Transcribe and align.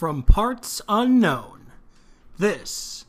from 0.00 0.22
parts 0.22 0.80
unknown. 0.88 1.66
This 2.38 3.04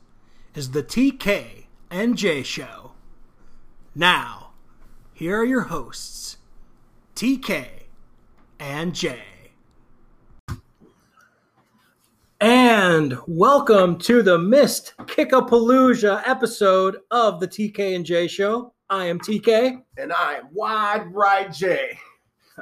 is 0.53 0.71
the 0.71 0.83
TK 0.83 1.67
and 1.89 2.17
J 2.17 2.43
Show. 2.43 2.91
Now, 3.95 4.49
here 5.13 5.39
are 5.39 5.45
your 5.45 5.61
hosts, 5.61 6.35
TK 7.15 7.65
and 8.59 8.93
J. 8.93 9.21
And 12.41 13.17
welcome 13.25 13.97
to 13.99 14.21
the 14.21 14.37
Missed 14.37 14.93
Kickapalooza 14.97 16.23
episode 16.27 16.97
of 17.09 17.39
the 17.39 17.47
TK 17.47 17.95
and 17.95 18.05
J 18.05 18.27
Show. 18.27 18.73
I 18.89 19.05
am 19.05 19.17
TK. 19.17 19.81
And 19.97 20.11
I 20.11 20.39
am 20.39 20.49
Wide 20.51 21.05
Right 21.13 21.53
J. 21.53 21.97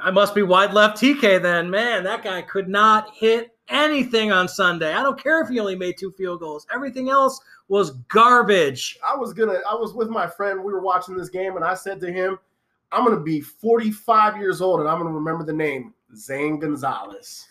I 0.00 0.12
must 0.12 0.36
be 0.36 0.42
wide 0.42 0.72
left 0.72 1.02
TK 1.02 1.42
then. 1.42 1.68
Man, 1.68 2.04
that 2.04 2.22
guy 2.22 2.42
could 2.42 2.68
not 2.68 3.12
hit 3.12 3.56
anything 3.70 4.32
on 4.32 4.48
Sunday. 4.48 4.92
I 4.92 5.02
don't 5.02 5.20
care 5.20 5.40
if 5.40 5.48
he 5.48 5.58
only 5.60 5.76
made 5.76 5.96
two 5.96 6.12
field 6.12 6.40
goals. 6.40 6.66
Everything 6.74 7.08
else 7.08 7.40
was 7.68 7.92
garbage. 8.08 8.98
I 9.06 9.16
was 9.16 9.32
gonna 9.32 9.60
I 9.68 9.74
was 9.74 9.94
with 9.94 10.08
my 10.08 10.26
friend, 10.26 10.62
we 10.62 10.72
were 10.72 10.80
watching 10.80 11.16
this 11.16 11.28
game, 11.28 11.56
and 11.56 11.64
I 11.64 11.74
said 11.74 12.00
to 12.00 12.12
him, 12.12 12.38
I'm 12.92 13.04
gonna 13.04 13.20
be 13.20 13.40
45 13.40 14.36
years 14.36 14.60
old 14.60 14.80
and 14.80 14.88
I'm 14.88 14.98
gonna 14.98 15.10
remember 15.10 15.44
the 15.44 15.52
name 15.52 15.94
Zane 16.14 16.58
Gonzalez. 16.58 17.46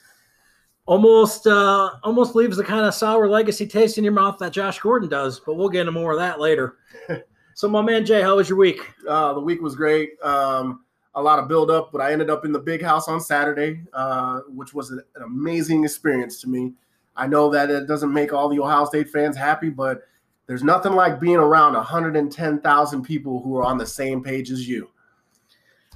Almost 0.86 1.48
uh 1.48 1.92
almost 2.04 2.36
leaves 2.36 2.58
the 2.58 2.64
kind 2.64 2.86
of 2.86 2.94
sour 2.94 3.28
legacy 3.30 3.66
taste 3.66 3.98
in 3.98 4.04
your 4.04 4.14
mouth 4.14 4.38
that 4.40 4.52
Josh 4.52 4.80
Gordon 4.80 5.10
does, 5.10 5.40
but 5.40 5.56
we'll 5.56 5.70
get 5.70 5.82
into 5.82 5.92
more 5.92 6.12
of 6.12 6.20
that 6.20 6.40
later. 6.40 6.78
so 7.54 7.70
my 7.70 7.82
man 7.82 8.06
Jay, 8.06 8.22
how 8.22 8.36
was 8.36 8.50
your 8.50 8.58
week? 8.58 8.82
Uh, 9.08 9.34
the 9.34 9.40
week 9.40 9.62
was 9.62 9.76
great. 9.76 10.22
Um, 10.22 10.84
a 11.20 11.22
lot 11.22 11.38
of 11.38 11.48
build 11.48 11.70
up, 11.70 11.92
but 11.92 12.02
I 12.02 12.14
ended 12.14 12.30
up 12.30 12.46
in 12.46 12.54
the 12.54 12.60
big 12.60 12.82
house 12.82 13.08
on 13.08 13.20
Saturday, 13.20 13.82
uh, 13.94 14.40
which 14.48 14.74
was 14.74 14.92
an, 14.92 15.04
amazing 15.24 15.84
experience 15.84 16.40
to 16.42 16.50
me. 16.50 16.74
I 17.16 17.28
know 17.28 17.50
that 17.50 17.70
it 17.70 17.88
doesn't 17.88 18.14
make 18.14 18.32
all 18.32 18.48
the 18.48 18.60
Ohio 18.60 18.86
State 18.86 19.10
fans 19.10 19.36
happy, 19.36 19.70
but 19.70 20.04
there's 20.48 20.64
nothing 20.64 20.94
like 20.94 21.20
being 21.20 21.36
around 21.36 21.74
110,000 21.74 23.04
people 23.04 23.42
who 23.42 23.58
are 23.58 23.64
on 23.64 23.78
the 23.78 23.86
same 23.86 24.24
page 24.24 24.50
as 24.50 24.68
you. 24.68 24.90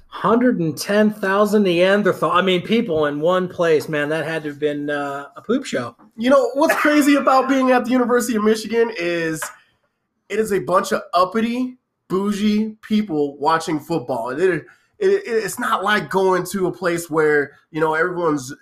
110,000 0.09 1.63
Neanderthal. 1.63 2.29
I 2.29 2.41
mean, 2.41 2.61
people 2.61 3.05
in 3.07 3.19
one 3.19 3.47
place, 3.47 3.89
man. 3.89 4.09
That 4.09 4.25
had 4.25 4.43
to 4.43 4.49
have 4.49 4.59
been 4.59 4.89
uh, 4.89 5.29
a 5.35 5.41
poop 5.41 5.65
show. 5.65 5.95
You 6.17 6.29
know 6.29 6.51
what's 6.53 6.75
crazy 6.75 7.15
about 7.15 7.49
being 7.49 7.71
at 7.71 7.85
the 7.85 7.91
University 7.91 8.35
of 8.35 8.43
Michigan 8.43 8.91
is 8.95 9.41
it 10.29 10.37
is 10.37 10.53
a 10.53 10.59
bunch 10.59 10.91
of 10.91 11.01
uppity, 11.13 11.77
bougie 12.09 12.77
people 12.81 13.37
watching 13.37 13.79
football. 13.79 14.29
It, 14.29 14.65
it, 14.99 15.09
it, 15.09 15.21
it's 15.25 15.59
not 15.59 15.83
like 15.83 16.09
going 16.09 16.45
to 16.51 16.67
a 16.67 16.71
place 16.71 17.09
where 17.09 17.51
you 17.71 17.79
know 17.79 17.93
everyone's 17.93 18.53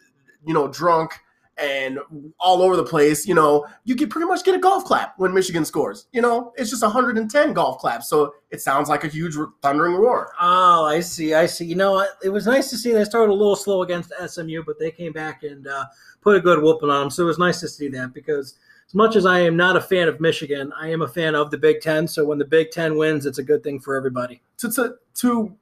you 0.46 0.54
know 0.54 0.68
drunk 0.68 1.20
and 1.58 2.00
all 2.40 2.62
over 2.62 2.76
the 2.76 2.84
place. 2.84 3.28
You 3.28 3.36
know, 3.36 3.68
you 3.84 3.96
can 3.96 4.10
pretty 4.10 4.28
much 4.28 4.44
get 4.44 4.56
a 4.56 4.60
golf 4.60 4.86
clap 4.86 5.14
when 5.18 5.34
Michigan 5.34 5.66
scores. 5.66 6.08
You 6.12 6.22
know, 6.22 6.54
it's 6.56 6.70
just 6.70 6.82
110 6.82 7.54
golf 7.54 7.80
claps, 7.80 8.10
so 8.10 8.34
it 8.50 8.62
sounds 8.62 8.90
like 8.90 9.04
a 9.04 9.08
huge 9.08 9.36
thundering 9.62 9.96
roar. 9.96 10.32
Oh, 10.40 10.86
I 10.86 11.00
see. 11.02 11.34
I 11.34 11.46
see. 11.46 11.66
You 11.66 11.76
know, 11.76 12.06
it 12.24 12.30
was 12.30 12.46
nice 12.46 12.70
to 12.72 12.78
see 12.78 12.92
they 12.92 13.04
started 13.04 13.32
a 13.32 13.36
little 13.36 13.56
slow 13.56 13.84
against 13.84 14.14
SMU, 14.26 14.64
but 14.66 14.80
they 14.80 14.92
came 14.92 15.14
back 15.14 15.44
and 15.44 15.68
uh, 15.68 15.86
put 16.22 16.36
a 16.36 16.42
good 16.42 16.62
whooping 16.62 16.90
on 16.90 17.02
them. 17.02 17.10
So 17.10 17.24
it 17.24 17.28
was 17.28 17.40
nice 17.40 17.60
to 17.62 17.68
see 17.68 17.90
that 17.90 18.14
because 18.14 18.56
as 18.88 18.96
much 18.96 19.16
as 19.16 19.26
I 19.26 19.40
am 19.40 19.56
not 19.56 19.78
a 19.78 19.82
fan 19.82 20.08
of 20.08 20.20
Michigan, 20.20 20.74
I 20.80 20.90
am 20.90 21.02
a 21.02 21.08
fan 21.08 21.36
of 21.36 21.52
the 21.52 21.58
Big 21.58 21.82
Ten. 21.82 22.08
So 22.08 22.26
when 22.26 22.40
the 22.40 22.46
Big 22.46 22.72
Ten 22.72 22.98
wins, 22.98 23.26
it's 23.26 23.38
a 23.38 23.44
good 23.44 23.64
thing 23.64 23.80
for 23.80 23.96
everybody. 23.96 24.42
To 24.58 24.72
to 24.72 24.96
to 25.16 25.56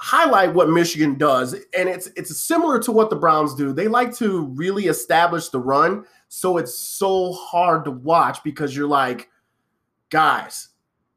highlight 0.00 0.54
what 0.54 0.70
Michigan 0.70 1.18
does, 1.18 1.52
and 1.76 1.86
it's 1.88 2.08
it's 2.16 2.34
similar 2.40 2.78
to 2.78 2.90
what 2.90 3.10
the 3.10 3.16
Browns 3.16 3.54
do. 3.54 3.72
They 3.72 3.86
like 3.86 4.14
to 4.16 4.46
really 4.46 4.86
establish 4.86 5.50
the 5.50 5.60
run, 5.60 6.06
so 6.28 6.56
it's 6.56 6.74
so 6.74 7.32
hard 7.32 7.84
to 7.84 7.90
watch 7.90 8.42
because 8.42 8.74
you're 8.74 8.88
like, 8.88 9.28
guys, 10.08 10.70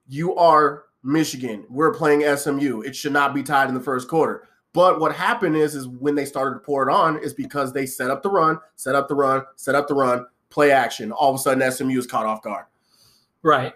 you 0.07 0.35
are 0.35 0.83
Michigan. 1.01 1.65
We're 1.69 1.93
playing 1.93 2.23
SMU. 2.35 2.81
It 2.81 2.93
should 2.93 3.13
not 3.13 3.33
be 3.33 3.41
tied 3.41 3.69
in 3.69 3.73
the 3.73 3.79
first 3.79 4.09
quarter. 4.09 4.49
But 4.73 4.99
what 4.99 5.15
happened 5.15 5.55
is, 5.55 5.75
is 5.75 5.87
when 5.87 6.15
they 6.15 6.25
started 6.25 6.55
to 6.55 6.59
pour 6.59 6.87
it 6.87 6.91
on, 6.91 7.17
is 7.23 7.33
because 7.33 7.71
they 7.71 7.85
set 7.85 8.09
up 8.09 8.21
the 8.21 8.29
run, 8.29 8.59
set 8.75 8.95
up 8.95 9.07
the 9.07 9.15
run, 9.15 9.43
set 9.55 9.75
up 9.75 9.87
the 9.87 9.93
run, 9.93 10.25
play 10.49 10.71
action. 10.71 11.11
All 11.13 11.33
of 11.33 11.39
a 11.39 11.41
sudden, 11.41 11.71
SMU 11.71 11.97
is 11.97 12.07
caught 12.07 12.25
off 12.25 12.41
guard. 12.41 12.65
Right. 13.43 13.73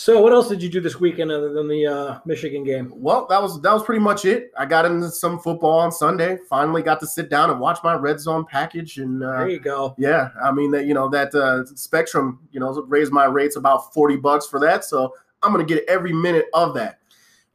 So, 0.00 0.22
what 0.22 0.32
else 0.32 0.48
did 0.48 0.62
you 0.62 0.68
do 0.68 0.80
this 0.80 1.00
weekend 1.00 1.32
other 1.32 1.52
than 1.52 1.66
the 1.66 1.84
uh, 1.84 2.20
Michigan 2.24 2.62
game? 2.62 2.92
Well, 2.94 3.26
that 3.30 3.42
was 3.42 3.60
that 3.62 3.72
was 3.72 3.82
pretty 3.82 3.98
much 3.98 4.24
it. 4.24 4.52
I 4.56 4.64
got 4.64 4.84
into 4.84 5.10
some 5.10 5.40
football 5.40 5.80
on 5.80 5.90
Sunday. 5.90 6.38
Finally, 6.48 6.82
got 6.82 7.00
to 7.00 7.06
sit 7.08 7.28
down 7.28 7.50
and 7.50 7.58
watch 7.58 7.80
my 7.82 7.94
red 7.94 8.20
zone 8.20 8.46
package. 8.48 8.98
And 8.98 9.24
uh, 9.24 9.38
there 9.38 9.48
you 9.48 9.58
go. 9.58 9.96
Yeah, 9.98 10.28
I 10.40 10.52
mean 10.52 10.70
that 10.70 10.84
you 10.86 10.94
know 10.94 11.08
that 11.08 11.34
uh, 11.34 11.64
Spectrum, 11.74 12.38
you 12.52 12.60
know, 12.60 12.80
raised 12.82 13.10
my 13.10 13.24
rates 13.24 13.56
about 13.56 13.92
forty 13.92 14.14
bucks 14.14 14.46
for 14.46 14.60
that. 14.60 14.84
So 14.84 15.12
I'm 15.42 15.50
gonna 15.50 15.64
get 15.64 15.82
every 15.88 16.12
minute 16.12 16.46
of 16.54 16.74
that. 16.74 17.00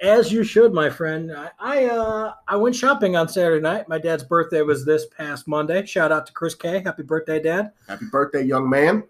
As 0.01 0.29
you 0.29 0.43
should, 0.43 0.73
my 0.73 0.89
friend. 0.89 1.31
I 1.31 1.49
I, 1.61 1.85
uh, 1.85 2.33
I 2.49 2.57
went 2.57 2.75
shopping 2.75 3.15
on 3.15 3.29
Saturday 3.29 3.61
night. 3.61 3.87
My 3.87 3.99
dad's 3.99 4.25
birthday 4.25 4.63
was 4.63 4.83
this 4.83 5.05
past 5.17 5.47
Monday. 5.47 5.85
Shout 5.85 6.11
out 6.11 6.27
to 6.27 6.33
Chris 6.33 6.55
K. 6.55 6.81
Happy 6.83 7.03
birthday, 7.03 7.41
Dad. 7.41 7.71
Happy 7.87 8.07
birthday, 8.11 8.43
young 8.43 8.69
man. 8.69 9.03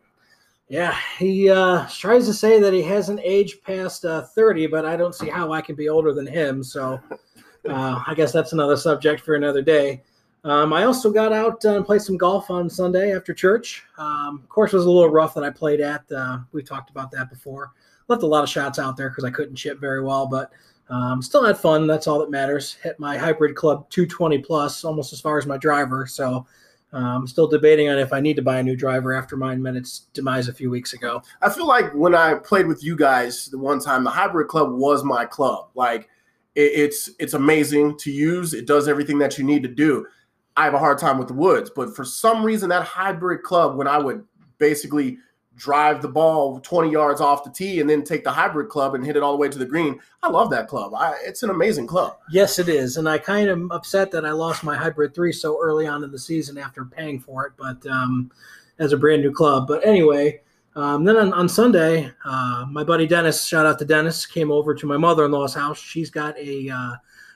Yeah, 0.74 0.98
he 1.20 1.52
uh, 1.52 1.86
tries 1.88 2.26
to 2.26 2.34
say 2.34 2.60
that 2.60 2.74
he 2.74 2.82
hasn't 2.82 3.20
aged 3.24 3.62
past 3.62 4.06
uh, 4.06 4.24
30, 4.24 4.66
but 4.66 4.88
I 4.88 4.98
don't 4.98 5.14
see 5.14 5.30
how 5.30 5.52
I 5.52 5.62
can 5.62 5.76
be 5.76 5.88
older 5.88 6.16
than 6.16 6.26
him. 6.26 6.64
So 6.64 7.00
uh, 7.70 8.04
I 8.08 8.16
guess 8.16 8.32
that's 8.32 8.54
another 8.54 8.76
subject 8.76 9.22
for 9.22 9.36
another 9.36 9.62
day. 9.62 10.02
Um, 10.44 10.74
I 10.74 10.86
also 10.86 11.12
got 11.12 11.32
out 11.32 11.64
and 11.66 11.86
played 11.86 12.02
some 12.02 12.18
golf 12.18 12.50
on 12.50 12.72
Sunday 12.72 13.16
after 13.16 13.36
church. 13.36 13.84
Um, 14.00 14.40
of 14.42 14.50
course, 14.50 14.74
was 14.74 14.86
a 14.86 14.90
little 14.90 15.12
rough 15.12 15.36
that 15.36 15.44
I 15.44 15.52
played 15.52 15.80
at. 15.80 16.12
Uh, 16.12 16.40
we 16.54 16.64
talked 16.64 16.90
about 16.90 17.12
that 17.12 17.30
before. 17.30 17.72
Left 18.08 18.24
a 18.24 18.28
lot 18.28 18.44
of 18.44 18.50
shots 18.50 18.80
out 18.80 18.98
there 18.98 19.10
because 19.10 19.26
I 19.26 19.30
couldn't 19.30 19.56
chip 19.58 19.80
very 19.80 20.04
well, 20.04 20.26
but 20.26 20.52
um, 20.90 21.22
still 21.22 21.46
had 21.46 21.60
fun. 21.60 21.86
That's 21.86 22.08
all 22.08 22.18
that 22.18 22.32
matters. 22.32 22.78
Hit 22.82 23.00
my 23.00 23.16
hybrid 23.16 23.56
club 23.56 23.88
220 23.92 24.40
plus, 24.40 24.84
almost 24.84 25.14
as 25.14 25.22
far 25.22 25.38
as 25.38 25.46
my 25.46 25.58
driver. 25.58 26.08
So 26.08 26.48
I'm 26.94 27.04
um, 27.04 27.28
still 27.28 27.48
debating 27.48 27.90
on 27.90 27.98
if 27.98 28.14
I 28.14 28.20
need 28.20 28.36
to 28.36 28.44
buy 28.44 28.60
a 28.60 28.64
new 28.64 28.76
driver 28.76 29.14
after 29.14 29.36
mine 29.36 29.62
met 29.62 29.76
its 29.76 30.02
demise 30.14 30.48
a 30.48 30.54
few 30.54 30.70
weeks 30.70 30.94
ago. 30.94 31.24
I 31.42 31.50
feel 31.50 31.66
like 31.66 31.92
when 31.94 32.14
I 32.14 32.36
played 32.36 32.68
with 32.68 32.84
you 32.84 32.96
guys 32.96 33.48
the 33.48 33.58
one 33.58 33.80
time, 33.80 34.04
the 34.04 34.12
hybrid 34.12 34.48
club 34.48 34.72
was 34.74 35.04
my 35.04 35.26
club. 35.26 35.70
Like 35.74 36.08
it, 36.54 36.72
it's 36.76 37.10
it's 37.18 37.34
amazing 37.34 37.98
to 37.98 38.12
use. 38.12 38.54
It 38.54 38.68
does 38.68 38.88
everything 38.88 39.18
that 39.20 39.40
you 39.40 39.44
need 39.44 39.64
to 39.64 39.70
do. 39.70 40.06
I 40.56 40.66
have 40.66 40.76
a 40.76 40.80
hard 40.80 41.00
time 41.00 41.18
with 41.18 41.28
the 41.28 41.34
woods, 41.34 41.72
but 41.76 41.96
for 41.96 42.06
some 42.06 42.46
reason 42.46 42.70
that 42.70 42.84
hybrid 42.84 43.42
club, 43.42 43.76
when 43.76 43.88
I 43.88 43.98
would 43.98 44.24
basically 44.60 45.18
drive 45.56 46.02
the 46.02 46.08
ball 46.08 46.60
20 46.60 46.90
yards 46.92 47.22
off 47.22 47.44
the 47.44 47.50
tee 47.50 47.80
and 47.80 47.90
then 47.90 48.04
take 48.04 48.24
the 48.24 48.32
hybrid 48.32 48.70
club 48.70 48.96
and 48.96 49.06
hit 49.06 49.16
it 49.16 49.24
all 49.24 49.32
the 49.32 49.38
way 49.38 49.50
to 49.50 49.60
the 49.60 49.66
green. 49.66 50.00
I 50.22 50.30
love 50.30 50.50
that 50.50 50.68
club. 50.68 50.94
I, 50.96 51.14
it's 51.24 51.44
an 51.44 51.50
amazing 51.50 51.88
club. 51.88 52.18
Yes, 52.32 52.60
it 52.60 52.70
is. 52.70 52.98
And 52.98 53.08
I 53.08 53.18
kind 53.18 53.50
of 53.50 53.62
upset 53.72 54.12
that 54.12 54.26
I 54.26 54.32
lost 54.32 54.64
my 54.64 54.76
hybrid 54.76 55.14
three 55.14 55.32
so 55.32 55.60
early 55.62 55.86
on 55.86 56.04
in 56.04 56.12
the 56.12 56.20
season 56.20 56.58
after 56.58 56.86
paying 56.86 57.20
for 57.20 57.46
it, 57.46 57.54
but 57.58 57.86
um, 57.90 58.32
as 58.80 58.94
a 58.94 58.98
brand 58.98 59.22
new 59.22 59.32
club. 59.32 59.68
But 59.68 59.86
anyway, 59.86 60.42
um, 60.76 61.04
then 61.04 61.18
on, 61.18 61.34
on 61.34 61.48
Sunday, 61.48 62.12
uh, 62.26 62.66
my 62.70 62.84
buddy 62.84 63.06
Dennis, 63.06 63.46
shout 63.46 63.66
out 63.66 63.78
to 63.80 63.86
Dennis, 63.86 64.26
came 64.26 64.52
over 64.52 64.74
to 64.74 64.86
my 64.88 64.98
mother 64.98 65.26
in 65.26 65.32
law's 65.32 65.54
house. 65.54 65.80
She's 65.80 66.10
got 66.10 66.38
a 66.38 66.70
uh, 66.70 66.94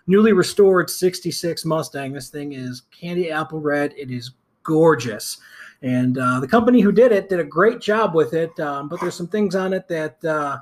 newly 0.08 0.34
restored 0.34 0.90
66 0.90 1.66
Mustang. 1.66 2.14
This 2.14 2.30
thing 2.30 2.54
is 2.54 2.84
candy 2.92 3.30
apple 3.30 3.60
red. 3.60 3.94
It 3.96 4.10
is 4.10 4.32
gorgeous. 4.64 5.38
And 5.82 6.18
uh, 6.18 6.40
the 6.40 6.48
company 6.48 6.82
who 6.82 6.92
did 6.92 7.12
it 7.12 7.30
did 7.30 7.40
a 7.40 7.44
great 7.44 7.80
job 7.80 8.16
with 8.16 8.34
it, 8.34 8.58
um, 8.60 8.90
but 8.90 9.00
there's 9.00 9.16
some 9.16 9.28
things 9.28 9.56
on 9.56 9.74
it 9.74 9.88
that 9.88 10.24
uh, 10.26 10.58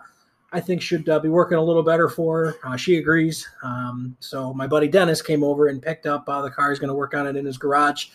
I 0.52 0.59
think 0.59 0.81
should 0.81 1.08
uh, 1.08 1.20
be 1.20 1.30
working 1.30 1.58
a 1.58 1.64
little 1.64 1.84
better 1.84 2.09
for 2.09 2.46
her. 2.46 2.56
Uh, 2.66 2.76
she 2.76 2.98
agrees. 2.98 3.48
Um, 3.64 4.16
so 4.20 4.53
my 4.53 4.68
buddy 4.68 4.88
Dennis 4.88 5.22
came 5.22 5.44
over 5.44 5.68
and 5.68 5.81
picked 5.81 6.06
up 6.06 6.28
uh, 6.28 6.42
the 6.42 6.52
car. 6.52 6.70
He's 6.70 6.80
going 6.80 6.90
to 6.90 6.96
work 6.96 7.14
on 7.14 7.28
it 7.28 7.38
in 7.38 7.46
his 7.46 7.58
garage. 7.58 8.08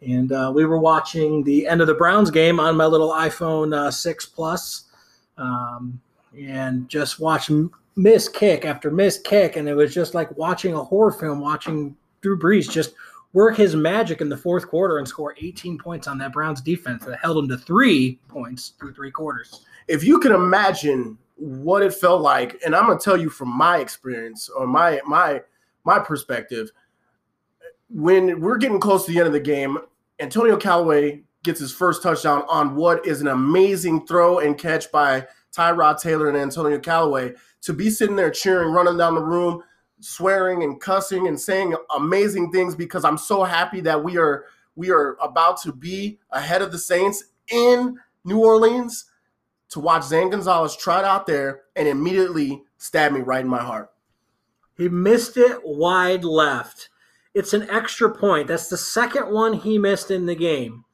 And 0.00 0.30
uh, 0.30 0.52
we 0.54 0.64
were 0.64 0.78
watching 0.78 1.42
the 1.42 1.66
end 1.66 1.80
of 1.80 1.86
the 1.86 1.94
Browns 1.94 2.30
game 2.30 2.60
on 2.60 2.76
my 2.76 2.86
little 2.86 3.10
iPhone 3.10 3.92
6 3.92 4.26
Plus, 4.26 4.84
um, 5.38 6.00
and 6.38 6.88
just 6.88 7.20
watch 7.20 7.50
miss 7.96 8.28
kick 8.28 8.64
after 8.64 8.90
miss 8.90 9.18
kick. 9.18 9.56
And 9.56 9.68
it 9.68 9.74
was 9.74 9.94
just 9.94 10.14
like 10.14 10.36
watching 10.36 10.74
a 10.74 10.84
horror 10.84 11.12
film, 11.12 11.40
watching 11.40 11.96
Drew 12.20 12.38
Brees 12.38 12.70
just– 12.70 12.94
work 13.34 13.56
his 13.56 13.76
magic 13.76 14.20
in 14.20 14.28
the 14.30 14.36
fourth 14.36 14.66
quarter 14.66 14.98
and 14.98 15.06
score 15.06 15.34
18 15.38 15.76
points 15.76 16.06
on 16.06 16.16
that 16.18 16.32
Browns 16.32 16.62
defense 16.62 17.04
that 17.04 17.18
held 17.20 17.36
him 17.36 17.48
to 17.48 17.58
three 17.58 18.18
points 18.28 18.72
through 18.78 18.94
three 18.94 19.10
quarters. 19.10 19.66
If 19.88 20.02
you 20.02 20.18
can 20.18 20.32
imagine 20.32 21.18
what 21.36 21.82
it 21.82 21.92
felt 21.92 22.22
like, 22.22 22.60
and 22.64 22.74
I'm 22.74 22.86
gonna 22.86 22.98
tell 22.98 23.20
you 23.20 23.28
from 23.28 23.48
my 23.48 23.78
experience 23.78 24.48
or 24.48 24.66
my 24.66 25.00
my 25.04 25.42
my 25.84 25.98
perspective, 25.98 26.70
when 27.90 28.40
we're 28.40 28.56
getting 28.56 28.80
close 28.80 29.04
to 29.04 29.12
the 29.12 29.18
end 29.18 29.26
of 29.26 29.32
the 29.32 29.40
game, 29.40 29.78
Antonio 30.20 30.56
Callaway 30.56 31.22
gets 31.42 31.60
his 31.60 31.72
first 31.72 32.02
touchdown 32.02 32.44
on 32.48 32.76
what 32.76 33.04
is 33.04 33.20
an 33.20 33.28
amazing 33.28 34.06
throw 34.06 34.38
and 34.38 34.56
catch 34.56 34.90
by 34.90 35.26
Tyrod 35.54 36.00
Taylor 36.00 36.28
and 36.28 36.38
Antonio 36.38 36.78
Callaway. 36.78 37.34
To 37.62 37.72
be 37.72 37.90
sitting 37.90 38.16
there 38.16 38.30
cheering, 38.30 38.72
running 38.72 38.96
down 38.96 39.14
the 39.14 39.22
room, 39.22 39.62
swearing 40.04 40.62
and 40.62 40.80
cussing 40.80 41.26
and 41.26 41.40
saying 41.40 41.74
amazing 41.96 42.52
things 42.52 42.74
because 42.74 43.04
I'm 43.04 43.18
so 43.18 43.44
happy 43.44 43.80
that 43.82 44.04
we 44.04 44.18
are 44.18 44.44
We 44.76 44.90
are 44.90 45.16
about 45.22 45.60
to 45.62 45.72
be 45.72 46.18
ahead 46.30 46.60
of 46.60 46.72
the 46.72 46.78
Saints 46.78 47.24
in 47.48 47.98
New 48.24 48.38
Orleans 48.38 49.06
to 49.70 49.80
watch 49.80 50.04
Zane 50.04 50.30
Gonzalez 50.30 50.76
trot 50.76 51.04
out 51.04 51.26
there 51.26 51.62
and 51.76 51.86
immediately 51.88 52.62
stab 52.76 53.12
me 53.12 53.20
right 53.20 53.44
in 53.44 53.48
my 53.48 53.62
heart. 53.62 53.90
He 54.76 54.88
missed 54.88 55.36
it 55.36 55.60
wide 55.64 56.24
left. 56.24 56.90
It's 57.34 57.54
an 57.54 57.68
extra 57.70 58.10
point. 58.12 58.48
That's 58.48 58.68
the 58.68 58.76
second 58.76 59.32
one 59.32 59.52
he 59.52 59.78
missed 59.78 60.10
in 60.10 60.26
the 60.26 60.34
game. 60.34 60.84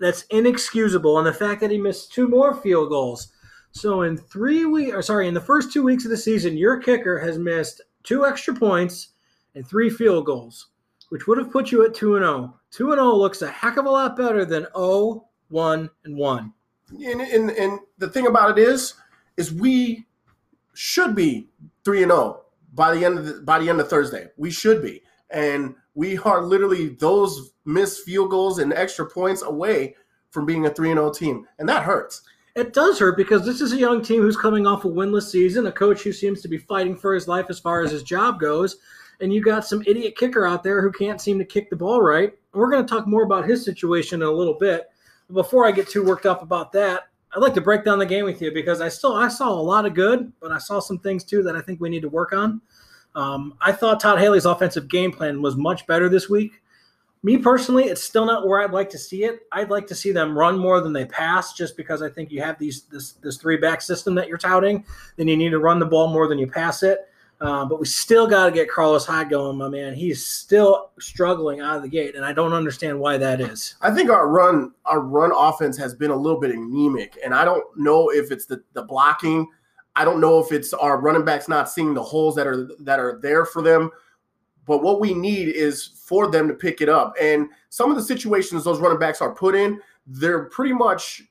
That's 0.00 0.22
inexcusable. 0.30 1.16
And 1.18 1.26
the 1.26 1.32
fact 1.32 1.60
that 1.60 1.70
he 1.70 1.78
missed 1.78 2.12
two 2.12 2.28
more 2.28 2.54
field 2.54 2.88
goals. 2.88 3.28
So 3.70 4.02
in 4.02 4.16
three 4.16 4.64
weeks, 4.64 4.92
or 4.92 5.02
sorry, 5.02 5.28
in 5.28 5.34
the 5.34 5.40
first 5.40 5.72
two 5.72 5.82
weeks 5.82 6.04
of 6.04 6.10
the 6.10 6.16
season, 6.16 6.56
your 6.56 6.78
kicker 6.78 7.18
has 7.20 7.38
missed 7.38 7.80
two 8.04 8.24
extra 8.24 8.54
points 8.54 9.08
and 9.54 9.66
three 9.66 9.90
field 9.90 10.26
goals, 10.26 10.68
which 11.08 11.26
would 11.26 11.38
have 11.38 11.50
put 11.50 11.72
you 11.72 11.84
at 11.84 11.94
2 11.94 12.16
and 12.16 12.24
0. 12.24 12.54
2 12.70 12.92
and 12.92 12.98
0 12.98 13.14
looks 13.14 13.42
a 13.42 13.48
heck 13.48 13.76
of 13.76 13.86
a 13.86 13.90
lot 13.90 14.16
better 14.16 14.44
than 14.44 14.66
0, 14.76 15.26
1, 15.48 15.90
and 16.04 16.16
1. 16.16 16.52
And, 16.90 17.20
and, 17.20 17.50
and 17.50 17.80
the 17.98 18.08
thing 18.08 18.26
about 18.26 18.58
it 18.58 18.62
is, 18.62 18.94
is 19.36 19.52
we 19.52 20.06
should 20.74 21.14
be 21.14 21.48
3 21.84 22.02
and 22.04 22.12
0 22.12 22.42
by 22.74 22.94
the 22.94 23.04
end 23.04 23.18
of 23.18 23.26
the, 23.26 23.40
by 23.42 23.58
the 23.58 23.68
end 23.68 23.80
of 23.80 23.88
Thursday. 23.88 24.26
We 24.36 24.50
should 24.50 24.82
be. 24.82 25.02
And 25.30 25.74
we 25.94 26.18
are 26.18 26.42
literally 26.42 26.90
those 26.90 27.52
missed 27.64 28.04
field 28.04 28.30
goals 28.30 28.58
and 28.58 28.72
extra 28.72 29.08
points 29.08 29.42
away 29.42 29.96
from 30.30 30.44
being 30.44 30.66
a 30.66 30.70
3 30.70 30.90
and 30.90 30.98
0 30.98 31.12
team. 31.12 31.46
And 31.58 31.68
that 31.68 31.84
hurts. 31.84 32.22
It 32.54 32.72
does 32.72 33.00
hurt 33.00 33.16
because 33.16 33.44
this 33.44 33.60
is 33.60 33.72
a 33.72 33.78
young 33.78 34.00
team 34.00 34.22
who's 34.22 34.36
coming 34.36 34.64
off 34.64 34.84
a 34.84 34.88
winless 34.88 35.28
season, 35.30 35.66
a 35.66 35.72
coach 35.72 36.02
who 36.02 36.12
seems 36.12 36.40
to 36.40 36.48
be 36.48 36.58
fighting 36.58 36.96
for 36.96 37.12
his 37.12 37.26
life 37.26 37.46
as 37.48 37.58
far 37.58 37.82
as 37.82 37.90
his 37.90 38.04
job 38.04 38.38
goes. 38.38 38.76
And 39.20 39.32
you 39.32 39.42
got 39.42 39.66
some 39.66 39.82
idiot 39.86 40.16
kicker 40.16 40.46
out 40.46 40.62
there 40.62 40.80
who 40.80 40.92
can't 40.92 41.20
seem 41.20 41.38
to 41.38 41.44
kick 41.44 41.68
the 41.68 41.76
ball 41.76 42.00
right. 42.00 42.32
We're 42.52 42.70
going 42.70 42.86
to 42.86 42.88
talk 42.88 43.08
more 43.08 43.24
about 43.24 43.48
his 43.48 43.64
situation 43.64 44.22
in 44.22 44.28
a 44.28 44.32
little 44.32 44.54
bit. 44.54 44.88
But 45.28 45.34
before 45.34 45.66
I 45.66 45.72
get 45.72 45.88
too 45.88 46.04
worked 46.04 46.26
up 46.26 46.42
about 46.42 46.70
that, 46.72 47.08
I'd 47.34 47.42
like 47.42 47.54
to 47.54 47.60
break 47.60 47.84
down 47.84 47.98
the 47.98 48.06
game 48.06 48.24
with 48.24 48.40
you 48.40 48.52
because 48.52 48.80
I 48.80 48.88
still 48.88 49.14
I 49.14 49.26
saw 49.26 49.48
a 49.48 49.60
lot 49.60 49.86
of 49.86 49.94
good, 49.94 50.32
but 50.40 50.52
I 50.52 50.58
saw 50.58 50.78
some 50.78 50.98
things 50.98 51.24
too 51.24 51.42
that 51.42 51.56
I 51.56 51.60
think 51.60 51.80
we 51.80 51.88
need 51.88 52.02
to 52.02 52.08
work 52.08 52.32
on. 52.32 52.60
Um, 53.16 53.54
I 53.60 53.72
thought 53.72 53.98
Todd 53.98 54.20
Haley's 54.20 54.44
offensive 54.44 54.88
game 54.88 55.10
plan 55.10 55.42
was 55.42 55.56
much 55.56 55.86
better 55.88 56.08
this 56.08 56.28
week. 56.28 56.62
Me 57.24 57.38
personally, 57.38 57.84
it's 57.84 58.02
still 58.02 58.26
not 58.26 58.46
where 58.46 58.60
I'd 58.60 58.72
like 58.72 58.90
to 58.90 58.98
see 58.98 59.24
it. 59.24 59.46
I'd 59.50 59.70
like 59.70 59.86
to 59.86 59.94
see 59.94 60.12
them 60.12 60.36
run 60.36 60.58
more 60.58 60.82
than 60.82 60.92
they 60.92 61.06
pass, 61.06 61.54
just 61.54 61.74
because 61.74 62.02
I 62.02 62.10
think 62.10 62.30
you 62.30 62.42
have 62.42 62.58
these 62.58 62.82
this 62.82 63.12
this 63.14 63.38
three 63.38 63.56
back 63.56 63.80
system 63.80 64.14
that 64.16 64.28
you're 64.28 64.36
touting. 64.36 64.84
Then 65.16 65.28
you 65.28 65.36
need 65.36 65.48
to 65.48 65.58
run 65.58 65.78
the 65.78 65.86
ball 65.86 66.08
more 66.08 66.28
than 66.28 66.38
you 66.38 66.46
pass 66.46 66.82
it. 66.82 67.08
Uh, 67.40 67.64
but 67.64 67.80
we 67.80 67.86
still 67.86 68.26
got 68.26 68.44
to 68.44 68.52
get 68.52 68.70
Carlos 68.70 69.06
Hyde 69.06 69.30
going, 69.30 69.56
my 69.56 69.68
man. 69.68 69.94
He's 69.94 70.24
still 70.24 70.90
struggling 71.00 71.60
out 71.60 71.76
of 71.76 71.82
the 71.82 71.88
gate, 71.88 72.14
and 72.14 72.26
I 72.26 72.34
don't 72.34 72.52
understand 72.52 73.00
why 73.00 73.16
that 73.16 73.40
is. 73.40 73.74
I 73.80 73.90
think 73.90 74.10
our 74.10 74.28
run 74.28 74.72
our 74.84 75.00
run 75.00 75.32
offense 75.34 75.78
has 75.78 75.94
been 75.94 76.10
a 76.10 76.16
little 76.16 76.38
bit 76.38 76.50
anemic, 76.50 77.18
and 77.24 77.34
I 77.34 77.46
don't 77.46 77.64
know 77.74 78.10
if 78.10 78.32
it's 78.32 78.44
the 78.44 78.62
the 78.74 78.82
blocking 78.82 79.48
I 79.96 80.04
don't 80.04 80.20
know 80.20 80.40
if 80.40 80.50
it's 80.50 80.72
our 80.72 81.00
running 81.00 81.24
backs 81.24 81.48
not 81.48 81.70
seeing 81.70 81.94
the 81.94 82.02
holes 82.02 82.34
that 82.34 82.46
are 82.46 82.68
that 82.80 82.98
are 82.98 83.18
there 83.22 83.44
for 83.44 83.62
them. 83.62 83.90
But 84.66 84.82
what 84.82 85.00
we 85.00 85.14
need 85.14 85.48
is 85.48 85.84
for 85.84 86.30
them 86.30 86.48
to 86.48 86.54
pick 86.54 86.80
it 86.80 86.88
up. 86.88 87.14
And 87.20 87.48
some 87.68 87.90
of 87.90 87.96
the 87.96 88.02
situations 88.02 88.64
those 88.64 88.80
running 88.80 88.98
backs 88.98 89.20
are 89.20 89.34
put 89.34 89.54
in, 89.54 89.80
they're 90.06 90.44
pretty 90.44 90.72
much 90.72 91.22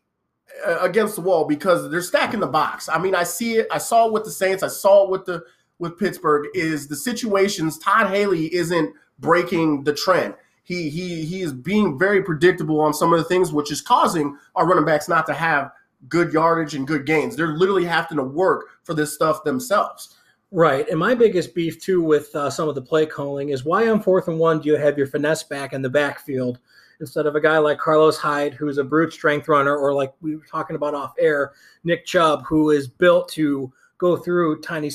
uh, 0.68 0.80
against 0.82 1.16
the 1.16 1.22
wall 1.22 1.46
because 1.46 1.90
they're 1.90 2.02
stacking 2.02 2.40
the 2.40 2.48
box. 2.48 2.90
I 2.90 3.00
mean, 3.00 3.16
I 3.16 3.24
see 3.24 3.56
it. 3.56 3.68
I 3.72 3.78
saw 3.78 4.08
it 4.08 4.14
with 4.14 4.24
the 4.24 4.32
Saints. 4.32 4.64
I 4.64 4.68
saw 4.68 5.06
it 5.06 5.10
with 5.10 5.26
the 5.26 5.44
with 5.80 5.98
Pittsburgh. 5.98 6.48
Is 6.54 6.88
the 6.88 6.96
situations 6.96 7.78
Todd 7.80 8.10
Haley 8.10 8.54
isn't 8.54 8.94
breaking 9.20 9.84
the 9.84 9.94
trend. 9.94 10.36
He 10.64 10.90
he 10.90 11.26
he 11.26 11.42
is 11.42 11.54
being 11.54 11.98
very 11.98 12.22
predictable 12.22 12.80
on 12.80 12.94
some 12.94 13.14
of 13.14 13.20
the 13.20 13.26
things, 13.26 13.52
which 13.52 13.72
is 13.72 13.82
causing 13.82 14.38
our 14.56 14.68
running 14.68 14.86
backs 14.86 15.10
not 15.10 15.26
to 15.28 15.34
have 15.34 15.72
good 16.08 16.34
yardage 16.34 16.76
and 16.76 16.88
good 16.88 17.06
gains. 17.06 17.36
They're 17.36 17.58
literally 17.58 17.86
having 17.86 18.18
to 18.18 18.24
work 18.24 18.68
for 18.84 18.94
this 18.94 19.14
stuff 19.14 19.44
themselves. 19.44 20.16
Right. 20.56 20.88
And 20.88 21.00
my 21.00 21.16
biggest 21.16 21.56
beef, 21.56 21.82
too, 21.82 22.04
with 22.04 22.34
uh, 22.36 22.48
some 22.48 22.70
of 22.70 22.76
the 22.76 22.82
play 22.82 23.08
calling 23.08 23.50
is 23.50 23.66
why 23.66 23.90
on 23.90 24.00
fourth 24.00 24.28
and 24.28 24.38
one 24.38 24.62
do 24.62 24.70
you 24.70 24.76
have 24.78 25.00
your 25.00 25.08
finesse 25.08 25.42
back 25.42 25.74
in 25.74 25.82
the 25.82 25.90
backfield 25.90 26.60
instead 27.00 27.26
of 27.26 27.36
a 27.36 27.42
guy 27.42 27.58
like 27.58 27.80
Carlos 27.80 28.18
Hyde, 28.18 28.54
who's 28.54 28.78
a 28.78 28.84
brute 28.84 29.12
strength 29.12 29.48
runner, 29.48 29.76
or 29.76 29.96
like 29.96 30.14
we 30.22 30.36
were 30.36 30.46
talking 30.46 30.76
about 30.76 30.94
off 30.94 31.16
air, 31.18 31.54
Nick 31.84 32.06
Chubb, 32.06 32.46
who 32.46 32.70
is 32.70 32.88
built 32.88 33.30
to 33.30 33.74
go 33.98 34.16
through 34.16 34.62
tiny, 34.62 34.92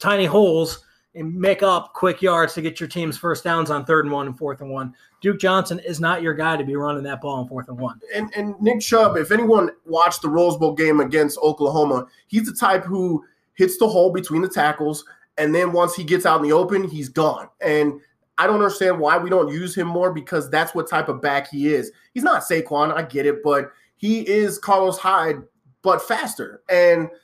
tiny 0.00 0.24
holes 0.24 0.84
and 1.14 1.32
make 1.32 1.62
up 1.62 1.94
quick 1.94 2.20
yards 2.20 2.54
to 2.54 2.60
get 2.60 2.80
your 2.80 2.88
team's 2.88 3.16
first 3.16 3.44
downs 3.44 3.70
on 3.70 3.84
third 3.84 4.04
and 4.04 4.12
one 4.12 4.26
and 4.26 4.36
fourth 4.36 4.62
and 4.62 4.70
one. 4.70 4.92
Duke 5.20 5.38
Johnson 5.38 5.78
is 5.78 6.00
not 6.00 6.22
your 6.22 6.34
guy 6.34 6.56
to 6.56 6.64
be 6.64 6.74
running 6.74 7.04
that 7.04 7.20
ball 7.20 7.36
on 7.36 7.46
fourth 7.46 7.68
and 7.68 7.78
one. 7.78 8.00
And, 8.12 8.32
and 8.34 8.60
Nick 8.60 8.80
Chubb, 8.80 9.16
if 9.16 9.30
anyone 9.30 9.70
watched 9.86 10.22
the 10.22 10.28
Rose 10.28 10.56
Bowl 10.56 10.74
game 10.74 10.98
against 10.98 11.38
Oklahoma, 11.38 12.08
he's 12.26 12.46
the 12.46 12.52
type 12.52 12.82
who 12.82 13.24
hits 13.58 13.76
the 13.76 13.86
hole 13.86 14.10
between 14.10 14.40
the 14.40 14.48
tackles, 14.48 15.04
and 15.36 15.54
then 15.54 15.72
once 15.72 15.94
he 15.94 16.02
gets 16.02 16.24
out 16.24 16.40
in 16.40 16.48
the 16.48 16.52
open, 16.52 16.88
he's 16.88 17.10
gone. 17.10 17.50
And 17.60 18.00
I 18.38 18.46
don't 18.46 18.56
understand 18.56 18.98
why 18.98 19.18
we 19.18 19.28
don't 19.28 19.52
use 19.52 19.74
him 19.74 19.86
more 19.86 20.10
because 20.10 20.48
that's 20.48 20.74
what 20.74 20.88
type 20.88 21.10
of 21.10 21.20
back 21.20 21.50
he 21.50 21.74
is. 21.74 21.92
He's 22.14 22.22
not 22.22 22.42
Saquon, 22.42 22.94
I 22.94 23.02
get 23.02 23.26
it, 23.26 23.42
but 23.42 23.70
he 23.98 24.26
is 24.26 24.58
Carlos 24.58 24.96
Hyde, 24.96 25.42
but 25.82 26.00
faster. 26.00 26.62
And– 26.70 27.10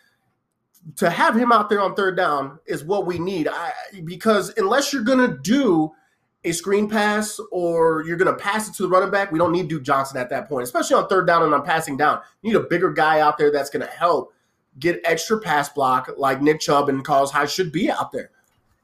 to 0.97 1.11
have 1.11 1.35
him 1.35 1.53
out 1.53 1.69
there 1.69 1.81
on 1.81 1.95
third 1.95 2.17
down 2.17 2.59
is 2.67 2.85
what 2.85 3.07
we 3.07 3.19
need. 3.19 3.49
I, 3.49 3.73
because 4.05 4.53
unless 4.57 4.93
you're 4.93 5.05
to 5.19 5.39
do 5.39 5.93
a 6.45 6.53
screen 6.53 6.89
pass 6.89 7.41
or 7.51 8.05
you're 8.07 8.19
to 8.35 8.43
pass 8.43 8.69
it 8.69 8.75
to 8.75 8.83
the 8.83 8.89
running 8.89 9.11
back, 9.11 9.33
we 9.33 9.39
don't 9.39 9.53
need 9.53 9.69
Duke 9.69 9.83
Johnson 9.83 10.19
at 10.19 10.29
that 10.31 10.49
point, 10.49 10.65
especially 10.65 10.97
on 10.97 11.09
third 11.09 11.27
down 11.27 11.43
and 11.43 11.55
on 11.55 11.65
passing 11.65 11.97
down. 11.97 12.21
You 12.43 12.53
need 12.53 12.59
a 12.59 12.65
bigger 12.65 12.93
guy 12.93 13.21
out 13.21 13.39
there 13.39 13.51
that's 13.51 13.71
to 13.87 13.93
help 13.93 14.35
get 14.79 15.01
extra 15.05 15.39
pass 15.41 15.69
block 15.69 16.11
like 16.17 16.43
Nick 16.43 16.61
Chubb 16.61 16.89
and 16.89 17.05
Carlos 17.05 17.31
Hyde 17.31 17.51
should 17.51 17.73
be 17.73 17.91
out 17.91 18.13
there. 18.13 18.31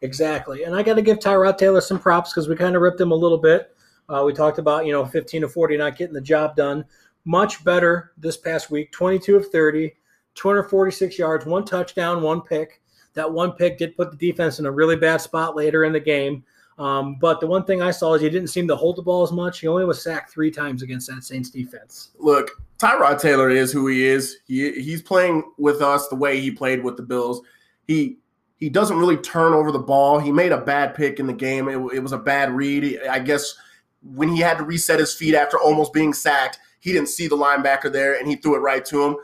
Exactly. 0.02 0.64
And 0.64 0.74
I 0.74 0.82
got 0.82 0.94
to 0.94 1.02
give 1.02 1.18
Tyrod 1.18 1.58
Taylor 1.58 1.80
some 1.80 1.98
props 1.98 2.32
because 2.32 2.48
we 2.48 2.56
kind 2.56 2.74
of 2.74 2.82
ripped 2.82 3.00
him 3.00 3.12
a 3.12 3.16
little 3.16 3.38
bit. 3.38 3.74
Uh, 4.08 4.22
we 4.24 4.32
talked 4.32 4.58
about, 4.58 4.86
you 4.86 4.92
know, 4.92 5.04
15 5.04 5.42
to 5.42 5.48
40 5.48 5.76
not 5.76 5.96
getting 5.96 6.14
the 6.14 6.20
job 6.20 6.56
done. 6.56 6.84
Much 7.24 7.62
better 7.64 8.12
this 8.16 8.36
past 8.36 8.70
week, 8.70 8.90
22 8.92 9.36
of 9.36 9.48
30, 9.50 9.94
246 10.34 11.18
yards, 11.18 11.44
one 11.44 11.64
touchdown, 11.64 12.22
one 12.22 12.40
pick. 12.40 12.80
That 13.14 13.30
one 13.30 13.52
pick 13.52 13.76
did 13.76 13.96
put 13.96 14.10
the 14.10 14.16
defense 14.16 14.58
in 14.58 14.66
a 14.66 14.70
really 14.70 14.96
bad 14.96 15.20
spot 15.20 15.54
later 15.54 15.84
in 15.84 15.92
the 15.92 16.00
game. 16.00 16.44
Um, 16.78 17.16
but 17.20 17.40
the 17.40 17.46
one 17.46 17.64
thing 17.64 17.82
I 17.82 17.90
saw 17.90 18.14
is 18.14 18.22
he 18.22 18.30
didn't 18.30 18.48
seem 18.48 18.66
to 18.68 18.76
hold 18.76 18.96
the 18.96 19.02
ball 19.02 19.22
as 19.22 19.32
much. 19.32 19.60
He 19.60 19.66
only 19.66 19.84
was 19.84 20.02
sacked 20.02 20.32
three 20.32 20.50
times 20.50 20.82
against 20.82 21.08
that 21.08 21.24
Saints 21.24 21.50
defense. 21.50 22.12
Look, 22.18 22.50
Tyrod 22.80 23.20
Taylor 23.20 23.50
is 23.50 23.72
who 23.72 23.88
he 23.88 24.06
is. 24.06 24.38
He 24.46 24.72
he's 24.72 25.02
playing 25.02 25.42
with 25.58 25.82
us 25.82 26.08
the 26.08 26.16
way 26.16 26.40
he 26.40 26.50
played 26.50 26.82
with 26.82 26.96
the 26.96 27.02
Bills. 27.02 27.42
He 27.86 28.18
he 28.56 28.70
doesn't 28.70 28.98
really 28.98 29.18
turn 29.18 29.52
over 29.52 29.70
the 29.70 29.78
ball. 29.78 30.18
He 30.18 30.32
made 30.32 30.52
a 30.52 30.60
bad 30.60 30.94
pick 30.94 31.20
in 31.20 31.26
the 31.26 31.34
game. 31.34 31.68
It, 31.68 31.76
it 31.94 32.00
was 32.00 32.12
a 32.12 32.18
bad 32.18 32.52
read. 32.52 33.00
I 33.08 33.18
guess 33.18 33.54
when 34.02 34.30
he 34.30 34.40
had 34.40 34.56
to 34.58 34.64
reset 34.64 34.98
his 34.98 35.14
feet 35.14 35.34
after 35.34 35.58
almost 35.58 35.92
being 35.92 36.14
sacked, 36.14 36.58
he 36.80 36.92
didn't 36.92 37.10
see 37.10 37.26
the 37.26 37.36
linebacker 37.36 37.92
there 37.92 38.18
and 38.18 38.26
he 38.26 38.36
threw 38.36 38.54
it 38.54 38.60
right 38.60 38.84
to 38.86 39.04
him. 39.04 39.16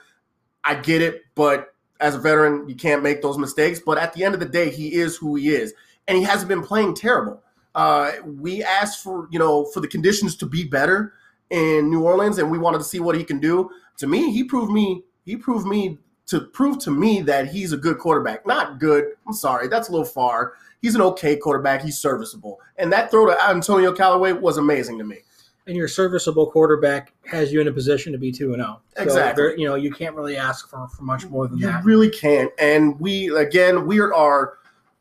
I 0.64 0.74
get 0.74 1.00
it, 1.00 1.22
but 1.34 1.74
as 2.00 2.14
a 2.14 2.18
veteran, 2.18 2.68
you 2.68 2.74
can't 2.74 3.02
make 3.02 3.22
those 3.22 3.38
mistakes. 3.38 3.80
But 3.84 3.96
at 3.96 4.12
the 4.12 4.24
end 4.24 4.34
of 4.34 4.40
the 4.40 4.46
day, 4.46 4.68
he 4.68 4.94
is 4.94 5.16
who 5.16 5.36
he 5.36 5.48
is, 5.48 5.72
and 6.08 6.18
he 6.18 6.24
hasn't 6.24 6.48
been 6.48 6.62
playing 6.62 6.94
terrible. 6.94 7.42
Uh, 7.74 8.12
we 8.24 8.62
asked 8.62 9.02
for 9.02 9.28
you 9.30 9.38
know 9.38 9.64
for 9.72 9.80
the 9.80 9.88
conditions 9.88 10.36
to 10.36 10.46
be 10.46 10.64
better 10.64 11.14
in 11.50 11.90
New 11.90 12.02
Orleans, 12.02 12.38
and 12.38 12.50
we 12.50 12.58
wanted 12.58 12.78
to 12.78 12.84
see 12.84 13.00
what 13.00 13.16
he 13.16 13.24
can 13.24 13.38
do. 13.38 13.70
To 13.98 14.06
me, 14.06 14.32
he 14.32 14.44
proved 14.44 14.70
me 14.70 15.02
he 15.24 15.36
proved 15.36 15.66
me 15.66 15.98
to 16.26 16.40
prove 16.40 16.78
to 16.80 16.90
me 16.90 17.20
that 17.22 17.48
he's 17.48 17.72
a 17.72 17.76
good 17.76 17.98
quarterback. 17.98 18.46
Not 18.46 18.78
good. 18.78 19.12
I'm 19.26 19.32
sorry, 19.32 19.68
that's 19.68 19.88
a 19.88 19.92
little 19.92 20.06
far. 20.06 20.54
He's 20.82 20.94
an 20.94 21.00
okay 21.02 21.36
quarterback. 21.36 21.82
He's 21.82 21.98
serviceable, 21.98 22.60
and 22.76 22.92
that 22.92 23.10
throw 23.10 23.26
to 23.26 23.48
Antonio 23.48 23.92
Callaway 23.92 24.32
was 24.32 24.56
amazing 24.58 24.98
to 24.98 25.04
me 25.04 25.18
and 25.66 25.76
your 25.76 25.88
serviceable 25.88 26.50
quarterback 26.50 27.12
has 27.24 27.52
you 27.52 27.60
in 27.60 27.68
a 27.68 27.72
position 27.72 28.12
to 28.12 28.18
be 28.18 28.30
2 28.30 28.54
and 28.54 28.62
0. 28.62 28.80
Exactly. 28.98 29.54
you 29.58 29.66
know, 29.66 29.74
you 29.74 29.90
can't 29.90 30.14
really 30.14 30.36
ask 30.36 30.68
for, 30.68 30.86
for 30.88 31.02
much 31.02 31.26
more 31.26 31.48
than 31.48 31.58
you 31.58 31.66
that. 31.66 31.80
You 31.80 31.86
really 31.86 32.10
can't. 32.10 32.50
And 32.58 32.98
we 33.00 33.34
again, 33.36 33.86
we 33.86 34.00
are 34.00 34.58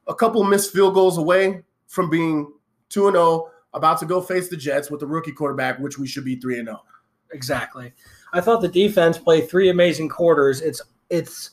a 0.07 0.15
couple 0.15 0.43
missed 0.43 0.73
field 0.73 0.93
goals 0.93 1.17
away 1.17 1.61
from 1.87 2.09
being 2.09 2.51
2 2.89 3.07
and 3.07 3.15
0, 3.15 3.51
about 3.75 3.99
to 3.99 4.05
go 4.05 4.21
face 4.21 4.49
the 4.49 4.57
Jets 4.57 4.89
with 4.89 4.99
the 4.99 5.07
rookie 5.07 5.31
quarterback, 5.31 5.77
which 5.79 5.99
we 5.99 6.07
should 6.07 6.25
be 6.25 6.35
3 6.35 6.59
and 6.59 6.67
0. 6.67 6.81
Exactly. 7.31 7.93
I 8.33 8.41
thought 8.41 8.61
the 8.61 8.67
defense 8.67 9.17
played 9.17 9.49
three 9.49 9.69
amazing 9.69 10.09
quarters. 10.09 10.61
It's 10.61 10.81
it's 11.09 11.51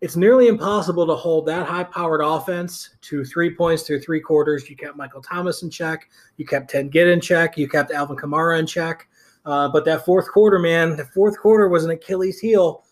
it's 0.00 0.16
nearly 0.16 0.48
impossible 0.48 1.06
to 1.06 1.14
hold 1.14 1.46
that 1.46 1.66
high 1.66 1.84
powered 1.84 2.22
offense 2.22 2.96
to 3.02 3.24
three 3.24 3.54
points 3.54 3.82
through 3.82 4.00
three 4.00 4.20
quarters. 4.20 4.68
You 4.68 4.76
kept 4.76 4.96
Michael 4.96 5.20
Thomas 5.20 5.62
in 5.62 5.70
check. 5.70 6.08
You 6.38 6.46
kept 6.46 6.70
Ted 6.70 6.90
Ginn 6.90 7.08
in 7.08 7.20
check. 7.20 7.58
You 7.58 7.68
kept 7.68 7.90
Alvin 7.90 8.16
Kamara 8.16 8.58
in 8.58 8.66
check. 8.66 9.08
Uh, 9.44 9.68
but 9.68 9.84
that 9.84 10.04
fourth 10.04 10.30
quarter, 10.30 10.58
man, 10.58 10.96
the 10.96 11.04
fourth 11.06 11.38
quarter 11.38 11.68
was 11.68 11.84
an 11.84 11.90
Achilles 11.90 12.40
heel. 12.40 12.84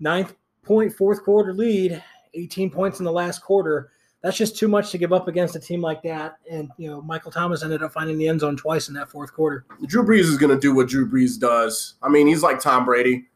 Ninth 0.00 0.34
point, 0.62 0.92
fourth 0.92 1.22
quarter 1.22 1.52
lead, 1.52 2.02
18 2.34 2.70
points 2.70 2.98
in 2.98 3.04
the 3.04 3.12
last 3.12 3.40
quarter. 3.40 3.90
That's 4.26 4.36
just 4.36 4.56
too 4.56 4.66
much 4.66 4.90
to 4.90 4.98
give 4.98 5.12
up 5.12 5.28
against 5.28 5.54
a 5.54 5.60
team 5.60 5.80
like 5.80 6.02
that. 6.02 6.38
And 6.50 6.68
you 6.78 6.90
know, 6.90 7.00
Michael 7.00 7.30
Thomas 7.30 7.62
ended 7.62 7.84
up 7.84 7.92
finding 7.92 8.18
the 8.18 8.26
end 8.26 8.40
zone 8.40 8.56
twice 8.56 8.88
in 8.88 8.94
that 8.94 9.08
fourth 9.08 9.32
quarter. 9.32 9.64
Drew 9.86 10.02
Brees 10.02 10.22
is 10.24 10.36
going 10.36 10.52
to 10.52 10.58
do 10.58 10.74
what 10.74 10.88
Drew 10.88 11.08
Brees 11.08 11.38
does. 11.38 11.94
I 12.02 12.08
mean, 12.08 12.26
he's 12.26 12.42
like 12.42 12.58
Tom 12.58 12.84
Brady. 12.84 13.28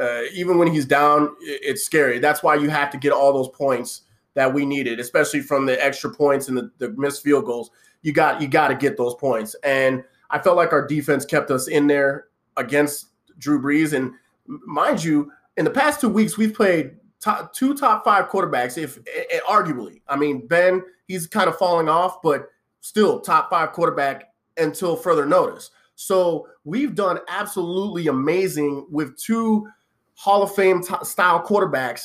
Uh, 0.00 0.22
even 0.32 0.56
when 0.56 0.72
he's 0.72 0.86
down, 0.86 1.36
it's 1.42 1.84
scary. 1.84 2.18
That's 2.18 2.42
why 2.42 2.54
you 2.54 2.70
have 2.70 2.90
to 2.92 2.96
get 2.96 3.12
all 3.12 3.30
those 3.34 3.50
points 3.50 4.04
that 4.32 4.50
we 4.50 4.64
needed, 4.64 5.00
especially 5.00 5.42
from 5.42 5.66
the 5.66 5.84
extra 5.84 6.10
points 6.10 6.48
and 6.48 6.56
the, 6.56 6.70
the 6.78 6.88
missed 6.96 7.22
field 7.22 7.44
goals. 7.44 7.70
You 8.00 8.14
got 8.14 8.40
you 8.40 8.48
got 8.48 8.68
to 8.68 8.74
get 8.74 8.96
those 8.96 9.16
points. 9.16 9.54
And 9.64 10.02
I 10.30 10.38
felt 10.38 10.56
like 10.56 10.72
our 10.72 10.86
defense 10.86 11.26
kept 11.26 11.50
us 11.50 11.68
in 11.68 11.88
there 11.88 12.28
against 12.56 13.08
Drew 13.38 13.60
Brees. 13.60 13.92
And 13.92 14.12
mind 14.46 15.04
you, 15.04 15.30
in 15.58 15.66
the 15.66 15.70
past 15.70 16.00
two 16.00 16.08
weeks, 16.08 16.38
we've 16.38 16.54
played 16.54 16.92
top, 17.20 17.52
two 17.52 17.74
top 17.74 18.04
five 18.04 18.28
quarterbacks. 18.28 18.78
If, 18.78 18.98
arguably, 19.48 20.00
I 20.08 20.16
mean 20.16 20.46
Ben, 20.46 20.82
he's 21.06 21.26
kind 21.26 21.48
of 21.48 21.56
falling 21.56 21.88
off, 21.88 22.22
but 22.22 22.48
still 22.80 23.20
top 23.20 23.50
five 23.50 23.72
quarterback 23.72 24.32
until 24.56 24.96
further 24.96 25.26
notice. 25.26 25.70
So 25.94 26.46
we've 26.64 26.94
done 26.94 27.18
absolutely 27.28 28.06
amazing 28.06 28.86
with 28.90 29.16
two 29.16 29.68
Hall 30.14 30.42
of 30.42 30.54
Fame 30.54 30.82
t- 30.82 30.94
style 31.02 31.44
quarterbacks, 31.44 32.04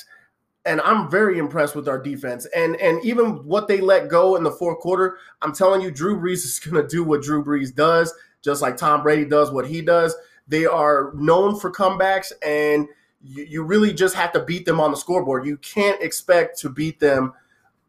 and 0.66 0.82
I'm 0.82 1.10
very 1.10 1.38
impressed 1.38 1.76
with 1.76 1.88
our 1.88 2.00
defense. 2.02 2.48
And 2.56 2.76
and 2.78 3.04
even 3.04 3.44
what 3.46 3.68
they 3.68 3.82
let 3.82 4.10
go 4.10 4.36
in 4.36 4.44
the 4.44 4.52
fourth 4.52 4.80
quarter, 4.80 5.18
I'm 5.42 5.54
telling 5.54 5.82
you, 5.82 5.92
Drew 5.92 6.20
Brees 6.20 6.44
is 6.44 6.60
going 6.66 6.82
to 6.82 6.88
do 6.88 7.04
what 7.04 7.22
Drew 7.22 7.44
Brees 7.44 7.74
does, 7.74 8.14
just 8.44 8.62
like 8.62 8.78
Tom 8.78 9.04
Brady 9.04 9.26
does 9.26 9.52
what 9.52 9.68
he 9.68 9.82
does. 9.82 10.16
They 10.48 10.66
are 10.66 11.12
known 11.16 11.60
for 11.60 11.72
comebacks, 11.72 12.32
and 12.46 12.88
you, 13.24 13.44
you 13.44 13.64
really 13.64 13.94
just 13.94 14.16
have 14.16 14.32
to 14.34 14.44
beat 14.44 14.66
them 14.66 14.80
on 14.80 14.92
the 14.92 14.98
scoreboard. 14.98 15.46
You 15.46 15.58
can't 15.58 16.02
expect 16.02 16.60
to 16.60 16.70
beat 16.70 17.00
them 17.00 17.34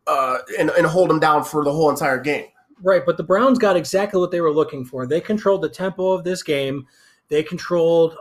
uh, 0.06 0.38
and, 0.58 0.70
and 0.70 0.86
hold 0.86 1.10
them 1.10 1.20
down 1.20 1.44
for 1.44 1.64
the 1.64 1.72
whole 1.72 1.90
entire 1.90 2.18
game. 2.20 2.46
Right, 2.82 3.04
but 3.04 3.16
the 3.16 3.22
Browns 3.22 3.58
got 3.58 3.76
exactly 3.76 4.20
what 4.20 4.30
they 4.30 4.40
were 4.40 4.52
looking 4.52 4.84
for. 4.84 5.06
They 5.06 5.20
controlled 5.20 5.62
the 5.62 5.68
tempo 5.68 6.08
of 6.08 6.24
this 6.24 6.42
game. 6.42 6.86
They 7.28 7.42
controlled 7.42 8.16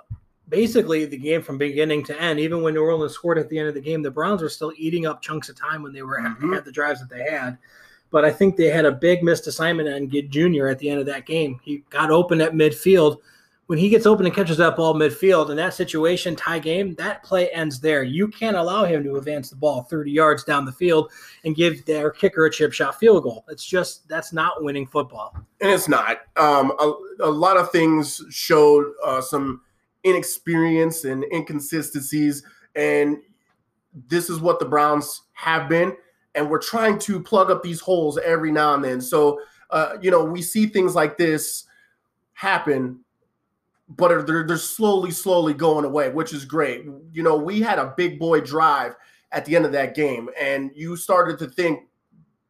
basically 0.49 1.05
the 1.05 1.17
game 1.17 1.41
from 1.41 1.57
beginning 1.57 2.03
to 2.05 2.21
end. 2.21 2.39
Even 2.39 2.61
when 2.61 2.73
New 2.73 2.83
Orleans 2.83 3.13
scored 3.13 3.37
at 3.37 3.49
the 3.49 3.57
end 3.57 3.67
of 3.67 3.73
the 3.73 3.81
game, 3.81 4.01
the 4.01 4.11
Browns 4.11 4.41
were 4.41 4.49
still 4.49 4.71
eating 4.77 5.05
up 5.05 5.21
chunks 5.21 5.49
of 5.49 5.59
time 5.59 5.81
when 5.81 5.91
they 5.91 6.03
were 6.03 6.19
mm-hmm. 6.19 6.53
had 6.53 6.65
the 6.65 6.71
drives 6.71 6.99
that 6.99 7.09
they 7.09 7.23
had. 7.29 7.57
But 8.11 8.23
I 8.23 8.31
think 8.31 8.55
they 8.55 8.67
had 8.67 8.85
a 8.85 8.91
big 8.91 9.23
missed 9.23 9.47
assignment 9.47 9.89
on 9.89 10.09
Ginn 10.09 10.29
Jr. 10.29 10.67
at 10.67 10.77
the 10.77 10.89
end 10.89 10.99
of 10.99 11.07
that 11.07 11.25
game. 11.25 11.59
He 11.63 11.83
got 11.89 12.11
open 12.11 12.41
at 12.41 12.53
midfield 12.53 13.17
when 13.67 13.79
he 13.79 13.89
gets 13.89 14.05
open 14.05 14.25
and 14.25 14.35
catches 14.35 14.57
that 14.57 14.75
ball 14.75 14.93
midfield 14.93 15.49
in 15.49 15.55
that 15.55 15.73
situation, 15.73 16.35
tie 16.35 16.59
game, 16.59 16.95
that 16.95 17.23
play 17.23 17.49
ends 17.51 17.79
there. 17.79 18.03
You 18.03 18.27
can't 18.27 18.57
allow 18.57 18.83
him 18.83 19.03
to 19.03 19.15
advance 19.15 19.49
the 19.49 19.55
ball 19.55 19.83
30 19.83 20.11
yards 20.11 20.43
down 20.43 20.65
the 20.65 20.71
field 20.71 21.11
and 21.45 21.55
give 21.55 21.85
their 21.85 22.11
kicker 22.11 22.45
a 22.45 22.51
chip 22.51 22.73
shot 22.73 22.99
field 22.99 23.23
goal. 23.23 23.45
It's 23.47 23.65
just 23.65 24.07
that's 24.09 24.33
not 24.33 24.63
winning 24.63 24.85
football. 24.85 25.33
And 25.61 25.71
it's 25.71 25.87
not. 25.87 26.19
Um, 26.35 26.73
a, 26.79 26.93
a, 27.21 27.29
lot 27.31 27.55
of 27.55 27.71
things 27.71 28.21
showed 28.29 28.91
uh, 29.03 29.21
some 29.21 29.61
inexperience 30.03 31.05
and 31.05 31.23
inconsistencies, 31.31 32.43
and 32.75 33.17
this 34.09 34.29
is 34.29 34.39
what 34.39 34.59
the 34.59 34.65
Browns 34.65 35.21
have 35.33 35.69
been. 35.69 35.95
And 36.35 36.49
we're 36.49 36.61
trying 36.61 36.99
to 36.99 37.21
plug 37.21 37.49
up 37.49 37.63
these 37.63 37.79
holes 37.79 38.17
every 38.17 38.51
now 38.51 38.73
and 38.73 38.83
then. 38.83 38.99
So, 38.99 39.39
uh, 39.69 39.97
you 40.01 40.11
know, 40.11 40.23
we 40.23 40.41
see 40.41 40.65
things 40.65 40.95
like 40.95 41.17
this 41.17 41.65
happen 42.33 42.99
but 43.97 44.25
they're 44.25 44.45
they're 44.45 44.57
slowly, 44.57 45.11
slowly 45.11 45.53
going 45.53 45.85
away, 45.85 46.09
which 46.09 46.33
is 46.33 46.45
great. 46.45 46.85
You 47.11 47.23
know, 47.23 47.35
we 47.35 47.61
had 47.61 47.79
a 47.79 47.93
big 47.97 48.19
boy 48.19 48.41
drive 48.41 48.95
at 49.31 49.45
the 49.45 49.55
end 49.55 49.65
of 49.65 49.71
that 49.73 49.95
game, 49.95 50.29
and 50.39 50.71
you 50.75 50.95
started 50.95 51.39
to 51.39 51.47
think 51.47 51.81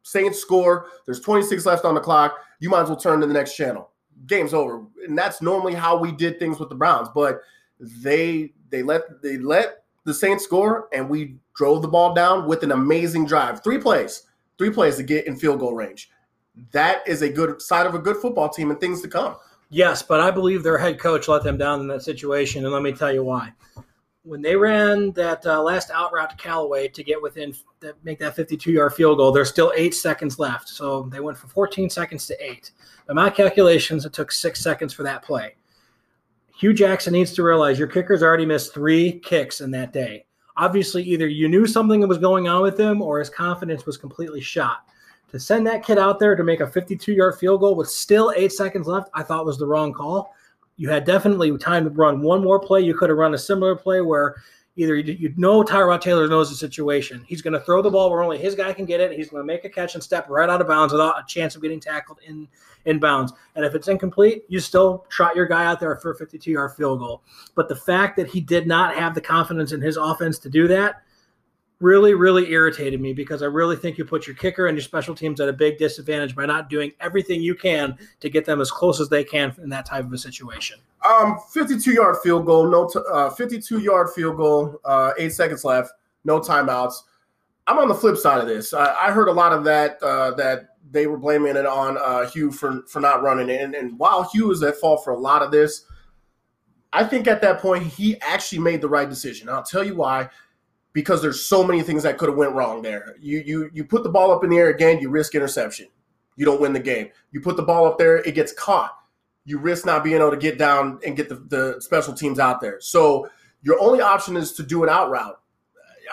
Saints 0.04 0.40
score. 0.40 0.88
There's 1.06 1.22
26 1.22 1.66
left 1.66 1.86
on 1.86 1.96
the 1.96 2.02
clock. 2.02 2.36
You 2.60 2.70
might 2.70 2.82
as 2.82 2.90
well 2.90 2.98
turn 2.98 3.22
to 3.22 3.28
the 3.28 3.34
next 3.34 3.56
channel. 3.56 3.90
Game's 4.28 4.54
over, 4.54 4.86
and 5.08 5.18
that's 5.18 5.42
normally 5.42 5.74
how 5.74 5.98
we 5.98 6.12
did 6.12 6.40
things 6.40 6.60
with 6.60 6.70
the 6.70 6.76
Browns. 6.76 7.10
But 7.14 7.42
they 7.80 8.54
they 8.70 8.84
let 8.84 9.22
they 9.22 9.38
let 9.38 9.84
the 10.06 10.14
Saints 10.14 10.44
score, 10.44 10.88
and 10.94 11.10
we 11.10 11.38
drove 11.56 11.82
the 11.82 11.88
ball 11.88 12.14
down 12.14 12.48
with 12.48 12.64
an 12.64 12.72
amazing 12.72 13.26
drive. 13.26 13.64
Three 13.64 13.80
plays, 13.80 14.24
three 14.58 14.70
plays 14.70 14.98
to 14.98 15.04
get 15.04 15.28
in 15.28 15.36
field 15.36 15.60
goal 15.60 15.76
range. 15.76 16.10
That 16.72 17.08
is 17.08 17.22
a 17.22 17.30
good 17.30 17.62
side 17.62 17.88
of 17.88 17.96
a 17.96 18.00
good 18.00 18.18
football 18.18 18.50
team 18.50 18.70
and 18.70 18.80
things 18.80 19.02
to 19.02 19.08
come. 19.08 19.36
Yes, 19.74 20.04
but 20.04 20.20
I 20.20 20.30
believe 20.30 20.62
their 20.62 20.78
head 20.78 21.00
coach 21.00 21.28
let 21.28 21.42
them 21.42 21.58
down 21.58 21.80
in 21.80 21.88
that 21.88 22.04
situation, 22.04 22.64
and 22.64 22.72
let 22.72 22.84
me 22.84 22.92
tell 22.94 23.12
you 23.12 23.24
why. 23.24 23.54
When 24.22 24.40
they 24.40 24.56
ran 24.56 25.12
that 25.14 25.44
uh, 25.48 25.64
last 25.64 25.90
out 25.90 26.14
route 26.14 26.30
to 26.30 26.36
Callaway 26.36 26.90
to 26.90 27.04
get 27.04 27.20
within, 27.20 27.56
make 28.04 28.20
that 28.20 28.36
52-yard 28.36 28.94
field 28.94 29.18
goal, 29.18 29.32
there's 29.32 29.50
still 29.50 29.74
eight 29.76 29.96
seconds 29.96 30.38
left. 30.38 30.70
So 30.70 31.10
they 31.12 31.20
went 31.22 31.40
from 31.40 31.50
14 31.50 31.90
seconds 31.90 32.28
to 32.28 32.38
eight. 32.40 32.70
By 33.08 33.16
my 33.16 33.32
calculations, 33.32 34.06
it 34.06 34.14
took 34.14 34.32
six 34.32 34.62
seconds 34.62 34.94
for 34.94 35.02
that 35.02 35.24
play. 35.24 35.56
Hue 36.56 36.74
Jackson 36.74 37.14
needs 37.14 37.34
to 37.34 37.42
realize 37.42 37.80
your 37.80 37.88
kicker's 37.88 38.22
already 38.22 38.46
missed 38.46 38.76
three 38.76 39.20
kicks 39.22 39.60
in 39.60 39.72
that 39.72 39.92
day. 39.92 40.28
Obviously, 40.56 41.02
either 41.02 41.28
you 41.28 41.50
knew 41.50 41.66
something 41.66 42.00
that 42.00 42.08
was 42.08 42.20
going 42.20 42.48
on 42.48 42.62
with 42.62 42.80
him 42.80 43.02
or 43.02 43.18
his 43.18 43.32
confidence 43.32 43.88
was 43.88 43.98
completely 43.98 44.40
shot 44.40 44.86
to 45.34 45.40
send 45.40 45.66
that 45.66 45.84
kid 45.84 45.98
out 45.98 46.20
there 46.20 46.36
to 46.36 46.44
make 46.44 46.60
a 46.60 46.68
52 46.68 47.12
yard 47.12 47.36
field 47.38 47.60
goal 47.60 47.76
with 47.76 47.90
still 47.90 48.32
eight 48.38 48.52
seconds 48.52 48.88
left, 48.88 49.10
I 49.16 49.24
thought 49.24 49.46
was 49.46 49.58
the 49.58 49.66
wrong 49.66 49.92
call. 49.92 50.34
You 50.78 50.90
had 50.90 51.06
definitely 51.06 51.56
time 51.58 51.86
to 51.86 51.90
run 51.90 52.22
one 52.22 52.44
more 52.44 52.60
play. 52.60 52.82
You 52.82 52.96
could 52.96 53.10
have 53.10 53.18
run 53.18 53.34
a 53.34 53.38
similar 53.38 53.76
play 53.76 54.02
where 54.02 54.36
either 54.76 54.96
you, 54.96 55.14
you 55.14 55.34
know 55.36 55.64
Tyrod 55.64 56.02
Taylor 56.02 56.28
knows 56.28 56.52
the 56.52 56.56
situation. 56.56 57.26
He's 57.28 57.42
going 57.42 57.54
to 57.54 57.60
throw 57.62 57.82
the 57.82 57.90
ball 57.90 58.12
where 58.12 58.22
only 58.22 58.38
his 58.38 58.54
guy 58.54 58.74
can 58.74 58.86
get 58.86 59.00
it. 59.00 59.12
He's 59.12 59.30
going 59.30 59.42
to 59.42 59.46
make 59.46 59.66
a 59.66 59.70
catch 59.70 59.96
and 59.96 60.04
step 60.04 60.30
right 60.30 60.50
out 60.50 60.62
of 60.62 60.68
bounds 60.68 60.94
without 60.94 61.20
a 61.20 61.26
chance 61.28 61.56
of 61.56 61.64
getting 61.64 61.80
tackled 61.80 62.20
in 62.28 62.48
in 62.86 63.00
bounds. 63.00 63.34
And 63.56 63.66
if 63.66 63.74
it's 63.74 63.88
incomplete, 63.88 64.44
you 64.50 64.60
still 64.60 65.06
trot 65.10 65.36
your 65.36 65.48
guy 65.48 65.66
out 65.66 65.80
there 65.80 65.96
for 65.96 66.12
a 66.12 66.16
52 66.16 66.52
yard 66.52 66.74
field 66.74 67.00
goal. 67.00 67.24
But 67.56 67.70
the 67.70 67.76
fact 67.76 68.18
that 68.18 68.28
he 68.28 68.40
did 68.40 68.68
not 68.68 68.96
have 68.96 69.16
the 69.16 69.22
confidence 69.22 69.72
in 69.72 69.82
his 69.82 69.98
offense 69.98 70.38
to 70.40 70.50
do 70.50 70.68
that 70.68 71.02
really, 71.84 72.14
really 72.14 72.50
irritated 72.50 73.02
me 73.02 73.12
because 73.12 73.44
I 73.44 73.48
really 73.48 73.76
think 73.76 73.98
you 73.98 74.06
put 74.06 74.26
your 74.26 74.38
kicker 74.38 74.68
and 74.68 74.78
your 74.78 74.84
special 74.84 75.14
teams 75.14 75.42
at 75.42 75.50
a 75.50 75.54
big 75.54 75.78
disadvantage 75.78 76.34
by 76.34 76.46
not 76.46 76.70
doing 76.70 76.94
everything 77.02 77.42
you 77.42 77.56
can 77.56 77.98
to 78.22 78.30
get 78.30 78.46
them 78.46 78.62
as 78.62 78.72
close 78.72 79.02
as 79.02 79.10
they 79.10 79.24
can 79.24 79.54
in 79.62 79.68
that 79.70 79.86
type 79.86 80.06
of 80.06 80.14
a 80.14 80.18
situation. 80.18 80.80
Um, 81.06 81.38
52 81.52 81.92
yard 81.92 82.16
field 82.24 82.46
goal, 82.46 82.72
no, 82.72 82.88
t- 82.88 83.00
uh, 83.12 83.32
52 83.32 83.80
yard 83.80 84.12
field 84.16 84.38
goal, 84.38 84.80
uh, 84.86 85.12
eight 85.18 85.34
seconds 85.34 85.66
left, 85.66 85.92
no 86.24 86.40
timeouts. 86.40 86.94
I'm 87.68 87.78
on 87.78 87.90
the 87.90 87.96
flip 87.96 88.16
side 88.16 88.40
of 88.40 88.48
this. 88.48 88.74
I, 88.74 88.96
I 88.96 89.12
heard 89.12 89.28
a 89.28 89.34
lot 89.34 89.52
of 89.52 89.66
that 89.66 90.02
uh, 90.02 90.32
that 90.36 90.70
they 90.90 91.08
were 91.08 91.18
blaming 91.18 91.58
it 91.58 91.66
on 91.66 91.98
uh, 91.98 92.30
Hue 92.30 92.52
for 92.52 92.84
for 92.88 93.02
not 93.02 93.22
running 93.24 93.50
it, 93.50 93.62
and, 93.62 93.76
and 93.76 94.00
while 94.00 94.24
Hue 94.24 94.52
is 94.52 94.64
at 94.64 94.78
fault 94.78 95.04
for 95.04 95.12
a 95.12 95.18
lot 95.18 95.42
of 95.42 95.52
this, 95.52 95.86
I 96.94 97.04
think 97.04 97.28
at 97.28 97.42
that 97.42 97.60
point 97.60 97.84
he 97.84 98.20
actually 98.22 98.60
made 98.60 98.82
the 98.82 98.90
right 98.90 99.10
decision. 99.10 99.50
I'll 99.50 99.64
tell 99.64 99.84
you 99.84 99.96
why 99.96 100.30
because 100.94 101.22
there's 101.22 101.44
so 101.44 101.64
many 101.64 101.82
things 101.82 102.04
that 102.04 102.18
could 102.18 102.30
have 102.30 102.38
went 102.38 102.54
wrong 102.54 102.82
there. 102.82 103.16
You 103.20 103.44
you 103.46 103.70
you 103.74 103.84
put 103.84 104.04
the 104.04 104.10
ball 104.10 104.32
up 104.32 104.44
in 104.44 104.50
the 104.50 104.58
air 104.58 104.70
again, 104.70 105.00
you 105.00 105.10
risk 105.10 105.36
interception. 105.36 105.88
You 106.36 106.46
don't 106.46 106.62
win 106.62 106.74
the 106.74 106.80
game. 106.80 107.10
You 107.32 107.42
put 107.42 107.58
the 107.58 107.64
ball 107.64 107.86
up 107.86 107.98
there, 107.98 108.18
it 108.18 108.36
gets 108.36 108.54
caught. 108.54 108.98
You 109.46 109.60
risk 109.60 109.86
not 109.86 110.04
being 110.04 110.18
able 110.18 110.32
to 110.32 110.38
get 110.38 110.58
down 110.58 111.00
and 111.06 111.16
get 111.16 111.30
the, 111.30 111.36
the 111.36 111.82
special 111.82 112.14
teams 112.14 112.40
out 112.40 112.62
there. 112.62 112.80
So 112.80 113.28
your 113.62 113.80
only 113.80 114.02
option 114.02 114.38
is 114.38 114.54
to 114.54 114.64
do 114.64 114.84
an 114.84 114.90
out 114.90 115.10
route. 115.10 115.40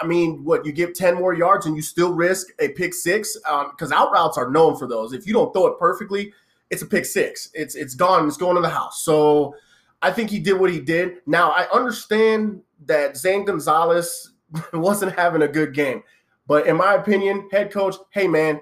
I 0.00 0.06
mean, 0.06 0.44
what 0.44 0.64
you 0.64 0.72
get 0.72 0.94
10 0.94 1.16
more 1.16 1.34
yards 1.34 1.66
and 1.66 1.74
you 1.74 1.82
still 1.82 2.12
risk 2.12 2.48
a 2.58 2.68
pick 2.68 2.94
six 2.94 3.36
because 3.36 3.92
um, 3.92 3.98
out 3.98 4.12
routes 4.12 4.38
are 4.38 4.50
known 4.50 4.76
for 4.76 4.86
those. 4.86 5.12
If 5.12 5.26
you 5.26 5.32
don't 5.32 5.52
throw 5.52 5.66
it 5.66 5.78
perfectly, 5.78 6.32
it's 6.70 6.82
a 6.82 6.86
pick 6.86 7.04
six. 7.04 7.50
It's 7.54 7.74
it's 7.74 7.94
gone. 7.94 8.26
It's 8.26 8.36
going 8.36 8.56
to 8.56 8.62
the 8.62 8.68
house. 8.68 9.02
So 9.02 9.54
I 10.00 10.12
think 10.12 10.30
he 10.30 10.38
did 10.38 10.58
what 10.58 10.70
he 10.70 10.80
did. 10.80 11.18
Now 11.26 11.50
I 11.50 11.68
understand 11.72 12.62
that 12.86 13.16
Zane 13.16 13.44
Gonzalez 13.44 14.32
wasn't 14.72 15.16
having 15.16 15.42
a 15.42 15.48
good 15.48 15.74
game. 15.74 16.02
But 16.46 16.66
in 16.66 16.76
my 16.76 16.94
opinion, 16.94 17.48
head 17.52 17.70
coach, 17.70 17.96
hey 18.10 18.26
man, 18.26 18.60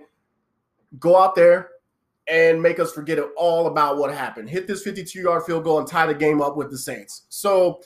go 0.99 1.17
out 1.17 1.35
there 1.35 1.71
and 2.29 2.63
make 2.63 2.79
us 2.79 2.93
forget 2.93 3.19
it 3.19 3.27
all 3.37 3.67
about 3.67 3.97
what 3.97 4.13
happened. 4.13 4.51
Hit 4.51 4.67
this 4.67 4.83
52 4.83 5.19
yard 5.21 5.45
field 5.45 5.65
goal 5.65 5.79
and 5.79 5.89
tie 5.89 6.07
the 6.07 6.15
game 6.15 6.43
up 6.43 6.57
with 6.57 6.71
the 6.71 6.79
Saints. 6.79 7.23
So 7.31 7.81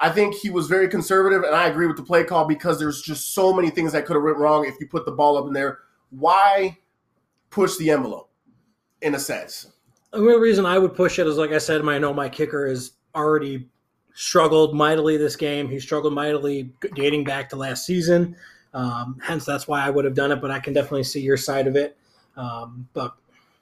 I 0.00 0.10
think 0.10 0.34
he 0.34 0.50
was 0.50 0.68
very 0.68 0.88
conservative, 0.88 1.42
and 1.42 1.54
I 1.54 1.66
agree 1.66 1.88
with 1.88 1.96
the 1.96 2.04
play 2.04 2.22
call 2.22 2.44
because 2.46 2.78
there's 2.78 3.02
just 3.02 3.34
so 3.34 3.52
many 3.52 3.70
things 3.70 3.92
that 3.92 4.06
could 4.06 4.14
have 4.14 4.22
went 4.22 4.36
wrong 4.36 4.64
if 4.64 4.74
you 4.78 4.86
put 4.86 5.04
the 5.04 5.12
ball 5.12 5.36
up 5.36 5.46
in 5.46 5.52
there. 5.52 5.78
Why 6.10 6.78
push 7.50 7.76
the 7.76 7.90
envelope 7.90 8.30
in 9.02 9.16
a 9.16 9.18
sense? 9.18 9.72
The 10.12 10.22
real 10.22 10.38
reason 10.38 10.64
I 10.64 10.78
would 10.78 10.94
push 10.94 11.18
it 11.18 11.26
is, 11.26 11.36
like 11.36 11.50
I 11.50 11.58
said, 11.58 11.86
I 11.86 11.98
know 11.98 12.14
my 12.14 12.28
kicker 12.28 12.66
is 12.66 12.92
already 13.14 13.68
struggled 14.18 14.74
mightily 14.74 15.16
this 15.16 15.36
game. 15.36 15.68
He 15.68 15.78
struggled 15.78 16.12
mightily 16.12 16.72
dating 16.96 17.22
back 17.22 17.48
to 17.50 17.56
last 17.56 17.86
season. 17.86 18.34
Um, 18.74 19.16
hence, 19.22 19.44
that's 19.44 19.68
why 19.68 19.80
I 19.86 19.90
would 19.90 20.04
have 20.04 20.14
done 20.14 20.32
it. 20.32 20.40
But 20.40 20.50
I 20.50 20.58
can 20.58 20.72
definitely 20.72 21.04
see 21.04 21.20
your 21.20 21.36
side 21.36 21.68
of 21.68 21.76
it. 21.76 21.96
Um, 22.36 22.88
but 22.94 23.14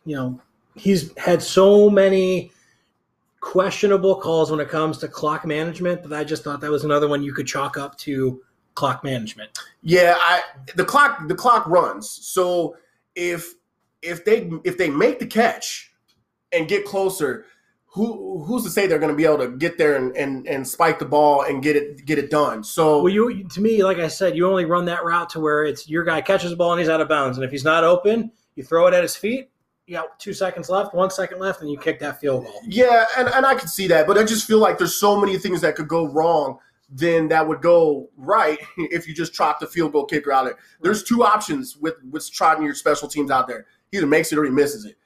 you 0.07 0.17
know, 0.17 0.41
he's 0.75 1.17
had 1.19 1.43
so 1.43 1.91
many 1.91 2.53
questionable 3.41 4.19
calls 4.19 4.51
when 4.51 4.59
it 4.59 4.71
comes 4.71 4.97
to 4.99 5.09
clock 5.09 5.45
management 5.45 6.03
that 6.03 6.19
I 6.19 6.25
just 6.25 6.43
thought 6.43 6.63
that 6.63 6.71
was 6.71 6.85
another 6.85 7.07
one 7.07 7.23
you 7.23 7.35
could 7.35 7.47
chalk 7.47 7.77
up 7.77 7.99
to 7.99 8.43
clock 8.75 9.05
management. 9.05 9.59
Yeah, 9.83 10.15
I 10.19 10.41
the 10.75 10.87
clock 10.87 11.29
the 11.29 11.35
clock 11.35 11.67
runs. 11.67 12.09
So 12.09 12.79
if 13.15 13.57
if 14.01 14.25
they 14.25 14.51
if 14.65 14.79
they 14.79 14.89
make 14.89 15.19
the 15.19 15.27
catch 15.27 15.93
and 16.51 16.67
get 16.67 16.87
closer, 16.87 17.45
who 17.97 18.45
who's 18.45 18.63
to 18.63 18.71
say 18.71 18.87
they're 18.87 18.99
going 18.99 19.11
to 19.11 19.17
be 19.17 19.25
able 19.25 19.39
to 19.39 19.49
get 19.49 19.79
there 19.79 19.97
and, 19.97 20.15
and 20.15 20.47
and 20.47 20.69
spike 20.69 20.99
the 20.99 21.07
ball 21.07 21.43
and 21.43 21.63
get 21.63 21.77
it 21.77 22.05
get 22.05 22.19
it 22.19 22.31
done? 22.31 22.63
So 22.63 23.03
Well, 23.03 23.13
you 23.13 23.49
to 23.49 23.61
me, 23.63 23.83
like 23.83 23.97
I 23.99 24.09
said, 24.09 24.37
you 24.37 24.47
only 24.47 24.67
run 24.67 24.85
that 24.85 25.03
route 25.03 25.31
to 25.31 25.41
where 25.41 25.65
it's 25.65 25.89
your 25.89 26.05
guy 26.05 26.21
catches 26.21 26.51
the 26.51 26.57
ball 26.57 26.73
and 26.73 26.81
he's 26.81 26.91
out 26.91 27.01
of 27.01 27.09
bounds, 27.09 27.39
and 27.39 27.45
if 27.45 27.51
he's 27.51 27.65
not 27.65 27.85
open, 27.85 28.31
you 28.55 28.63
throw 28.63 28.87
it 28.87 28.93
at 28.93 29.03
his 29.03 29.17
feet. 29.17 29.51
You 29.87 29.95
got 29.95 30.21
two 30.21 30.35
seconds 30.35 30.69
left, 30.69 30.95
one 30.95 31.11
second 31.11 31.39
left, 31.39 31.63
and 31.63 31.71
you 31.71 31.79
kick 31.79 31.99
that 32.01 32.21
field 32.21 32.45
goal. 32.45 32.61
Yeah, 32.67 33.07
and, 33.17 33.29
and 33.29 33.47
I 33.47 33.55
can 33.55 33.69
see 33.69 33.87
that, 33.87 34.07
but 34.07 34.19
I 34.19 34.25
just 34.25 34.47
feel 34.47 34.59
like 34.59 34.77
there's 34.79 34.97
so 34.97 35.19
many 35.19 35.39
things 35.39 35.63
that 35.63 35.75
could 35.75 35.89
go 35.89 36.07
wrong 36.07 36.59
then 36.89 37.29
that 37.29 37.49
would 37.49 37.61
go 37.61 38.09
right 38.17 38.59
if 38.77 39.09
you 39.09 39.15
just 39.15 39.35
trot 39.35 39.59
the 39.59 39.67
field 39.67 39.93
goal 39.93 40.05
kicker 40.05 40.33
out 40.33 40.45
there. 40.45 40.59
There's 40.83 41.03
two 41.03 41.25
options 41.25 41.77
with 41.77 41.95
with 42.11 42.31
trotting 42.31 42.65
your 42.65 42.75
special 42.75 43.09
teams 43.09 43.31
out 43.31 43.49
there. 43.49 43.67
He 43.91 43.99
either 43.99 44.07
makes 44.07 44.33
it 44.33 44.39
or 44.39 44.45
he 44.45 44.51
misses 44.51 44.85
it. 44.85 44.97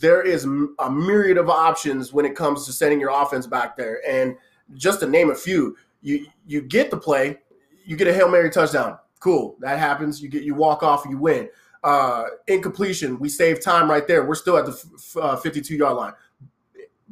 There 0.00 0.22
is 0.22 0.44
a 0.44 0.90
myriad 0.90 1.38
of 1.38 1.48
options 1.48 2.12
when 2.12 2.24
it 2.24 2.34
comes 2.34 2.66
to 2.66 2.72
sending 2.72 2.98
your 2.98 3.10
offense 3.10 3.46
back 3.46 3.76
there. 3.76 4.00
And 4.08 4.36
just 4.74 5.00
to 5.00 5.08
name 5.08 5.30
a 5.30 5.34
few, 5.34 5.76
you 6.02 6.26
you 6.46 6.62
get 6.62 6.90
the 6.90 6.96
play, 6.96 7.38
you 7.84 7.96
get 7.96 8.08
a 8.08 8.12
Hail 8.12 8.28
Mary 8.28 8.50
touchdown. 8.50 8.98
Cool. 9.20 9.56
That 9.60 9.78
happens. 9.78 10.20
You 10.20 10.28
get 10.28 10.42
you 10.42 10.54
walk 10.54 10.82
off, 10.82 11.04
you 11.08 11.16
win. 11.16 11.48
Uh, 11.84 12.24
incompletion, 12.48 13.18
we 13.18 13.28
save 13.28 13.62
time 13.62 13.90
right 13.90 14.06
there. 14.08 14.24
We're 14.24 14.34
still 14.34 14.56
at 14.56 14.66
the 14.66 15.20
uh, 15.20 15.36
52 15.36 15.76
yard 15.76 15.96
line. 15.96 16.12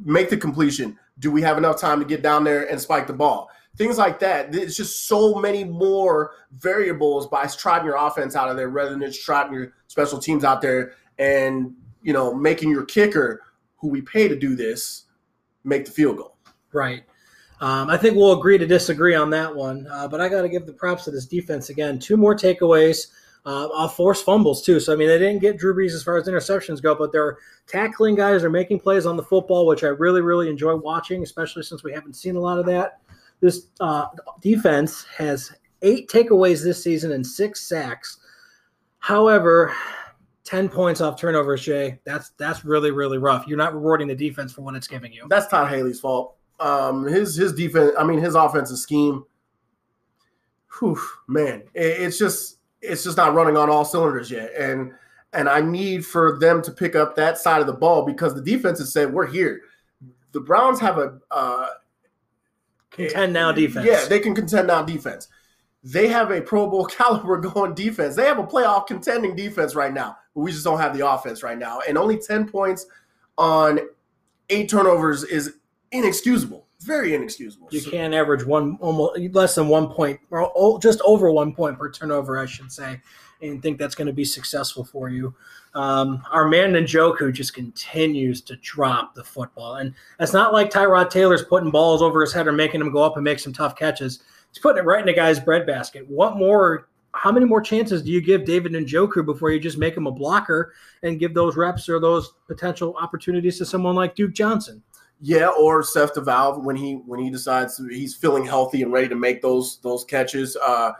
Make 0.03 0.29
the 0.29 0.37
completion. 0.37 0.97
Do 1.19 1.31
we 1.31 1.41
have 1.43 1.57
enough 1.57 1.79
time 1.79 1.99
to 1.99 2.05
get 2.05 2.21
down 2.21 2.43
there 2.43 2.69
and 2.69 2.81
spike 2.81 3.07
the 3.07 3.13
ball? 3.13 3.49
Things 3.77 3.97
like 3.97 4.19
that. 4.19 4.53
It's 4.53 4.75
just 4.75 5.07
so 5.07 5.35
many 5.35 5.63
more 5.63 6.31
variables 6.51 7.27
by 7.27 7.47
trotting 7.47 7.85
your 7.85 7.95
offense 7.95 8.35
out 8.35 8.49
of 8.49 8.57
there 8.57 8.69
rather 8.69 8.91
than 8.91 9.01
just 9.01 9.27
your 9.27 9.73
special 9.87 10.19
teams 10.19 10.43
out 10.43 10.61
there 10.61 10.93
and 11.17 11.73
you 12.03 12.13
know 12.13 12.33
making 12.33 12.69
your 12.69 12.85
kicker, 12.85 13.41
who 13.77 13.87
we 13.87 14.01
pay 14.01 14.27
to 14.27 14.35
do 14.35 14.55
this, 14.55 15.05
make 15.63 15.85
the 15.85 15.91
field 15.91 16.17
goal. 16.17 16.37
Right. 16.71 17.03
Um, 17.61 17.89
I 17.89 17.97
think 17.97 18.15
we'll 18.15 18.37
agree 18.37 18.57
to 18.57 18.67
disagree 18.67 19.15
on 19.15 19.29
that 19.29 19.53
one, 19.55 19.87
uh, 19.89 20.07
but 20.07 20.19
I 20.19 20.27
got 20.27 20.41
to 20.41 20.49
give 20.49 20.65
the 20.65 20.73
props 20.73 21.05
to 21.05 21.11
this 21.11 21.25
defense 21.25 21.69
again. 21.69 21.97
Two 21.97 22.17
more 22.17 22.35
takeaways 22.35 23.07
uh, 23.45 23.67
off 23.67 23.95
forced 23.95 24.25
fumbles 24.25 24.61
too. 24.61 24.79
So 24.79 24.93
I 24.93 24.95
mean, 24.95 25.07
they 25.07 25.19
didn't 25.19 25.39
get 25.39 25.57
Drew 25.57 25.73
Brees 25.75 25.93
as 25.93 26.03
far 26.03 26.17
as 26.17 26.27
interceptions 26.27 26.81
go, 26.81 26.95
but 26.95 27.11
they're 27.11 27.37
tackling 27.67 28.15
guys, 28.15 28.41
they're 28.41 28.49
making 28.49 28.79
plays 28.79 29.05
on 29.05 29.17
the 29.17 29.23
football, 29.23 29.65
which 29.65 29.83
I 29.83 29.87
really, 29.87 30.21
really 30.21 30.49
enjoy 30.49 30.75
watching, 30.75 31.23
especially 31.23 31.63
since 31.63 31.83
we 31.83 31.93
haven't 31.93 32.15
seen 32.15 32.35
a 32.35 32.39
lot 32.39 32.59
of 32.59 32.65
that. 32.65 32.99
This 33.39 33.67
uh, 33.79 34.07
defense 34.41 35.05
has 35.17 35.53
eight 35.81 36.09
takeaways 36.09 36.63
this 36.63 36.81
season 36.81 37.11
and 37.11 37.25
six 37.25 37.61
sacks. 37.61 38.19
However, 38.99 39.73
ten 40.43 40.69
points 40.69 41.01
off 41.01 41.19
turnovers, 41.19 41.63
Jay. 41.63 41.99
That's 42.05 42.31
that's 42.37 42.65
really, 42.65 42.91
really 42.91 43.17
rough. 43.17 43.47
You're 43.47 43.57
not 43.57 43.73
rewarding 43.73 44.07
the 44.07 44.15
defense 44.15 44.51
for 44.53 44.61
what 44.61 44.75
it's 44.75 44.87
giving 44.87 45.11
you. 45.11 45.25
That's 45.29 45.47
Todd 45.47 45.69
Haley's 45.69 45.99
fault. 45.99 46.35
Um, 46.59 47.05
his 47.05 47.35
his 47.35 47.53
defense. 47.53 47.93
I 47.97 48.03
mean, 48.03 48.19
his 48.19 48.35
offensive 48.35 48.77
scheme. 48.77 49.25
Whew, 50.79 50.99
man, 51.27 51.63
it, 51.73 52.01
it's 52.01 52.17
just 52.17 52.57
it's 52.81 53.03
just 53.03 53.17
not 53.17 53.33
running 53.33 53.57
on 53.57 53.69
all 53.69 53.85
cylinders 53.85 54.29
yet, 54.29 54.53
and 54.57 54.93
and 55.33 55.49
I 55.49 55.61
need 55.61 56.05
for 56.05 56.37
them 56.39 56.61
to 56.61 56.71
pick 56.71 56.95
up 56.95 57.15
that 57.15 57.37
side 57.37 57.61
of 57.61 57.67
the 57.67 57.73
ball 57.73 58.05
because 58.05 58.35
the 58.35 58.41
defense 58.41 58.79
has 58.79 58.93
said 58.93 59.11
we're 59.11 59.25
here. 59.25 59.61
The 60.31 60.39
Browns 60.39 60.79
have 60.79 60.97
a 60.97 61.19
uh, 61.31 61.67
contend 62.91 63.33
now 63.33 63.51
defense. 63.51 63.85
Yeah, 63.85 64.05
they 64.05 64.19
can 64.19 64.35
contend 64.35 64.67
now 64.67 64.83
defense. 64.83 65.27
They 65.83 66.07
have 66.07 66.31
a 66.31 66.41
Pro 66.41 66.69
Bowl 66.69 66.85
caliber 66.97 67.37
going 67.37 67.73
defense. 67.73 68.15
They 68.15 68.25
have 68.25 68.39
a 68.39 68.43
playoff 68.43 68.87
contending 68.87 69.35
defense 69.35 69.75
right 69.75 69.93
now, 69.93 70.17
but 70.33 70.41
we 70.41 70.51
just 70.51 70.63
don't 70.63 70.79
have 70.79 70.97
the 70.97 71.07
offense 71.07 71.43
right 71.43 71.57
now. 71.57 71.81
And 71.87 71.97
only 71.97 72.17
10 72.17 72.47
points 72.49 72.85
on 73.37 73.79
eight 74.49 74.69
turnovers 74.69 75.23
is 75.23 75.55
inexcusable. 75.91 76.67
Very 76.81 77.13
inexcusable. 77.13 77.69
You 77.71 77.81
can't 77.81 78.13
average 78.13 78.43
one 78.43 78.77
almost 78.81 79.19
less 79.33 79.55
than 79.55 79.69
one 79.69 79.87
point, 79.87 80.19
or 80.29 80.79
just 80.79 80.99
over 81.05 81.31
one 81.31 81.53
point 81.53 81.79
per 81.79 81.89
turnover, 81.89 82.37
I 82.37 82.45
should 82.45 82.71
say, 82.71 82.99
and 83.41 83.61
think 83.61 83.77
that's 83.77 83.95
going 83.95 84.07
to 84.07 84.13
be 84.13 84.25
successful 84.25 84.83
for 84.83 85.09
you. 85.09 85.33
Um, 85.75 86.23
our 86.31 86.47
man 86.47 86.73
Njoku 86.73 87.31
just 87.33 87.53
continues 87.53 88.41
to 88.41 88.57
drop 88.57 89.15
the 89.15 89.23
football, 89.23 89.75
and 89.75 89.93
it's 90.19 90.33
not 90.33 90.51
like 90.51 90.69
Tyrod 90.69 91.09
Taylor's 91.09 91.43
putting 91.43 91.71
balls 91.71 92.01
over 92.01 92.19
his 92.19 92.33
head 92.33 92.47
or 92.47 92.51
making 92.51 92.81
him 92.81 92.91
go 92.91 93.01
up 93.01 93.15
and 93.15 93.23
make 93.23 93.39
some 93.39 93.53
tough 93.53 93.77
catches. 93.77 94.19
He's 94.49 94.59
putting 94.59 94.83
it 94.83 94.85
right 94.85 94.99
in 94.99 95.05
the 95.05 95.13
guy's 95.13 95.39
breadbasket. 95.39 96.07
What 96.09 96.35
more? 96.35 96.89
How 97.13 97.31
many 97.31 97.45
more 97.45 97.61
chances 97.61 98.01
do 98.01 98.11
you 98.11 98.21
give 98.21 98.45
David 98.45 98.73
Njoku 98.73 99.25
before 99.25 99.51
you 99.51 99.59
just 99.59 99.77
make 99.77 99.95
him 99.95 100.07
a 100.07 100.11
blocker 100.11 100.73
and 101.03 101.19
give 101.19 101.33
those 101.33 101.55
reps 101.55 101.87
or 101.87 101.99
those 101.99 102.33
potential 102.47 102.95
opportunities 102.99 103.57
to 103.59 103.65
someone 103.65 103.95
like 103.95 104.15
Duke 104.15 104.33
Johnson? 104.33 104.81
Yeah, 105.21 105.49
or 105.49 105.83
Seth 105.83 106.15
DeValve 106.15 106.63
when 106.63 106.75
he 106.75 106.95
when 107.05 107.19
he 107.19 107.29
decides 107.29 107.81
he's 107.89 108.15
feeling 108.15 108.45
healthy 108.45 108.81
and 108.81 108.91
ready 108.91 109.07
to 109.07 109.15
make 109.15 109.41
those 109.41 109.79
those 109.81 110.03
catches. 110.03 110.57
Uh, 110.57 110.91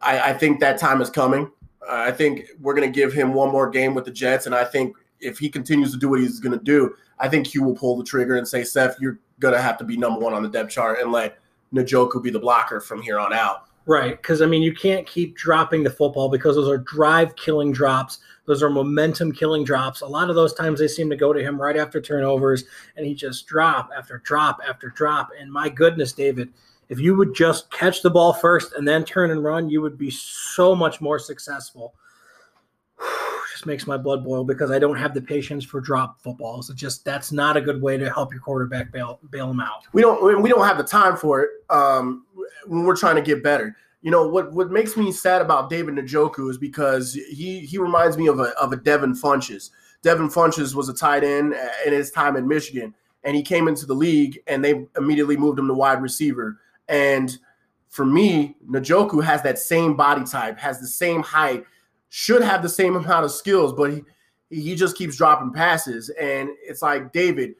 I, 0.00 0.30
I 0.30 0.32
think 0.32 0.58
that 0.60 0.78
time 0.78 1.00
is 1.00 1.10
coming. 1.10 1.50
Uh, 1.82 2.04
I 2.06 2.12
think 2.12 2.48
we're 2.60 2.74
going 2.74 2.90
to 2.90 3.00
give 3.00 3.12
him 3.12 3.34
one 3.34 3.52
more 3.52 3.68
game 3.68 3.94
with 3.94 4.04
the 4.04 4.10
Jets, 4.10 4.46
and 4.46 4.54
I 4.54 4.64
think 4.64 4.96
if 5.20 5.38
he 5.38 5.48
continues 5.48 5.92
to 5.92 5.98
do 5.98 6.08
what 6.08 6.20
he's 6.20 6.40
going 6.40 6.58
to 6.58 6.64
do, 6.64 6.94
I 7.18 7.28
think 7.28 7.46
Hue 7.46 7.62
will 7.62 7.74
pull 7.74 7.96
the 7.96 8.04
trigger 8.04 8.36
and 8.36 8.46
say, 8.46 8.64
Seth, 8.64 8.96
you're 9.00 9.20
going 9.38 9.54
to 9.54 9.60
have 9.60 9.78
to 9.78 9.84
be 9.84 9.96
number 9.96 10.20
one 10.20 10.34
on 10.34 10.42
the 10.42 10.48
depth 10.48 10.70
chart 10.70 10.98
and 11.00 11.12
let 11.12 11.38
Njoku 11.72 12.22
be 12.22 12.30
the 12.30 12.40
blocker 12.40 12.80
from 12.80 13.00
here 13.00 13.18
on 13.18 13.32
out. 13.32 13.68
Right, 13.84 14.16
because 14.16 14.42
I 14.42 14.46
mean, 14.46 14.62
you 14.62 14.72
can't 14.72 15.06
keep 15.06 15.36
dropping 15.36 15.82
the 15.82 15.90
football 15.90 16.28
because 16.28 16.54
those 16.54 16.68
are 16.68 16.78
drive 16.78 17.34
killing 17.34 17.72
drops. 17.72 18.18
Those 18.46 18.62
are 18.62 18.70
momentum 18.70 19.32
killing 19.32 19.64
drops. 19.64 20.02
A 20.02 20.06
lot 20.06 20.30
of 20.30 20.36
those 20.36 20.54
times 20.54 20.78
they 20.78 20.86
seem 20.86 21.10
to 21.10 21.16
go 21.16 21.32
to 21.32 21.42
him 21.42 21.60
right 21.60 21.76
after 21.76 22.00
turnovers, 22.00 22.64
and 22.96 23.04
he 23.04 23.14
just 23.14 23.46
drop 23.46 23.90
after 23.96 24.18
drop 24.18 24.60
after 24.68 24.88
drop. 24.90 25.30
And 25.38 25.52
my 25.52 25.68
goodness, 25.68 26.12
David, 26.12 26.50
if 26.90 27.00
you 27.00 27.16
would 27.16 27.34
just 27.34 27.70
catch 27.72 28.02
the 28.02 28.10
ball 28.10 28.32
first 28.32 28.72
and 28.74 28.86
then 28.86 29.04
turn 29.04 29.32
and 29.32 29.42
run, 29.42 29.68
you 29.68 29.80
would 29.80 29.98
be 29.98 30.10
so 30.10 30.76
much 30.76 31.00
more 31.00 31.18
successful. 31.18 31.94
Makes 33.64 33.86
my 33.86 33.96
blood 33.96 34.24
boil 34.24 34.42
because 34.44 34.70
I 34.70 34.78
don't 34.78 34.96
have 34.96 35.14
the 35.14 35.22
patience 35.22 35.64
for 35.64 35.80
drop 35.80 36.20
footballs. 36.20 36.68
It 36.68 36.76
just 36.76 37.04
that's 37.04 37.30
not 37.30 37.56
a 37.56 37.60
good 37.60 37.80
way 37.80 37.96
to 37.96 38.10
help 38.10 38.32
your 38.32 38.40
quarterback 38.40 38.90
bail 38.90 39.20
bail 39.30 39.50
him 39.50 39.60
out. 39.60 39.84
We 39.92 40.02
don't 40.02 40.42
we 40.42 40.48
don't 40.48 40.66
have 40.66 40.78
the 40.78 40.84
time 40.84 41.16
for 41.16 41.42
it 41.42 41.50
um, 41.70 42.26
when 42.66 42.84
we're 42.84 42.96
trying 42.96 43.16
to 43.16 43.22
get 43.22 43.42
better. 43.42 43.76
You 44.02 44.10
know 44.10 44.26
what? 44.26 44.52
What 44.52 44.72
makes 44.72 44.96
me 44.96 45.12
sad 45.12 45.40
about 45.42 45.70
David 45.70 45.94
Njoku 45.94 46.50
is 46.50 46.58
because 46.58 47.14
he 47.14 47.60
he 47.60 47.78
reminds 47.78 48.18
me 48.18 48.26
of 48.26 48.40
a 48.40 48.50
of 48.60 48.72
a 48.72 48.76
Devin 48.76 49.14
Funchess. 49.14 49.70
Devin 50.02 50.28
Funchess 50.28 50.74
was 50.74 50.88
a 50.88 50.94
tight 50.94 51.22
end 51.22 51.54
in 51.86 51.92
his 51.92 52.10
time 52.10 52.34
in 52.34 52.48
Michigan, 52.48 52.92
and 53.22 53.36
he 53.36 53.42
came 53.42 53.68
into 53.68 53.86
the 53.86 53.94
league, 53.94 54.40
and 54.48 54.64
they 54.64 54.86
immediately 54.96 55.36
moved 55.36 55.58
him 55.58 55.68
to 55.68 55.74
wide 55.74 56.02
receiver. 56.02 56.58
And 56.88 57.38
for 57.88 58.04
me, 58.04 58.56
Njoku 58.68 59.22
has 59.22 59.42
that 59.42 59.58
same 59.58 59.96
body 59.96 60.24
type, 60.24 60.58
has 60.58 60.80
the 60.80 60.86
same 60.88 61.22
height, 61.22 61.64
should 62.14 62.42
have 62.42 62.62
the 62.62 62.68
same 62.68 62.94
amount 62.94 63.24
of 63.24 63.30
skills, 63.30 63.72
but 63.72 63.90
he 63.90 64.02
he 64.50 64.74
just 64.74 64.98
keeps 64.98 65.16
dropping 65.16 65.50
passes, 65.50 66.10
and 66.10 66.50
it's 66.62 66.82
like 66.82 67.12
David 67.12 67.54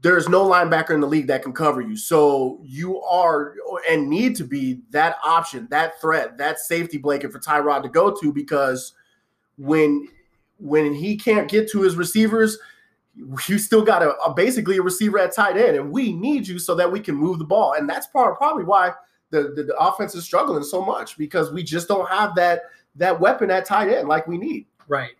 there's 0.00 0.28
no 0.28 0.48
linebacker 0.48 0.90
in 0.90 1.00
the 1.00 1.06
league 1.06 1.26
that 1.26 1.42
can 1.42 1.52
cover 1.52 1.80
you. 1.80 1.96
So 1.96 2.60
you 2.62 3.00
are 3.02 3.54
and 3.90 4.08
need 4.08 4.36
to 4.36 4.44
be 4.44 4.80
that 4.90 5.16
option, 5.24 5.66
that 5.70 6.00
threat, 6.00 6.38
that 6.38 6.60
safety 6.60 6.98
blanket 6.98 7.32
for 7.32 7.40
Tyrod 7.40 7.82
to 7.82 7.88
go 7.88 8.14
to 8.20 8.32
because 8.32 8.94
when 9.56 10.08
when 10.58 10.94
he 10.94 11.16
can't 11.16 11.50
get 11.50 11.68
to 11.72 11.82
his 11.82 11.96
receivers, 11.96 12.58
you 13.48 13.58
still 13.58 13.82
got 13.82 14.02
a, 14.02 14.10
a 14.18 14.32
basically 14.32 14.76
a 14.76 14.82
receiver 14.82 15.18
at 15.18 15.34
tight 15.34 15.56
end, 15.56 15.76
and 15.76 15.90
we 15.90 16.12
need 16.12 16.46
you 16.46 16.60
so 16.60 16.76
that 16.76 16.90
we 16.90 17.00
can 17.00 17.16
move 17.16 17.40
the 17.40 17.44
ball. 17.44 17.72
And 17.72 17.88
that's 17.88 18.06
part 18.06 18.38
probably 18.38 18.64
why 18.64 18.92
the, 19.30 19.52
the, 19.54 19.64
the 19.64 19.76
offense 19.76 20.14
is 20.14 20.24
struggling 20.24 20.62
so 20.62 20.84
much 20.84 21.18
because 21.18 21.52
we 21.52 21.62
just 21.62 21.88
don't 21.88 22.08
have 22.08 22.34
that 22.36 22.62
that 22.98 23.18
weapon 23.18 23.50
at 23.50 23.64
tight 23.64 23.88
end 23.88 24.08
like 24.08 24.26
we 24.26 24.38
need. 24.38 24.66
Right. 24.86 25.12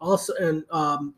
Also, 0.00 0.34
and 0.36 0.64
um, 0.70 1.14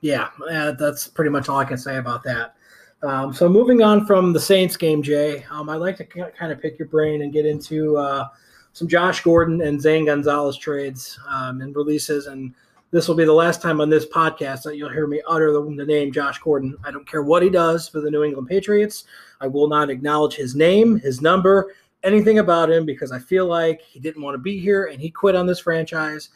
yeah, 0.00 0.30
that's 0.78 1.08
pretty 1.08 1.30
much 1.30 1.48
all 1.48 1.58
I 1.58 1.64
can 1.64 1.78
say 1.78 1.96
about 1.96 2.22
that. 2.24 2.54
Um, 3.02 3.32
so 3.32 3.48
moving 3.48 3.82
on 3.82 4.06
from 4.06 4.32
the 4.32 4.40
Saints 4.40 4.76
game, 4.76 5.02
Jay, 5.02 5.44
um, 5.50 5.68
I'd 5.68 5.76
like 5.76 5.96
to 5.98 6.04
kind 6.04 6.52
of 6.52 6.60
pick 6.60 6.78
your 6.78 6.88
brain 6.88 7.22
and 7.22 7.32
get 7.32 7.46
into 7.46 7.96
uh, 7.96 8.28
some 8.72 8.88
Josh 8.88 9.22
Gordon 9.22 9.60
and 9.62 9.80
Zane 9.80 10.06
Gonzalez 10.06 10.56
trades 10.56 11.18
um, 11.28 11.60
and 11.60 11.74
releases. 11.76 12.26
And 12.26 12.54
this 12.90 13.06
will 13.06 13.14
be 13.14 13.24
the 13.24 13.32
last 13.32 13.62
time 13.62 13.80
on 13.80 13.88
this 13.88 14.06
podcast 14.06 14.62
that 14.62 14.76
you'll 14.76 14.90
hear 14.90 15.06
me 15.06 15.22
utter 15.28 15.52
the, 15.52 15.62
the, 15.62 15.84
name 15.84 16.12
Josh 16.12 16.38
Gordon. 16.40 16.76
I 16.84 16.90
don't 16.90 17.08
care 17.08 17.22
what 17.22 17.42
he 17.42 17.50
does 17.50 17.88
for 17.88 18.00
the 18.00 18.10
New 18.10 18.24
England 18.24 18.48
Patriots. 18.48 19.04
I 19.40 19.46
will 19.46 19.68
not 19.68 19.90
acknowledge 19.90 20.34
his 20.34 20.56
name, 20.56 20.98
his 20.98 21.20
number, 21.20 21.72
anything 22.04 22.38
about 22.38 22.70
him 22.70 22.86
because 22.86 23.12
I 23.12 23.18
feel 23.18 23.46
like 23.46 23.80
he 23.80 24.00
didn't 24.00 24.22
want 24.22 24.34
to 24.34 24.38
be 24.38 24.58
here 24.58 24.86
and 24.86 25.00
he 25.00 25.10
quit 25.10 25.34
on 25.34 25.46
this 25.46 25.60
franchise. 25.60 26.30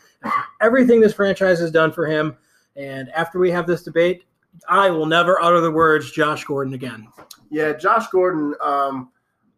Everything 0.61 1.01
this 1.01 1.15
franchise 1.15 1.59
has 1.61 1.71
done 1.71 1.93
for 1.93 2.07
him– 2.07 2.37
and 2.77 3.11
after 3.11 3.39
we 3.39 3.51
have 3.51 3.67
this 3.67 3.83
debate, 3.83 4.25
I 4.69 4.91
will 4.91 5.07
never 5.07 5.41
utter 5.43 5.61
the 5.61 5.71
words 5.71 6.11
Josh 6.11 6.45
Gordon 6.45 6.75
again. 6.75 7.09
Yeah, 7.51 7.73
Josh 7.73 8.09
Gordon. 8.09 8.55
Um, 8.61 9.11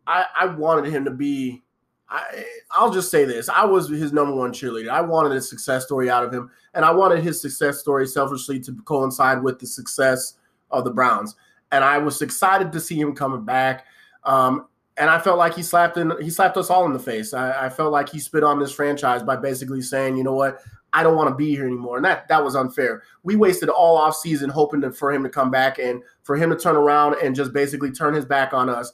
I, 0.07 0.25
I 0.39 0.47
wanted 0.47 0.93
him 0.93 1.05
to 1.05 1.11
be 1.11 1.63
I, 2.09 2.45
I'll 2.71 2.93
just 2.93 3.11
say 3.11 3.25
this: 3.25 3.49
I 3.49 3.65
was 3.65 3.89
his 3.89 4.13
number 4.13 4.35
one 4.35 4.53
cheerleader. 4.53 4.89
I 4.89 5.01
wanted 5.01 5.33
a 5.33 5.41
success 5.41 5.85
story 5.85 6.11
out 6.11 6.25
of 6.25 6.33
him, 6.33 6.51
and 6.75 6.85
I 6.85 6.91
wanted 6.91 7.23
his 7.23 7.41
success 7.41 7.79
story 7.79 8.07
selfishly 8.07 8.61
to 8.61 8.75
coincide 8.85 9.43
with 9.43 9.59
the 9.59 9.67
success 9.67 10.35
of 10.71 10.85
the 10.85 10.91
Browns. 10.91 11.37
And 11.73 11.83
I 11.83 11.99
was 11.99 12.21
excited 12.23 12.73
to 12.73 12.81
see 12.81 13.01
him 13.01 13.15
coming 13.15 13.45
back. 13.45 13.87
Um, 14.25 14.69
and 14.97 15.11
I 15.11 15.19
felt 15.19 15.39
like 15.39 15.55
he 15.55 15.63
slapped 15.63 15.97
in, 15.97 16.13
he 16.21 16.31
slapped 16.31 16.57
us 16.57 16.71
all 16.71 16.87
in 16.87 16.93
the 16.93 16.99
face. 16.99 17.35
I, 17.35 17.67
I 17.67 17.69
felt 17.69 17.93
like 17.93 18.09
he 18.09 18.19
spit 18.19 18.45
on 18.45 18.59
this 18.59 18.73
franchise 18.73 19.23
by 19.23 19.37
basically 19.37 19.83
saying, 19.83 20.17
you 20.17 20.23
know 20.23 20.35
what, 20.35 20.61
I 20.93 21.03
don't 21.03 21.17
want 21.17 21.29
to 21.29 21.35
be 21.35 21.51
here 21.51 21.67
anymore. 21.67 21.97
And 21.97 22.05
that 22.05 22.29
that 22.29 22.43
was 22.43 22.55
unfair. 22.55 23.03
We 23.25 23.35
wasted 23.35 23.69
all 23.69 23.97
off 23.97 24.17
season 24.17 24.49
hoping 24.49 24.81
to, 24.83 24.93
for 24.93 25.13
him 25.13 25.25
to 25.25 25.29
come 25.29 25.51
back 25.51 25.79
and 25.79 26.03
for 26.23 26.37
him 26.37 26.51
to 26.51 26.57
turn 26.57 26.77
around 26.77 27.17
and 27.21 27.35
just 27.35 27.53
basically 27.53 27.91
turn 27.91 28.15
his 28.15 28.25
back 28.25 28.55
on 28.55 28.69
us 28.69 28.93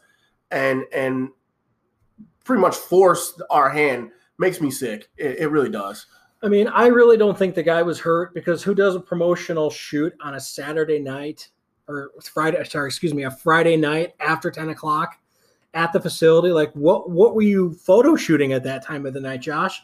and 0.50 0.84
and 0.92 1.28
pretty 2.44 2.62
much 2.62 2.76
force 2.76 3.40
our 3.50 3.68
hand 3.68 4.10
makes 4.38 4.60
me 4.62 4.70
sick. 4.70 5.10
It, 5.18 5.40
it 5.40 5.48
really 5.48 5.68
does. 5.68 6.06
I 6.42 6.48
mean, 6.48 6.68
I 6.68 6.86
really 6.86 7.18
don't 7.18 7.36
think 7.36 7.54
the 7.54 7.62
guy 7.62 7.82
was 7.82 8.00
hurt 8.00 8.32
because 8.32 8.62
who 8.62 8.74
does 8.74 8.94
a 8.94 9.00
promotional 9.00 9.68
shoot 9.68 10.14
on 10.22 10.34
a 10.34 10.40
Saturday 10.40 10.98
night 10.98 11.50
or 11.86 12.12
Friday? 12.32 12.64
Sorry, 12.64 12.88
excuse 12.88 13.12
me, 13.12 13.24
a 13.24 13.30
Friday 13.30 13.76
night 13.76 14.14
after 14.20 14.50
ten 14.50 14.70
o'clock 14.70 15.19
at 15.74 15.92
the 15.92 16.00
facility? 16.00 16.52
Like, 16.52 16.72
what 16.72 17.10
what 17.10 17.34
were 17.34 17.42
you 17.42 17.72
photo 17.72 18.16
shooting 18.16 18.52
at 18.52 18.64
that 18.64 18.84
time 18.84 19.06
of 19.06 19.14
the 19.14 19.20
night, 19.20 19.40
Josh? 19.40 19.82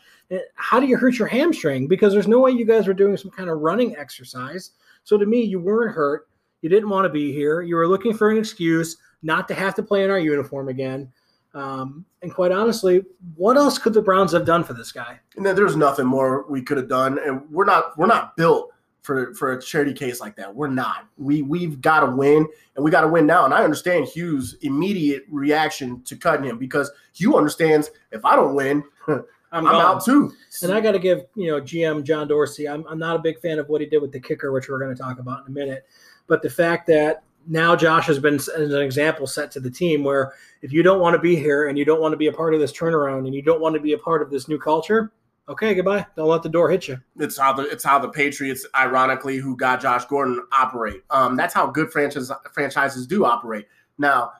How 0.55 0.81
do 0.81 0.87
you 0.87 0.97
hurt 0.97 1.19
your 1.19 1.29
hamstring? 1.29 1.87
Because 1.87 2.13
there's 2.13 2.29
no 2.29 2.41
way 2.41 2.51
you 2.51 2.65
guys 2.65 2.87
were 2.87 2.95
doing 2.95 3.17
some 3.17 3.31
kind 3.31 3.49
of 3.49 3.61
running 3.61 3.97
exercise. 3.97 4.73
So 5.05 5.17
to 5.17 5.27
me, 5.27 5.43
you 5.43 5.61
weren't 5.61 5.95
hurt. 5.95 6.29
You 6.63 6.69
didn't 6.69 6.89
want 6.89 7.05
to 7.05 7.11
be 7.11 7.33
here. 7.33 7.63
You 7.63 7.77
were 7.77 7.87
looking 7.87 8.13
for 8.13 8.31
an 8.31 8.39
excuse 8.39 8.97
not 9.23 9.47
to 9.49 9.55
have 9.55 9.75
to 9.77 9.83
play 9.83 10.03
in 10.03 10.11
our 10.11 10.19
uniform 10.19 10.69
again. 10.69 11.13
Um, 11.55 12.05
and 12.23 12.35
quite 12.35 12.53
honestly, 12.53 13.03
what 13.35 13.57
else 13.57 13.79
could 13.79 13.95
the 13.95 14.03
Browns 14.03 14.33
have 14.33 14.45
done 14.45 14.63
for 14.63 14.75
this 14.75 14.93
guy? 14.93 15.19
And 15.37 15.47
there's 15.47 15.77
nothing 15.77 16.07
more 16.07 16.45
we 16.51 16.61
could 16.61 16.77
have 16.77 16.89
done. 16.89 17.19
And 17.25 17.43
we're 17.51 17.65
not 17.65 17.97
we're 17.97 18.07
not 18.07 18.37
built 18.37 18.73
for 19.07 19.33
for 19.35 19.53
a 19.53 19.63
charity 19.63 19.93
case 19.93 20.21
like 20.21 20.35
that. 20.35 20.53
We're 20.53 20.67
not. 20.67 21.07
We 21.17 21.43
we've 21.43 21.81
got 21.81 22.01
to 22.01 22.07
win, 22.07 22.47
and 22.75 22.85
we 22.85 22.91
got 22.91 23.03
to 23.03 23.09
win 23.09 23.25
now. 23.25 23.45
And 23.45 23.55
I 23.55 23.63
understand 23.63 24.07
Hue's 24.09 24.57
immediate 24.63 25.25
reaction 25.31 26.03
to 26.03 26.17
cutting 26.17 26.45
him 26.45 26.59
because 26.59 26.91
Hue 27.15 27.37
understands 27.37 27.91
if 28.11 28.25
I 28.25 28.35
don't 28.35 28.57
win, 28.57 28.83
I'm, 29.07 29.25
I'm 29.53 29.67
out 29.67 30.05
too. 30.05 30.33
And 30.65 30.73
I 30.73 30.81
got 30.81 30.93
to 30.93 30.99
give 30.99 31.25
you 31.37 31.53
know 31.53 31.61
GM 31.61 32.03
John 32.03 32.27
Dorsey. 32.27 32.69
I'm 32.69 32.85
I'm 32.89 32.99
not 32.99 33.15
a 33.15 33.21
big 33.21 33.39
fan 33.41 33.61
of 33.61 33.69
what 33.69 33.81
he 33.81 33.87
did 33.87 34.03
with 34.03 34.11
the 34.11 34.21
kicker, 34.21 34.51
which 34.51 34.69
we're 34.69 34.81
going 34.81 34.95
to 34.95 35.01
talk 35.01 35.21
about 35.21 35.47
in 35.47 35.53
a 35.53 35.55
minute. 35.55 35.87
But 36.27 36.43
the 36.43 36.51
fact 36.51 36.89
that 36.89 37.23
now 37.47 37.77
Josh 37.77 38.07
has 38.07 38.19
been 38.19 38.35
as 38.35 38.49
an 38.49 38.83
example 38.83 39.29
set 39.29 39.53
to 39.53 39.61
the 39.61 39.71
team 39.71 40.03
where 40.03 40.33
if 40.63 40.73
you 40.73 40.83
don't 40.83 40.99
want 40.99 41.15
to 41.15 41.21
be 41.21 41.37
here 41.37 41.69
and 41.69 41.79
you 41.79 41.85
don't 41.85 42.01
want 42.01 42.13
to 42.13 42.17
be 42.17 42.27
a 42.27 42.33
part 42.33 42.55
of 42.55 42.61
this 42.61 42.73
turnaround 42.73 43.27
and 43.27 43.37
you 43.37 43.43
don't 43.43 43.61
want 43.61 43.77
to 43.77 43.81
be 43.81 43.93
a 43.93 43.99
part 43.99 44.21
of 44.21 44.31
this 44.31 44.49
new 44.49 44.59
culture, 44.59 45.13
okay, 45.49 45.75
goodbye. 45.75 46.07
Don't 46.17 46.29
let 46.29 46.43
the 46.43 46.49
door 46.49 46.71
hit 46.71 46.89
you. 46.89 47.01
It's 47.19 47.39
how 47.39 47.53
the 47.53 47.63
it's 47.63 47.85
how 47.85 47.99
the 47.99 48.09
Patriots, 48.09 48.67
ironically, 48.75 49.39
who 49.39 49.57
got 49.57 49.81
Josh 49.81 50.05
Gordon, 50.07 50.43
operate. 50.53 51.03
Um, 51.11 51.37
that's 51.37 51.55
how 51.55 51.67
good 51.67 51.91
franchises 51.91 52.33
franchises 52.53 53.07
do 53.07 53.25
operate. 53.25 53.67
Now, 53.99 54.33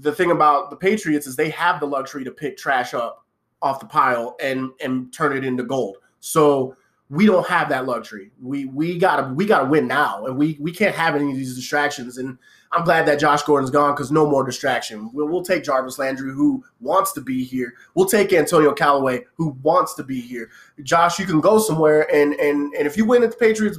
the 0.00 0.12
thing 0.12 0.30
about 0.30 0.70
the 0.70 0.76
Patriots 0.76 1.26
is 1.26 1.36
they 1.36 1.50
have 1.50 1.80
the 1.80 1.86
luxury 1.86 2.24
to 2.24 2.30
pick 2.30 2.56
trash 2.56 2.94
up 2.94 3.24
off 3.62 3.80
the 3.80 3.86
pile 3.86 4.36
and 4.40 4.70
and 4.80 5.12
turn 5.12 5.36
it 5.36 5.44
into 5.44 5.64
gold. 5.64 5.98
So 6.20 6.76
we 7.10 7.26
don't 7.26 7.46
have 7.46 7.68
that 7.68 7.86
luxury. 7.86 8.30
We 8.40 8.66
we 8.66 8.98
gotta 8.98 9.32
we 9.34 9.46
gotta 9.46 9.66
win 9.66 9.86
now, 9.86 10.26
and 10.26 10.36
we 10.36 10.56
we 10.60 10.72
can't 10.72 10.94
have 10.94 11.14
any 11.14 11.30
of 11.30 11.36
these 11.36 11.54
distractions. 11.54 12.18
And 12.18 12.38
I'm 12.74 12.84
glad 12.84 13.06
that 13.06 13.20
Josh 13.20 13.42
Gordon's 13.42 13.70
gone 13.70 13.94
because 13.94 14.10
no 14.10 14.28
more 14.28 14.44
distraction. 14.44 15.10
We'll, 15.12 15.28
we'll 15.28 15.44
take 15.44 15.64
Jarvis 15.64 15.98
Landry, 15.98 16.32
who 16.32 16.64
wants 16.80 17.12
to 17.12 17.20
be 17.20 17.44
here. 17.44 17.74
We'll 17.94 18.06
take 18.06 18.32
Antonio 18.32 18.72
Callaway, 18.72 19.24
who 19.34 19.56
wants 19.62 19.94
to 19.94 20.02
be 20.04 20.20
here. 20.20 20.50
Josh, 20.82 21.18
you 21.18 21.26
can 21.26 21.40
go 21.40 21.58
somewhere, 21.58 22.12
and 22.12 22.34
and 22.34 22.74
and 22.74 22.86
if 22.86 22.96
you 22.96 23.04
win 23.04 23.22
at 23.22 23.30
the 23.30 23.36
Patriots, 23.36 23.78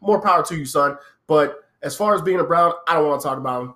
more 0.00 0.20
power 0.20 0.44
to 0.44 0.56
you, 0.56 0.64
son. 0.64 0.96
But 1.26 1.60
as 1.82 1.96
far 1.96 2.14
as 2.14 2.22
being 2.22 2.40
a 2.40 2.44
Brown, 2.44 2.72
I 2.88 2.94
don't 2.94 3.08
want 3.08 3.20
to 3.20 3.28
talk 3.28 3.38
about 3.38 3.62
him 3.62 3.74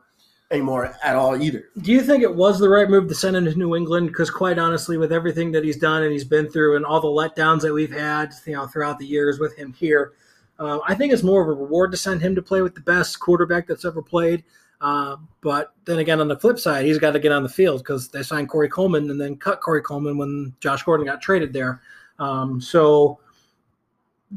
anymore 0.51 0.95
at 1.03 1.17
all 1.17 1.41
either. 1.41 1.65
Do 1.79 1.93
you 1.93 2.03
think 2.03 2.23
it 2.23 2.35
was 2.35 2.59
the 2.59 2.69
right 2.69 2.89
move 2.89 3.09
to 3.09 3.15
send 3.15 3.37
him 3.37 3.45
to 3.45 3.55
New 3.55 3.77
England? 3.77 4.09
Because 4.09 4.31
quite 4.31 4.59
honestly, 4.59 4.97
with 4.97 5.13
everything 5.13 5.53
that 5.53 5.65
he's 5.65 5.77
done 5.77 6.03
and 6.03 6.13
he's 6.13 6.25
been 6.25 6.49
through, 6.49 6.77
and 6.77 6.85
all 6.85 7.01
the 7.01 7.09
letdowns 7.09 7.63
that 7.63 7.73
we've 7.73 7.93
had, 7.93 8.33
you 8.47 8.55
know, 8.55 8.67
throughout 8.67 8.99
the 8.99 9.07
years 9.07 9.39
with 9.39 9.57
him 9.57 9.73
here, 9.73 10.13
uh, 10.59 10.79
I 10.87 10.95
think 10.95 11.13
it's 11.13 11.23
more 11.23 11.43
of 11.43 11.49
a 11.49 11.61
reward 11.61 11.91
to 11.93 11.97
send 11.97 12.23
him 12.23 12.35
to 12.35 12.43
play 12.43 12.63
with 12.63 12.75
the 12.75 12.81
best 12.81 13.21
quarterback 13.21 13.67
that's 13.67 13.85
ever 13.85 14.03
played. 14.03 14.45
Uh, 14.81 15.17
but 15.41 15.73
then 15.85 15.99
again, 15.99 16.21
on 16.21 16.29
the 16.29 16.39
flip 16.39 16.59
side, 16.59 16.85
he's 16.85 16.99
got 16.99 17.13
to 17.13 17.19
get 17.19 17.33
on 17.33 17.43
the 17.43 17.49
field 17.49 17.81
because 17.81 18.09
they 18.09 18.23
signed 18.23 18.49
Corey 18.49 18.69
Coleman 18.69 19.11
and 19.11 19.21
then 19.21 19.37
cut 19.37 19.61
Corey 19.61 19.83
Coleman 19.83 20.19
when 20.19 20.55
Josh 20.61 20.83
Gordon 20.83 21.07
got 21.07 21.21
traded 21.21 21.53
there. 21.53 21.81
Um, 22.19 22.61
so, 22.61 23.19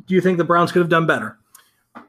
do 0.08 0.15
you 0.15 0.21
think 0.21 0.38
the 0.38 0.43
Browns 0.43 0.71
could 0.71 0.79
have 0.79 0.89
done 0.89 1.08
better? 1.08 1.38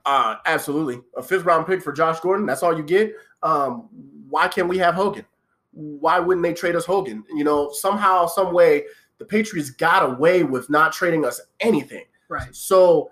Uh, 0.04 0.36
absolutely. 0.46 1.00
A 1.16 1.22
fifth 1.22 1.44
round 1.44 1.66
pick 1.66 1.82
for 1.82 1.92
Josh 1.92 2.20
Gordon. 2.20 2.46
That's 2.46 2.62
all 2.62 2.76
you 2.76 2.82
get. 2.82 3.14
Um, 3.42 3.88
why 4.28 4.48
can't 4.48 4.68
we 4.68 4.78
have 4.78 4.94
Hogan? 4.94 5.24
Why 5.72 6.18
wouldn't 6.18 6.42
they 6.42 6.52
trade 6.52 6.76
us 6.76 6.84
Hogan? 6.84 7.24
You 7.34 7.44
know, 7.44 7.70
somehow, 7.72 8.26
some 8.26 8.52
way, 8.52 8.84
the 9.18 9.24
Patriots 9.24 9.70
got 9.70 10.08
away 10.08 10.44
with 10.44 10.70
not 10.70 10.92
trading 10.92 11.24
us 11.24 11.40
anything. 11.60 12.04
Right. 12.28 12.54
So 12.54 13.10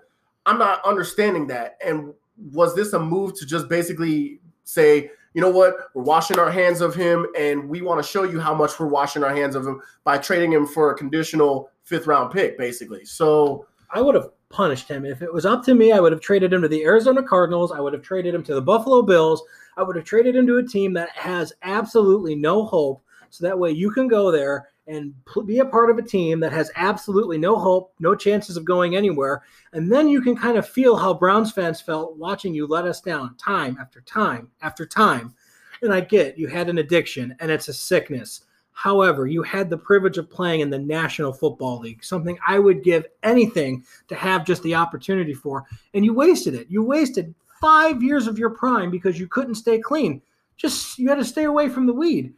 I'm 0.49 0.57
not 0.57 0.83
understanding 0.83 1.45
that. 1.47 1.77
And 1.85 2.11
was 2.51 2.75
this 2.75 2.93
a 2.93 2.99
move 2.99 3.37
to 3.37 3.45
just 3.45 3.69
basically 3.69 4.39
say, 4.63 5.11
you 5.35 5.41
know 5.41 5.49
what, 5.51 5.75
we're 5.93 6.01
washing 6.01 6.39
our 6.39 6.49
hands 6.49 6.81
of 6.81 6.95
him, 6.95 7.27
and 7.37 7.69
we 7.69 7.83
want 7.83 8.03
to 8.03 8.09
show 8.09 8.23
you 8.23 8.39
how 8.39 8.55
much 8.55 8.79
we're 8.79 8.87
washing 8.87 9.23
our 9.23 9.33
hands 9.33 9.55
of 9.55 9.67
him 9.67 9.79
by 10.03 10.17
trading 10.17 10.51
him 10.51 10.65
for 10.65 10.91
a 10.91 10.97
conditional 10.97 11.69
fifth 11.83 12.07
round 12.07 12.31
pick, 12.31 12.57
basically. 12.57 13.05
So 13.05 13.67
I 13.91 14.01
would 14.01 14.15
have 14.15 14.31
punished 14.49 14.87
him. 14.87 15.05
If 15.05 15.21
it 15.21 15.31
was 15.31 15.45
up 15.45 15.63
to 15.65 15.75
me, 15.75 15.91
I 15.91 15.99
would 15.99 16.11
have 16.11 16.21
traded 16.21 16.51
him 16.51 16.63
to 16.63 16.67
the 16.67 16.83
Arizona 16.83 17.21
Cardinals. 17.21 17.71
I 17.71 17.79
would 17.79 17.93
have 17.93 18.01
traded 18.01 18.33
him 18.33 18.41
to 18.45 18.55
the 18.55 18.61
Buffalo 18.61 19.03
Bills. 19.03 19.43
I 19.77 19.83
would 19.83 19.95
have 19.97 20.05
traded 20.05 20.35
him 20.35 20.47
to 20.47 20.57
a 20.57 20.67
team 20.67 20.93
that 20.93 21.11
has 21.11 21.53
absolutely 21.61 22.33
no 22.33 22.65
hope. 22.65 23.03
So 23.29 23.45
that 23.45 23.59
way 23.59 23.69
you 23.69 23.91
can 23.91 24.07
go 24.07 24.31
there 24.31 24.69
and 24.89 25.13
be 25.45 25.59
a 25.59 25.65
part 25.65 25.91
of 25.91 25.99
a 25.99 26.03
team 26.03 26.39
that 26.39 26.51
has 26.51 26.71
absolutely 26.75 27.37
no 27.37 27.55
hope, 27.55 27.93
no 27.99 28.15
chances 28.15 28.57
of 28.57 28.65
going 28.65 28.95
anywhere. 28.95 29.43
And 29.71 29.91
then 29.91 30.09
you 30.09 30.19
can 30.19 30.35
kind 30.35 30.57
of 30.57 30.67
feel 30.67 30.97
how 30.97 31.13
Browns 31.13 31.51
fans 31.51 31.79
felt 31.79 32.17
watching 32.17 32.53
you 32.53 32.65
let 32.65 32.85
us 32.85 32.99
down 32.99 33.35
time 33.37 33.77
after 33.79 34.01
time 34.01 34.49
after 34.61 34.85
time. 34.85 35.35
And 35.83 35.93
I 35.93 36.01
get 36.01 36.37
you 36.37 36.47
had 36.47 36.69
an 36.69 36.79
addiction 36.79 37.35
and 37.39 37.51
it's 37.51 37.67
a 37.67 37.73
sickness. 37.73 38.41
However, 38.71 39.27
you 39.27 39.43
had 39.43 39.69
the 39.69 39.77
privilege 39.77 40.17
of 40.17 40.29
playing 40.29 40.61
in 40.61 40.69
the 40.69 40.79
National 40.79 41.33
Football 41.33 41.79
League, 41.79 42.03
something 42.03 42.39
I 42.47 42.59
would 42.59 42.83
give 42.83 43.05
anything 43.23 43.83
to 44.07 44.15
have 44.15 44.45
just 44.45 44.63
the 44.63 44.75
opportunity 44.75 45.33
for. 45.33 45.65
And 45.93 46.03
you 46.03 46.13
wasted 46.13 46.55
it. 46.55 46.67
You 46.69 46.81
wasted 46.81 47.35
five 47.61 48.01
years 48.01 48.25
of 48.25 48.39
your 48.39 48.51
prime 48.51 48.89
because 48.89 49.19
you 49.19 49.27
couldn't 49.27 49.55
stay 49.55 49.79
clean. 49.79 50.21
Just 50.57 50.97
you 50.97 51.09
had 51.09 51.15
to 51.15 51.25
stay 51.25 51.43
away 51.43 51.69
from 51.69 51.85
the 51.85 51.93
weed. 51.93 52.33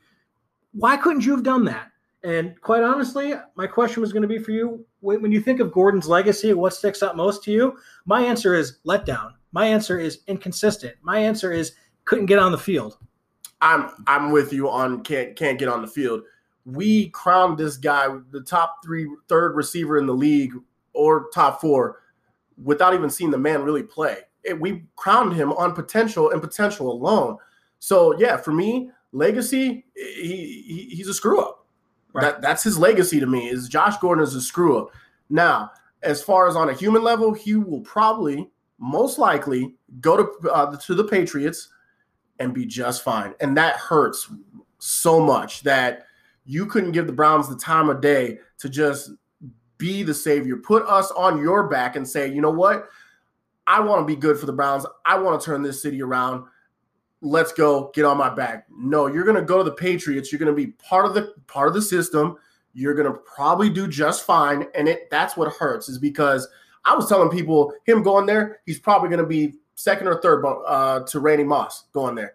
Why 0.74 0.98
couldn't 0.98 1.26
you 1.26 1.32
have 1.32 1.44
done 1.44 1.66
that? 1.66 1.91
And 2.24 2.60
quite 2.62 2.84
honestly, 2.84 3.34
my 3.56 3.68
question 3.68 4.02
was 4.02 4.14
going 4.14 4.22
to 4.22 4.28
be 4.28 4.40
for 4.40 4.52
you 4.52 4.86
when 5.02 5.32
you 5.32 5.42
think 5.42 5.60
of 5.60 5.72
Gordon's 5.72 6.08
legacy, 6.08 6.54
what 6.54 6.74
sticks 6.74 7.04
out 7.04 7.18
most 7.18 7.44
to 7.44 7.52
you? 7.52 7.78
My 8.06 8.22
answer 8.22 8.54
is 8.54 8.78
letdown. 8.86 9.34
My 9.52 9.66
answer 9.66 10.00
is 10.00 10.20
inconsistent. 10.28 10.96
My 11.02 11.18
answer 11.18 11.52
is 11.52 11.74
couldn't 12.06 12.28
get 12.28 12.40
on 12.40 12.52
the 12.52 12.58
field. 12.58 12.98
I'm 13.62 13.90
I'm 14.08 14.32
with 14.32 14.54
you 14.54 14.70
on 14.70 15.04
can't 15.04 15.36
can't 15.36 15.60
get 15.60 15.68
on 15.68 15.82
the 15.82 15.88
field. 15.88 16.22
We 16.66 17.10
crowned 17.10 17.58
this 17.58 17.78
guy 17.78 18.08
the 18.32 18.42
top 18.42 18.78
three 18.84 19.10
third 19.28 19.56
receiver 19.56 19.98
in 19.98 20.06
the 20.06 20.14
league 20.14 20.54
or 20.94 21.30
top 21.34 21.60
four 21.60 22.00
without 22.64 22.94
even 22.94 23.10
seeing 23.10 23.32
the 23.32 23.38
man 23.38 23.64
really 23.64 23.84
play. 23.84 24.18
It, 24.44 24.60
we 24.60 24.84
crowned 24.96 25.34
him 25.34 25.52
on 25.54 25.74
potential 25.74 26.30
and 26.32 26.42
potential 26.42 26.92
alone. 26.92 27.38
So 27.80 28.18
yeah, 28.20 28.38
for 28.38 28.52
me, 28.52 28.92
legacy, 29.12 29.86
he, 29.96 30.64
he 30.68 30.96
he's 30.96 31.08
a 31.08 31.14
screw 31.14 31.42
up. 31.42 31.61
Right. 32.14 32.24
That 32.24 32.42
that's 32.42 32.64
his 32.64 32.78
legacy 32.78 33.20
to 33.20 33.26
me. 33.26 33.50
Is 33.50 33.70
Josh 33.70 33.98
Gordon 33.98 34.24
is 34.24 34.36
a 34.36 34.42
screw 34.42 34.78
up. 34.78 34.92
Now, 35.30 35.72
as 36.04 36.22
far 36.22 36.48
as 36.48 36.56
on 36.56 36.70
a 36.70 36.74
human 36.74 37.04
level, 37.04 37.34
he 37.34 37.56
will 37.56 37.82
probably 37.82 38.50
most 38.80 39.18
likely 39.18 39.76
go 40.00 40.18
to 40.18 40.50
uh, 40.50 40.76
to 40.76 40.96
the 40.96 41.04
Patriots 41.04 41.70
and 42.40 42.54
be 42.54 42.66
just 42.66 43.04
fine. 43.04 43.34
And 43.40 43.56
that 43.58 43.76
hurts 43.76 44.30
so 44.80 45.20
much 45.20 45.62
that 45.62 46.06
you 46.46 46.66
couldn't 46.66 46.92
give 46.92 47.08
the 47.08 47.14
Browns 47.14 47.48
the 47.48 47.56
time 47.56 47.90
of 47.90 48.02
day 48.02 48.40
to 48.58 48.68
just 48.68 49.12
be 49.78 50.04
the 50.04 50.14
savior, 50.14 50.58
put 50.58 50.84
us 50.88 51.12
on 51.12 51.42
your 51.42 51.68
back 51.68 51.96
and 51.96 52.08
say, 52.08 52.32
you 52.32 52.42
know 52.42 52.52
what? 52.52 52.88
I 53.66 53.80
want 53.80 54.02
to 54.02 54.06
be 54.06 54.20
good 54.20 54.38
for 54.38 54.46
the 54.46 54.54
Browns. 54.54 54.86
I 55.06 55.18
want 55.18 55.40
to 55.40 55.46
turn 55.46 55.62
this 55.62 55.82
city 55.82 56.02
around. 56.02 56.46
Let's 57.22 57.54
go. 57.54 57.92
Get 57.94 58.04
on 58.06 58.18
my 58.18 58.34
back. 58.34 58.66
No, 58.76 59.08
you're 59.08 59.24
going 59.24 59.36
to 59.36 59.44
go 59.44 59.60
to 59.60 59.64
the 59.64 59.76
Patriots. 59.76 60.32
You're 60.32 60.40
going 60.40 60.56
to 60.56 60.56
be 60.56 60.72
part 60.74 61.06
of 61.06 61.14
the 61.14 61.34
part 61.48 61.68
of 61.68 61.74
the 61.74 61.82
system. 61.82 62.38
You're 62.74 62.96
going 62.96 63.12
to 63.12 63.20
probably 63.20 63.70
do 63.70 63.88
just 63.88 64.26
fine 64.26 64.66
and 64.76 64.88
it 64.88 65.10
that's 65.12 65.36
what 65.36 65.52
hurts 65.54 65.90
is 65.90 65.98
because 65.98 66.48
I 66.86 66.96
was 66.96 67.08
telling 67.08 67.30
people 67.30 67.74
him 67.86 68.02
going 68.02 68.26
there, 68.26 68.62
he's 68.66 68.80
probably 68.80 69.10
going 69.10 69.22
to 69.22 69.28
be 69.28 69.56
second 69.76 70.08
or 70.08 70.22
third 70.22 70.44
uh, 70.46 71.02
to 71.02 71.20
Randy 71.20 71.44
Moss 71.44 71.86
going 71.94 72.16
there. 72.16 72.34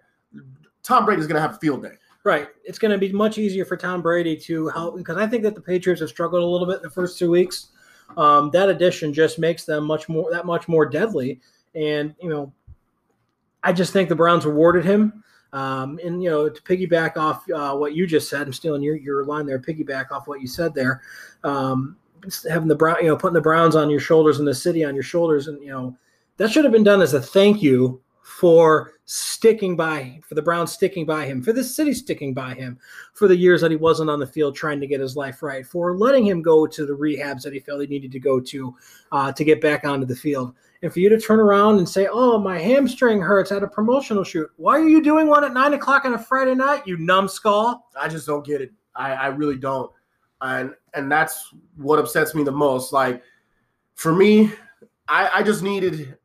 Tom 0.82 1.04
Brady's 1.04 1.26
going 1.26 1.36
to 1.36 1.40
have 1.40 1.54
a 1.54 1.58
field 1.58 1.82
day. 1.82 1.94
Right. 2.22 2.48
It's 2.64 2.78
going 2.78 2.92
to 2.92 2.98
be 2.98 3.12
much 3.12 3.38
easier 3.38 3.64
for 3.64 3.76
Tom 3.76 4.02
Brady 4.02 4.36
to 4.36 4.68
help 4.68 4.96
because 4.96 5.16
I 5.16 5.26
think 5.26 5.42
that 5.44 5.54
the 5.54 5.60
Patriots 5.60 6.00
have 6.00 6.10
struggled 6.10 6.42
a 6.42 6.46
little 6.46 6.66
bit 6.66 6.78
in 6.78 6.82
the 6.82 6.90
first 6.90 7.18
two 7.18 7.30
weeks. 7.30 7.68
Um, 8.16 8.50
that 8.50 8.68
addition 8.68 9.12
just 9.12 9.38
makes 9.38 9.64
them 9.64 9.84
much 9.84 10.08
more 10.08 10.30
that 10.32 10.46
much 10.46 10.68
more 10.68 10.86
deadly. 10.86 11.40
And 11.74 12.14
you 12.20 12.28
know, 12.28 12.52
I 13.66 13.72
just 13.72 13.92
think 13.92 14.08
the 14.08 14.14
Browns 14.14 14.46
rewarded 14.46 14.84
him. 14.84 15.24
Um, 15.52 15.98
and 16.04 16.22
you 16.22 16.30
know, 16.30 16.48
to 16.48 16.62
piggyback 16.62 17.16
off 17.16 17.50
uh, 17.50 17.74
what 17.74 17.94
you 17.94 18.06
just 18.06 18.30
said, 18.30 18.46
I'm 18.46 18.52
stealing 18.52 18.82
your 18.82 18.96
your 18.96 19.24
line 19.24 19.44
there. 19.44 19.58
Piggyback 19.58 20.12
off 20.12 20.28
what 20.28 20.40
you 20.40 20.46
said 20.46 20.72
there. 20.72 21.02
Um, 21.42 21.96
having 22.48 22.68
the 22.68 22.76
brown, 22.76 22.98
you 23.00 23.08
know, 23.08 23.16
putting 23.16 23.34
the 23.34 23.40
Browns 23.40 23.74
on 23.74 23.90
your 23.90 24.00
shoulders 24.00 24.38
and 24.38 24.46
the 24.46 24.54
city 24.54 24.84
on 24.84 24.94
your 24.94 25.02
shoulders, 25.02 25.48
and 25.48 25.60
you 25.60 25.68
know, 25.68 25.96
that 26.36 26.50
should 26.50 26.64
have 26.64 26.72
been 26.72 26.84
done 26.84 27.02
as 27.02 27.14
a 27.14 27.20
thank 27.20 27.60
you 27.62 28.00
for 28.22 28.92
sticking 29.04 29.76
by 29.76 30.20
for 30.22 30.34
the 30.34 30.42
Browns 30.42 30.72
sticking 30.72 31.04
by 31.04 31.24
him, 31.24 31.42
for 31.42 31.52
the 31.52 31.64
city 31.64 31.92
sticking 31.92 32.34
by 32.34 32.54
him 32.54 32.78
for 33.14 33.26
the 33.26 33.36
years 33.36 33.60
that 33.60 33.70
he 33.70 33.76
wasn't 33.76 34.10
on 34.10 34.20
the 34.20 34.26
field 34.26 34.54
trying 34.54 34.80
to 34.80 34.86
get 34.86 35.00
his 35.00 35.16
life 35.16 35.42
right, 35.42 35.66
for 35.66 35.96
letting 35.96 36.26
him 36.26 36.42
go 36.42 36.66
to 36.66 36.86
the 36.86 36.92
rehabs 36.92 37.42
that 37.42 37.52
he 37.52 37.60
felt 37.60 37.80
he 37.80 37.86
needed 37.86 38.12
to 38.12 38.20
go 38.20 38.38
to 38.38 38.76
uh, 39.10 39.32
to 39.32 39.44
get 39.44 39.60
back 39.60 39.84
onto 39.84 40.06
the 40.06 40.14
field. 40.14 40.54
And 40.82 40.92
for 40.92 41.00
you 41.00 41.08
to 41.08 41.18
turn 41.18 41.40
around 41.40 41.78
and 41.78 41.88
say, 41.88 42.08
"Oh, 42.10 42.38
my 42.38 42.58
hamstring 42.58 43.20
hurts 43.20 43.50
at 43.52 43.62
a 43.62 43.68
promotional 43.68 44.24
shoot," 44.24 44.50
why 44.56 44.78
are 44.78 44.88
you 44.88 45.02
doing 45.02 45.26
one 45.26 45.44
at 45.44 45.52
nine 45.52 45.74
o'clock 45.74 46.04
on 46.04 46.14
a 46.14 46.18
Friday 46.18 46.54
night? 46.54 46.86
You 46.86 46.96
numbskull! 46.98 47.86
I 47.98 48.08
just 48.08 48.26
don't 48.26 48.44
get 48.44 48.60
it. 48.60 48.72
I, 48.94 49.12
I 49.12 49.26
really 49.28 49.56
don't, 49.56 49.90
and 50.40 50.74
and 50.94 51.10
that's 51.10 51.52
what 51.76 51.98
upsets 51.98 52.34
me 52.34 52.44
the 52.44 52.52
most. 52.52 52.92
Like 52.92 53.22
for 53.94 54.14
me, 54.14 54.52
I, 55.08 55.30
I 55.36 55.42
just 55.42 55.62
needed 55.62 56.16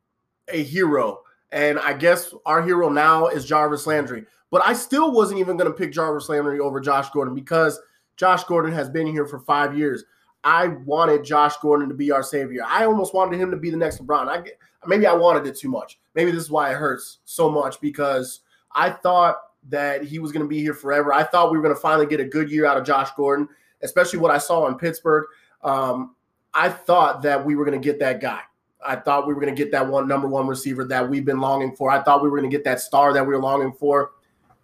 a 0.48 0.62
hero 0.62 1.22
and 1.52 1.78
I 1.78 1.92
guess 1.92 2.34
our 2.46 2.62
hero 2.62 2.88
now 2.88 3.28
is 3.28 3.44
Jarvis 3.44 3.86
Landry. 3.86 4.24
But 4.50 4.62
I 4.64 4.72
still 4.72 5.12
wasn't 5.12 5.40
even 5.40 5.56
going 5.56 5.70
to 5.70 5.76
pick 5.76 5.92
Jarvis 5.92 6.28
Landry 6.28 6.58
over 6.58 6.80
Josh 6.80 7.10
Gordon 7.10 7.34
because 7.34 7.78
Josh 8.16 8.44
Gordon 8.44 8.72
has 8.72 8.88
been 8.88 9.06
here 9.06 9.26
for 9.26 9.38
five 9.38 9.76
years. 9.76 10.04
I 10.44 10.68
wanted 10.68 11.24
Josh 11.24 11.56
Gordon 11.58 11.88
to 11.88 11.94
be 11.94 12.10
our 12.10 12.22
savior. 12.22 12.62
I 12.66 12.84
almost 12.84 13.14
wanted 13.14 13.40
him 13.40 13.50
to 13.50 13.56
be 13.56 13.70
the 13.70 13.76
next 13.76 14.02
LeBron. 14.02 14.28
I 14.28 14.42
maybe 14.86 15.06
I 15.06 15.12
wanted 15.12 15.46
it 15.46 15.56
too 15.56 15.68
much. 15.68 15.98
Maybe 16.14 16.30
this 16.30 16.42
is 16.42 16.50
why 16.50 16.70
it 16.70 16.76
hurts 16.76 17.18
so 17.24 17.50
much 17.50 17.80
because 17.80 18.40
I 18.74 18.90
thought 18.90 19.36
that 19.68 20.02
he 20.04 20.18
was 20.18 20.32
going 20.32 20.44
to 20.44 20.48
be 20.48 20.60
here 20.60 20.74
forever. 20.74 21.12
I 21.12 21.22
thought 21.22 21.52
we 21.52 21.56
were 21.56 21.62
going 21.62 21.74
to 21.74 21.80
finally 21.80 22.06
get 22.06 22.20
a 22.20 22.24
good 22.24 22.50
year 22.50 22.66
out 22.66 22.76
of 22.76 22.84
Josh 22.84 23.10
Gordon, 23.16 23.48
especially 23.82 24.18
what 24.18 24.32
I 24.32 24.38
saw 24.38 24.66
in 24.66 24.74
Pittsburgh. 24.74 25.26
Um, 25.62 26.16
I 26.54 26.68
thought 26.68 27.22
that 27.22 27.44
we 27.44 27.54
were 27.54 27.64
going 27.64 27.80
to 27.80 27.84
get 27.84 27.98
that 28.00 28.20
guy. 28.20 28.40
I 28.84 28.96
thought 28.96 29.28
we 29.28 29.34
were 29.34 29.40
going 29.40 29.54
to 29.54 29.62
get 29.62 29.70
that 29.72 29.86
one 29.86 30.08
number 30.08 30.26
one 30.26 30.48
receiver 30.48 30.84
that 30.86 31.08
we've 31.08 31.24
been 31.24 31.40
longing 31.40 31.76
for. 31.76 31.90
I 31.90 32.02
thought 32.02 32.22
we 32.22 32.28
were 32.28 32.38
going 32.38 32.50
to 32.50 32.56
get 32.56 32.64
that 32.64 32.80
star 32.80 33.12
that 33.12 33.24
we 33.24 33.32
were 33.32 33.40
longing 33.40 33.72
for. 33.72 34.10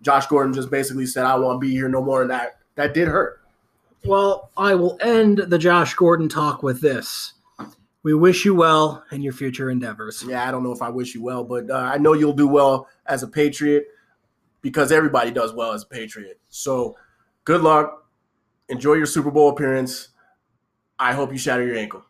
Josh 0.03 0.27
Gordon 0.27 0.53
just 0.53 0.71
basically 0.71 1.07
said, 1.07 1.25
"I 1.25 1.37
won't 1.37 1.61
be 1.61 1.71
here 1.71 1.89
no 1.89 2.03
more," 2.03 2.23
and 2.23 2.31
that 2.31 2.59
that 2.75 2.95
did 2.95 3.09
hurt. 3.09 3.38
Well, 4.09 4.51
I 4.57 4.75
will 4.75 4.97
end 5.03 5.37
the 5.37 5.59
Josh 5.59 5.93
Gordon 5.93 6.31
talk 6.31 6.63
with 6.63 6.81
this. 6.81 7.35
We 8.03 8.15
wish 8.15 8.43
you 8.43 8.55
well 8.55 9.05
in 9.13 9.21
your 9.21 9.35
future 9.35 9.69
endeavors. 9.69 10.25
Yeah, 10.27 10.49
I 10.49 10.51
don't 10.51 10.63
know 10.63 10.73
if 10.73 10.81
I 10.81 10.89
wish 10.89 11.15
you 11.15 11.23
well, 11.23 11.45
but 11.45 11.71
uh, 11.71 11.75
I 11.75 11.99
know 11.99 12.15
you'll 12.15 12.33
do 12.33 12.49
well 12.49 12.89
as 13.05 13.23
a 13.23 13.29
Patriot 13.29 13.85
because 14.63 14.93
everybody 14.93 15.31
does 15.31 15.53
well 15.53 15.73
as 15.73 15.83
a 15.83 15.87
Patriot. 15.87 16.41
So, 16.49 16.97
good 17.45 17.61
luck. 17.61 18.09
Enjoy 18.71 18.95
your 18.95 19.05
Super 19.05 19.31
Bowl 19.31 19.51
appearance. 19.51 20.09
I 20.99 21.13
hope 21.13 21.31
you 21.31 21.37
shatter 21.37 21.67
your 21.67 21.77
ankle. 21.77 22.03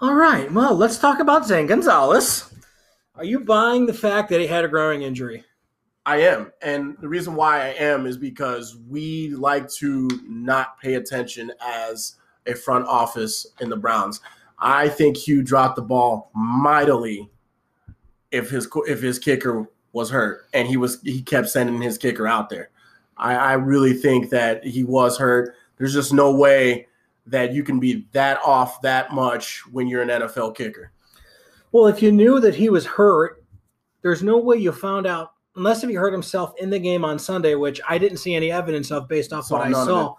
All 0.00 0.14
right. 0.14 0.48
Well, 0.52 0.76
let's 0.76 0.98
talk 0.98 1.18
about 1.18 1.44
Zane 1.44 1.66
Gonzalez. 1.66 2.54
Are 3.16 3.24
you 3.24 3.40
buying 3.40 3.86
the 3.86 3.94
fact 3.94 4.30
that 4.30 4.40
he 4.40 4.46
had 4.46 4.64
a 4.64 4.68
groin 4.68 5.02
injury? 5.02 5.42
I 6.06 6.18
am. 6.18 6.52
And 6.62 6.96
the 7.00 7.08
reason 7.08 7.34
why 7.34 7.62
I 7.62 7.68
am 7.70 8.06
is 8.06 8.16
because 8.16 8.78
we 8.88 9.30
like 9.30 9.68
to 9.72 10.08
not 10.24 10.80
pay 10.80 10.94
attention 10.94 11.50
as 11.60 12.14
a 12.46 12.54
front 12.54 12.86
office 12.86 13.44
in 13.60 13.68
the 13.68 13.76
Browns. 13.76 14.20
I 14.60 14.88
think 14.88 15.16
Hue 15.16 15.42
dropped 15.42 15.74
the 15.74 15.82
ball 15.82 16.30
mightily 16.32 17.28
if 18.30 18.48
his 18.50 18.68
if 18.86 19.02
his 19.02 19.18
kicker 19.18 19.68
was 19.92 20.08
hurt 20.08 20.46
and 20.54 20.68
he 20.68 20.76
was 20.76 21.00
he 21.02 21.22
kept 21.22 21.48
sending 21.48 21.82
his 21.82 21.98
kicker 21.98 22.28
out 22.28 22.50
there. 22.50 22.70
I, 23.16 23.34
I 23.34 23.52
really 23.54 23.92
think 23.92 24.30
that 24.30 24.64
he 24.64 24.84
was 24.84 25.18
hurt. 25.18 25.56
There's 25.76 25.92
just 25.92 26.12
no 26.12 26.34
way 26.34 26.86
that 27.26 27.52
you 27.52 27.64
can 27.64 27.80
be 27.80 28.06
that 28.12 28.38
off 28.44 28.80
that 28.82 29.12
much 29.12 29.66
when 29.72 29.88
you're 29.88 30.02
an 30.02 30.08
NFL 30.08 30.54
kicker. 30.54 30.92
Well, 31.72 31.88
if 31.88 32.00
you 32.00 32.12
knew 32.12 32.38
that 32.40 32.54
he 32.54 32.70
was 32.70 32.86
hurt, 32.86 33.42
there's 34.02 34.22
no 34.22 34.38
way 34.38 34.56
you 34.56 34.70
found 34.70 35.06
out 35.06 35.32
unless 35.56 35.82
if 35.82 35.90
he 35.90 35.96
hurt 35.96 36.12
himself 36.12 36.52
in 36.58 36.70
the 36.70 36.78
game 36.78 37.04
on 37.04 37.18
Sunday, 37.18 37.54
which 37.54 37.80
I 37.88 37.98
didn't 37.98 38.18
see 38.18 38.34
any 38.34 38.52
evidence 38.52 38.90
of 38.90 39.08
based 39.08 39.32
off 39.32 39.46
saw 39.46 39.58
what 39.58 39.68
I 39.68 39.72
saw. 39.72 40.14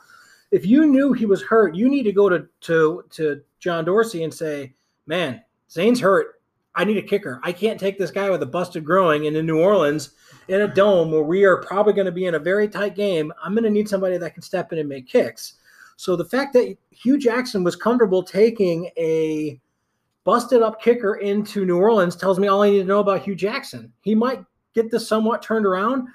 If 0.51 0.65
you 0.65 0.85
knew 0.85 1.13
he 1.13 1.25
was 1.25 1.41
hurt, 1.43 1.75
you 1.75 1.89
need 1.89 2.03
to 2.03 2.11
go 2.11 2.29
to 2.29 2.47
to 2.61 3.03
to 3.11 3.41
John 3.59 3.85
Dorsey 3.85 4.23
and 4.23 4.33
say, 4.33 4.73
"Man, 5.05 5.41
Zane's 5.69 5.99
hurt. 5.99 6.41
I 6.75 6.83
need 6.83 6.97
a 6.97 7.01
kicker. 7.01 7.39
I 7.43 7.51
can't 7.51 7.79
take 7.79 7.97
this 7.97 8.11
guy 8.11 8.29
with 8.29 8.43
a 8.43 8.45
busted 8.45 8.85
groin 8.85 9.25
into 9.25 9.41
New 9.41 9.59
Orleans 9.59 10.11
in 10.47 10.61
a 10.61 10.73
dome 10.73 11.11
where 11.11 11.23
we 11.23 11.43
are 11.43 11.57
probably 11.57 11.93
going 11.93 12.05
to 12.05 12.11
be 12.11 12.25
in 12.25 12.35
a 12.35 12.39
very 12.39 12.67
tight 12.67 12.95
game. 12.95 13.33
I'm 13.43 13.53
going 13.53 13.63
to 13.63 13.69
need 13.69 13.89
somebody 13.89 14.17
that 14.17 14.33
can 14.33 14.43
step 14.43 14.71
in 14.73 14.79
and 14.79 14.89
make 14.89 15.07
kicks." 15.07 15.55
So 15.97 16.15
the 16.15 16.25
fact 16.25 16.53
that 16.53 16.77
Hue 16.91 17.17
Jackson 17.17 17.63
was 17.63 17.75
comfortable 17.75 18.23
taking 18.23 18.91
a 18.97 19.59
busted 20.23 20.61
up 20.61 20.81
kicker 20.81 21.15
into 21.15 21.65
New 21.65 21.77
Orleans 21.77 22.15
tells 22.15 22.39
me 22.39 22.47
all 22.47 22.61
I 22.61 22.69
need 22.69 22.79
to 22.79 22.83
know 22.85 22.99
about 22.99 23.23
Hue 23.23 23.35
Jackson. 23.35 23.91
He 24.01 24.13
might 24.13 24.43
get 24.77 24.91
this 24.91 25.07
somewhat 25.07 25.41
turned 25.41 25.65
around, 25.65 26.07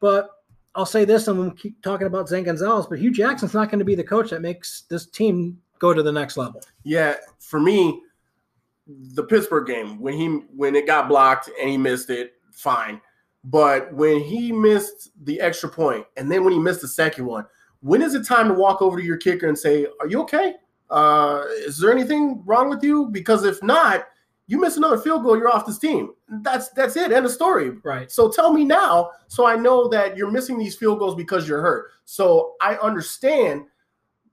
but 0.00 0.30
I'll 0.74 0.86
say 0.86 1.04
this 1.04 1.26
and 1.28 1.38
we'll 1.38 1.50
keep 1.52 1.82
talking 1.82 2.06
about 2.06 2.28
Zane 2.28 2.44
Gonzalez, 2.44 2.86
but 2.86 2.98
Hue 2.98 3.10
Jackson's 3.10 3.54
not 3.54 3.70
going 3.70 3.80
to 3.80 3.84
be 3.84 3.94
the 3.94 4.04
coach 4.04 4.30
that 4.30 4.42
makes 4.42 4.82
this 4.82 5.06
team 5.06 5.58
go 5.78 5.92
to 5.92 6.02
the 6.02 6.12
next 6.12 6.36
level. 6.36 6.62
Yeah, 6.84 7.16
for 7.40 7.58
me, 7.58 8.02
the 8.86 9.24
Pittsburgh 9.24 9.66
game 9.66 10.00
when 10.00 10.14
he 10.14 10.26
when 10.54 10.74
it 10.74 10.86
got 10.86 11.08
blocked 11.08 11.50
and 11.60 11.68
he 11.70 11.76
missed 11.76 12.10
it, 12.10 12.34
fine. 12.52 13.00
But 13.42 13.92
when 13.94 14.20
he 14.20 14.52
missed 14.52 15.10
the 15.24 15.40
extra 15.40 15.68
point 15.68 16.04
and 16.16 16.30
then 16.30 16.44
when 16.44 16.52
he 16.52 16.58
missed 16.58 16.82
the 16.82 16.88
second 16.88 17.24
one, 17.24 17.46
when 17.80 18.02
is 18.02 18.14
it 18.14 18.26
time 18.26 18.48
to 18.48 18.54
walk 18.54 18.82
over 18.82 18.98
to 18.98 19.04
your 19.04 19.16
kicker 19.16 19.48
and 19.48 19.58
say, 19.58 19.86
"Are 20.00 20.06
you 20.06 20.20
okay? 20.22 20.54
Uh, 20.90 21.44
is 21.66 21.78
there 21.78 21.92
anything 21.92 22.42
wrong 22.44 22.68
with 22.68 22.82
you?" 22.82 23.06
Because 23.06 23.44
if 23.44 23.62
not, 23.62 24.06
you 24.50 24.60
miss 24.60 24.76
another 24.76 24.98
field 24.98 25.22
goal, 25.22 25.38
you're 25.38 25.48
off 25.48 25.64
this 25.64 25.78
team. 25.78 26.10
That's 26.42 26.70
that's 26.70 26.96
it. 26.96 27.12
End 27.12 27.24
of 27.24 27.30
story. 27.30 27.70
Right. 27.84 28.10
So 28.10 28.28
tell 28.28 28.52
me 28.52 28.64
now, 28.64 29.12
so 29.28 29.46
I 29.46 29.54
know 29.54 29.86
that 29.88 30.16
you're 30.16 30.30
missing 30.30 30.58
these 30.58 30.74
field 30.74 30.98
goals 30.98 31.14
because 31.14 31.48
you're 31.48 31.62
hurt. 31.62 31.92
So 32.04 32.54
I 32.60 32.74
understand. 32.76 33.66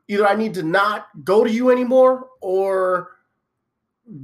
Either 0.10 0.26
I 0.26 0.36
need 0.36 0.54
to 0.54 0.64
not 0.64 1.08
go 1.26 1.44
to 1.44 1.52
you 1.52 1.70
anymore, 1.70 2.30
or 2.40 3.10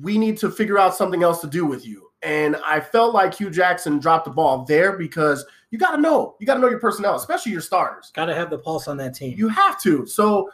we 0.01 0.17
need 0.17 0.37
to 0.37 0.49
figure 0.49 0.79
out 0.79 0.95
something 0.95 1.23
else 1.23 1.41
to 1.41 1.47
do 1.47 1.65
with 1.65 1.85
you. 1.85 2.09
And 2.21 2.55
I 2.65 2.79
felt 2.79 3.13
like 3.13 3.35
Hue 3.35 3.49
Jackson 3.49 3.99
dropped 3.99 4.23
the 4.23 4.31
ball 4.31 4.63
there 4.63 4.97
because 4.97 5.45
you 5.71 5.77
got 5.77 5.91
to 5.91 6.01
know, 6.01 6.37
you 6.39 6.47
got 6.47 6.53
to 6.53 6.61
know 6.61 6.69
your 6.69 6.79
personnel, 6.79 7.15
especially 7.15 7.51
your 7.51 7.59
starters. 7.59 8.11
Got 8.15 8.27
to 8.27 8.33
have 8.33 8.49
the 8.49 8.59
pulse 8.59 8.87
on 8.87 8.95
that 8.97 9.13
team. 9.13 9.37
You 9.37 9.49
have 9.49 9.79
to. 9.81 10.05
So 10.05 10.49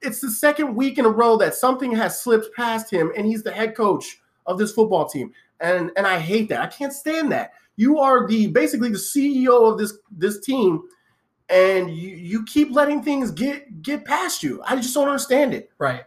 it's 0.00 0.20
the 0.20 0.30
second 0.30 0.74
week 0.74 0.98
in 0.98 1.04
a 1.04 1.10
row 1.10 1.36
that 1.38 1.56
something 1.56 1.90
has 1.96 2.22
slipped 2.22 2.54
past 2.54 2.90
him, 2.92 3.10
and 3.16 3.26
he's 3.26 3.42
the 3.42 3.50
head 3.50 3.74
coach 3.74 4.19
of 4.50 4.58
this 4.58 4.72
football 4.72 5.08
team. 5.08 5.32
And 5.60 5.90
and 5.96 6.06
I 6.06 6.18
hate 6.18 6.48
that. 6.48 6.60
I 6.60 6.66
can't 6.66 6.92
stand 6.92 7.30
that. 7.32 7.52
You 7.76 7.98
are 7.98 8.26
the 8.26 8.46
basically 8.48 8.90
the 8.90 8.98
CEO 8.98 9.70
of 9.70 9.78
this 9.78 9.94
this 10.10 10.40
team, 10.40 10.82
and 11.48 11.90
you 11.90 12.16
you 12.16 12.44
keep 12.44 12.70
letting 12.72 13.02
things 13.02 13.30
get 13.30 13.82
get 13.82 14.04
past 14.04 14.42
you. 14.42 14.62
I 14.66 14.76
just 14.76 14.94
don't 14.94 15.08
understand 15.08 15.54
it. 15.54 15.70
Right. 15.78 16.04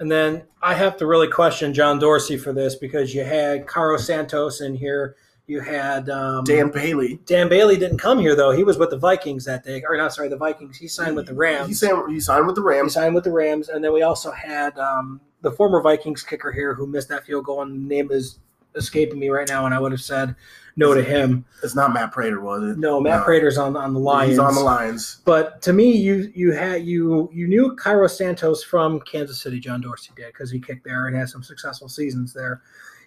And 0.00 0.10
then 0.10 0.44
I 0.62 0.74
have 0.74 0.96
to 0.96 1.06
really 1.06 1.28
question 1.28 1.74
John 1.74 1.98
Dorsey 1.98 2.38
for 2.38 2.54
this 2.54 2.74
because 2.74 3.14
you 3.14 3.22
had 3.22 3.66
Cairo 3.66 3.98
Santos 3.98 4.62
in 4.62 4.74
here. 4.74 5.16
You 5.46 5.60
had 5.60 6.08
um, 6.08 6.44
Dan 6.44 6.70
Bailey. 6.70 7.18
Dan 7.26 7.48
Bailey 7.48 7.76
didn't 7.76 7.98
come 7.98 8.18
here 8.18 8.36
though. 8.36 8.52
He 8.52 8.64
was 8.64 8.78
with 8.78 8.90
the 8.90 8.96
Vikings 8.96 9.44
that 9.44 9.64
day, 9.64 9.82
or 9.86 9.96
not? 9.96 10.14
Sorry, 10.14 10.28
the 10.28 10.36
Vikings. 10.36 10.78
He 10.78 10.86
signed 10.88 11.16
with 11.16 11.26
the 11.26 11.34
Rams. 11.34 11.68
He 11.68 11.74
signed, 11.74 12.10
he 12.10 12.20
signed 12.20 12.46
with 12.46 12.54
the 12.54 12.62
Rams. 12.62 12.94
He 12.94 13.00
signed 13.00 13.14
with 13.14 13.24
the 13.24 13.32
Rams, 13.32 13.68
and 13.68 13.84
then 13.84 13.92
we 13.92 14.02
also 14.02 14.30
had 14.30 14.78
um, 14.78 15.20
the 15.42 15.52
former 15.52 15.80
Vikings 15.80 16.22
kicker 16.22 16.52
here 16.52 16.74
who 16.74 16.86
missed 16.86 17.08
that 17.08 17.24
field 17.24 17.44
goal, 17.44 17.62
and 17.62 17.74
the 17.74 17.94
name 17.94 18.10
is 18.10 18.38
escaping 18.74 19.18
me 19.18 19.28
right 19.28 19.48
now, 19.48 19.66
and 19.66 19.74
I 19.74 19.80
would 19.80 19.92
have 19.92 20.00
said 20.00 20.34
no 20.76 20.94
to 20.94 21.02
him. 21.02 21.44
It's 21.62 21.74
not 21.74 21.92
Matt 21.92 22.12
Prater, 22.12 22.40
was 22.40 22.72
it? 22.72 22.78
No, 22.78 23.00
Matt 23.00 23.20
no. 23.20 23.24
Prater's 23.24 23.58
on 23.58 23.76
on 23.76 23.94
the 23.94 24.00
Lions. 24.00 24.30
He's 24.30 24.38
on 24.38 24.54
the 24.54 24.60
Lions. 24.60 25.20
But 25.24 25.60
to 25.62 25.72
me, 25.72 25.92
you 25.92 26.32
you 26.34 26.52
had 26.52 26.84
you 26.84 27.28
you 27.32 27.48
knew 27.48 27.76
Cairo 27.76 28.06
Santos 28.06 28.62
from 28.62 29.00
Kansas 29.00 29.40
City. 29.40 29.60
John 29.60 29.80
Dorsey 29.80 30.12
did 30.16 30.32
because 30.32 30.50
he 30.50 30.60
kicked 30.60 30.84
there 30.84 31.06
and 31.06 31.16
had 31.16 31.28
some 31.28 31.42
successful 31.42 31.88
seasons 31.88 32.32
there. 32.32 32.62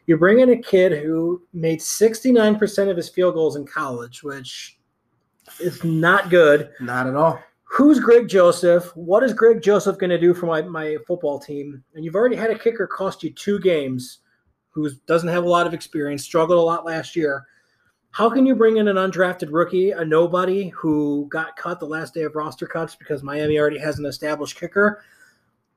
You 0.05 0.17
bring 0.17 0.39
in 0.39 0.49
a 0.49 0.57
kid 0.57 1.01
who 1.01 1.41
made 1.53 1.79
69% 1.79 2.89
of 2.89 2.97
his 2.97 3.07
field 3.07 3.35
goals 3.35 3.55
in 3.55 3.65
college, 3.65 4.21
which 4.21 4.77
is 5.61 5.81
not 5.83 6.29
good. 6.29 6.71
Not 6.81 7.07
at 7.07 7.15
all. 7.15 7.39
Who's 7.73 7.99
Greg 7.99 8.27
Joseph? 8.27 8.95
What 8.95 9.23
is 9.23 9.33
Greg 9.33 9.63
Joseph 9.63 9.97
going 9.97 10.11
to 10.11 10.19
do 10.19 10.35
for 10.35 10.45
my, 10.45 10.61
my 10.61 10.95
football 11.07 11.39
team? 11.39 11.83
And 11.95 12.05
you've 12.05 12.13
already 12.13 12.35
had 12.35 12.51
a 12.51 12.59
kicker 12.59 12.85
cost 12.85 13.23
you 13.23 13.31
two 13.31 13.59
games 13.59 14.19
who 14.69 14.91
doesn't 15.07 15.29
have 15.29 15.43
a 15.43 15.49
lot 15.49 15.65
of 15.65 15.73
experience, 15.73 16.23
struggled 16.23 16.59
a 16.59 16.61
lot 16.61 16.85
last 16.85 17.15
year. 17.15 17.47
how 18.11 18.29
can 18.29 18.45
you 18.45 18.53
bring 18.53 18.77
in 18.77 18.89
an 18.89 18.97
undrafted 18.97 19.51
rookie, 19.51 19.89
a 19.89 20.05
nobody 20.05 20.69
who 20.69 21.27
got 21.31 21.55
cut 21.55 21.79
the 21.79 21.87
last 21.87 22.13
day 22.13 22.21
of 22.21 22.35
roster 22.35 22.67
cuts 22.67 22.93
because 22.93 23.23
Miami 23.23 23.57
already 23.57 23.79
has 23.79 23.97
an 23.97 24.05
established 24.05 24.59
kicker? 24.59 25.03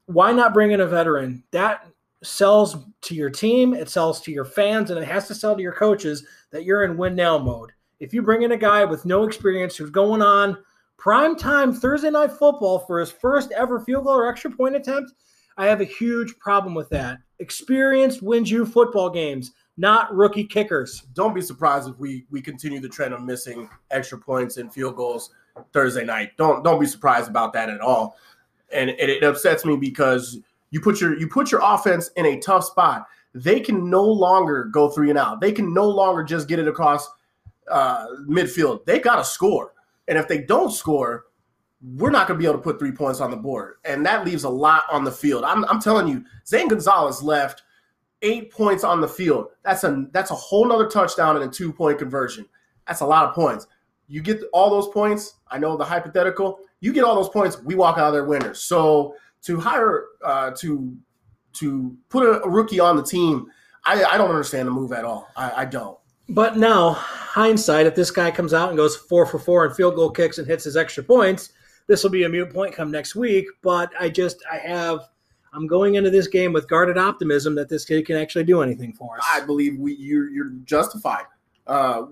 Why 0.04 0.32
not 0.32 0.52
bring 0.52 0.72
in 0.72 0.80
a 0.82 0.86
veteran? 0.86 1.44
That 1.52 1.86
sells 2.22 2.76
to 3.00 3.14
your 3.14 3.30
team, 3.30 3.72
it 3.72 3.88
sells 3.88 4.20
to 4.20 4.30
your 4.30 4.44
fans, 4.44 4.90
and 4.90 5.00
it 5.00 5.08
has 5.08 5.28
to 5.28 5.34
sell 5.34 5.56
to 5.56 5.62
your 5.62 5.72
coaches 5.72 6.26
that 6.50 6.64
you're 6.64 6.84
in 6.84 6.98
win 6.98 7.14
now 7.14 7.38
mode. 7.38 7.72
If 8.00 8.12
you 8.12 8.20
bring 8.20 8.42
in 8.42 8.52
a 8.52 8.58
guy 8.58 8.84
with 8.84 9.06
no 9.06 9.24
experience 9.24 9.76
who's 9.76 9.88
going 9.88 10.20
on 10.20 10.58
prime 10.98 11.36
time 11.36 11.72
Thursday 11.72 12.10
night 12.10 12.32
football 12.32 12.80
for 12.80 13.00
his 13.00 13.10
first 13.10 13.52
ever 13.52 13.80
field 13.80 14.04
goal 14.04 14.14
or 14.14 14.28
extra 14.28 14.50
point 14.50 14.76
attempt, 14.76 15.12
I 15.56 15.66
have 15.66 15.80
a 15.80 15.84
huge 15.84 16.38
problem 16.38 16.74
with 16.74 16.88
that. 16.90 17.18
Experience 17.38 18.22
wins 18.22 18.50
you 18.50 18.66
football 18.66 19.10
games 19.10 19.52
not 19.76 20.14
rookie 20.14 20.44
kickers. 20.44 21.02
Don't 21.14 21.34
be 21.34 21.40
surprised 21.40 21.88
if 21.88 21.98
we 21.98 22.24
we 22.30 22.40
continue 22.40 22.80
the 22.80 22.88
trend 22.88 23.14
of 23.14 23.22
missing 23.22 23.68
extra 23.90 24.18
points 24.18 24.56
and 24.56 24.72
field 24.72 24.96
goals 24.96 25.30
Thursday 25.72 26.04
night. 26.04 26.32
Don't 26.36 26.64
don't 26.64 26.80
be 26.80 26.86
surprised 26.86 27.28
about 27.28 27.52
that 27.52 27.68
at 27.68 27.80
all. 27.80 28.16
And 28.72 28.90
it, 28.90 29.10
it 29.10 29.22
upsets 29.22 29.64
me 29.64 29.76
because 29.76 30.38
you 30.70 30.80
put 30.80 31.00
your 31.00 31.18
you 31.18 31.28
put 31.28 31.52
your 31.52 31.60
offense 31.62 32.10
in 32.16 32.26
a 32.26 32.38
tough 32.40 32.64
spot. 32.64 33.06
They 33.34 33.60
can 33.60 33.90
no 33.90 34.02
longer 34.02 34.64
go 34.64 34.88
three 34.88 35.10
and 35.10 35.18
out. 35.18 35.40
They 35.40 35.52
can 35.52 35.74
no 35.74 35.86
longer 35.86 36.24
just 36.24 36.48
get 36.48 36.58
it 36.58 36.66
across 36.66 37.08
uh, 37.70 38.06
midfield. 38.26 38.86
They 38.86 38.98
got 38.98 39.16
to 39.16 39.24
score. 39.24 39.74
And 40.08 40.18
if 40.18 40.28
they 40.28 40.38
don't 40.38 40.72
score, 40.72 41.26
we're 41.82 42.10
not 42.10 42.26
going 42.26 42.38
to 42.38 42.42
be 42.42 42.48
able 42.48 42.58
to 42.58 42.62
put 42.62 42.78
three 42.78 42.92
points 42.92 43.20
on 43.20 43.30
the 43.30 43.36
board. 43.36 43.74
And 43.84 44.04
that 44.06 44.24
leaves 44.24 44.44
a 44.44 44.48
lot 44.48 44.84
on 44.90 45.04
the 45.04 45.12
field. 45.12 45.44
I'm, 45.44 45.64
I'm 45.66 45.80
telling 45.80 46.08
you, 46.08 46.24
Zane 46.46 46.68
Gonzalez 46.68 47.22
left 47.22 47.62
eight 48.22 48.50
points 48.50 48.84
on 48.84 49.00
the 49.00 49.08
field. 49.08 49.48
That's 49.62 49.84
a 49.84 50.06
that's 50.12 50.30
a 50.30 50.34
whole 50.34 50.66
nother 50.66 50.88
touchdown 50.88 51.36
and 51.36 51.44
a 51.44 51.48
two 51.48 51.72
point 51.72 51.98
conversion. 51.98 52.46
That's 52.86 53.00
a 53.00 53.06
lot 53.06 53.28
of 53.28 53.34
points. 53.34 53.66
You 54.08 54.22
get 54.22 54.42
all 54.52 54.70
those 54.70 54.88
points. 54.88 55.34
I 55.48 55.58
know 55.58 55.76
the 55.76 55.84
hypothetical. 55.84 56.60
You 56.80 56.92
get 56.92 57.04
all 57.04 57.14
those 57.14 57.28
points. 57.28 57.60
We 57.62 57.74
walk 57.74 57.98
out 57.98 58.08
of 58.08 58.12
there 58.12 58.24
winners. 58.24 58.60
So 58.60 59.14
to 59.42 59.58
hire 59.58 60.04
uh, 60.24 60.52
to 60.58 60.96
to 61.54 61.96
put 62.08 62.22
a, 62.24 62.42
a, 62.42 62.48
rookie 62.48 62.80
on 62.80 62.96
the 62.96 63.02
team, 63.02 63.46
I, 63.84 64.04
I 64.04 64.18
don't 64.18 64.28
understand 64.28 64.68
the 64.68 64.72
move 64.72 64.92
at 64.92 65.04
all. 65.04 65.28
I, 65.36 65.62
I 65.62 65.64
don't. 65.64 65.98
But 66.28 66.56
now, 66.56 66.92
hindsight, 66.92 67.86
if 67.86 67.94
this 67.94 68.10
guy 68.10 68.30
comes 68.30 68.52
out 68.52 68.70
and 68.70 68.76
goes 68.76 68.96
four 68.96 69.26
for 69.26 69.38
four 69.38 69.64
and 69.64 69.74
field 69.76 69.94
goal 69.94 70.10
kicks 70.10 70.38
and 70.38 70.46
hits 70.46 70.64
his 70.64 70.76
extra 70.76 71.02
points, 71.02 71.52
this 71.86 72.02
will 72.02 72.10
be 72.10 72.24
a 72.24 72.28
mute 72.28 72.52
point 72.52 72.74
come 72.74 72.90
next 72.90 73.14
week. 73.14 73.46
But 73.62 73.92
I 73.98 74.08
just 74.08 74.42
I 74.50 74.56
have 74.58 75.08
I'm 75.52 75.66
going 75.66 75.94
into 75.94 76.10
this 76.10 76.26
game 76.26 76.52
with 76.52 76.68
guarded 76.68 76.98
optimism 76.98 77.54
that 77.54 77.68
this 77.68 77.84
kid 77.84 78.06
can 78.06 78.16
actually 78.16 78.44
do 78.44 78.60
anything 78.60 78.92
for 78.92 79.16
us. 79.16 79.24
I 79.32 79.40
believe 79.40 79.78
we 79.78 79.94
you're, 79.94 80.28
you're 80.28 80.50
justified. 80.64 81.24
Uh, 81.66 82.06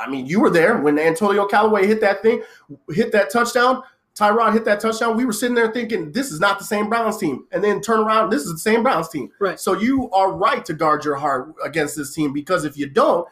I 0.00 0.08
mean, 0.08 0.26
you 0.26 0.40
were 0.40 0.50
there 0.50 0.78
when 0.78 0.98
Antonio 0.98 1.46
Callaway 1.46 1.86
hit 1.86 2.00
that 2.00 2.22
thing, 2.22 2.42
hit 2.90 3.12
that 3.12 3.30
touchdown. 3.30 3.82
Tyrod 4.14 4.52
hit 4.52 4.64
that 4.64 4.78
touchdown. 4.78 5.16
We 5.16 5.24
were 5.24 5.32
sitting 5.32 5.56
there 5.56 5.72
thinking, 5.72 6.12
this 6.12 6.30
is 6.30 6.38
not 6.38 6.58
the 6.60 6.64
same 6.64 6.88
Browns 6.88 7.18
team. 7.18 7.46
And 7.50 7.62
then 7.64 7.80
turn 7.80 7.98
around, 7.98 8.30
this 8.30 8.42
is 8.42 8.52
the 8.52 8.58
same 8.58 8.84
Browns 8.84 9.08
team. 9.08 9.30
Right. 9.40 9.58
So 9.58 9.72
you 9.72 10.08
are 10.12 10.32
right 10.32 10.64
to 10.66 10.72
guard 10.72 11.04
your 11.04 11.16
heart 11.16 11.52
against 11.64 11.96
this 11.96 12.14
team 12.14 12.32
because 12.32 12.64
if 12.64 12.78
you 12.78 12.88
don't, 12.88 13.26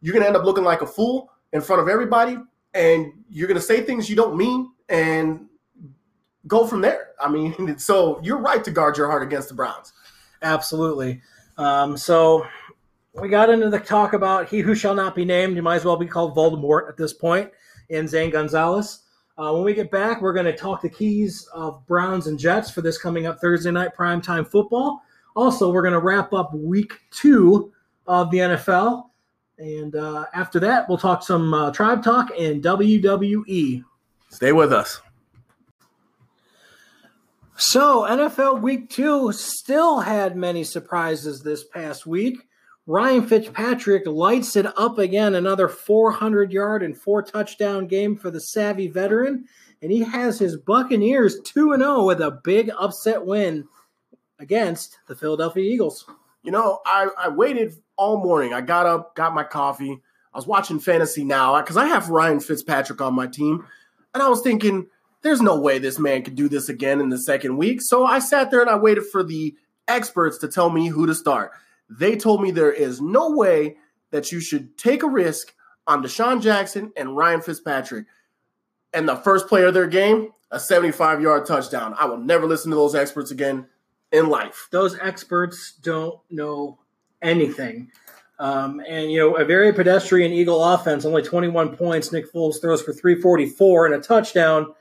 you're 0.00 0.12
going 0.12 0.22
to 0.22 0.28
end 0.28 0.36
up 0.36 0.44
looking 0.44 0.64
like 0.64 0.82
a 0.82 0.86
fool 0.86 1.30
in 1.52 1.60
front 1.60 1.82
of 1.82 1.88
everybody. 1.88 2.36
And 2.74 3.12
you're 3.30 3.48
going 3.48 3.60
to 3.60 3.64
say 3.64 3.80
things 3.82 4.08
you 4.08 4.16
don't 4.16 4.36
mean. 4.36 4.70
And 4.88 5.48
go 6.46 6.66
from 6.66 6.80
there. 6.80 7.10
I 7.20 7.28
mean, 7.28 7.78
so 7.78 8.20
you're 8.22 8.38
right 8.38 8.64
to 8.64 8.70
guard 8.70 8.96
your 8.96 9.08
heart 9.08 9.22
against 9.22 9.48
the 9.48 9.54
Browns. 9.54 9.92
Absolutely. 10.42 11.20
Um, 11.56 11.96
so 11.96 12.46
we 13.14 13.28
got 13.28 13.50
into 13.50 13.68
the 13.68 13.80
talk 13.80 14.12
about 14.12 14.48
he 14.48 14.60
who 14.60 14.74
shall 14.74 14.94
not 14.94 15.14
be 15.14 15.24
named. 15.24 15.56
You 15.56 15.62
might 15.62 15.76
as 15.76 15.84
well 15.84 15.96
be 15.96 16.06
called 16.06 16.36
Voldemort 16.36 16.88
at 16.88 16.96
this 16.96 17.12
point 17.12 17.50
in 17.88 18.06
Zane 18.06 18.30
Gonzalez. 18.30 19.00
Uh, 19.36 19.52
when 19.52 19.62
we 19.62 19.72
get 19.72 19.90
back, 19.90 20.20
we're 20.20 20.32
going 20.32 20.46
to 20.46 20.56
talk 20.56 20.82
the 20.82 20.88
keys 20.88 21.48
of 21.52 21.86
Browns 21.86 22.26
and 22.26 22.38
Jets 22.38 22.70
for 22.70 22.80
this 22.80 22.98
coming 22.98 23.26
up 23.26 23.38
Thursday 23.40 23.70
night 23.70 23.90
primetime 23.96 24.46
football. 24.46 25.00
Also, 25.36 25.70
we're 25.70 25.82
going 25.82 25.92
to 25.94 26.00
wrap 26.00 26.32
up 26.32 26.52
week 26.54 26.94
two 27.12 27.72
of 28.08 28.30
the 28.32 28.38
NFL. 28.38 29.07
And 29.58 29.96
uh, 29.96 30.26
after 30.34 30.60
that, 30.60 30.88
we'll 30.88 30.98
talk 30.98 31.22
some 31.22 31.52
uh, 31.52 31.72
tribe 31.72 32.02
talk 32.02 32.30
and 32.38 32.62
WWE. 32.62 33.84
Stay 34.30 34.52
with 34.52 34.72
us. 34.72 35.00
So, 37.56 38.02
NFL 38.02 38.62
Week 38.62 38.88
2 38.88 39.32
still 39.32 39.98
had 39.98 40.36
many 40.36 40.62
surprises 40.62 41.42
this 41.42 41.64
past 41.64 42.06
week. 42.06 42.38
Ryan 42.86 43.26
Fitzpatrick 43.26 44.06
lights 44.06 44.54
it 44.54 44.66
up 44.78 44.98
again, 44.98 45.34
another 45.34 45.68
400 45.68 46.52
yard 46.52 46.84
and 46.84 46.96
four 46.96 47.20
touchdown 47.20 47.88
game 47.88 48.16
for 48.16 48.30
the 48.30 48.40
savvy 48.40 48.86
veteran. 48.86 49.44
And 49.82 49.90
he 49.90 50.00
has 50.04 50.38
his 50.38 50.56
Buccaneers 50.56 51.40
2 51.44 51.76
0 51.76 52.04
with 52.04 52.20
a 52.20 52.40
big 52.44 52.70
upset 52.78 53.26
win 53.26 53.64
against 54.38 54.98
the 55.08 55.16
Philadelphia 55.16 55.64
Eagles. 55.64 56.06
You 56.42 56.52
know, 56.52 56.80
I, 56.86 57.08
I 57.18 57.28
waited 57.28 57.74
all 57.96 58.22
morning. 58.22 58.52
I 58.52 58.60
got 58.60 58.86
up, 58.86 59.14
got 59.14 59.34
my 59.34 59.44
coffee. 59.44 60.00
I 60.32 60.38
was 60.38 60.46
watching 60.46 60.78
fantasy 60.78 61.24
now 61.24 61.60
because 61.60 61.76
I 61.76 61.86
have 61.86 62.10
Ryan 62.10 62.40
Fitzpatrick 62.40 63.00
on 63.00 63.14
my 63.14 63.26
team. 63.26 63.66
And 64.14 64.22
I 64.22 64.28
was 64.28 64.40
thinking, 64.40 64.86
there's 65.22 65.42
no 65.42 65.58
way 65.58 65.78
this 65.78 65.98
man 65.98 66.22
could 66.22 66.36
do 66.36 66.48
this 66.48 66.68
again 66.68 67.00
in 67.00 67.08
the 67.08 67.18
second 67.18 67.56
week. 67.56 67.82
So 67.82 68.06
I 68.06 68.20
sat 68.20 68.50
there 68.50 68.60
and 68.60 68.70
I 68.70 68.76
waited 68.76 69.04
for 69.06 69.22
the 69.22 69.54
experts 69.88 70.38
to 70.38 70.48
tell 70.48 70.70
me 70.70 70.88
who 70.88 71.06
to 71.06 71.14
start. 71.14 71.52
They 71.90 72.16
told 72.16 72.42
me 72.42 72.50
there 72.50 72.72
is 72.72 73.00
no 73.00 73.30
way 73.30 73.76
that 74.10 74.30
you 74.30 74.40
should 74.40 74.76
take 74.78 75.02
a 75.02 75.08
risk 75.08 75.54
on 75.86 76.02
DeSean 76.02 76.42
Jackson 76.42 76.92
and 76.96 77.16
Ryan 77.16 77.40
Fitzpatrick. 77.40 78.06
And 78.92 79.08
the 79.08 79.16
first 79.16 79.48
play 79.48 79.64
of 79.64 79.74
their 79.74 79.86
game, 79.86 80.32
a 80.50 80.60
75 80.60 81.20
yard 81.20 81.46
touchdown. 81.46 81.94
I 81.98 82.06
will 82.06 82.18
never 82.18 82.46
listen 82.46 82.70
to 82.70 82.76
those 82.76 82.94
experts 82.94 83.30
again 83.30 83.66
in 84.12 84.28
life. 84.28 84.68
Those 84.70 84.98
experts 84.98 85.74
don't 85.82 86.18
know 86.30 86.78
anything. 87.22 87.90
Um, 88.38 88.80
and, 88.88 89.10
you 89.10 89.18
know, 89.18 89.36
a 89.36 89.44
very 89.44 89.72
pedestrian 89.72 90.32
Eagle 90.32 90.62
offense, 90.62 91.04
only 91.04 91.22
21 91.22 91.76
points. 91.76 92.12
Nick 92.12 92.32
Foles 92.32 92.60
throws 92.60 92.82
for 92.82 92.92
344 92.92 93.86
and 93.86 93.94
a 93.96 93.98
touchdown. 93.98 94.74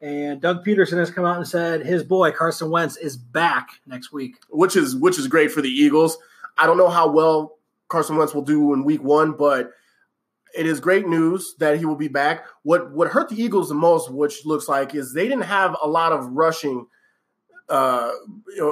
And 0.00 0.40
Doug 0.40 0.64
Pederson 0.64 0.98
has 0.98 1.10
come 1.10 1.24
out 1.24 1.36
and 1.36 1.46
said 1.46 1.86
his 1.86 2.02
boy 2.02 2.30
Carson 2.32 2.70
Wentz 2.70 2.96
is 2.96 3.16
back 3.16 3.70
next 3.86 4.12
week, 4.12 4.36
which 4.50 4.76
is 4.76 4.94
which 4.94 5.18
is 5.18 5.28
great 5.28 5.50
for 5.50 5.62
the 5.62 5.68
Eagles. 5.70 6.18
I 6.58 6.66
don't 6.66 6.76
know 6.76 6.90
how 6.90 7.08
well 7.08 7.56
Carson 7.88 8.16
Wentz 8.16 8.34
will 8.34 8.42
do 8.42 8.74
in 8.74 8.84
Week 8.84 9.02
One, 9.02 9.32
but 9.32 9.70
it 10.54 10.66
is 10.66 10.78
great 10.78 11.08
news 11.08 11.54
that 11.58 11.78
he 11.78 11.86
will 11.86 11.96
be 11.96 12.08
back. 12.08 12.44
What 12.64 12.92
what 12.92 13.08
hurt 13.08 13.30
the 13.30 13.40
Eagles 13.40 13.68
the 13.68 13.74
most, 13.74 14.10
which 14.10 14.44
looks 14.44 14.68
like, 14.68 14.94
is 14.94 15.14
they 15.14 15.26
didn't 15.26 15.44
have 15.44 15.76
a 15.82 15.88
lot 15.88 16.12
of 16.12 16.26
rushing, 16.32 16.86
uh, 17.68 18.12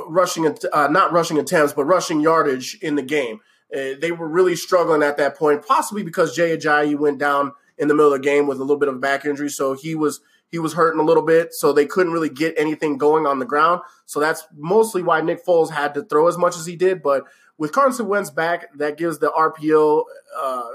rushing, 0.08 0.54
uh, 0.72 0.88
not 0.88 1.12
rushing 1.12 1.38
attempts, 1.38 1.72
but 1.72 1.84
rushing 1.84 2.20
yardage 2.20 2.78
in 2.82 2.94
the 2.94 3.02
game. 3.02 3.40
Uh, 3.74 3.94
they 4.00 4.12
were 4.12 4.28
really 4.28 4.54
struggling 4.54 5.02
at 5.02 5.16
that 5.16 5.36
point, 5.36 5.66
possibly 5.66 6.02
because 6.02 6.36
Jay 6.36 6.56
Ajayi 6.56 6.98
went 6.98 7.18
down 7.18 7.52
in 7.78 7.88
the 7.88 7.94
middle 7.94 8.12
of 8.12 8.20
the 8.20 8.24
game 8.24 8.46
with 8.46 8.58
a 8.58 8.62
little 8.62 8.78
bit 8.78 8.88
of 8.88 9.00
back 9.00 9.24
injury, 9.24 9.48
so 9.48 9.74
he 9.74 9.94
was 9.94 10.20
he 10.50 10.58
was 10.58 10.74
hurting 10.74 11.00
a 11.00 11.04
little 11.04 11.22
bit, 11.22 11.54
so 11.54 11.72
they 11.72 11.86
couldn't 11.86 12.12
really 12.12 12.28
get 12.28 12.54
anything 12.58 12.98
going 12.98 13.26
on 13.26 13.38
the 13.38 13.46
ground. 13.46 13.80
So 14.04 14.20
that's 14.20 14.46
mostly 14.54 15.02
why 15.02 15.22
Nick 15.22 15.44
Foles 15.46 15.70
had 15.70 15.94
to 15.94 16.04
throw 16.04 16.28
as 16.28 16.36
much 16.36 16.56
as 16.56 16.66
he 16.66 16.76
did. 16.76 17.02
But 17.02 17.24
with 17.56 17.72
Carson 17.72 18.06
Wentz 18.06 18.28
back, 18.28 18.66
that 18.76 18.98
gives 18.98 19.18
the 19.18 19.30
RPO 19.30 20.04
uh, 20.38 20.68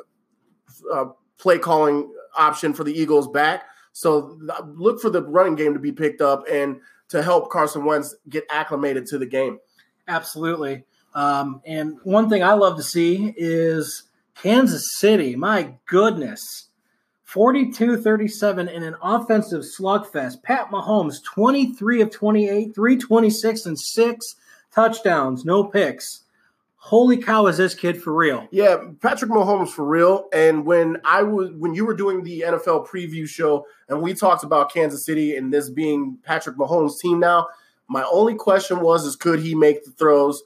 uh, 0.92 1.06
play 1.38 1.60
calling 1.60 2.12
option 2.36 2.74
for 2.74 2.84
the 2.84 2.92
Eagles 2.92 3.28
back. 3.28 3.66
So 3.94 4.40
look 4.76 5.00
for 5.00 5.12
the 5.12 5.22
running 5.22 5.56
game 5.56 5.74
to 5.74 5.80
be 5.80 5.92
picked 5.92 6.22
up 6.22 6.46
and 6.50 6.82
to 7.10 7.24
help 7.24 7.50
Carson 7.50 7.86
Wentz 7.86 8.16
get 8.30 8.46
acclimated 8.50 9.06
to 9.08 9.18
the 9.18 9.26
game. 9.26 9.60
Absolutely. 10.08 10.84
Um, 11.14 11.62
and 11.66 11.98
one 12.04 12.30
thing 12.30 12.44
I 12.44 12.54
love 12.54 12.78
to 12.78 12.84
see 12.84 13.34
is 13.38 14.04
Kansas 14.36 14.98
City. 14.98 15.36
My 15.36 15.74
goodness 15.88 16.68
42 17.28 18.02
37 18.02 18.70
in 18.70 18.84
an 18.84 18.96
offensive 19.02 19.64
slugfest. 19.64 20.44
Pat 20.44 20.70
Mahomes, 20.72 21.16
23 21.24 22.02
of 22.02 22.10
28, 22.10 22.74
326 22.74 23.66
and 23.66 23.78
six 23.78 24.36
touchdowns, 24.74 25.44
no 25.44 25.66
picks. 25.66 26.24
Holy 26.88 27.18
cow, 27.18 27.48
is 27.48 27.58
this 27.58 27.76
kid 27.76 28.02
for 28.02 28.14
real? 28.14 28.48
Yeah, 28.50 28.78
Patrick 29.02 29.30
Mahomes 29.30 29.68
for 29.68 29.84
real. 29.84 30.30
And 30.32 30.66
when 30.66 30.96
I 31.04 31.22
was 31.22 31.52
when 31.52 31.74
you 31.74 31.86
were 31.86 31.94
doing 31.94 32.24
the 32.24 32.46
NFL 32.48 32.88
preview 32.88 33.28
show 33.28 33.66
and 33.90 34.02
we 34.02 34.14
talked 34.14 34.46
about 34.46 34.72
Kansas 34.74 35.06
City 35.06 35.36
and 35.36 35.54
this 35.54 35.70
being 35.70 36.18
Patrick 36.24 36.56
Mahomes' 36.56 36.98
team 37.02 37.20
now, 37.20 37.48
my 37.90 38.06
only 38.10 38.36
question 38.36 38.80
was 38.80 39.06
is 39.06 39.18
could 39.18 39.42
he 39.42 39.54
make 39.54 39.84
the 39.84 39.92
throws 39.92 40.44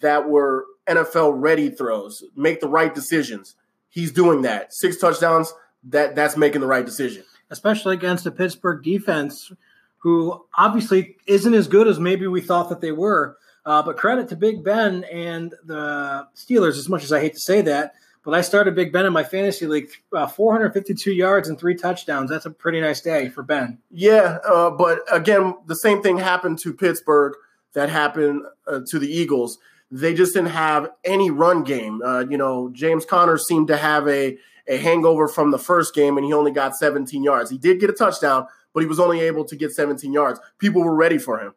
that 0.00 0.28
were 0.28 0.66
NFL 0.88 1.34
ready 1.36 1.70
throws, 1.70 2.24
make 2.34 2.58
the 2.58 2.66
right 2.66 2.92
decisions? 2.92 3.54
He's 3.88 4.10
doing 4.10 4.42
that. 4.42 4.74
Six 4.74 4.96
touchdowns 4.96 5.54
that 5.84 6.16
that's 6.16 6.36
making 6.36 6.60
the 6.60 6.66
right 6.66 6.84
decision. 6.84 7.22
Especially 7.50 7.94
against 7.94 8.24
the 8.24 8.32
Pittsburgh 8.32 8.82
defense 8.82 9.52
who 9.98 10.44
obviously 10.56 11.16
isn't 11.28 11.54
as 11.54 11.68
good 11.68 11.86
as 11.86 12.00
maybe 12.00 12.26
we 12.26 12.40
thought 12.40 12.68
that 12.68 12.80
they 12.80 12.92
were. 12.92 13.36
Uh, 13.68 13.82
but 13.82 13.98
credit 13.98 14.26
to 14.26 14.34
Big 14.34 14.64
Ben 14.64 15.04
and 15.12 15.54
the 15.66 16.26
Steelers, 16.34 16.78
as 16.78 16.88
much 16.88 17.04
as 17.04 17.12
I 17.12 17.20
hate 17.20 17.34
to 17.34 17.40
say 17.40 17.60
that, 17.60 17.92
but 18.24 18.32
I 18.32 18.40
started 18.40 18.74
Big 18.74 18.94
Ben 18.94 19.04
in 19.04 19.12
my 19.12 19.22
fantasy 19.22 19.66
league, 19.66 19.90
uh, 20.10 20.26
452 20.26 21.12
yards 21.12 21.50
and 21.50 21.60
three 21.60 21.74
touchdowns. 21.74 22.30
That's 22.30 22.46
a 22.46 22.50
pretty 22.50 22.80
nice 22.80 23.02
day 23.02 23.28
for 23.28 23.42
Ben. 23.42 23.76
Yeah, 23.90 24.38
uh, 24.48 24.70
but 24.70 25.00
again, 25.12 25.54
the 25.66 25.74
same 25.74 26.02
thing 26.02 26.16
happened 26.16 26.58
to 26.60 26.72
Pittsburgh 26.72 27.34
that 27.74 27.90
happened 27.90 28.40
uh, 28.66 28.80
to 28.86 28.98
the 28.98 29.06
Eagles. 29.06 29.58
They 29.90 30.14
just 30.14 30.32
didn't 30.32 30.48
have 30.48 30.88
any 31.04 31.30
run 31.30 31.62
game. 31.62 32.00
Uh, 32.00 32.20
you 32.20 32.38
know, 32.38 32.70
James 32.72 33.04
Conner 33.04 33.36
seemed 33.36 33.68
to 33.68 33.76
have 33.76 34.08
a 34.08 34.38
a 34.66 34.78
hangover 34.78 35.28
from 35.28 35.50
the 35.50 35.58
first 35.58 35.94
game, 35.94 36.16
and 36.16 36.24
he 36.24 36.32
only 36.32 36.52
got 36.52 36.74
17 36.74 37.22
yards. 37.22 37.50
He 37.50 37.58
did 37.58 37.80
get 37.80 37.90
a 37.90 37.94
touchdown, 37.94 38.46
but 38.72 38.80
he 38.80 38.86
was 38.86 38.98
only 38.98 39.20
able 39.20 39.44
to 39.44 39.56
get 39.56 39.72
17 39.72 40.10
yards. 40.10 40.40
People 40.58 40.82
were 40.82 40.94
ready 40.94 41.18
for 41.18 41.38
him. 41.38 41.52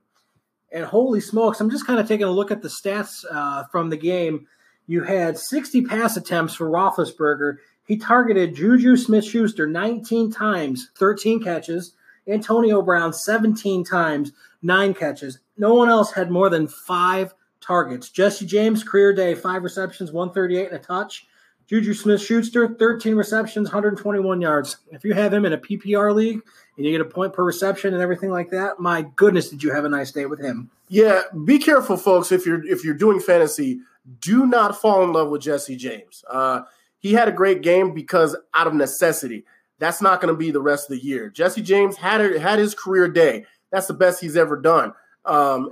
And 0.72 0.86
holy 0.86 1.20
smokes, 1.20 1.60
I'm 1.60 1.70
just 1.70 1.86
kind 1.86 2.00
of 2.00 2.08
taking 2.08 2.26
a 2.26 2.32
look 2.32 2.52
at 2.52 2.62
the 2.62 2.68
stats 2.68 3.26
uh, 3.30 3.66
from 3.72 3.90
the 3.90 3.98
game. 3.98 4.48
You 4.88 5.04
had 5.04 5.38
60 5.38 5.84
pass 5.84 6.18
attempts 6.18 6.54
for 6.56 6.70
Roethlisberger. 6.70 7.58
He 7.86 7.98
targeted 7.98 8.56
Juju 8.56 8.96
Smith 8.96 9.26
Schuster 9.26 9.68
19 9.68 10.32
times, 10.32 10.90
13 10.98 11.44
catches. 11.44 11.94
Antonio 12.28 12.82
Brown 12.82 13.14
17 13.14 13.84
times, 13.84 14.32
nine 14.62 14.94
catches. 14.94 15.40
No 15.58 15.74
one 15.74 15.90
else 15.90 16.12
had 16.12 16.30
more 16.30 16.50
than 16.50 16.68
five 16.68 17.34
targets. 17.62 18.10
Jesse 18.10 18.46
James, 18.46 18.84
career 18.84 19.14
day, 19.14 19.36
five 19.36 19.64
receptions, 19.64 20.12
138 20.12 20.68
and 20.68 20.76
a 20.76 20.80
touch. 20.80 21.28
Juju 21.72 21.94
Smith 21.94 22.22
Schuster, 22.22 22.76
13 22.76 23.16
receptions, 23.16 23.70
121 23.70 24.42
yards. 24.42 24.80
If 24.92 25.06
you 25.06 25.14
have 25.14 25.34
him 25.34 25.46
in 25.46 25.54
a 25.54 25.58
PPR 25.58 26.14
league 26.14 26.42
and 26.76 26.86
you 26.86 26.92
get 26.92 27.00
a 27.00 27.06
point 27.06 27.32
per 27.32 27.46
reception 27.46 27.94
and 27.94 28.04
everything 28.04 28.30
like 28.30 28.50
that, 28.50 28.82
my 28.82 29.04
goodness, 29.16 29.48
did 29.48 29.64
you 29.64 29.72
have 29.72 29.86
a 29.86 29.90
nice 29.90 30.12
day 30.12 30.26
with 30.26 30.42
him? 30.42 30.70
Yeah, 30.90 31.22
be 31.46 31.60
careful, 31.60 31.96
folks. 31.96 32.34
If 32.34 32.46
you're 32.46 32.62
if 32.66 32.84
you're 32.84 32.94
doing 32.94 33.22
fantasy, 33.22 33.80
do 34.20 34.46
not 34.46 34.82
fall 34.82 35.02
in 35.06 35.14
love 35.14 35.30
with 35.30 35.44
Jesse 35.44 35.78
James. 35.78 36.26
Uh, 36.30 36.64
he 37.00 37.14
had 37.14 37.30
a 37.30 37.32
great 37.32 37.62
game 37.62 37.94
because 37.94 38.36
out 38.54 38.68
of 38.68 38.74
necessity. 38.74 39.46
That's 39.80 40.02
not 40.02 40.20
going 40.20 40.34
to 40.34 40.38
be 40.38 40.52
the 40.52 40.62
rest 40.62 40.92
of 40.92 41.00
the 41.00 41.06
year. 41.06 41.30
Jesse 41.30 41.62
James 41.62 41.96
had 41.96 42.20
had 42.36 42.60
his 42.60 42.76
career 42.76 43.08
day. 43.08 43.46
That's 43.72 43.88
the 43.88 43.94
best 43.94 44.20
he's 44.20 44.36
ever 44.36 44.58
done. 44.58 44.92
Um, 45.24 45.72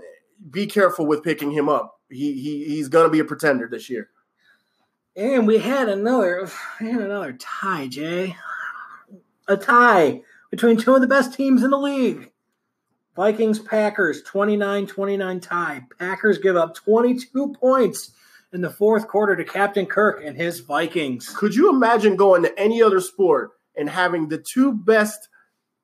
be 0.49 0.65
careful 0.65 1.05
with 1.05 1.25
picking 1.25 1.51
him 1.51 1.67
up. 1.67 1.99
He, 2.09 2.41
he 2.41 2.63
he's 2.63 2.87
going 2.87 3.05
to 3.05 3.11
be 3.11 3.19
a 3.19 3.25
pretender 3.25 3.67
this 3.67 3.89
year. 3.89 4.09
And 5.15 5.47
we 5.47 5.57
had 5.57 5.89
another 5.89 6.49
had 6.79 7.01
another 7.01 7.33
tie, 7.33 7.87
Jay. 7.87 8.35
A 9.47 9.57
tie 9.57 10.21
between 10.51 10.77
two 10.77 10.95
of 10.95 11.01
the 11.01 11.07
best 11.07 11.33
teams 11.33 11.63
in 11.63 11.71
the 11.71 11.77
league. 11.77 12.31
Vikings 13.15 13.59
Packers 13.59 14.23
29-29 14.23 15.41
tie. 15.41 15.83
Packers 15.97 16.37
give 16.37 16.55
up 16.55 16.75
22 16.75 17.53
points 17.59 18.11
in 18.53 18.61
the 18.61 18.69
fourth 18.69 19.07
quarter 19.07 19.35
to 19.35 19.43
Captain 19.43 19.85
Kirk 19.85 20.23
and 20.23 20.37
his 20.37 20.61
Vikings. 20.61 21.29
Could 21.29 21.53
you 21.53 21.69
imagine 21.69 22.15
going 22.15 22.43
to 22.43 22.59
any 22.59 22.81
other 22.81 23.01
sport 23.01 23.51
and 23.75 23.89
having 23.89 24.29
the 24.29 24.37
two 24.37 24.73
best 24.73 25.27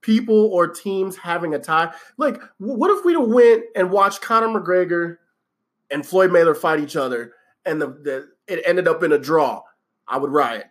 people 0.02 0.50
or 0.54 0.68
teams 0.68 1.18
having 1.18 1.54
a 1.54 1.60
tie? 1.60 1.94
Like, 2.18 2.42
what 2.58 2.92
if 2.92 3.04
we 3.04 3.18
went 3.18 3.66
and 3.76 3.92
watched 3.92 4.22
Conor 4.22 4.60
McGregor 4.60 5.18
and 5.92 6.06
Floyd 6.06 6.32
Mayweather 6.32 6.56
fight 6.56 6.80
each 6.80 6.96
other 6.96 7.34
and 7.66 7.82
the, 7.82 7.88
the 7.88 8.30
it 8.48 8.62
ended 8.66 8.88
up 8.88 9.04
in 9.04 9.12
a 9.12 9.18
draw? 9.18 9.64
I 10.08 10.18
would 10.18 10.32
riot. 10.32 10.68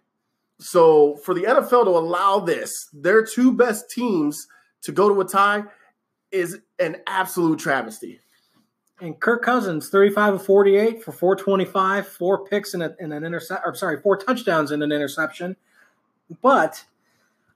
So 0.60 1.16
for 1.16 1.34
the 1.34 1.42
NFL 1.42 1.84
to 1.84 1.90
allow 1.90 2.40
this, 2.40 2.88
their 2.92 3.24
two 3.24 3.52
best 3.52 3.90
teams 3.90 4.46
to 4.82 4.92
go 4.92 5.08
to 5.08 5.20
a 5.20 5.24
tie 5.24 5.64
is 6.30 6.58
an 6.78 6.96
absolute 7.06 7.58
travesty. 7.58 8.20
And 9.00 9.18
Kirk 9.18 9.42
Cousins, 9.42 9.88
35 9.88 10.34
of 10.34 10.46
48 10.46 11.02
for 11.02 11.12
425, 11.12 12.06
four 12.06 12.46
picks 12.46 12.74
and, 12.74 12.82
an 12.82 13.12
intercept, 13.12 13.62
or 13.66 13.74
sorry, 13.74 14.00
four 14.00 14.16
touchdowns 14.16 14.70
and 14.70 14.82
an 14.82 14.92
interception. 14.92 15.56
But 16.40 16.84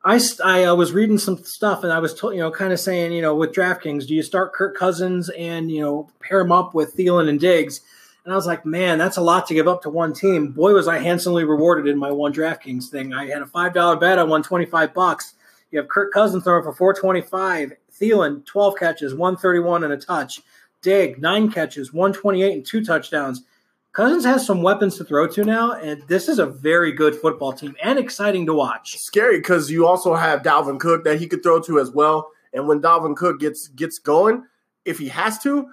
I, 0.05 0.21
I 0.45 0.65
uh, 0.65 0.75
was 0.75 0.93
reading 0.93 1.19
some 1.19 1.39
stuff 1.39 1.85
and 1.85 1.93
I 1.93 2.01
was, 2.01 2.21
you 2.23 2.37
know, 2.37 2.51
kind 2.51 2.73
of 2.73 2.81
saying, 2.81 3.13
you 3.13 3.23
know, 3.23 3.35
with 3.35 3.53
DraftKings, 3.53 4.07
do 4.07 4.15
you 4.15 4.23
start 4.23 4.53
Kirk 4.53 4.77
Cousins 4.77 5.29
and, 5.31 5.71
you 5.71 5.81
know, 5.81 6.11
pair 6.21 6.41
him 6.41 6.53
up 6.53 6.75
with 6.75 6.97
Thielen 6.97 7.29
and 7.29 7.39
Diggs? 7.39 7.81
And 8.29 8.35
I 8.35 8.37
was 8.37 8.47
like, 8.47 8.67
man, 8.67 8.99
that's 8.99 9.17
a 9.17 9.23
lot 9.23 9.47
to 9.47 9.55
give 9.55 9.67
up 9.67 9.81
to 9.81 9.89
one 9.89 10.13
team. 10.13 10.49
Boy, 10.53 10.75
was 10.75 10.87
I 10.87 10.99
handsomely 10.99 11.45
rewarded 11.45 11.87
in 11.87 11.97
my 11.97 12.11
one 12.11 12.31
DraftKings 12.31 12.89
thing. 12.89 13.15
I 13.15 13.25
had 13.25 13.41
a 13.41 13.47
$5 13.47 14.01
bet, 14.01 14.19
I 14.19 14.23
won 14.23 14.43
25 14.43 14.93
bucks. 14.93 15.33
You 15.71 15.79
have 15.79 15.89
Kirk 15.89 16.13
Cousins 16.13 16.45
throwing 16.45 16.63
for 16.63 16.75
425, 16.75 17.73
Thielen, 17.91 18.45
12 18.45 18.77
catches, 18.77 19.15
131 19.15 19.83
and 19.83 19.95
a 19.95 19.97
touch. 19.97 20.43
Dig, 20.83 21.19
nine 21.19 21.51
catches, 21.51 21.95
128 21.95 22.53
and 22.53 22.67
two 22.67 22.85
touchdowns. 22.85 23.45
Cousins 23.93 24.27
has 24.27 24.45
some 24.45 24.61
weapons 24.61 24.99
to 24.99 25.05
throw 25.05 25.27
to 25.29 25.43
now, 25.43 25.73
and 25.73 26.03
this 26.07 26.29
is 26.29 26.39
a 26.39 26.45
very 26.45 26.93
good 26.93 27.17
football 27.17 27.55
team 27.55 27.75
and 27.83 27.99
exciting 27.99 28.45
to 28.45 28.53
watch. 28.53 28.99
Scary 28.99 29.39
because 29.39 29.71
you 29.71 29.87
also 29.87 30.15
have 30.15 30.43
Dalvin 30.43 30.79
Cook 30.79 31.03
that 31.05 31.19
he 31.19 31.29
could 31.29 31.43
throw 31.43 31.63
to 31.63 31.81
as 31.81 31.93
well. 31.93 32.31
And 32.53 32.69
when 32.69 32.83
Dalvin 32.83 33.17
Cook 33.17 33.41
gets 33.41 33.69
gets 33.69 33.99
going, 33.99 34.45
if 34.85 34.99
he 34.99 35.09
has 35.09 35.39
to, 35.45 35.71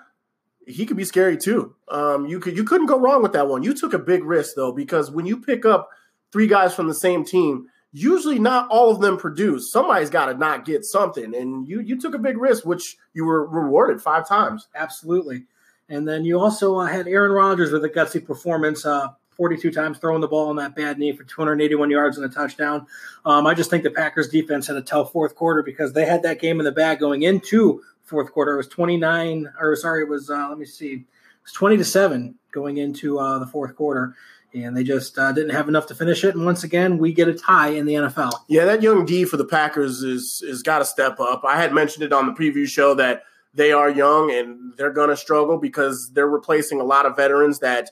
he 0.67 0.85
could 0.85 0.97
be 0.97 1.05
scary 1.05 1.37
too. 1.37 1.75
Um, 1.87 2.25
you 2.25 2.39
could 2.39 2.55
you 2.55 2.63
couldn't 2.63 2.87
go 2.87 2.99
wrong 2.99 3.21
with 3.21 3.33
that 3.33 3.47
one. 3.47 3.63
You 3.63 3.73
took 3.73 3.93
a 3.93 3.99
big 3.99 4.23
risk 4.23 4.55
though 4.55 4.71
because 4.71 5.11
when 5.11 5.25
you 5.25 5.37
pick 5.37 5.65
up 5.65 5.89
three 6.31 6.47
guys 6.47 6.73
from 6.73 6.87
the 6.87 6.93
same 6.93 7.23
team, 7.23 7.67
usually 7.91 8.39
not 8.39 8.67
all 8.69 8.91
of 8.91 8.99
them 8.99 9.17
produce. 9.17 9.71
Somebody's 9.71 10.09
got 10.09 10.25
to 10.25 10.33
not 10.33 10.65
get 10.65 10.83
something, 10.83 11.35
and 11.35 11.67
you 11.67 11.81
you 11.81 11.99
took 11.99 12.15
a 12.15 12.19
big 12.19 12.37
risk, 12.37 12.65
which 12.65 12.97
you 13.13 13.25
were 13.25 13.47
rewarded 13.47 14.01
five 14.01 14.27
times. 14.27 14.67
Absolutely, 14.75 15.45
and 15.89 16.07
then 16.07 16.25
you 16.25 16.39
also 16.39 16.77
uh, 16.77 16.85
had 16.85 17.07
Aaron 17.07 17.31
Rodgers 17.31 17.71
with 17.71 17.83
a 17.83 17.89
gutsy 17.89 18.25
performance. 18.25 18.85
Uh, 18.85 19.09
42 19.37 19.71
times 19.71 19.97
throwing 19.97 20.21
the 20.21 20.29
ball 20.29 20.47
on 20.47 20.55
that 20.55 20.77
bad 20.77 20.97
knee 20.97 21.11
for 21.11 21.25
281 21.25 21.89
yards 21.89 22.17
and 22.17 22.25
a 22.25 22.33
touchdown. 22.33 22.87
Um, 23.25 23.45
I 23.45 23.53
just 23.53 23.69
think 23.69 23.83
the 23.83 23.91
Packers 23.91 24.29
defense 24.29 24.67
had 24.67 24.77
a 24.77 24.81
tough 24.81 25.11
fourth 25.11 25.35
quarter 25.35 25.61
because 25.61 25.91
they 25.91 26.05
had 26.05 26.23
that 26.23 26.39
game 26.39 26.59
in 26.61 26.65
the 26.65 26.71
bag 26.71 26.99
going 26.99 27.23
into 27.23 27.83
fourth 28.05 28.31
quarter. 28.31 28.53
It 28.53 28.57
was 28.57 28.67
29, 28.67 29.51
or 29.59 29.75
sorry, 29.75 30.03
it 30.03 30.09
was, 30.09 30.29
uh, 30.29 30.47
let 30.49 30.57
me 30.57 30.65
see, 30.65 30.93
it 30.93 31.05
was 31.43 31.51
20 31.53 31.77
to 31.77 31.85
7 31.85 32.35
going 32.51 32.77
into 32.77 33.19
uh, 33.19 33.39
the 33.39 33.47
fourth 33.47 33.75
quarter 33.75 34.15
and 34.55 34.75
they 34.75 34.83
just 34.83 35.17
uh, 35.17 35.31
didn't 35.31 35.49
have 35.49 35.67
enough 35.67 35.87
to 35.87 35.95
finish 35.95 36.23
it. 36.23 36.33
And 36.33 36.45
once 36.45 36.63
again, 36.63 36.97
we 36.97 37.13
get 37.13 37.27
a 37.27 37.33
tie 37.33 37.69
in 37.69 37.85
the 37.85 37.95
NFL. 37.95 38.31
Yeah, 38.47 38.65
that 38.65 38.81
young 38.81 39.05
D 39.05 39.25
for 39.25 39.37
the 39.37 39.45
Packers 39.45 40.01
is 40.01 40.41
is 40.45 40.63
got 40.63 40.79
to 40.79 40.85
step 40.85 41.19
up. 41.19 41.43
I 41.45 41.57
had 41.57 41.73
mentioned 41.73 42.03
it 42.03 42.13
on 42.13 42.25
the 42.25 42.31
preview 42.31 42.67
show 42.67 42.93
that 42.95 43.23
they 43.53 43.71
are 43.71 43.89
young 43.89 44.31
and 44.31 44.73
they're 44.77 44.91
going 44.91 45.09
to 45.09 45.17
struggle 45.17 45.57
because 45.57 46.11
they're 46.11 46.27
replacing 46.27 46.79
a 46.79 46.83
lot 46.83 47.05
of 47.05 47.15
veterans 47.15 47.59
that 47.59 47.91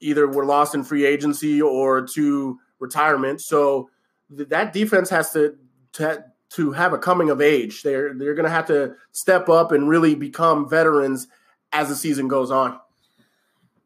either 0.00 0.26
were 0.26 0.44
lost 0.44 0.74
in 0.74 0.84
free 0.84 1.04
agency 1.04 1.60
or 1.60 2.02
to 2.02 2.58
retirement. 2.78 3.40
So 3.40 3.90
th- 4.34 4.48
that 4.50 4.72
defense 4.72 5.10
has 5.10 5.32
to, 5.32 5.56
to 5.94 6.24
to 6.50 6.72
have 6.72 6.92
a 6.92 6.98
coming 6.98 7.30
of 7.30 7.40
age. 7.40 7.82
They're 7.82 8.14
they're 8.14 8.34
going 8.34 8.44
to 8.44 8.50
have 8.50 8.66
to 8.66 8.94
step 9.12 9.48
up 9.48 9.72
and 9.72 9.88
really 9.88 10.14
become 10.14 10.68
veterans 10.68 11.28
as 11.72 11.88
the 11.88 11.96
season 11.96 12.28
goes 12.28 12.50
on. 12.50 12.78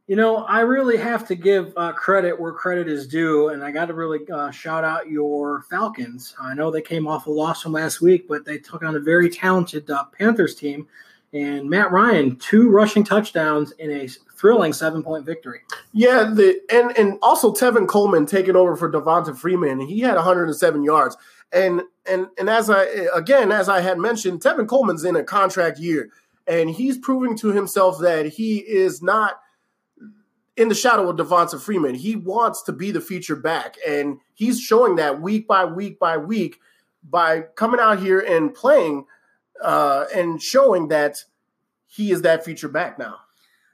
You 0.08 0.16
know, 0.16 0.38
I 0.44 0.60
really 0.60 0.96
have 0.96 1.26
to 1.28 1.34
give 1.34 1.72
uh, 1.76 1.92
credit 1.92 2.38
where 2.38 2.52
credit 2.52 2.88
is 2.88 3.06
due, 3.06 3.48
and 3.48 3.64
I 3.64 3.70
got 3.70 3.86
to 3.86 3.94
really 3.94 4.20
uh, 4.30 4.50
shout 4.50 4.84
out 4.84 5.08
your 5.08 5.62
Falcons. 5.70 6.34
I 6.40 6.54
know 6.54 6.70
they 6.70 6.82
came 6.82 7.06
off 7.06 7.26
a 7.26 7.30
loss 7.30 7.62
from 7.62 7.72
last 7.72 8.00
week, 8.00 8.26
but 8.28 8.44
they 8.44 8.58
took 8.58 8.82
on 8.82 8.96
a 8.96 9.00
very 9.00 9.30
talented 9.30 9.88
uh, 9.88 10.04
Panthers 10.18 10.54
team, 10.54 10.88
and 11.32 11.70
Matt 11.70 11.92
Ryan 11.92 12.36
two 12.36 12.68
rushing 12.68 13.04
touchdowns 13.04 13.70
in 13.78 13.90
a 13.90 14.08
thrilling 14.36 14.72
seven 14.72 15.04
point 15.04 15.24
victory. 15.24 15.60
Yeah, 15.92 16.24
the 16.24 16.60
and 16.70 16.96
and 16.98 17.18
also 17.22 17.52
Tevin 17.52 17.86
Coleman 17.86 18.26
taking 18.26 18.56
over 18.56 18.76
for 18.76 18.90
Devonta 18.90 19.36
Freeman. 19.36 19.80
He 19.80 20.00
had 20.00 20.16
107 20.16 20.82
yards, 20.82 21.16
and 21.52 21.82
and 22.06 22.28
and 22.38 22.48
as 22.48 22.70
I 22.70 22.84
again 23.14 23.52
as 23.52 23.68
I 23.68 23.80
had 23.80 23.98
mentioned, 23.98 24.40
Tevin 24.40 24.68
Coleman's 24.68 25.04
in 25.04 25.16
a 25.16 25.24
contract 25.24 25.78
year, 25.78 26.10
and 26.46 26.70
he's 26.70 26.98
proving 26.98 27.36
to 27.38 27.48
himself 27.48 27.98
that 28.00 28.26
he 28.26 28.58
is 28.58 29.02
not 29.02 29.40
in 30.56 30.68
the 30.68 30.74
shadow 30.74 31.08
of 31.08 31.16
Devonta 31.16 31.60
Freeman. 31.60 31.94
He 31.94 32.16
wants 32.16 32.62
to 32.62 32.72
be 32.72 32.90
the 32.90 33.00
feature 33.00 33.36
back, 33.36 33.76
and 33.86 34.18
he's 34.34 34.60
showing 34.60 34.96
that 34.96 35.20
week 35.20 35.46
by 35.46 35.64
week 35.64 35.98
by 35.98 36.16
week 36.16 36.58
by 37.02 37.42
coming 37.56 37.80
out 37.80 38.00
here 38.00 38.20
and 38.20 38.54
playing 38.54 39.06
uh, 39.62 40.06
and 40.14 40.40
showing 40.42 40.88
that 40.88 41.24
he 41.86 42.10
is 42.10 42.22
that 42.22 42.44
feature 42.44 42.68
back 42.68 42.98
now. 42.98 43.18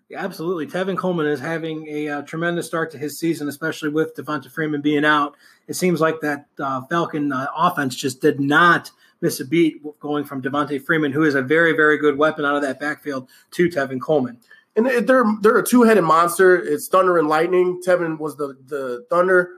Yeah, 0.09 0.25
absolutely. 0.25 0.67
Tevin 0.67 0.97
Coleman 0.97 1.27
is 1.27 1.39
having 1.39 1.87
a 1.89 2.09
uh, 2.09 2.23
tremendous 2.23 2.67
start 2.67 2.91
to 2.93 2.99
his 2.99 3.19
season, 3.19 3.47
especially 3.49 3.91
with 3.91 4.15
Devonta 4.15 4.51
Freeman 4.51 4.81
being 4.81 5.05
out. 5.05 5.37
It 5.67 5.75
seems 5.75 6.01
like 6.01 6.21
that 6.21 6.47
uh, 6.59 6.83
Falcon 6.83 7.31
uh, 7.31 7.47
offense 7.55 7.95
just 7.95 8.23
did 8.23 8.41
not 8.41 8.91
miss 9.21 9.39
a 9.41 9.45
beat 9.45 9.83
going 10.01 10.25
from 10.25 10.41
Devonta 10.41 10.83
Freeman, 10.83 11.13
who 11.13 11.25
is 11.25 11.35
a 11.35 11.43
very, 11.43 11.73
very 11.73 11.99
good 11.99 12.17
weapon 12.17 12.47
out 12.47 12.57
of 12.57 12.63
that 12.63 12.81
backfield, 12.81 13.29
to 13.51 13.69
Tevin 13.69 14.01
Coleman 14.01 14.39
and 14.79 15.09
they're 15.09 15.25
they're 15.41 15.59
a 15.59 15.67
two 15.67 15.83
headed 15.83 16.05
monster. 16.05 16.57
It's 16.57 16.89
thunder 16.89 17.19
and 17.19 17.29
lightning. 17.29 17.83
Tevin 17.85 18.19
was 18.19 18.37
the 18.37 18.57
the 18.67 19.05
thunder, 19.11 19.51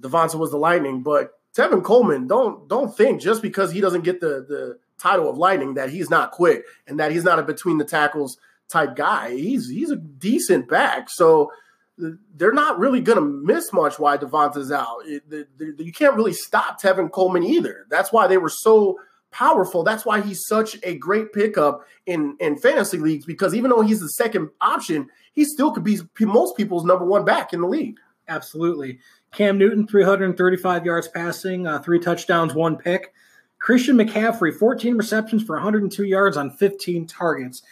Devonta 0.00 0.34
was 0.34 0.50
the 0.50 0.56
lightning. 0.56 1.02
But 1.02 1.38
Tevin 1.56 1.82
Coleman, 1.82 2.26
don't 2.26 2.68
don't 2.68 2.94
think 2.94 3.20
just 3.20 3.40
because 3.40 3.70
he 3.70 3.80
doesn't 3.80 4.02
get 4.02 4.20
the 4.20 4.44
the 4.48 4.78
title 4.98 5.30
of 5.30 5.38
lightning 5.38 5.74
that 5.74 5.90
he's 5.90 6.10
not 6.10 6.32
quick 6.32 6.64
and 6.88 6.98
that 6.98 7.12
he's 7.12 7.24
not 7.24 7.38
a 7.38 7.42
between 7.42 7.78
the 7.78 7.84
tackles 7.84 8.38
type 8.68 8.96
guy. 8.96 9.30
He's 9.30 9.68
he's 9.68 9.90
a 9.90 9.96
decent 9.96 10.68
back. 10.68 11.08
So 11.10 11.50
they're 11.96 12.52
not 12.52 12.78
really 12.78 13.00
going 13.00 13.18
to 13.18 13.24
miss 13.24 13.72
much 13.72 13.98
while 13.98 14.18
Devonta's 14.18 14.72
out. 14.72 14.98
It, 15.06 15.48
you 15.78 15.92
can't 15.92 16.16
really 16.16 16.32
stop 16.32 16.80
Tevin 16.80 17.10
Coleman 17.10 17.44
either. 17.44 17.86
That's 17.88 18.12
why 18.12 18.26
they 18.26 18.38
were 18.38 18.48
so 18.48 18.98
powerful. 19.30 19.84
That's 19.84 20.04
why 20.04 20.20
he's 20.20 20.46
such 20.46 20.76
a 20.82 20.96
great 20.96 21.32
pickup 21.32 21.82
in 22.06 22.36
in 22.40 22.56
fantasy 22.56 22.98
leagues 22.98 23.26
because 23.26 23.54
even 23.54 23.70
though 23.70 23.82
he's 23.82 24.00
the 24.00 24.08
second 24.08 24.50
option, 24.60 25.08
he 25.32 25.44
still 25.44 25.72
could 25.72 25.84
be 25.84 25.98
most 26.20 26.56
people's 26.56 26.84
number 26.84 27.04
one 27.04 27.24
back 27.24 27.52
in 27.52 27.60
the 27.60 27.68
league. 27.68 27.98
Absolutely. 28.28 28.98
Cam 29.32 29.58
Newton, 29.58 29.86
335 29.86 30.86
yards 30.86 31.08
passing, 31.08 31.66
uh, 31.66 31.80
three 31.80 31.98
touchdowns, 31.98 32.54
one 32.54 32.76
pick. 32.76 33.12
Christian 33.58 33.96
McCaffrey, 33.96 34.54
14 34.54 34.96
receptions 34.96 35.42
for 35.42 35.56
102 35.56 36.04
yards 36.04 36.36
on 36.36 36.50
15 36.50 37.06
targets. 37.06 37.62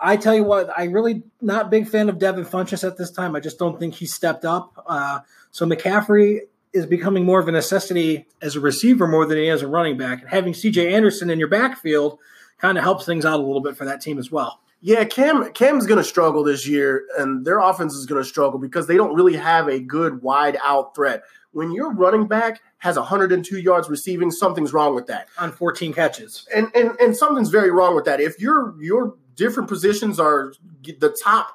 I 0.00 0.16
tell 0.16 0.34
you 0.34 0.44
what, 0.44 0.70
I 0.76 0.84
really 0.84 1.22
not 1.40 1.70
big 1.70 1.88
fan 1.88 2.08
of 2.08 2.18
Devin 2.18 2.44
Funchess 2.44 2.86
at 2.86 2.96
this 2.96 3.10
time. 3.10 3.34
I 3.34 3.40
just 3.40 3.58
don't 3.58 3.78
think 3.78 3.94
he 3.94 4.06
stepped 4.06 4.44
up. 4.44 4.82
Uh, 4.86 5.20
so 5.50 5.66
McCaffrey 5.66 6.40
is 6.72 6.86
becoming 6.86 7.24
more 7.24 7.40
of 7.40 7.48
a 7.48 7.52
necessity 7.52 8.26
as 8.40 8.56
a 8.56 8.60
receiver 8.60 9.06
more 9.06 9.26
than 9.26 9.38
he 9.38 9.48
is 9.48 9.62
a 9.62 9.68
running 9.68 9.96
back. 9.96 10.20
And 10.20 10.30
having 10.30 10.52
CJ 10.52 10.92
Anderson 10.92 11.30
in 11.30 11.38
your 11.38 11.48
backfield 11.48 12.18
kind 12.58 12.78
of 12.78 12.84
helps 12.84 13.06
things 13.06 13.24
out 13.24 13.40
a 13.40 13.42
little 13.42 13.60
bit 13.60 13.76
for 13.76 13.84
that 13.86 14.00
team 14.00 14.18
as 14.18 14.30
well. 14.30 14.60
Yeah, 14.80 15.04
Cam 15.04 15.52
Cam's 15.54 15.86
going 15.86 15.98
to 15.98 16.04
struggle 16.04 16.44
this 16.44 16.68
year, 16.68 17.04
and 17.18 17.44
their 17.44 17.58
offense 17.58 17.94
is 17.94 18.06
going 18.06 18.22
to 18.22 18.28
struggle 18.28 18.60
because 18.60 18.86
they 18.86 18.96
don't 18.96 19.14
really 19.14 19.34
have 19.34 19.66
a 19.66 19.80
good 19.80 20.22
wide 20.22 20.56
out 20.62 20.94
threat. 20.94 21.22
When 21.50 21.72
your 21.72 21.92
running 21.92 22.28
back 22.28 22.60
has 22.78 22.96
102 22.96 23.58
yards 23.58 23.88
receiving, 23.88 24.30
something's 24.30 24.72
wrong 24.72 24.94
with 24.94 25.06
that 25.08 25.26
on 25.36 25.50
14 25.50 25.92
catches, 25.92 26.46
and 26.54 26.68
and 26.76 26.92
and 27.00 27.16
something's 27.16 27.50
very 27.50 27.72
wrong 27.72 27.96
with 27.96 28.04
that. 28.04 28.20
If 28.20 28.38
your 28.38 28.80
your 28.80 29.16
different 29.38 29.68
positions 29.68 30.20
are 30.20 30.52
the 30.82 31.16
top 31.22 31.54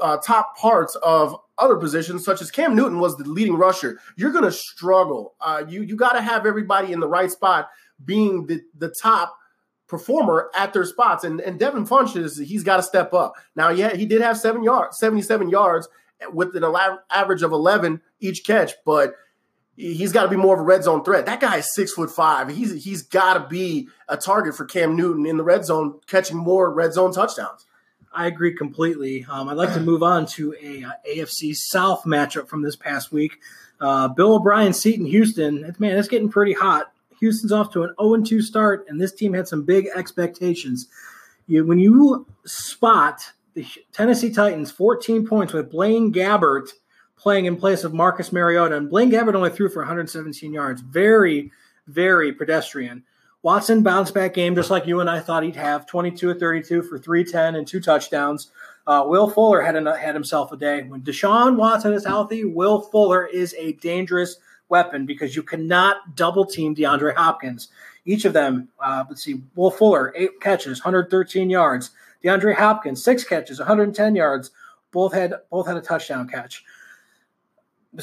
uh, 0.00 0.16
top 0.18 0.56
parts 0.56 0.96
of 0.96 1.36
other 1.58 1.76
positions, 1.76 2.24
such 2.24 2.42
as 2.42 2.50
Cam 2.50 2.74
Newton 2.74 2.98
was 2.98 3.16
the 3.16 3.24
leading 3.24 3.54
rusher, 3.54 3.98
you're 4.16 4.32
going 4.32 4.44
to 4.44 4.52
struggle. 4.52 5.34
Uh, 5.40 5.64
you 5.68 5.82
you 5.82 5.96
got 5.96 6.12
to 6.12 6.20
have 6.20 6.46
everybody 6.46 6.92
in 6.92 7.00
the 7.00 7.08
right 7.08 7.30
spot, 7.30 7.68
being 8.04 8.46
the 8.46 8.60
the 8.76 8.88
top 8.88 9.36
performer 9.86 10.50
at 10.56 10.72
their 10.72 10.84
spots. 10.84 11.22
And 11.24 11.40
and 11.40 11.58
Devin 11.58 11.86
Funchess, 11.86 12.44
he's 12.44 12.64
got 12.64 12.78
to 12.78 12.82
step 12.82 13.14
up. 13.14 13.34
Now, 13.54 13.68
yeah, 13.68 13.94
he 13.94 14.06
did 14.06 14.20
have 14.20 14.36
seven 14.36 14.62
yards, 14.62 14.98
77 14.98 15.48
yards 15.48 15.88
with 16.32 16.56
an 16.56 16.64
average 17.10 17.42
of 17.42 17.52
11 17.52 18.00
each 18.20 18.44
catch, 18.44 18.72
but 18.84 19.12
he's 19.76 20.12
got 20.12 20.24
to 20.24 20.28
be 20.28 20.36
more 20.36 20.54
of 20.54 20.60
a 20.60 20.64
red 20.64 20.82
zone 20.82 21.04
threat. 21.04 21.26
That 21.26 21.40
guy 21.40 21.58
is 21.58 21.74
six 21.74 21.92
foot 21.92 22.10
five. 22.10 22.48
He's 22.48 22.82
he's 22.82 23.02
got 23.02 23.34
to 23.34 23.48
be 23.48 23.88
a 24.08 24.16
target 24.16 24.54
for 24.54 24.64
Cam 24.64 24.96
Newton 24.96 25.26
in 25.26 25.36
the 25.36 25.44
red 25.44 25.64
zone, 25.64 26.00
catching 26.06 26.36
more 26.36 26.72
red 26.72 26.92
zone 26.92 27.12
touchdowns. 27.12 27.66
I 28.12 28.26
agree 28.26 28.54
completely. 28.54 29.26
Um, 29.28 29.48
I'd 29.48 29.58
like 29.58 29.74
to 29.74 29.80
move 29.80 30.02
on 30.02 30.24
to 30.26 30.54
a, 30.62 30.84
uh, 30.84 30.92
AFC 31.06 31.54
South 31.54 32.04
matchup 32.04 32.48
from 32.48 32.62
this 32.62 32.74
past 32.74 33.12
week. 33.12 33.38
Uh, 33.78 34.08
Bill 34.08 34.36
O'Brien, 34.36 34.72
Seton, 34.72 35.04
Houston. 35.04 35.74
Man, 35.78 35.98
it's 35.98 36.08
getting 36.08 36.30
pretty 36.30 36.54
hot. 36.54 36.92
Houston's 37.20 37.52
off 37.52 37.72
to 37.72 37.82
an 37.82 37.94
0 38.00 38.22
2 38.22 38.40
start, 38.40 38.86
and 38.88 39.00
this 39.00 39.12
team 39.12 39.34
had 39.34 39.48
some 39.48 39.64
big 39.64 39.88
expectations. 39.94 40.88
You, 41.46 41.66
when 41.66 41.78
you 41.78 42.26
spot 42.46 43.32
the 43.54 43.66
Tennessee 43.92 44.32
Titans 44.32 44.70
14 44.70 45.26
points 45.26 45.52
with 45.52 45.70
Blaine 45.70 46.12
Gabbert 46.12 46.70
playing 47.16 47.46
in 47.46 47.56
place 47.56 47.84
of 47.84 47.94
Marcus 47.94 48.32
Mariota, 48.32 48.76
and 48.76 48.90
Blaine 48.90 49.10
Gabbert 49.10 49.34
only 49.34 49.50
threw 49.50 49.68
for 49.68 49.80
117 49.80 50.52
yards. 50.52 50.80
Very, 50.82 51.50
very 51.86 52.32
pedestrian. 52.32 53.02
Watson 53.42 53.82
bounced 53.82 54.12
back 54.12 54.34
game 54.34 54.54
just 54.54 54.70
like 54.70 54.86
you 54.86 55.00
and 55.00 55.08
I 55.08 55.20
thought 55.20 55.44
he'd 55.44 55.54
have 55.54 55.86
22 55.86 56.30
of 56.30 56.40
32 56.40 56.82
for 56.82 56.98
310 56.98 57.54
and 57.54 57.66
two 57.66 57.80
touchdowns. 57.80 58.50
Uh, 58.86 59.04
Will 59.06 59.30
Fuller 59.30 59.62
had, 59.62 59.76
a, 59.76 59.96
had 59.96 60.14
himself 60.14 60.52
a 60.52 60.56
day. 60.56 60.82
When 60.82 61.02
Deshaun 61.02 61.56
Watson 61.56 61.92
is 61.92 62.04
healthy, 62.04 62.44
Will 62.44 62.80
Fuller 62.80 63.26
is 63.26 63.54
a 63.58 63.72
dangerous 63.74 64.38
weapon 64.68 65.06
because 65.06 65.36
you 65.36 65.42
cannot 65.42 66.16
double 66.16 66.44
team 66.44 66.74
DeAndre 66.74 67.14
Hopkins. 67.14 67.68
Each 68.04 68.24
of 68.24 68.32
them, 68.32 68.68
uh, 68.80 69.04
let's 69.08 69.22
see, 69.22 69.42
Will 69.54 69.70
Fuller, 69.70 70.12
eight 70.16 70.40
catches, 70.40 70.80
113 70.80 71.50
yards. 71.50 71.90
DeAndre 72.24 72.54
Hopkins, 72.54 73.02
six 73.02 73.24
catches, 73.24 73.58
110 73.58 74.14
yards. 74.14 74.50
Both 74.92 75.12
had 75.12 75.34
both 75.50 75.66
had 75.66 75.76
a 75.76 75.80
touchdown 75.80 76.28
catch. 76.28 76.64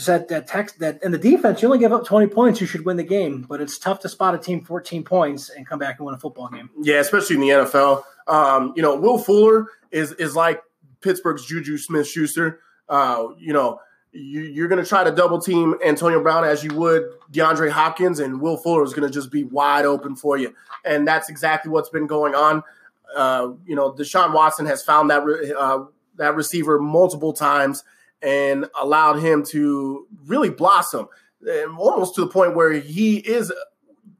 That 0.06 0.28
that 0.30 0.48
text 0.48 0.80
that 0.80 1.02
in 1.04 1.12
the 1.12 1.18
defense, 1.18 1.62
you 1.62 1.68
only 1.68 1.80
give 1.80 1.94
up 1.94 2.06
20 2.06 2.28
points, 2.28 2.60
you 2.60 2.68
should 2.68 2.86
win 2.86 2.98
the 2.98 3.04
game. 3.04 3.46
But 3.48 3.62
it's 3.62 3.78
tough 3.78 4.00
to 4.02 4.10
spot 4.10 4.34
a 4.34 4.38
team 4.38 4.64
14 4.64 5.04
points 5.04 5.50
and 5.50 5.68
come 5.68 5.80
back 5.80 6.00
and 6.00 6.06
win 6.06 6.16
a 6.16 6.20
football 6.20 6.50
game. 6.50 6.70
Yeah, 6.82 7.00
especially 7.00 7.36
in 7.36 7.42
the 7.42 7.50
NFL. 7.50 8.04
Um, 8.28 8.74
you 8.76 8.82
know, 8.82 8.96
Will 8.96 9.18
Fuller 9.18 9.68
is 9.92 10.14
is 10.14 10.36
like 10.36 10.62
Pittsburgh's 11.02 11.46
Juju 11.46 11.78
Smith 11.78 12.08
Schuster. 12.08 12.60
Uh, 12.90 13.28
you 13.38 13.54
know, 13.54 13.80
you, 14.14 14.64
are 14.64 14.68
going 14.68 14.82
to 14.82 14.88
try 14.88 15.04
to 15.04 15.12
double 15.12 15.40
team 15.40 15.76
Antonio 15.86 16.22
Brown 16.22 16.44
as 16.44 16.64
you 16.64 16.74
would 16.76 17.04
DeAndre 17.32 17.72
Hopkins, 17.72 18.20
and 18.20 18.40
Will 18.42 18.58
Fuller 18.58 18.84
is 18.84 18.94
going 18.94 19.08
to 19.08 19.14
just 19.14 19.32
be 19.32 19.44
wide 19.44 19.86
open 19.86 20.16
for 20.16 20.38
you. 20.38 20.54
And 20.86 21.08
that's 21.08 21.30
exactly 21.30 21.72
what's 21.72 21.90
been 21.90 22.08
going 22.08 22.36
on. 22.36 22.64
Uh, 23.16 23.54
you 23.66 23.76
know, 23.76 23.92
Deshaun 23.92 24.34
Watson 24.34 24.66
has 24.66 24.84
found 24.84 25.10
that 25.10 25.24
re- 25.24 25.54
uh, 25.58 25.86
that 26.16 26.36
receiver 26.36 26.80
multiple 26.80 27.34
times 27.34 27.84
and 28.24 28.66
allowed 28.80 29.20
him 29.20 29.44
to 29.44 30.08
really 30.26 30.50
blossom, 30.50 31.08
and 31.42 31.78
almost 31.78 32.16
to 32.16 32.22
the 32.22 32.28
point 32.28 32.56
where 32.56 32.72
he 32.72 33.18
is 33.18 33.52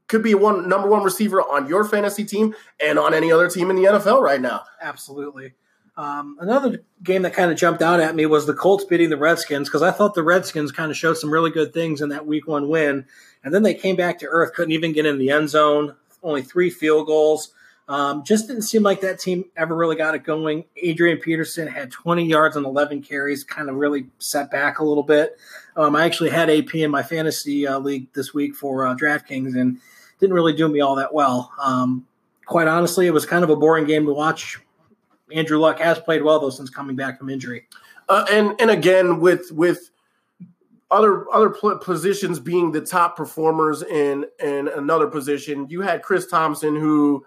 could 0.06 0.22
be 0.22 0.34
one 0.34 0.68
number 0.68 0.88
one 0.88 1.02
receiver 1.02 1.40
on 1.40 1.66
your 1.66 1.84
fantasy 1.84 2.24
team 2.24 2.54
and 2.84 2.98
on 2.98 3.14
any 3.14 3.32
other 3.32 3.48
team 3.48 3.70
in 3.70 3.76
the 3.76 3.84
NFL 3.84 4.20
right 4.20 4.40
now. 4.40 4.62
Absolutely. 4.80 5.54
Um, 5.96 6.36
another 6.40 6.82
game 7.02 7.22
that 7.22 7.34
kind 7.34 7.52
of 7.52 7.56
jumped 7.56 7.80
out 7.80 8.00
at 8.00 8.16
me 8.16 8.26
was 8.26 8.46
the 8.46 8.54
Colts 8.54 8.84
beating 8.84 9.10
the 9.10 9.16
Redskins 9.16 9.68
because 9.68 9.82
I 9.82 9.92
thought 9.92 10.14
the 10.14 10.24
Redskins 10.24 10.72
kind 10.72 10.90
of 10.90 10.96
showed 10.96 11.16
some 11.16 11.32
really 11.32 11.50
good 11.50 11.72
things 11.72 12.00
in 12.00 12.08
that 12.08 12.26
Week 12.26 12.48
One 12.48 12.68
win, 12.68 13.06
and 13.44 13.54
then 13.54 13.62
they 13.62 13.74
came 13.74 13.96
back 13.96 14.18
to 14.18 14.26
earth, 14.26 14.54
couldn't 14.54 14.72
even 14.72 14.92
get 14.92 15.06
in 15.06 15.18
the 15.18 15.30
end 15.30 15.50
zone, 15.50 15.94
only 16.22 16.42
three 16.42 16.70
field 16.70 17.06
goals. 17.06 17.54
Um, 17.86 18.24
just 18.24 18.48
didn't 18.48 18.62
seem 18.62 18.82
like 18.82 19.00
that 19.02 19.18
team 19.18 19.44
ever 19.56 19.76
really 19.76 19.96
got 19.96 20.14
it 20.14 20.24
going. 20.24 20.64
Adrian 20.76 21.18
Peterson 21.18 21.68
had 21.68 21.90
20 21.90 22.24
yards 22.24 22.56
on 22.56 22.64
11 22.64 23.02
carries, 23.02 23.44
kind 23.44 23.68
of 23.68 23.76
really 23.76 24.06
set 24.18 24.50
back 24.50 24.78
a 24.78 24.84
little 24.84 25.02
bit. 25.02 25.36
Um, 25.76 25.94
I 25.94 26.04
actually 26.04 26.30
had 26.30 26.48
AP 26.48 26.74
in 26.76 26.90
my 26.90 27.02
fantasy 27.02 27.66
uh, 27.66 27.78
league 27.78 28.10
this 28.14 28.32
week 28.32 28.54
for 28.54 28.86
uh, 28.86 28.94
DraftKings 28.94 29.58
and 29.60 29.78
didn't 30.18 30.34
really 30.34 30.54
do 30.54 30.68
me 30.68 30.80
all 30.80 30.94
that 30.96 31.12
well. 31.12 31.52
Um, 31.60 32.06
quite 32.46 32.68
honestly, 32.68 33.06
it 33.06 33.12
was 33.12 33.26
kind 33.26 33.44
of 33.44 33.50
a 33.50 33.56
boring 33.56 33.84
game 33.84 34.06
to 34.06 34.12
watch. 34.14 34.58
Andrew 35.32 35.58
Luck 35.58 35.78
has 35.80 35.98
played 35.98 36.22
well 36.22 36.38
though 36.40 36.50
since 36.50 36.70
coming 36.70 36.96
back 36.96 37.18
from 37.18 37.28
injury. 37.28 37.66
Uh, 38.08 38.24
and 38.30 38.54
and 38.60 38.70
again 38.70 39.20
with 39.20 39.50
with 39.52 39.90
other 40.90 41.26
other 41.32 41.50
positions 41.50 42.38
being 42.38 42.70
the 42.70 42.80
top 42.80 43.16
performers 43.16 43.82
in 43.82 44.26
in 44.42 44.68
another 44.68 45.06
position, 45.06 45.66
you 45.68 45.80
had 45.80 46.02
Chris 46.02 46.26
Thompson 46.26 46.76
who 46.76 47.24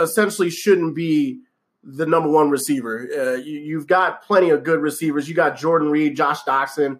essentially 0.00 0.50
shouldn't 0.50 0.94
be 0.94 1.40
the 1.82 2.06
number 2.06 2.28
one 2.28 2.50
receiver. 2.50 3.08
Uh, 3.16 3.36
you, 3.36 3.78
have 3.78 3.86
got 3.86 4.22
plenty 4.22 4.50
of 4.50 4.64
good 4.64 4.80
receivers. 4.80 5.28
You 5.28 5.34
got 5.34 5.56
Jordan 5.56 5.90
Reed, 5.90 6.14
Josh 6.14 6.42
Doctson, 6.42 6.98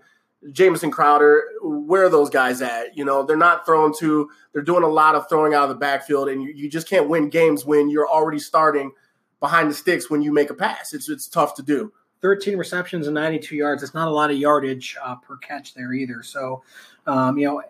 Jamison 0.52 0.90
Crowder. 0.90 1.44
Where 1.62 2.04
are 2.04 2.08
those 2.08 2.30
guys 2.30 2.62
at? 2.62 2.96
You 2.96 3.04
know, 3.04 3.22
they're 3.22 3.36
not 3.36 3.66
throwing 3.66 3.94
to. 3.98 4.30
They're 4.52 4.62
doing 4.62 4.84
a 4.84 4.88
lot 4.88 5.14
of 5.14 5.28
throwing 5.28 5.52
out 5.52 5.64
of 5.64 5.68
the 5.68 5.74
backfield, 5.74 6.28
and 6.28 6.42
you, 6.42 6.50
you 6.54 6.70
just 6.70 6.88
can't 6.88 7.08
win 7.08 7.28
games 7.28 7.64
when 7.64 7.90
you're 7.90 8.08
already 8.08 8.38
starting– 8.38 8.92
behind 9.40 9.70
the 9.70 9.74
sticks 9.74 10.08
when 10.08 10.22
you 10.22 10.32
make 10.32 10.50
a 10.50 10.54
pass. 10.54 10.94
It's 10.94 11.08
it's 11.08 11.26
tough 11.26 11.54
to 11.56 11.62
do. 11.62 11.92
13 12.20 12.58
receptions 12.58 13.06
and 13.06 13.14
92 13.14 13.56
yards. 13.56 13.82
It's 13.82 13.94
not 13.94 14.06
a 14.06 14.10
lot 14.10 14.30
of 14.30 14.36
yardage 14.36 14.94
uh, 15.02 15.16
per 15.16 15.38
catch 15.38 15.72
there 15.72 15.94
either. 15.94 16.22
So, 16.22 16.62
um, 17.06 17.38
you 17.38 17.46
know, 17.46 17.62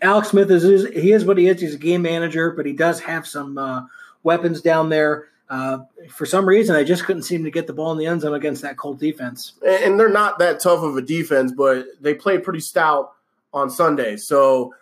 Alex 0.00 0.28
Smith 0.28 0.48
is, 0.48 0.62
is, 0.62 0.86
he 0.94 1.10
is 1.10 1.24
what 1.24 1.36
he 1.36 1.48
is. 1.48 1.60
He's 1.60 1.74
a 1.74 1.78
game 1.78 2.02
manager, 2.02 2.52
but 2.52 2.66
he 2.66 2.72
does 2.72 3.00
have 3.00 3.26
some 3.26 3.58
uh, 3.58 3.82
weapons 4.26 4.60
down 4.60 4.90
there. 4.90 5.28
Uh, 5.48 5.78
for 6.10 6.26
some 6.26 6.46
reason, 6.46 6.74
I 6.74 6.82
just 6.82 7.04
couldn't 7.04 7.22
seem 7.22 7.44
to 7.44 7.50
get 7.50 7.68
the 7.68 7.72
ball 7.72 7.92
in 7.92 7.98
the 7.98 8.06
end 8.06 8.20
zone 8.20 8.34
against 8.34 8.62
that 8.62 8.76
Colt 8.76 8.98
defense. 8.98 9.52
And, 9.64 9.98
they're 9.98 10.08
not 10.08 10.40
that 10.40 10.60
tough 10.60 10.82
of 10.82 10.96
a 10.96 11.02
defense, 11.02 11.52
but 11.52 11.86
they 12.00 12.14
played 12.14 12.42
pretty 12.42 12.60
stout 12.60 13.12
on 13.54 13.70
Sunday. 13.70 14.16
So 14.16 14.74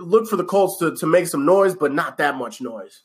look 0.00 0.28
for 0.28 0.36
the 0.36 0.44
Colts 0.44 0.78
to, 0.78 0.96
to 0.96 1.06
make 1.06 1.28
some 1.28 1.46
noise, 1.46 1.74
but 1.74 1.94
not 1.94 2.18
that 2.18 2.36
much 2.36 2.60
noise. 2.60 3.02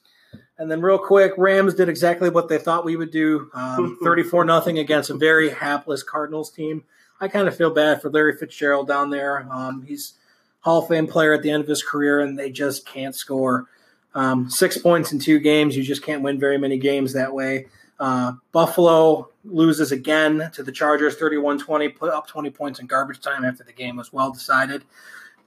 And 0.57 0.69
then, 0.69 0.81
real 0.81 0.97
quick, 0.97 1.33
Rams 1.37 1.75
did 1.75 1.89
exactly 1.89 2.29
what 2.29 2.47
they 2.47 2.57
thought 2.57 2.85
we 2.85 2.95
would 2.95 3.11
do 3.11 3.49
um, 3.53 3.97
34 4.03 4.45
nothing 4.45 4.79
against 4.79 5.09
a 5.09 5.15
very 5.15 5.49
hapless 5.49 6.03
Cardinals 6.03 6.51
team. 6.51 6.83
I 7.21 7.27
kind 7.27 7.47
of 7.47 7.55
feel 7.55 7.69
bad 7.69 8.01
for 8.01 8.09
Larry 8.09 8.35
Fitzgerald 8.37 8.87
down 8.87 9.09
there. 9.09 9.47
Um, 9.51 9.83
he's 9.83 10.13
Hall 10.61 10.81
of 10.81 10.87
Fame 10.87 11.07
player 11.07 11.33
at 11.33 11.41
the 11.41 11.51
end 11.51 11.61
of 11.61 11.69
his 11.69 11.83
career, 11.83 12.19
and 12.19 12.37
they 12.37 12.49
just 12.49 12.85
can't 12.85 13.15
score. 13.15 13.67
Um, 14.15 14.49
six 14.49 14.77
points 14.77 15.11
in 15.11 15.19
two 15.19 15.39
games. 15.39 15.75
You 15.75 15.83
just 15.83 16.03
can't 16.03 16.21
win 16.21 16.39
very 16.39 16.57
many 16.57 16.77
games 16.77 17.13
that 17.13 17.33
way. 17.33 17.67
Uh, 17.99 18.33
Buffalo 18.51 19.29
loses 19.43 19.91
again 19.91 20.49
to 20.53 20.63
the 20.63 20.71
Chargers 20.71 21.15
31 21.15 21.59
20, 21.59 21.89
put 21.89 22.11
up 22.11 22.27
20 22.27 22.49
points 22.49 22.79
in 22.79 22.87
garbage 22.87 23.21
time 23.21 23.45
after 23.45 23.63
the 23.63 23.73
game 23.73 23.95
was 23.95 24.11
well 24.11 24.31
decided. 24.31 24.83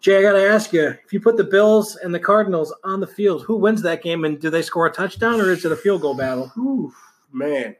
Jay, 0.01 0.19
I 0.19 0.23
got 0.23 0.33
to 0.33 0.49
ask 0.49 0.73
you: 0.73 0.87
if 0.87 1.13
you 1.13 1.21
put 1.21 1.37
the 1.37 1.45
Bills 1.45 1.97
and 1.97 2.15
the 2.15 2.21
Cardinals 2.21 2.75
on 2.85 3.01
the 3.01 3.07
field, 3.07 3.43
who 3.43 3.57
wins 3.57 3.83
that 3.83 4.03
game, 4.03 4.25
and 4.25 4.41
do 4.41 4.51
they 4.51 4.63
score 4.63 4.87
a 4.87 4.93
touchdown 4.93 5.41
or 5.41 5.51
is 5.51 5.65
it 5.65 5.73
a 5.73 5.77
field 5.77 6.03
goal 6.03 6.15
battle? 6.15 6.53
Ooh, 6.59 6.93
man, 7.33 7.75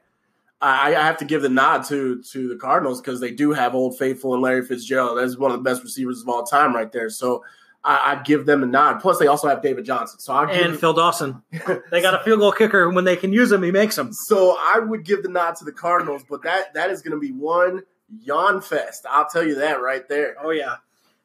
I, 0.61 0.95
I 0.95 1.03
have 1.03 1.17
to 1.17 1.25
give 1.25 1.41
the 1.41 1.49
nod 1.49 1.85
to 1.85 2.21
to 2.23 2.47
the 2.49 2.55
Cardinals 2.55 3.01
because 3.01 3.19
they 3.19 3.31
do 3.31 3.53
have 3.53 3.75
Old 3.75 3.97
Faithful 3.97 4.33
and 4.33 4.41
Larry 4.41 4.65
Fitzgerald. 4.65 5.17
That's 5.17 5.37
one 5.37 5.51
of 5.51 5.57
the 5.57 5.63
best 5.63 5.83
receivers 5.83 6.21
of 6.21 6.29
all 6.29 6.43
time, 6.43 6.75
right 6.75 6.91
there. 6.91 7.09
So 7.09 7.43
I, 7.87 8.15
would 8.15 8.25
give 8.25 8.45
them 8.45 8.63
a 8.63 8.65
nod. 8.65 8.99
Plus, 8.99 9.17
they 9.17 9.27
also 9.27 9.47
have 9.47 9.61
David 9.61 9.85
Johnson. 9.85 10.19
So 10.19 10.33
I 10.33 10.51
and 10.51 10.77
Phil 10.77 10.93
Dawson. 10.93 11.41
they 11.91 12.01
got 12.01 12.19
a 12.19 12.23
field 12.23 12.39
goal 12.39 12.51
kicker. 12.51 12.89
When 12.89 13.05
they 13.05 13.15
can 13.15 13.31
use 13.31 13.51
him, 13.51 13.63
he 13.63 13.71
makes 13.71 13.95
them. 13.95 14.11
So 14.11 14.57
I 14.59 14.79
would 14.79 15.05
give 15.05 15.23
the 15.23 15.29
nod 15.29 15.55
to 15.57 15.65
the 15.65 15.71
Cardinals, 15.71 16.23
but 16.29 16.43
that 16.43 16.73
that 16.73 16.89
is 16.89 17.01
going 17.01 17.13
to 17.13 17.19
be 17.19 17.31
one 17.31 17.83
yawn 18.21 18.61
fest. 18.61 19.05
I'll 19.09 19.27
tell 19.27 19.45
you 19.45 19.55
that 19.55 19.81
right 19.81 20.07
there. 20.07 20.35
Oh 20.41 20.49
yeah. 20.49 20.75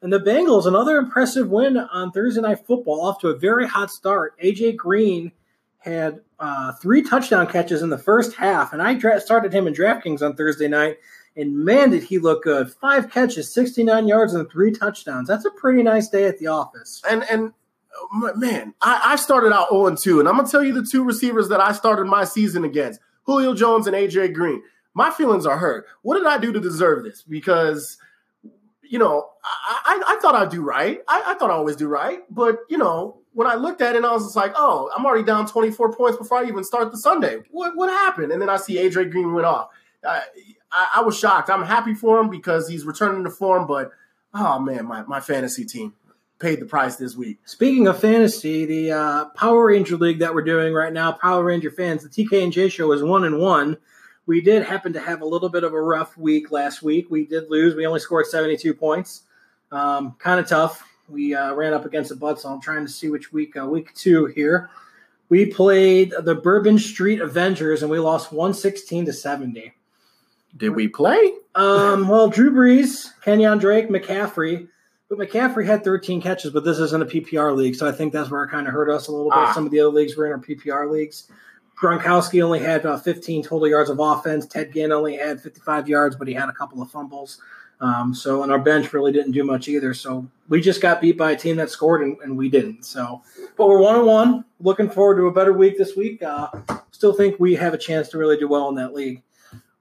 And 0.01 0.11
the 0.11 0.19
Bengals, 0.19 0.65
another 0.65 0.97
impressive 0.97 1.49
win 1.49 1.77
on 1.77 2.11
Thursday 2.11 2.41
Night 2.41 2.65
Football, 2.65 3.05
off 3.05 3.19
to 3.19 3.29
a 3.29 3.37
very 3.37 3.65
hot 3.65 3.89
start. 3.89 4.37
AJ 4.41 4.75
Green 4.75 5.31
had 5.77 6.19
uh, 6.39 6.73
three 6.73 7.01
touchdown 7.01 7.47
catches 7.47 7.81
in 7.81 7.89
the 7.89 7.97
first 7.97 8.35
half, 8.35 8.73
and 8.73 8.81
I 8.81 8.95
dra- 8.95 9.21
started 9.21 9.53
him 9.53 9.67
in 9.67 9.73
DraftKings 9.73 10.21
on 10.21 10.35
Thursday 10.35 10.67
night. 10.67 10.97
And 11.35 11.65
man, 11.65 11.89
did 11.89 12.03
he 12.03 12.19
look 12.19 12.43
good! 12.43 12.71
Five 12.71 13.09
catches, 13.09 13.51
sixty-nine 13.53 14.07
yards, 14.07 14.33
and 14.33 14.49
three 14.49 14.71
touchdowns. 14.71 15.27
That's 15.27 15.45
a 15.45 15.51
pretty 15.51 15.81
nice 15.81 16.07
day 16.09 16.25
at 16.25 16.37
the 16.37 16.47
office. 16.47 17.01
And 17.09 17.23
and 17.29 17.53
oh, 17.95 18.33
man, 18.35 18.75
I, 18.81 19.01
I 19.03 19.15
started 19.15 19.53
out 19.53 19.69
zero 19.69 19.83
oh 19.83 19.87
and 19.87 19.97
two, 19.97 20.19
and 20.19 20.29
I'm 20.29 20.35
gonna 20.35 20.47
tell 20.47 20.63
you 20.63 20.73
the 20.73 20.87
two 20.89 21.03
receivers 21.03 21.49
that 21.49 21.59
I 21.59 21.71
started 21.71 22.05
my 22.05 22.23
season 22.23 22.63
against: 22.63 22.99
Julio 23.23 23.55
Jones 23.55 23.87
and 23.87 23.95
AJ 23.95 24.33
Green. 24.33 24.61
My 24.93 25.09
feelings 25.09 25.47
are 25.47 25.57
hurt. 25.57 25.87
What 26.03 26.17
did 26.17 26.27
I 26.27 26.37
do 26.37 26.53
to 26.53 26.59
deserve 26.59 27.03
this? 27.03 27.23
Because 27.23 27.97
you 28.93 28.99
know, 28.99 29.27
I, 29.43 29.81
I, 29.85 30.13
I 30.13 30.19
thought 30.21 30.35
I'd 30.35 30.51
do 30.51 30.61
right. 30.61 30.99
I, 31.07 31.23
I, 31.25 31.33
thought 31.33 31.49
I 31.49 31.53
always 31.53 31.75
do 31.75 31.87
right. 31.87 32.19
But, 32.29 32.59
you 32.69 32.77
know, 32.77 33.21
when 33.31 33.47
I 33.47 33.55
looked 33.55 33.81
at 33.81 33.95
it, 33.95 34.05
I 34.05 34.11
was 34.11 34.25
just 34.25 34.35
like, 34.35 34.53
oh, 34.55 34.91
I'm 34.95 35.03
already 35.03 35.23
down 35.23 35.47
24 35.47 35.93
points 35.93 36.19
before 36.19 36.37
I 36.37 36.47
even 36.47 36.63
start 36.63 36.91
the 36.91 36.99
Sunday. 36.99 37.39
What, 37.49 37.75
what 37.75 37.89
happened? 37.89 38.31
And 38.31 38.39
then 38.39 38.49
I 38.49 38.57
see 38.57 38.75
AJ 38.75 39.09
Green 39.09 39.33
went 39.33 39.47
off. 39.47 39.69
I, 40.07 40.21
I, 40.73 41.01
was 41.01 41.17
shocked. 41.17 41.49
I'm 41.49 41.63
happy 41.63 41.93
for 41.93 42.19
him 42.19 42.29
because 42.29 42.67
he's 42.67 42.85
returning 42.85 43.23
to 43.23 43.29
form, 43.29 43.67
but 43.67 43.91
oh 44.33 44.59
man, 44.59 44.85
my, 44.85 45.03
my 45.03 45.19
fantasy 45.19 45.65
team 45.65 45.93
paid 46.39 46.59
the 46.59 46.65
price 46.65 46.95
this 46.95 47.15
week. 47.15 47.39
Speaking 47.45 47.87
of 47.87 47.99
fantasy, 47.99 48.65
the 48.65 48.91
uh, 48.91 49.25
Power 49.35 49.67
Ranger 49.67 49.97
League 49.97 50.19
that 50.19 50.33
we're 50.33 50.43
doing 50.43 50.73
right 50.73 50.91
now, 50.91 51.11
Power 51.11 51.43
Ranger 51.43 51.71
fans, 51.71 52.03
the 52.03 52.09
TK 52.09 52.43
and 52.43 52.51
J 52.51 52.69
show 52.69 52.91
is 52.91 53.03
one 53.03 53.23
and 53.23 53.39
one. 53.39 53.77
We 54.25 54.41
did 54.41 54.63
happen 54.63 54.93
to 54.93 54.99
have 54.99 55.21
a 55.21 55.25
little 55.25 55.49
bit 55.49 55.63
of 55.63 55.73
a 55.73 55.81
rough 55.81 56.17
week 56.17 56.51
last 56.51 56.81
week. 56.81 57.07
We 57.09 57.25
did 57.25 57.49
lose. 57.49 57.75
We 57.75 57.85
only 57.85 57.99
scored 57.99 58.25
72 58.25 58.73
points. 58.73 59.23
Um, 59.71 60.15
kind 60.17 60.39
of 60.39 60.47
tough. 60.47 60.83
We 61.09 61.35
uh, 61.35 61.53
ran 61.53 61.73
up 61.73 61.85
against 61.85 62.11
a 62.11 62.15
butt, 62.15 62.39
so 62.39 62.49
I'm 62.49 62.61
trying 62.61 62.85
to 62.85 62.91
see 62.91 63.09
which 63.09 63.33
week. 63.33 63.57
Uh, 63.57 63.65
week 63.65 63.93
two 63.93 64.27
here. 64.27 64.69
We 65.29 65.45
played 65.45 66.13
the 66.17 66.35
Bourbon 66.35 66.79
Street 66.79 67.19
Avengers, 67.19 67.81
and 67.81 67.91
we 67.91 67.99
lost 67.99 68.31
116 68.31 69.05
to 69.05 69.13
70. 69.13 69.73
Did 70.55 70.69
we 70.69 70.87
play? 70.87 71.33
Um, 71.55 72.07
well, 72.07 72.29
Drew 72.29 72.51
Brees, 72.51 73.09
Kenyan 73.23 73.59
Drake, 73.59 73.89
McCaffrey. 73.89 74.67
But 75.09 75.29
McCaffrey 75.29 75.65
had 75.65 75.83
13 75.83 76.21
catches, 76.21 76.51
but 76.51 76.63
this 76.63 76.79
isn't 76.79 77.03
a 77.03 77.05
PPR 77.05 77.55
league, 77.55 77.75
so 77.75 77.87
I 77.87 77.91
think 77.91 78.13
that's 78.13 78.31
where 78.31 78.43
it 78.43 78.49
kind 78.49 78.67
of 78.67 78.73
hurt 78.73 78.89
us 78.89 79.07
a 79.07 79.11
little 79.11 79.29
bit. 79.29 79.37
Ah. 79.37 79.53
Some 79.53 79.65
of 79.65 79.71
the 79.71 79.79
other 79.79 79.89
leagues 79.89 80.15
were 80.15 80.25
in 80.25 80.31
our 80.31 80.39
PPR 80.39 80.89
leagues. 80.91 81.29
Gronkowski 81.79 82.41
only 82.43 82.59
had 82.59 82.85
uh, 82.85 82.97
15 82.97 83.43
total 83.43 83.67
yards 83.67 83.89
of 83.89 83.99
offense. 83.99 84.45
Ted 84.45 84.73
Ginn 84.73 84.91
only 84.91 85.17
had 85.17 85.41
55 85.41 85.87
yards, 85.89 86.15
but 86.15 86.27
he 86.27 86.33
had 86.33 86.49
a 86.49 86.53
couple 86.53 86.81
of 86.81 86.89
fumbles. 86.89 87.41
Um, 87.81 88.13
so, 88.15 88.43
and 88.43 88.51
our 88.51 88.59
bench 88.59 88.93
really 88.93 89.11
didn't 89.11 89.33
do 89.33 89.43
much 89.43 89.67
either. 89.67 89.93
So, 89.93 90.25
we 90.47 90.61
just 90.61 90.81
got 90.81 91.01
beat 91.01 91.17
by 91.17 91.31
a 91.31 91.35
team 91.35 91.57
that 91.57 91.69
scored, 91.69 92.01
and, 92.01 92.17
and 92.21 92.37
we 92.37 92.47
didn't. 92.47 92.85
So, 92.85 93.21
but 93.57 93.67
we're 93.67 93.81
one 93.81 93.95
on 93.95 94.05
one. 94.05 94.45
Looking 94.61 94.89
forward 94.89 95.17
to 95.17 95.27
a 95.27 95.31
better 95.31 95.51
week 95.51 95.77
this 95.77 95.95
week. 95.95 96.23
Uh, 96.23 96.47
still 96.91 97.13
think 97.13 97.39
we 97.39 97.55
have 97.55 97.73
a 97.73 97.77
chance 97.77 98.07
to 98.09 98.17
really 98.17 98.37
do 98.37 98.47
well 98.47 98.69
in 98.69 98.75
that 98.75 98.93
league. 98.93 99.21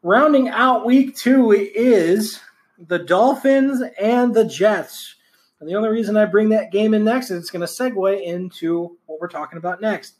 Rounding 0.03 0.48
out 0.48 0.84
week 0.84 1.16
two 1.16 1.53
is 1.53 2.40
the 2.78 2.98
Dolphins 2.98 3.82
and 4.00 4.34
the 4.34 4.44
Jets. 4.44 5.14
And 5.61 5.68
the 5.68 5.76
only 5.76 5.90
reason 5.90 6.16
I 6.16 6.24
bring 6.24 6.48
that 6.48 6.72
game 6.72 6.92
in 6.92 7.05
next 7.05 7.30
is 7.30 7.38
it's 7.40 7.50
going 7.50 7.64
to 7.64 7.72
segue 7.72 8.22
into 8.22 8.98
what 9.07 9.20
we're 9.20 9.28
talking 9.28 9.59
about 9.59 9.80
next. 9.80 10.14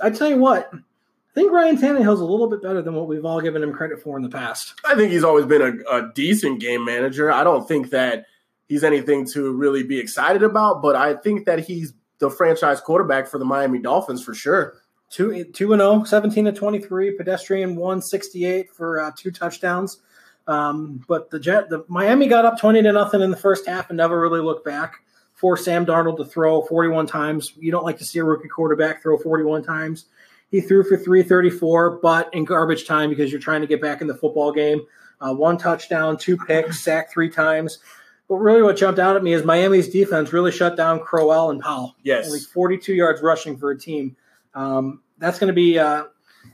I 0.00 0.10
tell 0.10 0.28
you 0.28 0.38
what, 0.38 0.70
I 0.72 1.34
think 1.34 1.52
Ryan 1.52 1.76
Tannehill's 1.76 2.20
a 2.20 2.24
little 2.24 2.50
bit 2.50 2.62
better 2.62 2.82
than 2.82 2.94
what 2.94 3.06
we've 3.06 3.24
all 3.24 3.40
given 3.40 3.62
him 3.62 3.72
credit 3.72 4.02
for 4.02 4.16
in 4.16 4.22
the 4.22 4.28
past. 4.28 4.74
I 4.84 4.96
think 4.96 5.12
he's 5.12 5.22
always 5.22 5.46
been 5.46 5.62
a, 5.62 5.98
a 5.98 6.12
decent 6.12 6.60
game 6.60 6.84
manager. 6.84 7.30
I 7.30 7.44
don't 7.44 7.68
think 7.68 7.90
that 7.90 8.26
he's 8.66 8.82
anything 8.82 9.24
to 9.28 9.52
really 9.52 9.84
be 9.84 10.00
excited 10.00 10.42
about, 10.42 10.82
but 10.82 10.96
I 10.96 11.14
think 11.14 11.46
that 11.46 11.60
he's 11.60 11.92
the 12.18 12.28
franchise 12.28 12.80
quarterback 12.80 13.28
for 13.28 13.38
the 13.38 13.44
Miami 13.44 13.78
Dolphins 13.78 14.24
for 14.24 14.34
sure. 14.34 14.81
2 15.12 15.44
2 15.44 15.72
and 15.72 15.80
0, 15.80 16.04
17 16.04 16.46
to 16.46 16.52
23, 16.52 17.12
pedestrian 17.12 17.76
168 17.76 18.74
for 18.74 19.00
uh, 19.00 19.10
two 19.16 19.30
touchdowns. 19.30 19.98
Um, 20.48 21.04
but 21.06 21.30
the 21.30 21.38
Jet, 21.38 21.68
the 21.68 21.84
Miami 21.86 22.26
got 22.26 22.44
up 22.44 22.58
20 22.58 22.82
to 22.82 22.92
nothing 22.92 23.20
in 23.20 23.30
the 23.30 23.36
first 23.36 23.66
half 23.66 23.90
and 23.90 23.96
never 23.96 24.20
really 24.20 24.40
looked 24.40 24.64
back. 24.64 25.02
Forced 25.34 25.64
Sam 25.64 25.86
Darnold 25.86 26.16
to 26.16 26.24
throw 26.24 26.62
41 26.62 27.06
times. 27.06 27.52
You 27.58 27.70
don't 27.70 27.84
like 27.84 27.98
to 27.98 28.04
see 28.04 28.18
a 28.18 28.24
rookie 28.24 28.48
quarterback 28.48 29.02
throw 29.02 29.18
41 29.18 29.62
times. 29.62 30.06
He 30.50 30.60
threw 30.60 30.82
for 30.82 30.96
334, 30.96 32.00
but 32.02 32.32
in 32.34 32.44
garbage 32.44 32.86
time 32.86 33.10
because 33.10 33.30
you're 33.30 33.40
trying 33.40 33.62
to 33.62 33.66
get 33.66 33.80
back 33.80 34.00
in 34.00 34.06
the 34.06 34.14
football 34.14 34.52
game. 34.52 34.82
Uh, 35.20 35.32
one 35.32 35.56
touchdown, 35.56 36.16
two 36.16 36.36
picks, 36.36 36.80
sacked 36.80 37.12
three 37.12 37.30
times. 37.30 37.78
But 38.28 38.36
really, 38.36 38.62
what 38.62 38.76
jumped 38.76 38.98
out 38.98 39.16
at 39.16 39.22
me 39.22 39.32
is 39.32 39.44
Miami's 39.44 39.88
defense 39.88 40.32
really 40.32 40.52
shut 40.52 40.76
down 40.76 41.00
Crowell 41.00 41.50
and 41.50 41.60
Powell. 41.60 41.96
Yes. 42.02 42.26
Only 42.26 42.40
42 42.40 42.94
yards 42.94 43.22
rushing 43.22 43.56
for 43.56 43.70
a 43.70 43.78
team. 43.78 44.16
Um, 44.54 45.01
that's 45.22 45.38
going 45.38 45.48
to 45.48 45.54
be, 45.54 45.78
uh, 45.78 46.04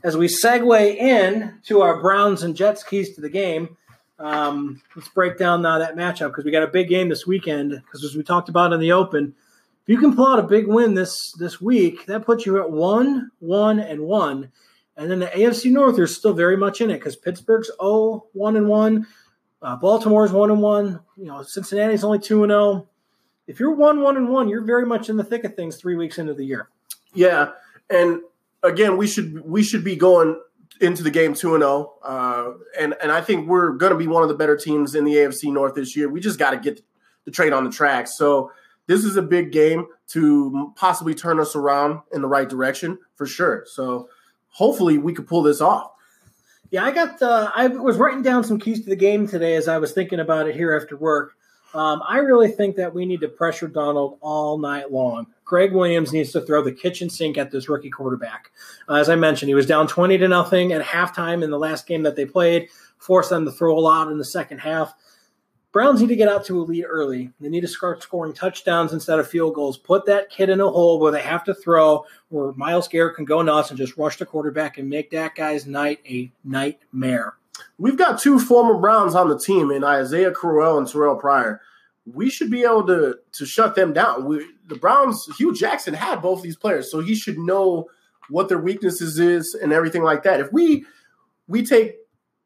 as 0.03 0.15
we 0.15 0.27
segue 0.27 0.95
in 0.95 1.59
to 1.65 1.81
our 1.81 1.99
Browns 1.99 2.43
and 2.43 2.55
Jets 2.55 2.83
keys 2.83 3.15
to 3.15 3.21
the 3.21 3.29
game. 3.29 3.77
Um, 4.19 4.81
let's 4.95 5.07
break 5.09 5.37
down 5.37 5.61
now 5.61 5.79
that 5.79 5.95
matchup 5.95 6.27
because 6.27 6.43
we 6.43 6.51
got 6.51 6.63
a 6.63 6.67
big 6.67 6.89
game 6.89 7.09
this 7.09 7.25
weekend. 7.25 7.71
Because 7.71 8.03
as 8.03 8.15
we 8.15 8.23
talked 8.23 8.49
about 8.49 8.73
in 8.73 8.79
the 8.79 8.91
open, 8.91 9.33
if 9.83 9.89
you 9.89 9.97
can 9.97 10.15
pull 10.15 10.27
out 10.27 10.39
a 10.39 10.43
big 10.43 10.67
win 10.67 10.93
this 10.93 11.31
this 11.39 11.59
week, 11.59 12.05
that 12.05 12.25
puts 12.25 12.45
you 12.45 12.61
at 12.61 12.69
one, 12.69 13.31
one, 13.39 13.79
and 13.79 14.01
one. 14.01 14.51
And 14.97 15.09
then 15.09 15.19
the 15.19 15.27
AFC 15.27 15.71
North 15.71 15.97
is 15.97 16.15
still 16.15 16.33
very 16.33 16.57
much 16.57 16.81
in 16.81 16.91
it 16.91 16.95
because 16.95 17.15
Pittsburgh's 17.15 17.71
0, 17.81 18.25
1 18.33 18.57
and 18.57 18.67
1. 18.67 19.07
Uh, 19.61 19.75
Baltimore's 19.77 20.33
1 20.33 20.51
and 20.51 20.61
1. 20.61 20.99
You 21.15 21.25
know, 21.25 21.41
Cincinnati's 21.41 22.03
only 22.03 22.19
2 22.19 22.43
and 22.43 22.51
0. 22.51 22.87
If 23.47 23.61
you're 23.61 23.73
1 23.73 24.01
1 24.01 24.17
and 24.17 24.29
1, 24.29 24.49
you're 24.49 24.65
very 24.65 24.85
much 24.85 25.09
in 25.09 25.15
the 25.15 25.23
thick 25.23 25.45
of 25.45 25.55
things 25.55 25.77
three 25.77 25.95
weeks 25.95 26.17
into 26.17 26.33
the 26.33 26.43
year. 26.43 26.67
Yeah. 27.13 27.51
And 27.89 28.21
again, 28.63 28.97
we 28.97 29.07
should 29.07 29.41
we 29.45 29.63
should 29.63 29.83
be 29.83 29.95
going 29.95 30.39
into 30.81 31.03
the 31.03 31.11
game 31.11 31.33
2 31.33 31.55
and 31.55 31.61
0. 31.61 31.93
Uh, 32.03 32.51
and 32.79 32.95
and 33.01 33.11
I 33.11 33.21
think 33.21 33.47
we're 33.47 33.71
going 33.71 33.91
to 33.91 33.97
be 33.97 34.07
one 34.07 34.23
of 34.23 34.29
the 34.29 34.35
better 34.35 34.55
teams 34.55 34.95
in 34.95 35.03
the 35.03 35.15
AFC 35.15 35.51
North 35.51 35.75
this 35.75 35.95
year. 35.95 36.09
We 36.09 36.19
just 36.19 36.39
got 36.39 36.51
to 36.51 36.57
get 36.57 36.81
the 37.25 37.31
trade 37.31 37.53
on 37.53 37.63
the 37.63 37.71
track. 37.71 38.07
So 38.07 38.51
this 38.87 39.03
is 39.03 39.15
a 39.15 39.21
big 39.21 39.51
game 39.51 39.87
to 40.09 40.73
possibly 40.75 41.13
turn 41.13 41.39
us 41.39 41.55
around 41.55 41.99
in 42.11 42.21
the 42.21 42.27
right 42.27 42.49
direction 42.49 42.97
for 43.15 43.25
sure. 43.25 43.65
So 43.67 44.09
hopefully 44.49 44.97
we 44.97 45.13
could 45.13 45.27
pull 45.27 45.43
this 45.43 45.61
off. 45.61 45.91
Yeah, 46.71 46.85
I 46.85 46.91
got. 46.91 47.21
Uh, 47.21 47.51
I 47.55 47.67
was 47.67 47.97
writing 47.97 48.21
down 48.21 48.43
some 48.43 48.59
keys 48.59 48.83
to 48.83 48.89
the 48.89 48.95
game 48.95 49.27
today 49.27 49.55
as 49.55 49.67
I 49.67 49.79
was 49.79 49.91
thinking 49.91 50.19
about 50.19 50.47
it 50.47 50.55
here 50.55 50.75
after 50.75 50.95
work. 50.95 51.33
Um, 51.73 52.01
I 52.07 52.17
really 52.17 52.49
think 52.51 52.75
that 52.77 52.93
we 52.93 53.05
need 53.05 53.21
to 53.21 53.27
pressure 53.27 53.69
Darnold 53.69 54.17
all 54.21 54.57
night 54.57 54.91
long. 54.91 55.27
Gregg 55.45 55.71
Williams 55.71 56.11
needs 56.11 56.31
to 56.31 56.41
throw 56.41 56.63
the 56.63 56.71
kitchen 56.71 57.09
sink 57.09 57.37
at 57.37 57.51
this 57.51 57.69
rookie 57.69 57.89
quarterback. 57.89 58.51
Uh, 58.87 58.95
as 58.95 59.09
I 59.09 59.15
mentioned, 59.15 59.49
he 59.49 59.55
was 59.55 59.65
down 59.65 59.87
twenty 59.87 60.17
to 60.17 60.27
nothing 60.27 60.73
at 60.73 60.83
halftime 60.83 61.43
in 61.43 61.51
the 61.51 61.59
last 61.59 61.87
game 61.87 62.03
that 62.03 62.15
they 62.15 62.25
played, 62.25 62.69
forced 62.97 63.29
them 63.29 63.45
to 63.45 63.51
throw 63.51 63.77
a 63.77 63.79
lot 63.79 64.11
in 64.11 64.17
the 64.17 64.25
second 64.25 64.59
half. 64.59 64.93
Browns 65.71 66.01
need 66.01 66.07
to 66.07 66.15
get 66.15 66.27
out 66.27 66.43
to 66.45 66.59
a 66.59 66.63
lead 66.63 66.85
early. 66.85 67.31
They 67.39 67.49
need 67.49 67.61
to 67.61 67.67
start 67.67 68.01
scoring 68.01 68.33
touchdowns 68.33 68.91
instead 68.91 69.19
of 69.19 69.27
field 69.27 69.53
goals. 69.53 69.77
Put 69.77 70.07
that 70.07 70.31
kid 70.31 70.49
in 70.49 70.59
a 70.59 70.67
hole 70.67 70.99
where 70.99 71.11
they 71.11 71.21
have 71.21 71.43
to 71.43 71.53
throw, 71.53 72.05
where 72.29 72.53
Myles 72.53 72.87
Garrett 72.87 73.15
can 73.15 73.25
go 73.25 73.43
nuts 73.43 73.69
and 73.69 73.77
just 73.77 73.95
rush 73.95 74.17
the 74.17 74.25
quarterback 74.25 74.79
and 74.79 74.89
make 74.89 75.11
that 75.11 75.35
guy's 75.35 75.67
night 75.67 75.99
a 76.07 76.31
nightmare. 76.43 77.35
We've 77.77 77.97
got 77.97 78.19
two 78.19 78.39
former 78.39 78.79
Browns 78.79 79.15
on 79.15 79.29
the 79.29 79.39
team 79.39 79.71
in 79.71 79.83
Isaiah 79.83 80.31
Crowell 80.31 80.77
and 80.77 80.87
Terrelle 80.87 81.19
Pryor. 81.19 81.61
We 82.05 82.29
should 82.29 82.49
be 82.49 82.63
able 82.63 82.87
to 82.87 83.19
to 83.33 83.45
shut 83.45 83.75
them 83.75 83.93
down. 83.93 84.25
We, 84.25 84.45
the 84.67 84.75
Browns, 84.75 85.27
Hue 85.37 85.53
Jackson 85.53 85.93
had 85.93 86.21
both 86.21 86.41
these 86.41 86.55
players, 86.55 86.91
so 86.91 86.99
he 86.99 87.15
should 87.15 87.37
know 87.37 87.87
what 88.29 88.49
their 88.49 88.59
weaknesses 88.59 89.19
is 89.19 89.57
and 89.61 89.73
everything 89.73 90.03
like 90.03 90.23
that. 90.23 90.39
If 90.39 90.51
we 90.51 90.85
we 91.47 91.65
take 91.65 91.95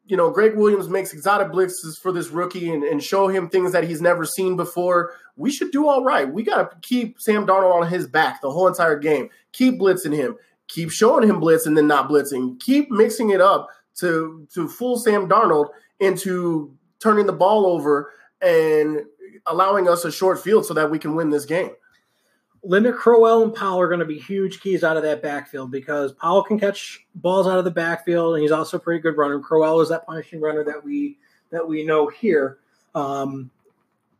you 0.06 0.16
know, 0.16 0.30
Gregg 0.30 0.54
Williams 0.54 0.88
makes 0.88 1.12
exotic 1.12 1.48
blitzes 1.48 1.98
for 1.98 2.12
this 2.12 2.28
rookie 2.28 2.70
and, 2.70 2.84
and, 2.84 3.02
show 3.02 3.28
him 3.28 3.48
things 3.48 3.72
that 3.72 3.84
he's 3.84 4.02
never 4.02 4.24
seen 4.24 4.54
before. 4.54 5.14
We 5.36 5.50
should 5.50 5.72
do 5.72 5.88
all 5.88 6.04
right. 6.04 6.30
We 6.30 6.42
got 6.42 6.70
to 6.70 6.76
keep 6.86 7.20
Sam 7.20 7.46
Darnold 7.46 7.74
on 7.74 7.88
his 7.88 8.06
back 8.06 8.42
the 8.42 8.50
whole 8.50 8.68
entire 8.68 8.98
game. 8.98 9.30
Keep 9.52 9.80
blitzing 9.80 10.14
him. 10.14 10.36
Keep 10.68 10.90
showing 10.90 11.28
him 11.28 11.40
blitz 11.40 11.66
and 11.66 11.76
then 11.76 11.86
not 11.86 12.08
blitzing. 12.08 12.60
Keep 12.60 12.90
mixing 12.90 13.30
it 13.30 13.40
up 13.40 13.68
to 13.96 14.46
to 14.52 14.68
fool 14.68 14.98
Sam 14.98 15.28
Darnold 15.28 15.68
into 16.00 16.74
turning 17.00 17.26
the 17.26 17.32
ball 17.32 17.66
over 17.66 18.12
and 18.40 19.00
allowing 19.46 19.88
us 19.88 20.04
a 20.04 20.12
short 20.12 20.42
field 20.42 20.66
so 20.66 20.74
that 20.74 20.90
we 20.90 20.98
can 20.98 21.14
win 21.14 21.30
this 21.30 21.44
game. 21.44 21.70
limit 22.62 22.96
Crowell 22.96 23.42
and 23.42 23.54
Powell 23.54 23.80
are 23.80 23.88
going 23.88 24.00
to 24.00 24.06
be 24.06 24.18
huge 24.18 24.60
keys 24.60 24.82
out 24.82 24.96
of 24.96 25.02
that 25.02 25.22
backfield 25.22 25.70
because 25.70 26.12
Powell 26.12 26.42
can 26.42 26.58
catch 26.58 27.04
balls 27.14 27.46
out 27.46 27.58
of 27.58 27.64
the 27.64 27.70
backfield 27.70 28.34
and 28.34 28.42
he's 28.42 28.52
also 28.52 28.78
a 28.78 28.80
pretty 28.80 29.00
good 29.00 29.16
runner. 29.16 29.38
Crowell 29.38 29.80
is 29.80 29.90
that 29.90 30.06
punishing 30.06 30.40
runner 30.40 30.64
that 30.64 30.82
we 30.82 31.18
that 31.50 31.66
we 31.68 31.84
know 31.84 32.08
here. 32.08 32.58
Um, 32.94 33.50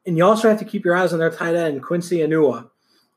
and 0.07 0.16
you 0.16 0.25
also 0.25 0.49
have 0.49 0.59
to 0.59 0.64
keep 0.64 0.85
your 0.85 0.97
eyes 0.97 1.12
on 1.12 1.18
their 1.18 1.31
tight 1.31 1.55
end 1.55 1.83
Quincy 1.83 2.18
Enunwa. 2.18 2.68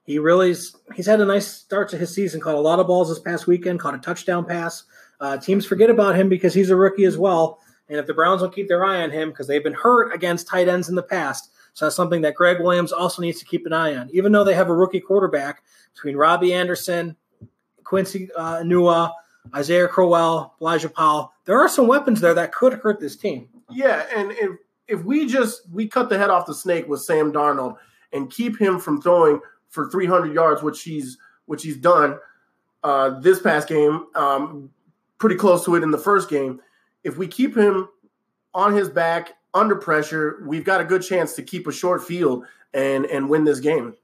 He 0.06 0.20
really 0.20 0.56
he's 0.96 1.06
had 1.06 1.20
a 1.20 1.26
nice 1.26 1.48
start 1.48 1.90
to 1.90 1.98
his 1.98 2.14
season. 2.14 2.40
Caught 2.40 2.56
a 2.56 2.62
lot 2.62 2.80
of 2.80 2.88
balls 2.88 3.10
this 3.10 3.20
past 3.20 3.46
weekend. 3.46 3.82
Caught 3.82 3.96
a 3.96 4.00
touchdown 4.00 4.46
pass. 4.46 4.86
Uh, 5.20 5.38
teams 5.38 5.66
forget 5.66 5.90
about 5.90 6.16
him 6.16 6.30
because 6.30 6.54
he's 6.54 6.70
a 6.70 6.76
rookie 6.76 7.06
as 7.06 7.18
well. 7.18 7.60
And 7.90 7.98
if 7.98 8.06
the 8.06 8.14
Browns 8.14 8.42
don't 8.42 8.54
keep 8.54 8.68
their 8.68 8.86
eye 8.86 9.02
on 9.02 9.12
him 9.12 9.30
because 9.30 9.48
they've 9.48 9.64
been 9.64 9.74
hurt 9.74 10.14
against 10.14 10.48
tight 10.48 10.68
ends 10.68 10.90
in 10.90 10.96
the 10.96 11.04
past, 11.04 11.52
so 11.74 11.86
that's 11.86 11.96
something 11.96 12.22
that 12.22 12.36
Gregg 12.36 12.60
Williams 12.60 12.92
also 12.92 13.22
needs 13.22 13.40
to 13.40 13.46
keep 13.46 13.66
an 13.66 13.74
eye 13.74 13.96
on. 13.96 14.10
Even 14.12 14.32
though 14.32 14.44
they 14.44 14.56
have 14.56 14.70
a 14.70 14.74
rookie 14.74 15.00
quarterback 15.00 15.64
between 15.94 16.16
Robbie 16.16 16.54
Anderson, 16.54 17.16
Quincy 17.84 18.30
uh, 18.36 18.58
Enunwa, 18.58 19.12
Isaiah 19.56 19.88
Crowell, 19.88 20.56
Elijah 20.60 20.90
Powell, 20.90 21.32
there 21.46 21.60
are 21.60 21.70
some 21.70 21.88
weapons 21.88 22.20
there 22.20 22.34
that 22.34 22.52
could 22.52 22.74
hurt 22.74 23.00
this 23.00 23.16
team. 23.16 23.48
Yeah, 23.70 24.06
and 24.16 24.32
if 24.32 24.58
if 24.88 25.04
we 25.04 25.28
just 25.28 25.70
we 25.72 25.88
cut 25.88 26.10
the 26.10 26.18
head 26.18 26.30
off 26.30 26.46
the 26.46 26.56
snake 26.56 26.88
with 26.88 27.02
Sam 27.02 27.32
Darnold 27.32 27.78
and 28.12 28.32
keep 28.32 28.60
him 28.60 28.80
from 28.80 29.02
throwing 29.02 29.40
for 29.70 29.90
300 29.90 30.34
yards, 30.34 30.64
which 30.64 30.82
he's 30.84 31.18
which 31.46 31.64
he's 31.64 31.78
done 31.78 32.18
uh, 32.84 33.20
this 33.20 33.40
past 33.40 33.68
game, 33.68 34.08
um, 34.16 34.70
pretty 35.18 35.36
close 35.36 35.66
to 35.66 35.76
it 35.76 35.84
in 35.84 35.92
the 35.92 35.98
first 35.98 36.30
game. 36.30 36.62
If 37.04 37.18
we 37.18 37.28
keep 37.28 37.56
him 37.56 37.90
on 38.54 38.74
his 38.74 38.90
back 38.90 39.34
under 39.54 39.76
pressure, 39.76 40.44
we've 40.46 40.64
got 40.64 40.82
a 40.82 40.86
good 40.86 41.02
chance 41.02 41.34
to 41.36 41.44
keep 41.44 41.68
a 41.68 41.72
short 41.72 42.04
field 42.04 42.46
and 42.74 43.06
and 43.06 43.30
win 43.30 43.44
this 43.44 43.60
game. 43.60 43.96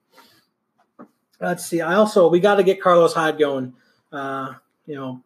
Let's 1.39 1.65
see. 1.65 1.81
I 1.81 1.95
also 1.95 2.29
we 2.29 2.39
got 2.39 2.55
to 2.55 2.63
get 2.63 2.81
Carlos 2.81 3.13
Hyde 3.13 3.37
going. 3.37 3.73
Uh, 4.11 4.53
you 4.85 4.95
know, 4.95 5.21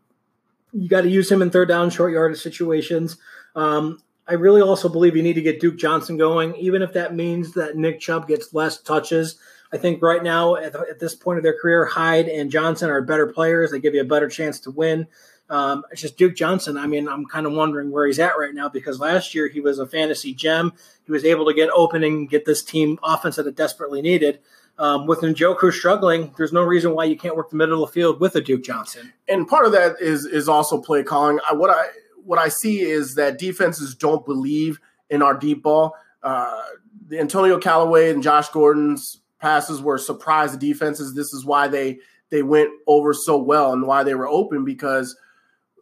you 0.73 0.89
got 0.89 1.01
to 1.01 1.09
use 1.09 1.31
him 1.31 1.41
in 1.41 1.49
third 1.49 1.67
down, 1.67 1.89
short 1.89 2.11
yardage 2.11 2.41
situations. 2.41 3.17
Um, 3.55 4.01
I 4.27 4.33
really 4.33 4.61
also 4.61 4.89
believe 4.89 5.15
you 5.15 5.23
need 5.23 5.33
to 5.33 5.41
get 5.41 5.59
Duke 5.59 5.77
Johnson 5.77 6.17
going, 6.17 6.55
even 6.55 6.81
if 6.81 6.93
that 6.93 7.15
means 7.15 7.53
that 7.53 7.77
Nick 7.77 7.99
Chubb 7.99 8.27
gets 8.27 8.53
less 8.53 8.81
touches. 8.81 9.37
I 9.71 9.77
think 9.77 10.01
right 10.01 10.23
now, 10.23 10.55
at, 10.55 10.75
at 10.75 10.99
this 10.99 11.15
point 11.15 11.37
of 11.37 11.43
their 11.43 11.57
career, 11.57 11.85
Hyde 11.85 12.27
and 12.27 12.51
Johnson 12.51 12.89
are 12.89 13.01
better 13.01 13.27
players. 13.27 13.71
They 13.71 13.79
give 13.79 13.93
you 13.93 14.01
a 14.01 14.05
better 14.05 14.29
chance 14.29 14.59
to 14.61 14.71
win. 14.71 15.07
Um, 15.49 15.83
it's 15.91 16.01
just 16.01 16.17
Duke 16.17 16.35
Johnson. 16.35 16.77
I 16.77 16.87
mean, 16.87 17.07
I'm 17.07 17.25
kind 17.25 17.45
of 17.45 17.53
wondering 17.53 17.91
where 17.91 18.05
he's 18.05 18.19
at 18.19 18.37
right 18.37 18.53
now 18.53 18.67
because 18.67 18.99
last 18.99 19.33
year 19.33 19.47
he 19.47 19.61
was 19.61 19.79
a 19.79 19.87
fantasy 19.87 20.33
gem. 20.33 20.73
He 21.05 21.11
was 21.11 21.23
able 21.23 21.45
to 21.45 21.53
get 21.53 21.69
open 21.69 22.03
and 22.03 22.29
get 22.29 22.45
this 22.45 22.63
team 22.63 22.99
offense 23.01 23.37
that 23.37 23.47
it 23.47 23.55
desperately 23.55 24.01
needed. 24.01 24.39
Um, 24.79 25.07
with 25.07 25.21
Njoku 25.21 25.71
struggling, 25.71 26.33
there's 26.37 26.53
no 26.53 26.61
reason 26.61 26.93
why 26.93 27.05
you 27.05 27.17
can't 27.17 27.35
work 27.35 27.49
the 27.49 27.55
middle 27.55 27.83
of 27.83 27.89
the 27.89 27.93
field 27.93 28.19
with 28.19 28.35
a 28.35 28.41
Duke 28.41 28.63
Johnson. 28.63 29.11
And 29.27 29.47
part 29.47 29.65
of 29.65 29.71
that 29.71 29.95
is 29.99 30.25
is 30.25 30.47
also 30.47 30.79
play 30.79 31.01
calling. 31.01 31.39
I, 31.49 31.53
what 31.53 31.71
I 31.71 31.87
what 32.23 32.37
I 32.37 32.49
see 32.49 32.81
is 32.81 33.15
that 33.15 33.39
defenses 33.39 33.95
don't 33.95 34.23
believe 34.25 34.79
in 35.09 35.21
our 35.21 35.33
deep 35.33 35.63
ball. 35.63 35.95
Uh, 36.21 36.61
the 37.07 37.19
Antonio 37.19 37.57
Callaway 37.57 38.11
and 38.11 38.21
Josh 38.21 38.49
Gordon's 38.49 39.21
passes 39.39 39.81
were 39.81 39.97
surprise 39.97 40.55
defenses. 40.57 41.15
This 41.15 41.33
is 41.33 41.45
why 41.45 41.67
they 41.67 41.99
they 42.29 42.43
went 42.43 42.69
over 42.85 43.13
so 43.13 43.37
well 43.37 43.73
and 43.73 43.87
why 43.87 44.03
they 44.03 44.13
were 44.13 44.27
open 44.27 44.65
because 44.65 45.15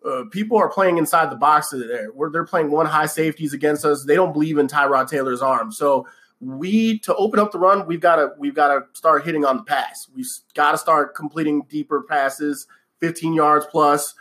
uh, 0.05 0.25
people 0.31 0.57
are 0.57 0.69
playing 0.69 0.97
inside 0.97 1.31
the 1.31 1.35
box 1.35 1.69
there. 1.71 2.07
Where 2.09 2.29
they're 2.29 2.45
playing 2.45 2.71
one 2.71 2.85
high 2.85 3.07
safeties 3.07 3.53
against 3.53 3.85
us. 3.85 4.03
They 4.03 4.15
don't 4.15 4.33
believe 4.33 4.57
in 4.57 4.67
Tyrod 4.67 5.09
Taylor's 5.09 5.41
arm. 5.41 5.71
So 5.71 6.07
we 6.39 6.99
to 6.99 7.15
open 7.15 7.39
up 7.39 7.51
the 7.51 7.59
run, 7.59 7.87
we've 7.87 8.01
got 8.01 8.17
to 8.17 8.29
we've 8.37 8.55
got 8.55 8.67
to 8.67 8.85
start 8.93 9.25
hitting 9.25 9.45
on 9.45 9.57
the 9.57 9.63
pass. 9.63 10.07
We've 10.13 10.27
got 10.53 10.71
to 10.71 10.77
start 10.77 11.15
completing 11.15 11.63
deeper 11.63 12.03
passes, 12.03 12.67
15 12.99 13.33
yards 13.33 13.65
plus 13.65 14.13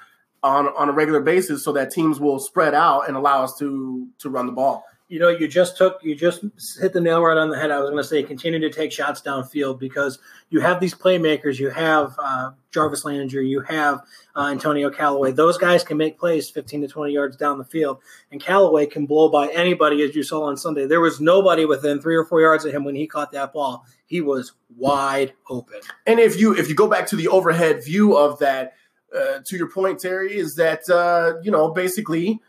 on 0.43 0.68
on 0.68 0.89
a 0.89 0.93
regular 0.93 1.20
basis, 1.20 1.64
so 1.64 1.72
that 1.72 1.91
teams 1.91 2.18
will 2.18 2.39
spread 2.39 2.74
out 2.74 3.09
and 3.09 3.16
allow 3.16 3.43
us 3.45 3.57
to 3.59 4.09
to 4.18 4.30
run 4.30 4.47
the 4.47 4.53
ball 4.53 4.85
you 5.09 5.18
know, 5.18 5.28
you 5.28 5.46
just 5.46 5.76
took, 5.76 6.00
you 6.02 6.14
just 6.14 6.44
hit 6.80 6.94
the 6.94 7.00
nail 7.00 7.22
right 7.22 7.36
on 7.36 7.50
the 7.50 7.59
head. 7.59 7.70
I 7.70 7.78
was 7.78 7.90
going 7.90 8.02
to 8.02 8.09
say, 8.09 8.22
continue 8.22 8.59
to 8.61 8.70
take 8.70 8.90
shots 8.90 9.20
downfield 9.20 9.78
because 9.78 10.18
you 10.48 10.61
have 10.61 10.80
these 10.80 10.94
playmakers. 10.94 11.59
You 11.59 11.68
have 11.70 12.14
uh, 12.18 12.52
Jarvis 12.70 13.05
Landry, 13.05 13.46
you 13.46 13.61
have 13.61 14.00
uh, 14.34 14.46
Antonio 14.46 14.90
Callaway. 14.90 15.32
Those 15.32 15.59
guys 15.59 15.84
can 15.84 15.98
make 15.98 16.18
plays 16.18 16.48
15 16.48 16.82
to 16.82 16.88
20 16.88 17.12
yards 17.12 17.36
down 17.36 17.59
the 17.59 17.64
field, 17.64 17.98
and 18.32 18.40
Callaway 18.40 18.86
can 18.86 19.05
blow 19.05 19.28
by 19.28 19.48
anybody, 19.48 20.02
as 20.02 20.16
you 20.16 20.22
saw 20.22 20.44
on 20.44 20.57
Sunday. 20.57 20.86
There 20.86 21.00
was 21.02 21.20
nobody 21.20 21.66
within 21.66 22.00
three 22.00 22.16
or 22.16 22.24
four 22.24 22.40
yards 22.40 22.64
of 22.64 22.72
him 22.72 22.84
when 22.84 22.94
he 22.94 23.07
caught 23.07 23.30
that 23.32 23.52
ball. 23.52 23.84
He 24.07 24.22
was 24.22 24.52
wide 24.74 25.34
open. 25.50 25.80
And 26.07 26.18
if 26.18 26.40
you 26.40 26.57
if 26.57 26.68
you 26.68 26.74
go 26.74 26.88
back 26.88 27.07
to 27.09 27.16
the 27.16 27.28
overhead 27.28 27.84
view 27.84 28.16
of 28.16 28.38
that, 28.38 28.72
uh, 29.14 29.40
to 29.44 29.57
your 29.57 29.70
point, 29.70 30.00
Terry, 30.00 30.36
is 30.36 30.57
that 30.57 30.88
uh, 30.88 31.40
you 31.42 31.50
know 31.50 31.70
basically 31.72 32.40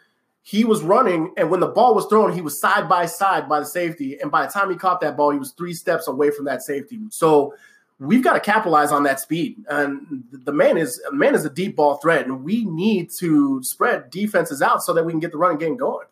he 0.47 0.63
was 0.63 0.83
running, 0.83 1.33
and 1.37 1.49
when 1.49 1.59
the 1.59 1.67
ball 1.67 1.95
was 1.95 2.05
thrown, 2.05 2.31
he 2.31 2.39
was 2.39 2.59
side 2.59 2.87
by 2.87 3.07
side 3.07 3.49
by 3.49 3.59
the 3.59 3.65
safety. 3.65 4.19
And 4.21 4.29
by 4.29 4.45
the 4.45 4.51
time 4.51 4.69
he 4.69 4.75
caught 4.75 5.01
that 5.01 5.17
ball, 5.17 5.31
he 5.31 5.39
was 5.39 5.53
three 5.53 5.73
steps 5.73 6.07
away 6.07 6.29
from 6.29 6.45
that 6.45 6.61
safety. 6.61 6.99
So 7.09 7.55
we've 7.97 8.23
got 8.23 8.33
to 8.33 8.39
capitalize 8.39 8.91
on 8.91 9.01
that 9.03 9.19
speed. 9.19 9.65
And 9.67 10.23
the 10.31 10.51
man 10.51 10.77
is 10.77 11.01
man 11.11 11.33
is 11.33 11.45
a 11.45 11.49
deep 11.49 11.75
ball 11.75 11.95
threat, 11.95 12.27
and 12.27 12.43
we 12.43 12.63
need 12.63 13.09
to 13.17 13.63
spread 13.63 14.11
defenses 14.11 14.61
out 14.61 14.83
so 14.83 14.93
that 14.93 15.03
we 15.03 15.11
can 15.11 15.19
get 15.19 15.31
the 15.31 15.39
running 15.39 15.57
game 15.57 15.77
going. 15.77 16.05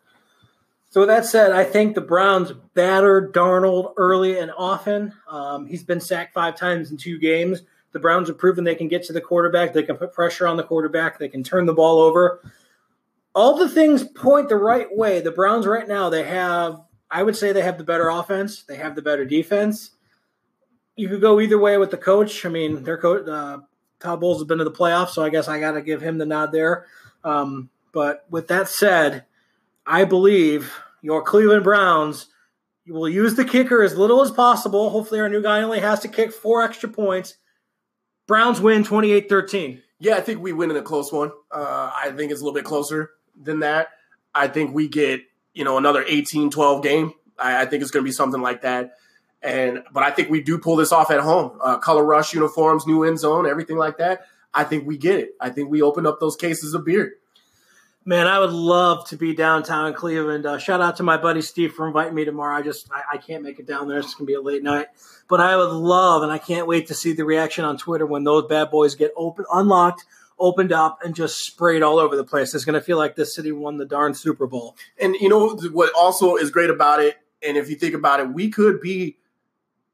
So 0.90 1.02
with 1.02 1.10
that 1.10 1.26
said, 1.26 1.52
I 1.52 1.62
think 1.62 1.94
the 1.94 2.00
Browns 2.00 2.50
battered 2.74 3.32
Darnold 3.32 3.92
early 3.96 4.40
and 4.40 4.50
often. 4.58 5.12
Um, 5.28 5.64
he's 5.64 5.84
been 5.84 6.00
sacked 6.00 6.34
five 6.34 6.56
times 6.56 6.90
in 6.90 6.96
two 6.96 7.20
games. 7.20 7.62
The 7.92 8.00
Browns 8.00 8.26
have 8.26 8.38
proven 8.38 8.64
they 8.64 8.74
can 8.74 8.88
get 8.88 9.04
to 9.04 9.12
the 9.12 9.20
quarterback. 9.20 9.72
They 9.72 9.84
can 9.84 9.96
put 9.96 10.12
pressure 10.12 10.48
on 10.48 10.56
the 10.56 10.64
quarterback. 10.64 11.20
They 11.20 11.28
can 11.28 11.44
turn 11.44 11.66
the 11.66 11.72
ball 11.72 12.00
over 12.00 12.40
all 13.34 13.56
the 13.56 13.68
things 13.68 14.04
point 14.04 14.48
the 14.48 14.56
right 14.56 14.94
way. 14.94 15.20
The 15.20 15.32
Browns 15.32 15.66
right 15.66 15.88
now, 15.88 16.08
they 16.08 16.22
have, 16.22 16.80
I 17.10 17.22
would 17.22 17.36
say 17.36 17.52
they 17.52 17.62
have 17.62 17.78
the 17.78 17.84
better 17.84 18.08
offense. 18.08 18.62
They 18.62 18.76
have 18.76 18.94
the 18.94 19.02
better 19.02 19.24
defense. 19.24 19.90
You 20.96 21.08
could 21.08 21.20
go 21.20 21.40
either 21.40 21.58
way 21.58 21.76
with 21.76 21.90
the 21.90 21.96
coach. 21.96 22.46
I 22.46 22.48
mean, 22.48 22.84
their 22.84 22.98
coach, 22.98 23.26
uh, 23.28 23.58
Todd 23.98 24.20
Bowles 24.20 24.38
has 24.38 24.46
been 24.46 24.58
to 24.58 24.64
the 24.64 24.70
playoffs, 24.70 25.10
so 25.10 25.24
I 25.24 25.30
guess 25.30 25.48
I 25.48 25.58
got 25.58 25.72
to 25.72 25.82
give 25.82 26.00
him 26.00 26.18
the 26.18 26.26
nod 26.26 26.52
there. 26.52 26.86
Um, 27.24 27.70
but 27.92 28.24
with 28.30 28.48
that 28.48 28.68
said, 28.68 29.24
I 29.86 30.04
believe 30.04 30.72
your 31.02 31.22
Cleveland 31.22 31.64
Browns 31.64 32.26
will 32.86 33.08
use 33.08 33.34
the 33.34 33.44
kicker 33.44 33.82
as 33.82 33.96
little 33.96 34.20
as 34.20 34.30
possible. 34.30 34.90
Hopefully, 34.90 35.20
our 35.20 35.28
new 35.28 35.42
guy 35.42 35.62
only 35.62 35.80
has 35.80 36.00
to 36.00 36.08
kick 36.08 36.32
four 36.32 36.62
extra 36.62 36.88
points. 36.88 37.34
Browns 38.26 38.60
win 38.60 38.84
28 38.84 39.28
13. 39.28 39.82
Yeah, 39.98 40.16
I 40.16 40.20
think 40.20 40.40
we 40.40 40.52
win 40.52 40.70
in 40.70 40.76
a 40.76 40.82
close 40.82 41.12
one. 41.12 41.32
Uh, 41.50 41.90
I 41.94 42.10
think 42.10 42.30
it's 42.30 42.40
a 42.40 42.44
little 42.44 42.54
bit 42.54 42.64
closer 42.64 43.10
than 43.40 43.60
that. 43.60 43.88
I 44.34 44.48
think 44.48 44.74
we 44.74 44.88
get, 44.88 45.22
you 45.52 45.64
know, 45.64 45.78
another 45.78 46.04
18 46.06 46.50
12 46.50 46.82
game. 46.82 47.12
I, 47.38 47.62
I 47.62 47.66
think 47.66 47.82
it's 47.82 47.90
going 47.90 48.04
to 48.04 48.08
be 48.08 48.12
something 48.12 48.40
like 48.40 48.62
that. 48.62 48.94
And, 49.42 49.82
but 49.92 50.02
I 50.02 50.10
think 50.10 50.30
we 50.30 50.40
do 50.40 50.58
pull 50.58 50.76
this 50.76 50.92
off 50.92 51.10
at 51.10 51.20
home. 51.20 51.58
Uh, 51.62 51.78
color 51.78 52.04
rush 52.04 52.32
uniforms, 52.32 52.86
new 52.86 53.04
end 53.04 53.18
zone, 53.18 53.46
everything 53.46 53.76
like 53.76 53.98
that. 53.98 54.26
I 54.54 54.64
think 54.64 54.86
we 54.86 54.96
get 54.96 55.16
it. 55.16 55.30
I 55.40 55.50
think 55.50 55.68
we 55.68 55.82
open 55.82 56.06
up 56.06 56.20
those 56.20 56.36
cases 56.36 56.74
of 56.74 56.84
beer. 56.84 57.16
Man, 58.06 58.26
I 58.26 58.38
would 58.38 58.52
love 58.52 59.08
to 59.08 59.16
be 59.16 59.34
downtown 59.34 59.94
Cleveland. 59.94 60.44
Uh, 60.44 60.58
shout 60.58 60.82
out 60.82 60.96
to 60.96 61.02
my 61.02 61.16
buddy 61.16 61.40
Steve 61.40 61.72
for 61.72 61.86
inviting 61.86 62.14
me 62.14 62.26
tomorrow. 62.26 62.54
I 62.54 62.60
just 62.60 62.86
I, 62.92 63.14
I 63.14 63.16
can't 63.16 63.42
make 63.42 63.58
it 63.58 63.66
down 63.66 63.88
there. 63.88 63.98
It's 63.98 64.14
gonna 64.14 64.26
be 64.26 64.34
a 64.34 64.42
late 64.42 64.62
night, 64.62 64.88
but 65.26 65.40
I 65.40 65.56
would 65.56 65.70
love 65.70 66.22
and 66.22 66.30
I 66.30 66.36
can't 66.36 66.66
wait 66.66 66.88
to 66.88 66.94
see 66.94 67.14
the 67.14 67.24
reaction 67.24 67.64
on 67.64 67.78
Twitter 67.78 68.04
when 68.04 68.22
those 68.22 68.46
bad 68.46 68.70
boys 68.70 68.94
get 68.94 69.12
open, 69.16 69.46
unlocked, 69.50 70.04
opened 70.38 70.72
up 70.72 70.98
and 71.04 71.14
just 71.14 71.38
sprayed 71.44 71.82
all 71.82 71.98
over 71.98 72.16
the 72.16 72.24
place. 72.24 72.54
It's 72.54 72.64
going 72.64 72.78
to 72.78 72.84
feel 72.84 72.98
like 72.98 73.16
this 73.16 73.34
city 73.34 73.52
won 73.52 73.76
the 73.76 73.86
darn 73.86 74.14
Super 74.14 74.46
Bowl. 74.46 74.76
And 75.00 75.14
you 75.16 75.28
know 75.28 75.56
what 75.72 75.92
also 75.94 76.36
is 76.36 76.50
great 76.50 76.70
about 76.70 77.00
it, 77.00 77.16
and 77.42 77.56
if 77.56 77.68
you 77.68 77.76
think 77.76 77.94
about 77.94 78.20
it, 78.20 78.32
we 78.32 78.50
could 78.50 78.80
be 78.80 79.18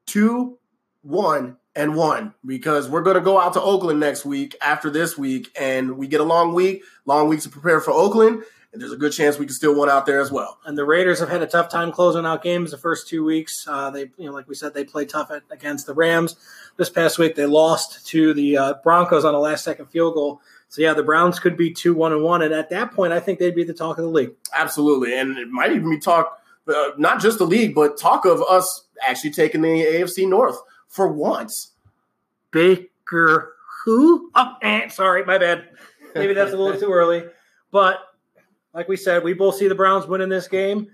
two, 0.06 0.58
one, 1.02 1.56
and 1.76 1.94
one 1.94 2.34
because 2.44 2.88
we're 2.88 3.02
going 3.02 3.14
to 3.14 3.20
go 3.20 3.40
out 3.40 3.52
to 3.52 3.62
Oakland 3.62 4.00
next 4.00 4.24
week 4.24 4.56
after 4.60 4.90
this 4.90 5.16
week, 5.16 5.48
and 5.58 5.96
we 5.96 6.08
get 6.08 6.20
a 6.20 6.24
long 6.24 6.52
week, 6.52 6.82
long 7.06 7.28
week 7.28 7.40
to 7.40 7.48
prepare 7.48 7.80
for 7.80 7.92
Oakland 7.92 8.42
and 8.72 8.80
there's 8.80 8.92
a 8.92 8.96
good 8.96 9.12
chance 9.12 9.38
we 9.38 9.46
can 9.46 9.54
still 9.54 9.78
win 9.78 9.88
out 9.88 10.06
there 10.06 10.20
as 10.20 10.30
well. 10.30 10.58
And 10.64 10.78
the 10.78 10.84
Raiders 10.84 11.18
have 11.18 11.28
had 11.28 11.42
a 11.42 11.46
tough 11.46 11.68
time 11.68 11.90
closing 11.90 12.24
out 12.24 12.42
games 12.42 12.70
the 12.70 12.78
first 12.78 13.08
two 13.08 13.24
weeks. 13.24 13.66
Uh, 13.68 13.90
they, 13.90 14.10
you 14.16 14.26
know, 14.26 14.32
like 14.32 14.48
we 14.48 14.54
said, 14.54 14.74
they 14.74 14.84
played 14.84 15.08
tough 15.08 15.30
at, 15.30 15.42
against 15.50 15.86
the 15.86 15.94
Rams. 15.94 16.36
This 16.76 16.88
past 16.88 17.18
week, 17.18 17.34
they 17.34 17.46
lost 17.46 18.06
to 18.08 18.32
the 18.32 18.56
uh, 18.56 18.74
Broncos 18.82 19.24
on 19.24 19.34
a 19.34 19.40
last-second 19.40 19.86
field 19.86 20.14
goal. 20.14 20.40
So 20.68 20.82
yeah, 20.82 20.94
the 20.94 21.02
Browns 21.02 21.40
could 21.40 21.56
be 21.56 21.72
two 21.72 21.94
one 21.94 22.12
and 22.12 22.22
one, 22.22 22.42
and 22.42 22.54
at 22.54 22.70
that 22.70 22.92
point, 22.92 23.12
I 23.12 23.18
think 23.18 23.40
they'd 23.40 23.56
be 23.56 23.64
the 23.64 23.74
talk 23.74 23.98
of 23.98 24.04
the 24.04 24.10
league. 24.10 24.34
Absolutely, 24.56 25.18
and 25.18 25.36
it 25.36 25.48
might 25.48 25.72
even 25.72 25.90
be 25.90 25.98
talk 25.98 26.40
uh, 26.68 26.90
not 26.96 27.20
just 27.20 27.38
the 27.38 27.46
league, 27.46 27.74
but 27.74 27.98
talk 27.98 28.24
of 28.24 28.42
us 28.42 28.84
actually 29.02 29.32
taking 29.32 29.62
the 29.62 29.68
AFC 29.68 30.28
North 30.28 30.60
for 30.86 31.08
once. 31.08 31.72
Baker, 32.52 33.54
who? 33.84 34.30
Oh, 34.34 34.54
eh, 34.62 34.88
sorry, 34.88 35.24
my 35.24 35.38
bad. 35.38 35.68
Maybe 36.14 36.34
that's 36.34 36.52
a 36.52 36.56
little 36.56 36.78
too 36.78 36.92
early, 36.92 37.24
but 37.72 37.98
like 38.74 38.88
we 38.88 38.96
said, 38.96 39.24
we 39.24 39.32
both 39.34 39.56
see 39.56 39.68
the 39.68 39.74
Browns 39.74 40.06
winning 40.06 40.28
this 40.28 40.48
game. 40.48 40.88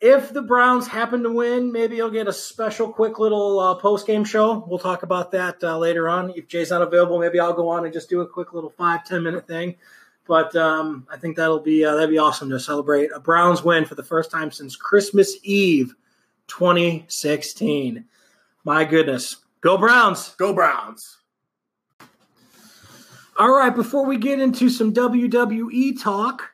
if 0.00 0.32
the 0.32 0.42
Browns 0.42 0.86
happen 0.86 1.22
to 1.22 1.30
win, 1.30 1.72
maybe 1.72 1.96
you'll 1.96 2.10
get 2.10 2.28
a 2.28 2.32
special, 2.32 2.92
quick 2.92 3.18
little 3.18 3.58
uh, 3.58 3.74
post 3.76 4.06
game 4.06 4.24
show. 4.24 4.64
We'll 4.68 4.78
talk 4.78 5.02
about 5.02 5.30
that 5.32 5.62
uh, 5.64 5.78
later 5.78 6.08
on. 6.08 6.30
If 6.36 6.48
Jay's 6.48 6.70
not 6.70 6.82
available, 6.82 7.18
maybe 7.18 7.40
I'll 7.40 7.54
go 7.54 7.68
on 7.68 7.84
and 7.84 7.92
just 7.92 8.10
do 8.10 8.20
a 8.20 8.26
quick 8.26 8.52
little 8.52 8.70
five 8.70 9.04
ten 9.04 9.22
minute 9.22 9.46
thing. 9.46 9.76
But 10.26 10.54
um, 10.56 11.06
I 11.10 11.16
think 11.16 11.36
that'll 11.36 11.60
be 11.60 11.84
uh, 11.84 11.94
that'd 11.94 12.10
be 12.10 12.18
awesome 12.18 12.50
to 12.50 12.60
celebrate 12.60 13.10
a 13.14 13.20
Browns 13.20 13.62
win 13.62 13.84
for 13.84 13.94
the 13.94 14.02
first 14.02 14.30
time 14.30 14.50
since 14.50 14.76
Christmas 14.76 15.36
Eve, 15.42 15.94
2016. 16.48 18.04
My 18.64 18.84
goodness, 18.84 19.36
go 19.60 19.78
Browns! 19.78 20.34
Go 20.36 20.52
Browns! 20.52 21.18
All 23.38 23.52
right, 23.52 23.74
before 23.74 24.04
we 24.04 24.16
get 24.18 24.40
into 24.40 24.68
some 24.68 24.92
WWE 24.92 26.02
talk. 26.02 26.50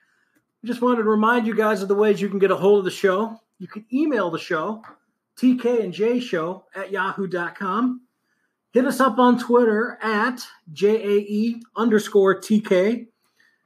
Just 0.65 0.81
wanted 0.81 1.03
to 1.03 1.09
remind 1.09 1.47
you 1.47 1.57
guys 1.57 1.83
of 1.83 1.89
the 1.89 1.95
ways 1.95 2.21
you 2.21 2.29
can 2.29 2.39
get 2.39 2.53
a 2.53 2.57
hold 2.57 2.79
of 2.79 2.85
the 2.85 2.91
show. 2.93 3.41
You 3.59 3.67
can 3.67 3.85
email 3.93 4.31
the 4.31 4.39
show, 4.39 4.83
TK 5.37 5.83
and 5.83 5.93
J 5.93 6.21
Show 6.21 6.65
at 6.75 6.93
yahoo.com. 6.93 8.03
Hit 8.73 8.87
us 8.87 9.01
up 9.01 9.19
on 9.19 9.41
Twitter 9.41 9.99
at 10.01 10.41
JAE 10.73 11.61
underscore 11.77 12.41
TK. 12.41 13.09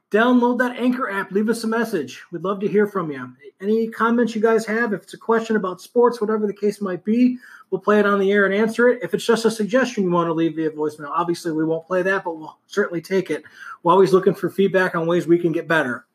Download 0.09 0.57
that 0.57 0.77
Anchor 0.77 1.09
app. 1.09 1.31
Leave 1.31 1.49
us 1.49 1.63
a 1.63 1.67
message. 1.67 2.23
We'd 2.31 2.43
love 2.43 2.61
to 2.61 2.67
hear 2.67 2.87
from 2.87 3.11
you. 3.11 3.31
Any 3.61 3.89
comments 3.89 4.33
you 4.33 4.41
guys 4.41 4.65
have, 4.65 4.91
if 4.93 5.03
it's 5.03 5.13
a 5.13 5.19
question 5.19 5.55
about 5.55 5.81
sports, 5.81 6.19
whatever 6.19 6.47
the 6.47 6.53
case 6.53 6.81
might 6.81 7.05
be, 7.05 7.37
we'll 7.69 7.81
play 7.81 7.99
it 7.99 8.07
on 8.07 8.19
the 8.19 8.31
air 8.31 8.45
and 8.45 8.55
answer 8.55 8.89
it. 8.89 9.03
If 9.03 9.13
it's 9.13 9.25
just 9.25 9.45
a 9.45 9.51
suggestion 9.51 10.03
you 10.03 10.11
want 10.11 10.29
to 10.29 10.33
leave 10.33 10.55
via 10.55 10.71
voicemail, 10.71 11.11
obviously 11.11 11.51
we 11.51 11.63
won't 11.63 11.85
play 11.85 12.01
that, 12.01 12.23
but 12.23 12.37
we'll 12.37 12.57
certainly 12.65 13.01
take 13.01 13.29
it. 13.29 13.43
We're 13.83 13.93
always 13.93 14.13
looking 14.13 14.33
for 14.33 14.49
feedback 14.49 14.95
on 14.95 15.05
ways 15.05 15.27
we 15.27 15.37
can 15.37 15.51
get 15.51 15.67
better. 15.67 16.06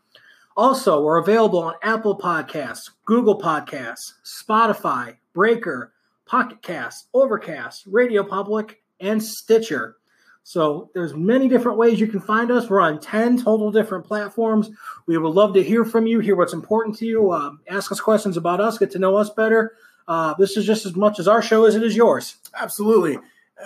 Also, 0.56 1.02
we're 1.02 1.18
available 1.18 1.60
on 1.60 1.74
Apple 1.82 2.18
Podcasts, 2.18 2.90
Google 3.06 3.38
Podcasts, 3.38 4.12
Spotify, 4.24 5.16
Breaker, 5.32 5.92
Pocket 6.26 6.60
Cast, 6.62 7.08
Overcast, 7.14 7.84
Radio 7.86 8.22
Public, 8.22 8.82
and 9.00 9.22
Stitcher. 9.22 9.96
So 10.44 10.90
there's 10.92 11.14
many 11.14 11.48
different 11.48 11.78
ways 11.78 12.00
you 12.00 12.06
can 12.06 12.20
find 12.20 12.50
us. 12.50 12.68
We're 12.68 12.80
on 12.80 13.00
10 13.00 13.42
total 13.42 13.70
different 13.70 14.04
platforms. 14.04 14.70
We 15.06 15.16
would 15.16 15.34
love 15.34 15.54
to 15.54 15.62
hear 15.62 15.84
from 15.84 16.06
you, 16.06 16.20
hear 16.20 16.36
what's 16.36 16.52
important 16.52 16.96
to 16.98 17.06
you, 17.06 17.30
uh, 17.30 17.52
ask 17.68 17.92
us 17.92 18.00
questions 18.00 18.36
about 18.36 18.60
us, 18.60 18.76
get 18.76 18.90
to 18.92 18.98
know 18.98 19.16
us 19.16 19.30
better. 19.30 19.74
Uh, 20.08 20.34
this 20.38 20.56
is 20.56 20.66
just 20.66 20.84
as 20.84 20.96
much 20.96 21.18
as 21.18 21.28
our 21.28 21.40
show 21.40 21.64
as 21.64 21.76
it 21.76 21.82
is 21.82 21.96
yours. 21.96 22.36
Absolutely. 22.58 23.18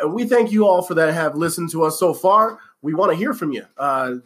Uh, 0.03 0.09
we 0.09 0.26
thank 0.26 0.53
you 0.53 0.66
all 0.66 0.82
for 0.82 0.95
that 0.95 1.12
have 1.14 1.34
listened 1.34 1.70
to 1.70 1.82
us 1.82 1.99
so 1.99 2.12
far. 2.12 2.59
We 2.82 2.95
want 2.95 3.11
to 3.11 3.16
hear 3.16 3.32
from 3.32 3.53
you. 3.53 3.64
Uh, 3.78 4.16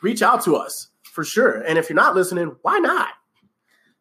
reach 0.00 0.22
out 0.22 0.44
to 0.44 0.56
us 0.56 0.89
for 1.10 1.24
sure. 1.24 1.62
And 1.62 1.78
if 1.78 1.88
you're 1.88 1.96
not 1.96 2.14
listening, 2.14 2.56
why 2.62 2.78
not? 2.78 3.08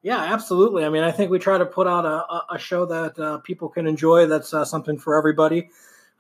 Yeah, 0.01 0.18
absolutely. 0.18 0.86
I 0.86 0.89
mean, 0.89 1.03
I 1.03 1.12
think 1.12 1.30
we 1.30 1.39
try 1.39 1.57
to 1.57 1.66
put 1.66 1.86
out 1.86 2.05
a, 2.05 2.55
a 2.55 2.57
show 2.57 2.86
that 2.86 3.20
uh, 3.20 3.38
people 3.39 3.68
can 3.68 3.86
enjoy. 3.86 4.28
That's 4.28 4.53
uh, 4.53 4.64
something 4.64 4.97
for 4.97 5.18
everybody. 5.18 5.70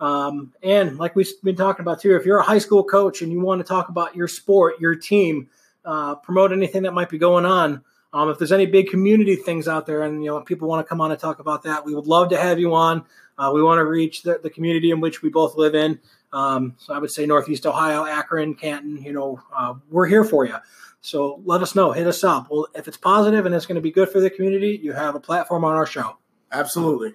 Um, 0.01 0.53
and 0.63 0.97
like 0.97 1.15
we've 1.15 1.29
been 1.43 1.55
talking 1.55 1.83
about 1.83 2.01
too, 2.01 2.15
if 2.15 2.25
you're 2.25 2.39
a 2.39 2.43
high 2.43 2.57
school 2.57 2.83
coach 2.83 3.21
and 3.21 3.31
you 3.31 3.39
want 3.41 3.59
to 3.59 3.67
talk 3.67 3.89
about 3.89 4.15
your 4.15 4.27
sport, 4.27 4.79
your 4.79 4.95
team, 4.95 5.49
uh, 5.85 6.15
promote 6.15 6.51
anything 6.51 6.83
that 6.83 6.93
might 6.93 7.09
be 7.09 7.17
going 7.17 7.45
on. 7.45 7.83
Um, 8.11 8.29
if 8.29 8.39
there's 8.39 8.51
any 8.51 8.65
big 8.65 8.89
community 8.89 9.35
things 9.35 9.67
out 9.67 9.85
there, 9.85 10.01
and 10.01 10.23
you 10.23 10.31
know 10.31 10.41
people 10.41 10.67
want 10.67 10.85
to 10.85 10.89
come 10.89 10.99
on 10.99 11.11
and 11.11 11.19
talk 11.19 11.39
about 11.39 11.63
that, 11.63 11.85
we 11.85 11.93
would 11.93 12.07
love 12.07 12.29
to 12.29 12.37
have 12.37 12.59
you 12.59 12.73
on. 12.73 13.05
Uh, 13.37 13.51
we 13.53 13.61
want 13.61 13.77
to 13.77 13.85
reach 13.85 14.23
the, 14.23 14.39
the, 14.41 14.49
community 14.49 14.91
in 14.91 14.99
which 14.99 15.21
we 15.21 15.29
both 15.29 15.55
live 15.55 15.75
in. 15.75 15.99
Um, 16.31 16.75
so 16.77 16.93
I 16.93 16.99
would 16.99 17.11
say 17.11 17.25
Northeast 17.25 17.65
Ohio, 17.65 18.05
Akron, 18.05 18.55
Canton. 18.55 19.01
You 19.01 19.13
know, 19.13 19.41
uh, 19.55 19.75
we're 19.89 20.07
here 20.07 20.23
for 20.23 20.45
you. 20.45 20.55
So 21.01 21.41
let 21.45 21.61
us 21.61 21.75
know. 21.75 21.91
Hit 21.91 22.07
us 22.07 22.23
up. 22.23 22.47
Well, 22.51 22.67
if 22.75 22.87
it's 22.87 22.97
positive 22.97 23.45
and 23.45 23.55
it's 23.55 23.65
going 23.65 23.75
to 23.75 23.81
be 23.81 23.91
good 23.91 24.09
for 24.09 24.19
the 24.19 24.29
community, 24.29 24.79
you 24.81 24.93
have 24.93 25.15
a 25.15 25.19
platform 25.19 25.63
on 25.63 25.75
our 25.75 25.85
show. 25.85 26.17
Absolutely. 26.51 27.13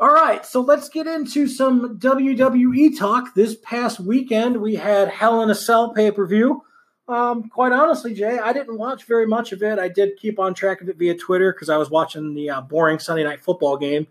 All 0.00 0.12
right, 0.12 0.46
so 0.46 0.62
let's 0.62 0.88
get 0.88 1.06
into 1.06 1.46
some 1.46 1.98
WWE 1.98 2.98
talk. 2.98 3.34
This 3.34 3.56
past 3.56 4.00
weekend, 4.00 4.56
we 4.56 4.74
had 4.74 5.08
Hell 5.08 5.42
in 5.42 5.50
a 5.50 5.54
Cell 5.54 5.92
pay 5.92 6.10
per 6.10 6.26
view. 6.26 6.62
Um, 7.06 7.50
quite 7.50 7.72
honestly, 7.72 8.14
Jay, 8.14 8.38
I 8.38 8.54
didn't 8.54 8.78
watch 8.78 9.04
very 9.04 9.26
much 9.26 9.52
of 9.52 9.62
it. 9.62 9.78
I 9.78 9.88
did 9.88 10.16
keep 10.16 10.38
on 10.38 10.54
track 10.54 10.80
of 10.80 10.88
it 10.88 10.96
via 10.96 11.14
Twitter 11.14 11.52
because 11.52 11.68
I 11.68 11.76
was 11.76 11.90
watching 11.90 12.32
the 12.32 12.48
uh, 12.48 12.60
boring 12.62 12.98
Sunday 12.98 13.24
night 13.24 13.42
football 13.42 13.76
game. 13.76 14.06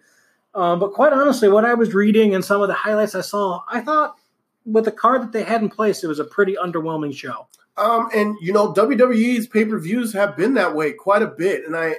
Um, 0.59 0.77
but 0.77 0.91
quite 0.91 1.13
honestly, 1.13 1.47
what 1.47 1.63
I 1.63 1.73
was 1.73 1.93
reading 1.93 2.35
and 2.35 2.43
some 2.43 2.61
of 2.61 2.67
the 2.67 2.73
highlights 2.73 3.15
I 3.15 3.21
saw, 3.21 3.63
I 3.71 3.79
thought 3.79 4.17
with 4.65 4.83
the 4.83 4.91
card 4.91 5.21
that 5.21 5.31
they 5.31 5.43
had 5.43 5.61
in 5.61 5.69
place, 5.69 6.03
it 6.03 6.07
was 6.07 6.19
a 6.19 6.25
pretty 6.25 6.57
underwhelming 6.61 7.15
show. 7.15 7.47
Um, 7.77 8.09
and 8.13 8.35
you 8.41 8.51
know, 8.51 8.73
WWE's 8.73 9.47
pay 9.47 9.63
per 9.63 9.79
views 9.79 10.11
have 10.11 10.35
been 10.35 10.55
that 10.55 10.75
way 10.75 10.91
quite 10.91 11.21
a 11.21 11.27
bit, 11.27 11.65
and 11.65 11.77
I 11.77 11.95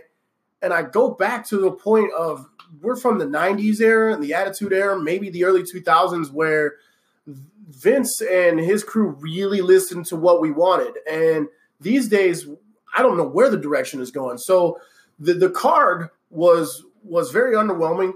and 0.61 0.75
I 0.75 0.83
go 0.83 1.11
back 1.11 1.49
to 1.49 1.57
the 1.57 1.71
point 1.71 2.13
of 2.13 2.47
we're 2.83 2.97
from 2.97 3.19
the 3.19 3.25
'90s 3.25 3.81
era 3.81 4.13
and 4.13 4.23
the 4.23 4.35
Attitude 4.35 4.75
Era, 4.75 5.01
maybe 5.01 5.31
the 5.31 5.45
early 5.45 5.63
2000s, 5.63 6.31
where 6.31 6.75
Vince 7.27 8.21
and 8.21 8.61
his 8.61 8.85
crew 8.85 9.17
really 9.21 9.63
listened 9.63 10.05
to 10.07 10.17
what 10.17 10.43
we 10.43 10.51
wanted, 10.51 10.99
and 11.11 11.49
these 11.81 12.09
days, 12.09 12.47
I 12.95 13.01
don't 13.01 13.17
know 13.17 13.27
where 13.27 13.49
the 13.49 13.57
direction 13.57 14.03
is 14.03 14.11
going. 14.11 14.37
So 14.37 14.79
the 15.19 15.33
the 15.33 15.49
card 15.49 16.11
was 16.29 16.85
was 17.03 17.31
very 17.31 17.55
underwhelming. 17.55 18.13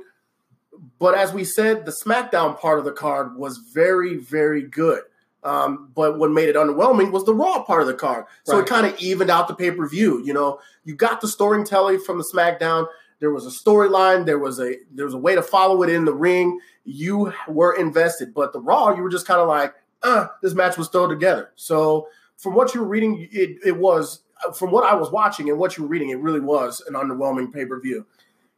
But 0.98 1.14
as 1.14 1.32
we 1.32 1.44
said, 1.44 1.84
the 1.84 1.92
SmackDown 1.92 2.58
part 2.58 2.78
of 2.78 2.84
the 2.84 2.92
card 2.92 3.36
was 3.36 3.58
very, 3.58 4.16
very 4.16 4.62
good. 4.62 5.02
Um, 5.42 5.90
but 5.94 6.18
what 6.18 6.30
made 6.30 6.48
it 6.48 6.56
underwhelming 6.56 7.12
was 7.12 7.24
the 7.24 7.34
Raw 7.34 7.62
part 7.64 7.82
of 7.82 7.86
the 7.86 7.94
card. 7.94 8.24
So 8.44 8.54
right. 8.54 8.66
it 8.66 8.68
kind 8.68 8.86
of 8.86 8.98
evened 8.98 9.30
out 9.30 9.46
the 9.46 9.54
pay 9.54 9.70
per 9.70 9.86
view. 9.86 10.22
You 10.24 10.32
know, 10.32 10.58
you 10.84 10.94
got 10.94 11.20
the 11.20 11.28
storytelling 11.28 12.00
from 12.00 12.18
the 12.18 12.24
SmackDown. 12.34 12.86
There 13.20 13.30
was 13.30 13.46
a 13.46 13.50
storyline. 13.50 14.24
There 14.24 14.38
was 14.38 14.58
a 14.58 14.76
there 14.90 15.04
was 15.04 15.14
a 15.14 15.18
way 15.18 15.34
to 15.34 15.42
follow 15.42 15.82
it 15.82 15.90
in 15.90 16.06
the 16.06 16.14
ring. 16.14 16.58
You 16.84 17.32
were 17.46 17.74
invested, 17.74 18.32
but 18.32 18.52
the 18.52 18.60
Raw, 18.60 18.94
you 18.94 19.02
were 19.02 19.10
just 19.10 19.26
kind 19.26 19.40
of 19.40 19.48
like, 19.48 19.74
uh, 20.02 20.28
this 20.42 20.54
match 20.54 20.78
was 20.78 20.88
thrown 20.88 21.10
together. 21.10 21.50
So 21.56 22.08
from 22.36 22.54
what 22.54 22.74
you 22.74 22.80
were 22.80 22.88
reading, 22.88 23.28
it, 23.30 23.58
it 23.64 23.76
was 23.76 24.22
from 24.54 24.70
what 24.70 24.84
I 24.84 24.94
was 24.94 25.10
watching 25.10 25.48
and 25.48 25.58
what 25.58 25.76
you 25.76 25.84
were 25.84 25.88
reading, 25.88 26.10
it 26.10 26.18
really 26.18 26.40
was 26.40 26.82
an 26.86 26.94
underwhelming 26.94 27.52
pay 27.52 27.64
per 27.66 27.80
view. 27.80 28.06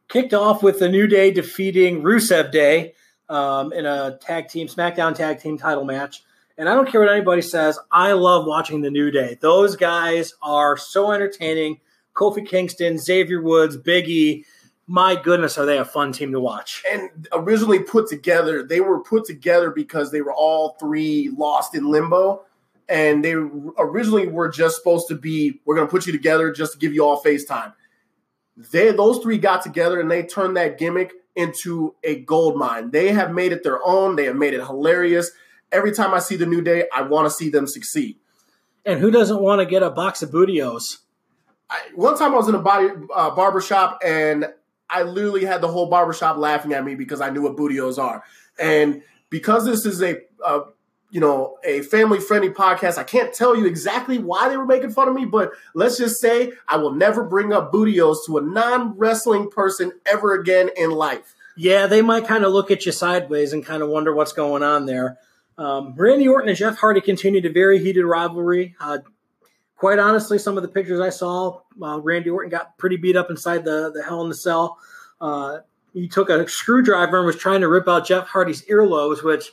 Kicked 0.09 0.33
off 0.33 0.63
with 0.63 0.79
the 0.79 0.87
New 0.87 1.05
Day 1.05 1.31
defeating 1.31 2.01
Rusev 2.01 2.49
Day 2.49 2.93
um, 3.27 3.73
in 3.73 3.85
a 3.85 4.17
tag 4.21 4.47
team 4.47 4.67
SmackDown 4.67 5.13
tag 5.13 5.41
team 5.41 5.57
title 5.57 5.83
match. 5.83 6.23
And 6.57 6.69
I 6.69 6.75
don't 6.75 6.89
care 6.89 7.01
what 7.01 7.11
anybody 7.11 7.41
says, 7.41 7.77
I 7.91 8.13
love 8.13 8.47
watching 8.47 8.81
the 8.81 8.89
New 8.89 9.11
Day. 9.11 9.37
Those 9.41 9.75
guys 9.75 10.33
are 10.41 10.77
so 10.77 11.11
entertaining. 11.11 11.81
Kofi 12.15 12.47
Kingston, 12.47 12.97
Xavier 12.97 13.41
Woods, 13.41 13.75
Big 13.75 14.07
E. 14.07 14.45
My 14.87 15.21
goodness, 15.21 15.57
are 15.57 15.65
they 15.65 15.77
a 15.77 15.83
fun 15.83 16.13
team 16.13 16.31
to 16.31 16.39
watch? 16.39 16.83
And 16.89 17.27
originally 17.33 17.79
put 17.79 18.07
together, 18.07 18.63
they 18.63 18.79
were 18.79 19.01
put 19.01 19.25
together 19.25 19.71
because 19.71 20.11
they 20.11 20.21
were 20.21 20.33
all 20.33 20.77
three 20.79 21.29
lost 21.37 21.75
in 21.75 21.85
limbo. 21.85 22.45
And 22.87 23.25
they 23.25 23.33
originally 23.33 24.29
were 24.29 24.47
just 24.47 24.77
supposed 24.77 25.09
to 25.09 25.15
be, 25.15 25.59
we're 25.65 25.75
going 25.75 25.85
to 25.85 25.91
put 25.91 26.07
you 26.07 26.13
together 26.13 26.53
just 26.53 26.71
to 26.71 26.79
give 26.79 26.93
you 26.93 27.03
all 27.03 27.21
FaceTime. 27.21 27.73
They, 28.57 28.91
those 28.91 29.19
three 29.19 29.37
got 29.37 29.61
together 29.61 29.99
and 29.99 30.09
they 30.09 30.23
turned 30.23 30.57
that 30.57 30.77
gimmick 30.77 31.13
into 31.35 31.95
a 32.03 32.19
gold 32.21 32.57
mine. 32.57 32.91
They 32.91 33.13
have 33.13 33.31
made 33.31 33.51
it 33.51 33.63
their 33.63 33.79
own. 33.85 34.15
They 34.15 34.25
have 34.25 34.35
made 34.35 34.53
it 34.53 34.65
hilarious 34.65 35.31
every 35.71 35.91
time 35.91 36.13
I 36.13 36.19
see 36.19 36.35
the 36.35 36.45
New 36.45 36.61
Day, 36.61 36.85
I 36.93 37.03
want 37.03 37.25
to 37.25 37.29
see 37.29 37.49
them 37.49 37.67
succeed. 37.67 38.17
And 38.85 38.99
who 38.99 39.11
doesn't 39.11 39.41
want 39.41 39.59
to 39.59 39.65
get 39.65 39.83
a 39.83 39.89
box 39.89 40.21
of 40.23 40.31
Booty-O's? 40.31 40.99
I, 41.69 41.79
one 41.95 42.17
time 42.17 42.33
I 42.33 42.37
was 42.37 42.47
in 42.47 42.55
a 42.55 42.59
body, 42.59 42.87
uh, 43.13 43.31
barber 43.31 43.59
shop 43.59 43.99
and 44.03 44.47
I 44.89 45.03
literally 45.03 45.43
had 45.43 45.59
the 45.59 45.67
whole 45.67 45.89
barbershop 45.89 46.37
laughing 46.37 46.71
at 46.73 46.85
me 46.85 46.95
because 46.95 47.19
I 47.19 47.29
knew 47.29 47.41
what 47.41 47.57
Booty-O's 47.57 47.99
are. 47.99 48.23
And 48.57 49.01
because 49.29 49.65
this 49.65 49.85
is 49.85 50.01
a, 50.01 50.19
uh, 50.43 50.61
you 51.09 51.21
know, 51.21 51.57
a 51.63 51.81
family 51.81 52.19
friendly 52.19 52.49
podcast, 52.49 52.97
I 52.97 53.03
can't 53.03 53.33
tell 53.33 53.55
you 53.55 53.65
exactly 53.65 54.17
why 54.17 54.49
they 54.49 54.57
were 54.57 54.65
making 54.65 54.91
fun 54.91 55.07
of 55.07 55.13
me, 55.13 55.25
but 55.25 55.51
let's 55.73 55.97
just 55.97 56.19
say 56.19 56.51
I 56.67 56.77
will 56.77 56.91
never 56.91 57.23
bring 57.23 57.53
up 57.53 57.71
Booty-O's 57.71 58.25
to 58.25 58.37
a 58.37 58.41
non 58.41 58.97
wrestling 58.97 59.49
person 59.49 59.93
ever 60.05 60.33
again 60.33 60.69
in 60.75 60.91
life. 60.91 61.33
Yeah, 61.55 61.87
they 61.87 62.01
might 62.01 62.27
kind 62.27 62.43
of 62.43 62.51
look 62.51 62.69
at 62.71 62.85
you 62.85 62.91
sideways 62.91 63.53
and 63.53 63.65
kind 63.65 63.81
of 63.81 63.89
wonder 63.89 64.13
what's 64.13 64.33
going 64.33 64.63
on 64.63 64.85
there. 64.85 65.17
Um, 65.57 65.95
Randy 65.95 66.27
Orton 66.27 66.49
and 66.49 66.57
Jeff 66.57 66.77
Hardy 66.77 67.01
continued 67.01 67.45
a 67.45 67.51
very 67.51 67.79
heated 67.79 68.05
rivalry. 68.05 68.75
Uh, 68.79 68.99
quite 69.75 69.97
honestly, 69.97 70.37
some 70.37 70.57
of 70.57 70.61
the 70.61 70.69
pictures 70.69 70.99
I 70.99 71.09
saw, 71.09 71.61
uh, 71.81 71.99
Randy 71.99 72.29
Orton 72.29 72.51
got 72.51 72.77
pretty 72.77 72.97
beat 72.97 73.15
up 73.15 73.31
inside 73.31 73.63
the, 73.63 73.91
the 73.91 74.03
Hell 74.03 74.21
in 74.21 74.29
the 74.29 74.35
Cell. 74.35 74.77
Uh, 75.19 75.59
he 75.93 76.07
took 76.07 76.29
a 76.29 76.47
screwdriver 76.47 77.17
and 77.17 77.25
was 77.25 77.37
trying 77.37 77.61
to 77.61 77.67
rip 77.67 77.87
out 77.87 78.05
Jeff 78.05 78.27
Hardy's 78.27 78.63
earlobes, 78.65 79.23
which 79.23 79.51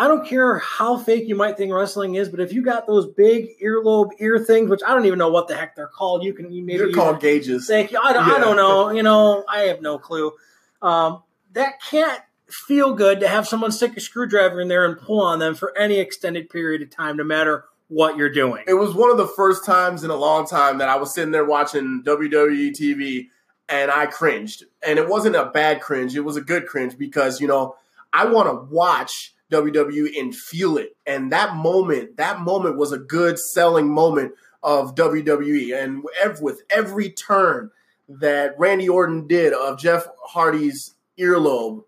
I 0.00 0.06
don't 0.06 0.24
care 0.24 0.58
how 0.60 0.96
fake 0.96 1.26
you 1.26 1.34
might 1.34 1.56
think 1.56 1.72
wrestling 1.72 2.14
is, 2.14 2.28
but 2.28 2.38
if 2.38 2.52
you 2.52 2.62
got 2.62 2.86
those 2.86 3.08
big 3.08 3.58
earlobe 3.60 4.12
ear 4.20 4.38
things, 4.38 4.70
which 4.70 4.80
I 4.86 4.94
don't 4.94 5.06
even 5.06 5.18
know 5.18 5.30
what 5.30 5.48
the 5.48 5.56
heck 5.56 5.74
they're 5.74 5.88
called, 5.88 6.22
you 6.22 6.32
can 6.32 6.48
maybe 6.50 6.78
they're 6.78 6.92
called 6.92 7.20
gauges. 7.20 7.66
Thank 7.66 7.90
you. 7.90 7.98
I 7.98 8.12
don't, 8.12 8.28
yeah. 8.28 8.34
I 8.34 8.38
don't 8.38 8.56
know. 8.56 8.90
You 8.90 9.02
know, 9.02 9.44
I 9.48 9.62
have 9.62 9.82
no 9.82 9.98
clue. 9.98 10.32
Um, 10.80 11.24
that 11.54 11.82
can't 11.82 12.22
feel 12.48 12.94
good 12.94 13.18
to 13.20 13.28
have 13.28 13.48
someone 13.48 13.72
stick 13.72 13.96
a 13.96 14.00
screwdriver 14.00 14.60
in 14.60 14.68
there 14.68 14.86
and 14.86 14.96
pull 14.96 15.20
on 15.20 15.40
them 15.40 15.56
for 15.56 15.76
any 15.76 15.98
extended 15.98 16.48
period 16.48 16.80
of 16.80 16.90
time, 16.90 17.16
no 17.16 17.24
matter 17.24 17.64
what 17.88 18.16
you're 18.16 18.32
doing. 18.32 18.62
It 18.68 18.74
was 18.74 18.94
one 18.94 19.10
of 19.10 19.16
the 19.16 19.26
first 19.26 19.64
times 19.64 20.04
in 20.04 20.10
a 20.10 20.16
long 20.16 20.46
time 20.46 20.78
that 20.78 20.88
I 20.88 20.96
was 20.96 21.12
sitting 21.12 21.32
there 21.32 21.44
watching 21.44 22.04
WWE 22.06 22.70
TV 22.70 23.28
and 23.68 23.90
I 23.90 24.06
cringed. 24.06 24.62
And 24.86 24.96
it 24.98 25.08
wasn't 25.08 25.34
a 25.34 25.46
bad 25.46 25.80
cringe, 25.80 26.14
it 26.14 26.20
was 26.20 26.36
a 26.36 26.40
good 26.40 26.66
cringe 26.66 26.96
because, 26.96 27.40
you 27.40 27.48
know, 27.48 27.74
I 28.12 28.26
want 28.26 28.48
to 28.48 28.72
watch 28.72 29.34
WWE 29.50 30.18
and 30.18 30.34
feel 30.34 30.76
it. 30.76 30.96
And 31.06 31.32
that 31.32 31.56
moment, 31.56 32.16
that 32.16 32.40
moment 32.40 32.76
was 32.76 32.92
a 32.92 32.98
good 32.98 33.38
selling 33.38 33.92
moment 33.92 34.32
of 34.62 34.94
WWE. 34.94 35.80
And 35.80 36.04
with 36.40 36.62
every 36.70 37.10
turn 37.10 37.70
that 38.08 38.58
Randy 38.58 38.88
Orton 38.88 39.26
did 39.26 39.52
of 39.52 39.78
Jeff 39.78 40.06
Hardy's 40.24 40.94
earlobe, 41.18 41.84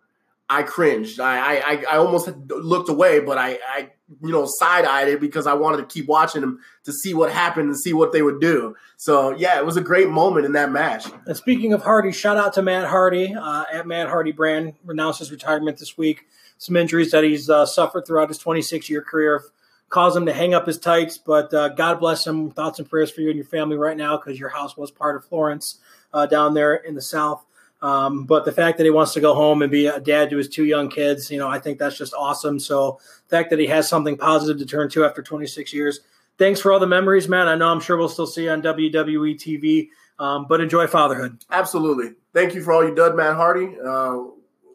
I 0.49 0.65
cringed. 0.65 1.21
I 1.21 1.59
I, 1.59 1.85
I 1.93 1.97
almost 1.97 2.29
looked 2.49 2.89
away, 2.89 3.21
but 3.21 3.39
I, 3.39 3.59
I 3.73 3.91
you 4.21 4.33
know 4.33 4.47
side 4.47 4.85
eyed 4.85 5.07
it 5.07 5.21
because 5.21 5.47
I 5.47 5.55
wanted 5.55 5.77
to 5.79 5.87
keep 5.87 6.09
watching 6.09 6.41
them 6.41 6.59
to 6.85 6.93
see 6.93 7.15
what 7.15 7.31
happened 7.31 7.69
and 7.69 7.79
see 7.79 7.93
what 7.93 8.13
they 8.13 8.21
would 8.21 8.41
do. 8.41 8.75
So 8.97 9.31
yeah, 9.31 9.59
it 9.59 9.65
was 9.65 9.77
a 9.77 9.81
great 9.81 10.09
moment 10.09 10.47
in 10.47 10.53
that 10.53 10.73
match. 10.73 11.07
And 11.25 11.37
speaking 11.37 11.73
of 11.73 11.85
Hardy, 11.85 12.11
shout 12.11 12.37
out 12.37 12.55
to 12.55 12.63
Matt 12.63 12.89
Hardy 12.89 13.33
uh, 13.33 13.65
at 13.73 13.87
Matt 13.87 14.09
Hardy 14.09 14.33
Brand 14.33 14.75
renounced 14.85 15.21
his 15.21 15.31
retirement 15.31 15.79
this 15.79 15.97
week. 15.97 16.27
Some 16.61 16.77
injuries 16.77 17.11
that 17.13 17.25
he's 17.25 17.49
uh, 17.49 17.65
suffered 17.65 18.07
throughout 18.07 18.29
his 18.29 18.37
26 18.37 18.91
year 18.91 19.01
career 19.01 19.43
caused 19.89 20.15
him 20.15 20.27
to 20.27 20.33
hang 20.35 20.53
up 20.53 20.67
his 20.67 20.79
tights. 20.79 21.17
But 21.17 21.53
uh, 21.55 21.71
God 21.71 22.01
bless 22.01 22.27
him. 22.27 22.51
Thoughts 22.51 22.79
and 22.79 22.89
prayers 22.89 23.11
for 23.11 23.23
you 23.23 23.31
and 23.31 23.37
your 23.37 23.47
family 23.47 23.79
right 23.79 23.97
now 23.97 24.19
because 24.19 24.39
your 24.39 24.51
house 24.51 24.77
was 24.77 24.91
part 24.91 25.17
of 25.17 25.25
Florence 25.25 25.79
uh, 26.13 26.27
down 26.27 26.53
there 26.53 26.75
in 26.75 26.95
the 26.95 27.01
South. 27.01 27.43
Um, 27.81 28.27
but 28.27 28.45
the 28.45 28.53
fact 28.53 28.77
that 28.77 28.85
he 28.85 28.91
wants 28.91 29.15
to 29.15 29.21
go 29.21 29.35
home 29.35 29.63
and 29.63 29.71
be 29.71 29.87
a 29.87 29.99
dad 30.01 30.29
to 30.31 30.37
his 30.37 30.51
two 30.51 30.67
young 30.67 30.91
kids, 30.91 31.31
you 31.31 31.39
know, 31.39 31.49
I 31.49 31.59
think 31.59 31.79
that's 31.79 31.97
just 31.97 32.13
awesome. 32.13 32.61
So 32.61 33.01
the 33.27 33.37
fact 33.37 33.49
that 33.49 33.59
he 33.59 33.67
has 33.69 33.89
something 33.89 34.19
positive 34.19 34.59
to 34.59 34.67
turn 34.67 34.91
to 34.91 35.07
after 35.07 35.23
26 35.23 35.73
years. 35.73 36.01
Thanks 36.37 36.61
for 36.61 36.73
all 36.73 36.79
the 36.79 36.87
memories, 36.87 37.27
man. 37.27 37.49
I 37.49 37.55
know 37.55 37.69
I'm 37.69 37.81
sure 37.81 37.97
we'll 37.97 38.11
still 38.11 38.27
see 38.27 38.45
you 38.45 38.51
on 38.51 38.61
WWE 38.61 39.37
TV, 39.37 39.89
um, 40.19 40.45
but 40.47 40.61
enjoy 40.61 40.87
fatherhood. 40.89 41.43
Absolutely. 41.51 42.17
Thank 42.35 42.55
you 42.55 42.63
for 42.63 42.75
all 42.75 42.87
you 42.87 42.95
done, 42.95 43.17
Matt 43.17 43.37
Hardy. 43.37 43.77
Uh, 43.83 44.25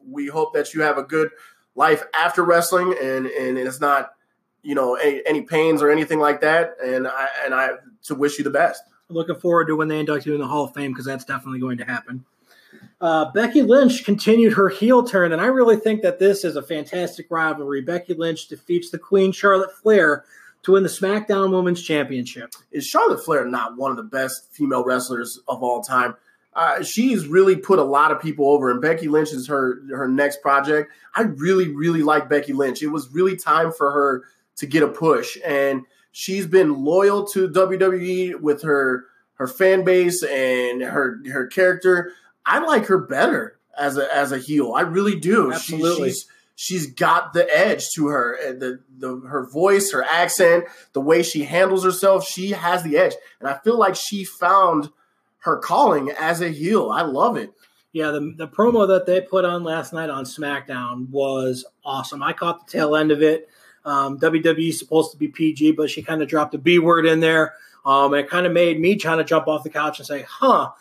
we 0.10 0.26
hope 0.26 0.54
that 0.56 0.74
you 0.74 0.82
have 0.82 0.98
a 0.98 1.04
good 1.04 1.30
life 1.76 2.04
after 2.14 2.44
wrestling 2.44 2.96
and, 3.02 3.28
and 3.28 3.58
it's 3.58 3.82
not, 3.82 4.14
you 4.64 4.76
know, 4.76 4.96
any, 4.96 5.22
any 5.26 5.42
pains 5.42 5.82
or 5.82 5.92
anything 5.92 6.20
like 6.20 6.42
that. 6.42 6.76
And 6.84 7.08
I, 7.08 7.28
and 7.44 7.54
I 7.54 7.72
to 8.04 8.16
wish 8.16 8.38
you 8.38 8.44
the 8.44 8.50
best. 8.50 8.82
Looking 9.10 9.36
forward 9.36 9.68
to 9.68 9.76
when 9.76 9.88
they 9.88 10.00
induct 10.00 10.26
you 10.26 10.34
in 10.34 10.42
the 10.42 10.48
Hall 10.48 10.66
of 10.66 10.74
Fame 10.74 10.92
because 10.92 11.06
that's 11.06 11.26
definitely 11.26 11.60
going 11.60 11.78
to 11.78 11.86
happen. 11.86 12.26
Uh, 13.00 13.32
Becky 13.32 13.62
Lynch 13.62 14.04
continued 14.04 14.54
her 14.54 14.70
heel 14.70 15.04
turn, 15.04 15.32
and 15.32 15.42
I 15.42 15.48
really 15.48 15.76
think 15.76 16.02
that 16.02 16.18
this 16.18 16.44
is 16.44 16.56
a 16.56 16.64
fantastic 16.64 17.28
rivalry. 17.30 17.82
Becky 17.82 18.14
Lynch 18.14 18.48
defeats 18.48 18.90
the 18.90 18.98
Queen 18.98 19.32
Charlotte 19.32 19.76
Flair 19.76 20.26
to 20.64 20.72
win 20.72 20.84
the 20.84 20.90
SmackDown 20.90 21.52
Women's 21.52 21.84
Championship. 21.84 22.54
Is 22.72 22.86
Charlotte 22.86 23.24
Flair 23.24 23.46
not 23.46 23.78
one 23.78 23.92
of 23.92 23.98
the 23.98 24.04
best 24.04 24.52
female 24.52 24.84
wrestlers 24.84 25.40
of 25.48 25.62
all 25.62 25.82
time? 25.82 26.16
Uh, 26.56 26.82
she's 26.82 27.28
really 27.28 27.58
put 27.58 27.80
a 27.80 27.84
lot 27.84 28.12
of 28.12 28.22
people 28.22 28.50
over, 28.50 28.72
and 28.72 28.82
Becky 28.82 29.08
Lynch 29.08 29.34
is 29.34 29.48
her 29.48 29.82
her 29.90 30.08
next 30.08 30.42
project. 30.42 30.92
I 31.14 31.24
really, 31.24 31.68
really 31.68 32.02
like 32.02 32.30
Becky 32.30 32.54
Lynch. 32.54 32.82
It 32.82 32.88
was 32.88 33.10
really 33.12 33.36
time 33.36 33.74
for 33.74 33.92
her 33.92 34.24
to 34.58 34.66
get 34.66 34.82
a 34.82 34.88
push, 34.88 35.38
and 35.46 35.84
she's 36.12 36.48
been 36.48 36.84
loyal 36.84 37.26
to 37.28 37.50
WWE 37.50 38.40
with 38.40 38.62
her 38.62 39.06
her 39.34 39.48
fan 39.48 39.84
base 39.84 40.24
and 40.24 40.82
her 40.82 41.20
her 41.30 41.48
character. 41.48 42.14
I 42.46 42.60
like 42.60 42.86
her 42.86 43.00
better 43.00 43.60
as 43.78 43.98
a 43.98 44.16
as 44.16 44.32
a 44.32 44.38
heel. 44.38 44.74
I 44.74 44.82
really 44.82 45.20
do. 45.20 45.52
Absolutely. 45.52 46.10
She, 46.10 46.14
she's 46.14 46.28
she's 46.56 46.88
got 46.88 47.34
the 47.34 47.46
edge 47.56 47.90
to 47.96 48.08
her. 48.08 48.38
The 48.54 48.80
the 48.98 49.18
her 49.28 49.46
voice, 49.46 49.92
her 49.92 50.04
accent, 50.04 50.66
the 50.94 51.02
way 51.02 51.22
she 51.22 51.44
handles 51.44 51.84
herself, 51.84 52.26
she 52.26 52.52
has 52.52 52.84
the 52.84 52.98
edge. 52.98 53.14
And 53.40 53.50
I 53.50 53.58
feel 53.58 53.78
like 53.78 53.96
she 53.96 54.24
found 54.24 54.90
her 55.46 55.58
calling 55.58 56.10
as 56.20 56.42
a 56.42 56.50
heel. 56.50 56.92
I 56.92 57.04
love 57.04 57.38
it. 57.38 57.52
Yeah, 57.94 58.12
the, 58.12 58.34
the 58.36 58.48
promo 58.48 58.88
that 58.88 59.06
they 59.06 59.22
put 59.22 59.46
on 59.46 59.64
last 59.64 59.94
night 59.94 60.10
on 60.10 60.26
SmackDown 60.26 61.08
was 61.10 61.66
awesome. 61.86 62.22
I 62.22 62.34
caught 62.34 62.66
the 62.66 62.72
tail 62.72 62.96
end 62.96 63.12
of 63.12 63.22
it. 63.22 63.48
Um, 63.86 64.20
WWE 64.20 64.70
is 64.70 64.80
supposed 64.80 65.12
to 65.12 65.18
be 65.18 65.28
PG, 65.28 65.74
but 65.74 65.92
she 65.92 66.02
kind 66.02 66.24
of 66.24 66.28
dropped 66.28 66.56
a 66.56 66.58
B 66.58 66.80
word 66.80 67.06
in 67.06 67.20
there. 67.20 67.54
Um, 67.86 68.14
and 68.14 68.26
it 68.26 68.30
kind 68.30 68.48
of 68.48 68.52
made 68.52 68.80
me 68.80 68.96
trying 68.96 69.20
to 69.20 69.24
jump 69.24 69.48
off 69.48 69.64
the 69.64 69.70
couch 69.70 70.00
and 70.00 70.08
say, 70.08 70.26
huh, 70.28 70.72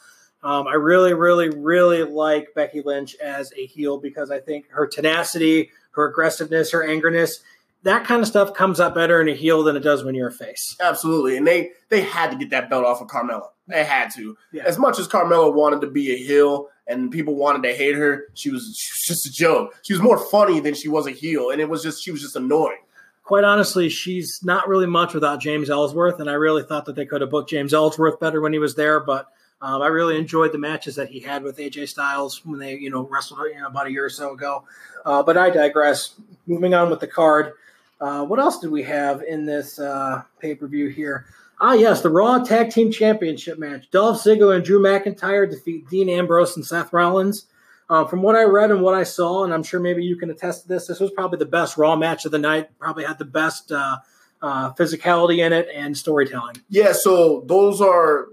um, 0.42 0.66
I 0.66 0.74
really, 0.74 1.12
really, 1.12 1.50
really 1.50 2.02
like 2.02 2.54
Becky 2.54 2.80
Lynch 2.80 3.14
as 3.16 3.52
a 3.56 3.66
heel 3.66 3.98
because 3.98 4.30
I 4.30 4.40
think 4.40 4.70
her 4.70 4.86
tenacity, 4.86 5.70
her 5.90 6.08
aggressiveness, 6.08 6.70
her 6.72 6.82
angerness, 6.82 7.40
that 7.82 8.06
kind 8.06 8.22
of 8.22 8.28
stuff 8.28 8.54
comes 8.54 8.80
up 8.80 8.94
better 8.94 9.20
in 9.20 9.28
a 9.28 9.34
heel 9.34 9.62
than 9.62 9.76
it 9.76 9.80
does 9.80 10.02
when 10.02 10.14
you're 10.14 10.28
a 10.28 10.32
face. 10.32 10.74
Absolutely, 10.80 11.36
and 11.36 11.46
they 11.46 11.72
they 11.90 12.00
had 12.00 12.30
to 12.30 12.36
get 12.38 12.48
that 12.50 12.70
belt 12.70 12.86
off 12.86 13.02
of 13.02 13.08
Carmella. 13.08 13.48
They 13.68 13.84
had 13.84 14.10
to. 14.16 14.36
Yeah. 14.52 14.64
As 14.66 14.78
much 14.78 14.98
as 14.98 15.08
Carmella 15.08 15.52
wanted 15.52 15.80
to 15.80 15.86
be 15.86 16.12
a 16.12 16.16
heel 16.16 16.68
and 16.86 17.10
people 17.10 17.34
wanted 17.34 17.62
to 17.62 17.74
hate 17.74 17.94
her, 17.94 18.26
she 18.34 18.50
was, 18.50 18.76
she 18.76 18.92
was 18.92 19.02
just 19.06 19.26
a 19.26 19.32
joke. 19.32 19.74
She 19.82 19.94
was 19.94 20.02
more 20.02 20.18
funny 20.18 20.60
than 20.60 20.74
she 20.74 20.88
was 20.88 21.06
a 21.06 21.10
heel, 21.10 21.50
and 21.50 21.60
it 21.60 21.68
was 21.68 21.82
just 21.82 22.04
she 22.04 22.10
was 22.10 22.20
just 22.20 22.36
annoying 22.36 22.78
quite 23.24 23.44
honestly, 23.44 23.88
she's 23.88 24.40
not 24.44 24.68
really 24.68 24.86
much 24.86 25.14
without 25.14 25.40
James 25.40 25.70
Ellsworth, 25.70 26.20
and 26.20 26.30
I 26.30 26.34
really 26.34 26.62
thought 26.62 26.84
that 26.84 26.94
they 26.94 27.06
could 27.06 27.22
have 27.22 27.30
booked 27.30 27.50
James 27.50 27.74
Ellsworth 27.74 28.20
better 28.20 28.40
when 28.40 28.52
he 28.52 28.58
was 28.58 28.74
there. 28.74 29.00
But 29.00 29.26
um, 29.60 29.82
I 29.82 29.88
really 29.88 30.16
enjoyed 30.16 30.52
the 30.52 30.58
matches 30.58 30.94
that 30.96 31.08
he 31.08 31.20
had 31.20 31.42
with 31.42 31.56
AJ 31.56 31.88
Styles 31.88 32.44
when 32.44 32.60
they, 32.60 32.76
you 32.76 32.90
know, 32.90 33.08
wrestled 33.10 33.40
you 33.52 33.60
know, 33.60 33.66
about 33.66 33.86
a 33.86 33.90
year 33.90 34.04
or 34.04 34.10
so 34.10 34.32
ago. 34.32 34.64
Uh, 35.04 35.22
but 35.22 35.36
I 35.36 35.50
digress. 35.50 36.14
Moving 36.46 36.74
on 36.74 36.90
with 36.90 37.00
the 37.00 37.06
card. 37.06 37.52
Uh, 38.00 38.24
what 38.24 38.38
else 38.38 38.58
did 38.58 38.70
we 38.70 38.82
have 38.82 39.22
in 39.22 39.46
this 39.46 39.78
uh, 39.78 40.22
pay 40.38 40.54
per 40.54 40.66
view 40.66 40.88
here? 40.88 41.26
Ah, 41.60 41.74
yes, 41.74 42.00
the 42.02 42.10
Raw 42.10 42.42
Tag 42.42 42.70
Team 42.70 42.90
Championship 42.90 43.58
match. 43.58 43.90
Dolph 43.90 44.22
Ziggler 44.22 44.56
and 44.56 44.64
Drew 44.64 44.80
McIntyre 44.80 45.48
defeat 45.48 45.88
Dean 45.88 46.08
Ambrose 46.08 46.56
and 46.56 46.66
Seth 46.66 46.92
Rollins. 46.92 47.46
Uh, 47.88 48.04
from 48.04 48.22
what 48.22 48.34
I 48.34 48.44
read 48.44 48.70
and 48.70 48.80
what 48.80 48.94
I 48.94 49.02
saw, 49.02 49.44
and 49.44 49.52
I'm 49.52 49.62
sure 49.62 49.78
maybe 49.78 50.02
you 50.02 50.16
can 50.16 50.30
attest 50.30 50.62
to 50.62 50.68
this, 50.68 50.86
this 50.86 51.00
was 51.00 51.10
probably 51.10 51.38
the 51.38 51.46
best 51.46 51.76
Raw 51.76 51.96
match 51.96 52.24
of 52.24 52.32
the 52.32 52.38
night. 52.38 52.70
Probably 52.78 53.04
had 53.04 53.18
the 53.18 53.26
best 53.26 53.70
uh, 53.70 53.98
uh, 54.42 54.72
physicality 54.72 55.44
in 55.44 55.52
it 55.52 55.68
and 55.74 55.96
storytelling. 55.96 56.56
Yeah, 56.68 56.92
so 56.92 57.44
those 57.46 57.80
are 57.80 58.28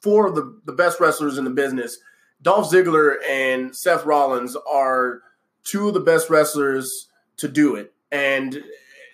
four 0.00 0.26
of 0.26 0.34
the, 0.34 0.58
the 0.64 0.72
best 0.72 0.98
wrestlers 0.98 1.38
in 1.38 1.44
the 1.44 1.50
business. 1.50 1.98
Dolph 2.42 2.70
Ziggler 2.72 3.16
and 3.28 3.76
Seth 3.76 4.04
Rollins 4.06 4.56
are 4.68 5.20
two 5.62 5.88
of 5.88 5.94
the 5.94 6.00
best 6.00 6.30
wrestlers 6.30 7.08
to 7.36 7.48
do 7.48 7.76
it. 7.76 7.92
And 8.10 8.64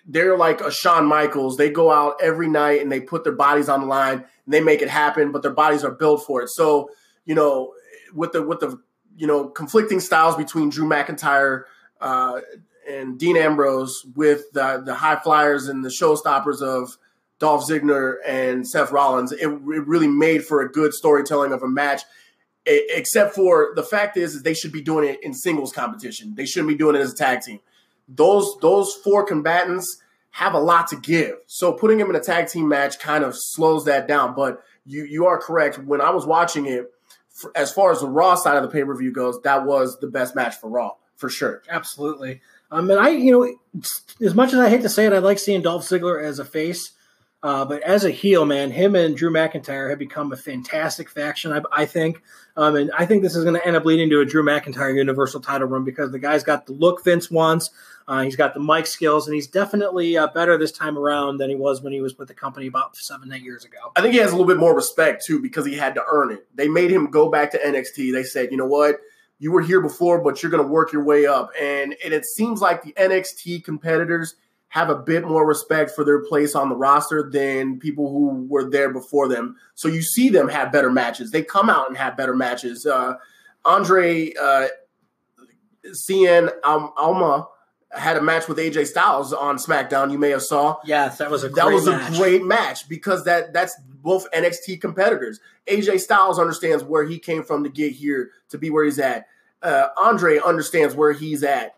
they're 0.07 0.37
like 0.37 0.61
a 0.61 0.71
Shawn 0.71 1.07
Michaels. 1.07 1.57
They 1.57 1.71
go 1.71 1.91
out 1.91 2.17
every 2.23 2.49
night 2.49 2.81
and 2.81 2.91
they 2.91 3.01
put 3.01 3.25
their 3.25 3.35
bodies 3.35 3.69
on 3.69 3.81
the 3.81 3.87
line 3.87 4.19
and 4.19 4.55
they 4.55 4.61
make 4.61 4.81
it 4.81 4.89
happen, 4.89 5.33
but 5.33 5.43
their 5.43 5.53
bodies 5.53 5.85
are 5.85 5.91
built 5.91 6.25
for 6.25 6.43
it. 6.43 6.49
So, 6.51 6.91
you 7.25 7.35
know, 7.35 7.75
with 8.15 8.33
the 8.33 8.43
with 8.43 8.61
the 8.61 8.81
you 9.17 9.27
know 9.27 9.49
conflicting 9.49 10.01
styles 10.01 10.37
between 10.37 10.69
Drew 10.69 10.89
McIntyre 10.89 11.65
uh, 12.01 12.41
and 12.89 13.19
Dean 13.19 13.37
Ambrose, 13.37 14.07
with 14.15 14.53
the 14.53 14.83
the 14.85 14.95
high 14.95 15.17
flyers 15.17 15.67
and 15.67 15.85
the 15.85 15.89
showstoppers 15.89 16.63
of 16.63 16.97
Dolph 17.39 17.69
Ziggler 17.69 18.17
and 18.27 18.67
Seth 18.67 18.93
Rollins, 18.93 19.33
it, 19.33 19.41
it 19.43 19.49
really 19.49 20.09
made 20.09 20.45
for 20.45 20.63
a 20.63 20.71
good 20.71 20.95
storytelling 20.95 21.53
of 21.53 21.63
a 21.63 21.69
match. 21.69 22.03
except 22.65 23.35
for 23.35 23.73
the 23.75 23.83
fact 23.83 24.17
is, 24.17 24.37
is 24.37 24.43
they 24.43 24.55
should 24.55 24.73
be 24.73 24.83
doing 24.83 25.09
it 25.09 25.19
in 25.23 25.35
singles 25.35 25.73
competition. 25.73 26.35
They 26.37 26.47
shouldn't 26.47 26.69
be 26.69 26.77
doing 26.77 26.95
it 26.95 27.01
as 27.01 27.13
a 27.13 27.17
tag 27.17 27.41
team. 27.43 27.61
Those 28.09 28.57
those 28.61 28.95
four 28.95 29.25
combatants 29.25 30.03
have 30.31 30.55
a 30.55 30.59
lot 30.59 30.89
to 30.89 30.97
give. 30.97 31.37
So 31.47 31.73
putting 31.73 31.99
them 31.99 32.11
in 32.11 32.17
a 32.17 32.21
tag 32.21 32.49
team 32.49 32.69
match 32.69 32.99
kind 32.99 33.25
of 33.25 33.35
slows 33.37 33.85
that 33.87 34.07
down. 34.07 34.35
But 34.35 34.63
you 34.85 35.05
you 35.05 35.27
are 35.27 35.39
correct. 35.39 35.79
When 35.79 36.01
I 36.01 36.11
was 36.11 36.27
watching 36.27 36.67
it, 36.67 36.93
as 37.55 37.73
far 37.73 37.93
as 37.93 38.01
the 38.01 38.09
Raw 38.09 38.35
side 38.35 38.57
of 38.57 38.63
the 38.63 38.69
pay 38.69 38.85
per 38.85 38.95
view 38.95 39.13
goes, 39.13 39.41
that 39.43 39.65
was 39.65 39.99
the 39.99 40.09
best 40.09 40.35
match 40.35 40.57
for 40.57 40.69
Raw 40.69 40.93
for 41.17 41.29
sure. 41.29 41.63
Absolutely. 41.69 42.41
Um, 42.71 42.91
and 42.91 43.01
I, 43.01 43.11
you 43.11 43.33
know, 43.33 43.83
as 44.25 44.35
much 44.35 44.53
as 44.53 44.59
I 44.59 44.69
hate 44.69 44.83
to 44.83 44.89
say 44.89 45.07
it, 45.07 45.13
I 45.13 45.19
like 45.19 45.39
seeing 45.39 45.63
Dolph 45.63 45.85
Ziggler 45.85 46.23
as 46.23 46.39
a 46.39 46.45
face. 46.45 46.93
Uh, 47.47 47.65
but 47.65 47.81
as 47.83 48.05
a 48.05 48.11
heel, 48.11 48.45
man, 48.45 48.73
him 48.73 48.97
and 48.97 49.17
Drew 49.17 49.31
McIntyre 49.31 49.89
have 49.89 50.01
become 50.01 50.33
a 50.33 50.37
fantastic 50.37 51.09
faction, 51.09 51.53
I, 51.53 51.63
I 51.71 51.87
think. 51.87 52.21
Um, 52.57 52.75
and 52.75 52.91
I 52.99 53.07
think 53.07 53.23
this 53.23 53.37
is 53.37 53.45
going 53.45 53.55
to 53.55 53.65
end 53.65 53.77
up 53.77 53.85
leading 53.85 54.11
to 54.11 54.21
a 54.21 54.25
Drew 54.25 54.43
McIntyre 54.43 54.97
Universal 54.97 55.43
title 55.43 55.69
run 55.69 55.85
because 55.85 56.11
the 56.11 56.19
guy's 56.19 56.43
got 56.43 56.67
the 56.67 56.73
look 56.73 57.05
Vince 57.05 57.31
wants. 57.31 57.71
Uh, 58.09 58.23
he's 58.23 58.35
got 58.35 58.53
the 58.53 58.59
mic 58.59 58.85
skills, 58.85 59.29
and 59.29 59.35
he's 59.37 59.47
definitely 59.47 60.19
uh, 60.19 60.27
better 60.35 60.59
this 60.59 60.73
time 60.73 60.99
around 60.99 61.37
than 61.37 61.49
he 61.49 61.55
was 61.55 61.81
when 61.83 61.93
he 61.93 62.01
was 62.01 62.19
with 62.19 62.27
the 62.27 62.35
company 62.35 62.67
about 62.67 62.97
seven, 62.97 63.33
eight 63.33 63.43
years 63.43 63.65
ago. 63.65 63.93
I 63.95 64.01
think 64.01 64.13
he 64.13 64.19
has 64.19 64.33
a 64.33 64.35
little 64.35 64.49
bit 64.49 64.59
more 64.59 64.75
respect, 64.75 65.25
too, 65.25 65.41
because 65.41 65.65
he 65.65 65.77
had 65.77 65.95
to 65.95 66.03
earn 66.11 66.33
it. 66.33 66.49
They 66.53 66.67
made 66.67 66.91
him 66.91 67.13
go 67.13 67.31
back 67.31 67.53
to 67.53 67.59
NXT. 67.59 68.13
They 68.13 68.25
said, 68.25 68.51
you 68.51 68.57
know 68.57 68.67
what? 68.67 68.97
You 69.39 69.53
were 69.53 69.63
here 69.63 69.81
before, 69.81 70.21
but 70.21 70.43
you're 70.43 70.51
going 70.51 70.65
to 70.65 70.69
work 70.69 70.93
your 70.93 71.05
way 71.05 71.27
up. 71.27 71.51
And, 71.61 71.95
and 72.05 72.13
it 72.13 72.25
seems 72.25 72.61
like 72.61 72.83
the 72.83 72.93
NXT 72.95 73.63
competitors– 73.63 74.35
have 74.69 74.91
a 74.91 74.97
bit 74.97 75.25
more 75.27 75.47
respect 75.47 75.93
for 75.93 76.05
their 76.05 76.23
place 76.25 76.55
on 76.55 76.69
the 76.69 76.77
roster 76.77 77.29
than 77.31 77.79
people 77.79 78.11
who 78.11 78.47
were 78.49 78.69
there 78.69 78.93
before 78.93 79.29
them. 79.29 79.57
So 79.75 79.89
you 79.89 80.03
see 80.03 80.29
them 80.29 80.49
have 80.49 80.73
better 80.73 80.91
matches. 80.91 81.31
They 81.31 81.43
come 81.43 81.71
out 81.71 81.89
and 81.89 81.97
have 81.97 82.17
better 82.17 82.35
matches. 82.35 82.85
Uh, 82.85 83.15
Andrade 83.65 84.37
uh, 84.39 84.69
Cien 85.87 86.51
Almas 86.65 87.47
had 87.91 88.17
a 88.17 88.23
match 88.23 88.49
with 88.49 88.59
AJ 88.59 88.87
Styles 88.87 89.33
on 89.33 89.57
SmackDown. 89.57 90.11
You 90.11 90.19
may 90.19 90.31
have 90.31 90.43
saw. 90.43 90.77
Yes, 90.85 91.19
that 91.19 91.31
was 91.31 91.45
a 91.45 91.49
that 91.51 91.67
was 91.67 91.87
match. 91.87 92.13
a 92.13 92.17
great 92.17 92.45
match 92.45 92.89
because 92.89 93.25
that 93.25 93.53
that's 93.53 93.79
both 94.03 94.31
NXT 94.33 94.81
competitors. 94.81 95.41
AJ 95.67 96.01
Styles 96.01 96.39
understands 96.39 96.85
where 96.85 97.05
he 97.05 97.19
came 97.19 97.43
from 97.43 97.65
to 97.65 97.71
get 97.71 97.93
here 97.93 98.31
to 98.51 98.59
be 98.59 98.71
where 98.71 98.85
he's 98.85 98.99
at. 98.99 99.27
Uh, 99.63 99.89
Andrade 100.05 100.43
understands 100.43 100.95
where 100.95 101.13
he's 101.13 101.43
at, 101.43 101.76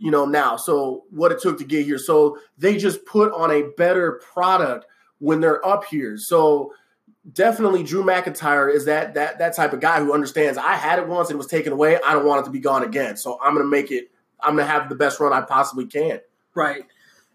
you 0.00 0.10
know, 0.10 0.24
now. 0.24 0.56
So 0.56 1.04
what 1.10 1.30
it 1.30 1.40
took 1.40 1.58
to 1.58 1.64
get 1.64 1.84
here. 1.84 1.98
So 1.98 2.38
they 2.58 2.76
just 2.76 3.04
put 3.04 3.32
on 3.32 3.50
a 3.50 3.70
better 3.76 4.20
product 4.32 4.86
when 5.18 5.40
they're 5.40 5.64
up 5.64 5.84
here. 5.84 6.16
So 6.16 6.72
definitely 7.30 7.82
Drew 7.82 8.02
McIntyre 8.02 8.74
is 8.74 8.86
that 8.86 9.14
that 9.14 9.38
that 9.38 9.54
type 9.54 9.74
of 9.74 9.80
guy 9.80 10.00
who 10.00 10.14
understands 10.14 10.58
I 10.58 10.74
had 10.74 10.98
it 10.98 11.06
once 11.06 11.28
and 11.28 11.36
it 11.36 11.38
was 11.38 11.46
taken 11.46 11.72
away. 11.72 11.98
I 12.04 12.14
don't 12.14 12.26
want 12.26 12.40
it 12.40 12.44
to 12.46 12.50
be 12.50 12.60
gone 12.60 12.82
again. 12.82 13.16
So 13.16 13.38
I'm 13.40 13.54
gonna 13.54 13.68
make 13.68 13.92
it. 13.92 14.10
I'm 14.40 14.56
gonna 14.56 14.66
have 14.66 14.88
the 14.88 14.94
best 14.94 15.20
run 15.20 15.32
I 15.32 15.42
possibly 15.42 15.86
can. 15.86 16.20
Right. 16.54 16.84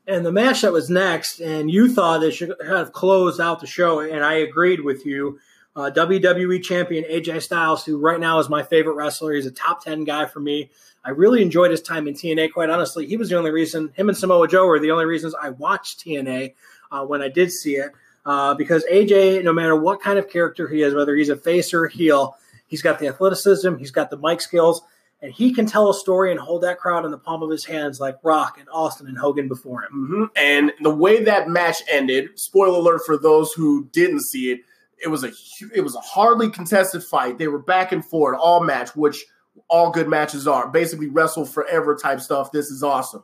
And 0.07 0.25
the 0.25 0.31
match 0.31 0.61
that 0.61 0.71
was 0.71 0.89
next, 0.89 1.39
and 1.39 1.69
you 1.69 1.91
thought 1.91 2.23
it 2.23 2.31
should 2.31 2.53
have 2.65 2.93
closed 2.93 3.39
out 3.39 3.59
the 3.59 3.67
show, 3.67 3.99
and 4.01 4.23
I 4.23 4.35
agreed 4.35 4.81
with 4.81 5.05
you. 5.05 5.39
Uh, 5.75 5.91
WWE 5.91 6.63
champion 6.63 7.03
AJ 7.03 7.41
Styles, 7.41 7.83
who 7.83 7.97
right 7.97 8.19
now 8.19 8.39
is 8.39 8.47
my 8.47 8.63
favorite 8.63 8.93
wrestler. 8.93 9.33
He's 9.33 9.45
a 9.45 9.51
top 9.51 9.83
10 9.83 10.05
guy 10.05 10.25
for 10.25 10.39
me. 10.39 10.71
I 11.03 11.09
really 11.09 11.41
enjoyed 11.41 11.69
his 11.69 11.81
time 11.81 12.07
in 12.07 12.13
TNA, 12.13 12.53
quite 12.53 12.69
honestly. 12.69 13.05
He 13.05 13.17
was 13.17 13.29
the 13.29 13.37
only 13.37 13.51
reason, 13.51 13.91
him 13.93 14.09
and 14.09 14.17
Samoa 14.17 14.47
Joe 14.47 14.65
were 14.65 14.79
the 14.79 14.91
only 14.91 15.05
reasons 15.05 15.35
I 15.39 15.49
watched 15.49 15.99
TNA 15.99 16.53
uh, 16.91 17.05
when 17.05 17.21
I 17.21 17.29
did 17.29 17.51
see 17.51 17.75
it. 17.75 17.91
Uh, 18.25 18.55
because 18.55 18.83
AJ, 18.91 19.43
no 19.43 19.53
matter 19.53 19.75
what 19.75 20.01
kind 20.01 20.17
of 20.17 20.29
character 20.29 20.67
he 20.67 20.81
is, 20.81 20.95
whether 20.95 21.15
he's 21.15 21.29
a 21.29 21.35
face 21.35 21.73
or 21.73 21.85
a 21.85 21.91
heel, 21.91 22.35
he's 22.65 22.81
got 22.81 22.97
the 22.97 23.07
athleticism, 23.07 23.75
he's 23.75 23.91
got 23.91 24.09
the 24.09 24.17
mic 24.17 24.41
skills, 24.41 24.81
and 25.21 25.31
he 25.31 25.53
can 25.53 25.67
tell 25.67 25.91
a 25.91 25.93
story 25.93 26.31
and 26.31 26.39
hold 26.39 26.63
that 26.63 26.79
crowd 26.79 27.05
in 27.05 27.11
the 27.11 27.19
palm 27.19 27.43
of 27.43 27.51
his 27.51 27.65
hands 27.65 27.99
like 27.99 28.17
Rock 28.23 28.57
and 28.59 28.67
Austin 28.71 29.07
and 29.07 29.17
Hogan 29.17 29.47
before 29.47 29.83
him. 29.83 29.91
Mm-hmm. 29.91 30.23
And 30.35 30.71
the 30.81 30.89
way 30.89 31.23
that 31.23 31.49
match 31.49 31.77
ended, 31.91 32.29
spoiler 32.39 32.79
alert 32.79 33.01
for 33.05 33.15
those 33.15 33.53
who 33.53 33.85
didn't 33.91 34.21
see 34.21 34.51
it, 34.51 34.61
it 35.03 35.09
was 35.09 35.23
a 35.23 35.31
it 35.73 35.81
was 35.81 35.95
a 35.95 35.99
hardly 35.99 36.49
contested 36.49 37.03
fight. 37.03 37.37
They 37.37 37.47
were 37.47 37.59
back 37.59 37.91
and 37.91 38.03
forth 38.03 38.37
all 38.39 38.63
match, 38.63 38.95
which 38.95 39.25
all 39.69 39.91
good 39.91 40.07
matches 40.07 40.47
are. 40.47 40.67
Basically, 40.67 41.07
wrestle 41.07 41.45
forever 41.45 41.95
type 41.95 42.21
stuff. 42.21 42.51
This 42.51 42.69
is 42.69 42.83
awesome. 42.83 43.23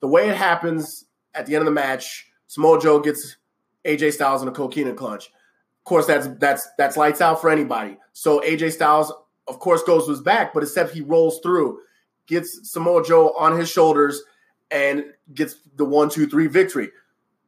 The 0.00 0.08
way 0.08 0.28
it 0.28 0.36
happens 0.36 1.04
at 1.34 1.46
the 1.46 1.54
end 1.54 1.62
of 1.62 1.66
the 1.66 1.72
match, 1.72 2.26
Samoa 2.46 2.80
Joe 2.80 3.00
gets 3.00 3.36
AJ 3.84 4.12
Styles 4.12 4.42
in 4.42 4.48
a 4.48 4.52
coquina 4.52 4.94
clutch. 4.94 5.26
Of 5.26 5.84
course, 5.84 6.06
that's 6.06 6.28
that's 6.38 6.68
that's 6.78 6.96
lights 6.96 7.20
out 7.20 7.40
for 7.40 7.50
anybody. 7.50 7.96
So 8.12 8.40
AJ 8.40 8.72
Styles 8.72 9.12
of 9.48 9.58
course, 9.58 9.82
goes 9.82 10.06
to 10.06 10.12
his 10.12 10.20
back, 10.20 10.54
but 10.54 10.62
except 10.62 10.92
he 10.92 11.00
rolls 11.00 11.40
through, 11.42 11.80
gets 12.26 12.70
Samoa 12.70 13.04
Joe 13.04 13.34
on 13.38 13.58
his 13.58 13.70
shoulders, 13.70 14.22
and 14.70 15.04
gets 15.34 15.56
the 15.76 15.84
one, 15.84 16.08
two, 16.08 16.26
three 16.26 16.46
victory. 16.46 16.90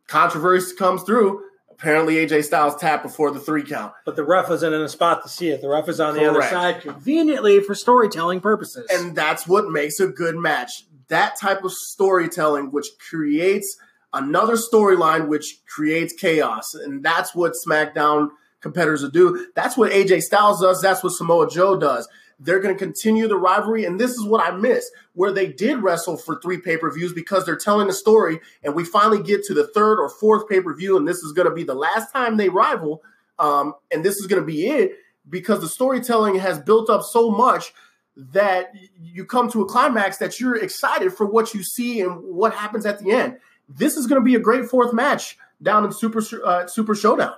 Controversy 0.06 0.74
comes 0.76 1.02
through. 1.02 1.42
Apparently, 1.78 2.14
AJ 2.16 2.44
Styles 2.44 2.76
tapped 2.76 3.02
before 3.02 3.30
the 3.30 3.40
three 3.40 3.64
count. 3.64 3.92
But 4.04 4.16
the 4.16 4.24
ref 4.24 4.48
wasn't 4.48 4.74
in 4.74 4.80
a 4.80 4.88
spot 4.88 5.22
to 5.22 5.28
see 5.28 5.48
it. 5.48 5.60
The 5.60 5.68
ref 5.68 5.88
is 5.88 6.00
on 6.00 6.14
the 6.14 6.20
Correct. 6.20 6.36
other 6.36 6.48
side 6.48 6.80
conveniently 6.82 7.60
for 7.60 7.74
storytelling 7.74 8.40
purposes. 8.40 8.86
And 8.90 9.14
that's 9.16 9.46
what 9.46 9.70
makes 9.70 10.00
a 10.00 10.06
good 10.06 10.36
match. 10.36 10.84
That 11.08 11.38
type 11.38 11.64
of 11.64 11.72
storytelling, 11.72 12.70
which 12.70 12.86
creates 13.10 13.76
another 14.12 14.54
storyline, 14.54 15.28
which 15.28 15.60
creates 15.66 16.14
chaos. 16.14 16.74
And 16.74 17.04
that's 17.04 17.34
what 17.34 17.52
SmackDown– 17.66 18.30
competitors 18.64 19.02
will 19.02 19.10
do. 19.10 19.46
That's 19.54 19.76
what 19.76 19.92
AJ 19.92 20.22
Styles 20.22 20.60
does. 20.60 20.80
That's 20.82 21.04
what 21.04 21.12
Samoa 21.12 21.48
Joe 21.48 21.78
does. 21.78 22.08
They're 22.38 22.60
going 22.60 22.74
to 22.74 22.84
continue 22.84 23.28
the 23.28 23.36
rivalry. 23.36 23.84
And 23.84 24.00
this 24.00 24.12
is 24.12 24.24
what 24.24 24.44
I 24.44 24.56
miss, 24.56 24.90
where 25.12 25.32
they 25.32 25.46
did 25.46 25.82
wrestle 25.82 26.16
for 26.16 26.40
three 26.40 26.58
pay 26.58 26.76
per 26.76 26.90
views 26.92 27.12
because 27.12 27.44
they're 27.44 27.56
telling 27.56 27.88
a 27.88 27.92
story. 27.92 28.40
And 28.62 28.74
we 28.74 28.84
finally 28.84 29.22
get 29.22 29.44
to 29.44 29.54
the 29.54 29.68
third 29.68 30.00
or 30.00 30.08
fourth 30.08 30.48
pay 30.48 30.60
per 30.60 30.74
view. 30.74 30.96
And 30.96 31.06
this 31.06 31.18
is 31.18 31.32
going 31.32 31.48
to 31.48 31.54
be 31.54 31.64
the 31.64 31.74
last 31.74 32.12
time 32.12 32.36
they 32.36 32.48
rival. 32.48 33.02
Um, 33.38 33.74
and 33.90 34.04
this 34.04 34.16
is 34.16 34.26
going 34.26 34.40
to 34.40 34.46
be 34.46 34.66
it 34.66 34.92
because 35.28 35.60
the 35.60 35.68
storytelling 35.68 36.38
has 36.38 36.58
built 36.58 36.90
up 36.90 37.02
so 37.02 37.30
much 37.30 37.72
that 38.16 38.72
you 39.00 39.24
come 39.24 39.50
to 39.50 39.62
a 39.62 39.66
climax 39.66 40.18
that 40.18 40.38
you're 40.38 40.56
excited 40.56 41.12
for 41.12 41.26
what 41.26 41.52
you 41.52 41.62
see 41.62 42.00
and 42.00 42.22
what 42.22 42.54
happens 42.54 42.86
at 42.86 43.00
the 43.00 43.10
end. 43.10 43.38
This 43.68 43.96
is 43.96 44.06
going 44.06 44.20
to 44.20 44.24
be 44.24 44.34
a 44.34 44.40
great 44.40 44.66
fourth 44.66 44.92
match 44.92 45.36
down 45.62 45.84
in 45.84 45.92
Super 45.92 46.22
uh, 46.44 46.66
Super 46.66 46.94
Showdown. 46.94 47.34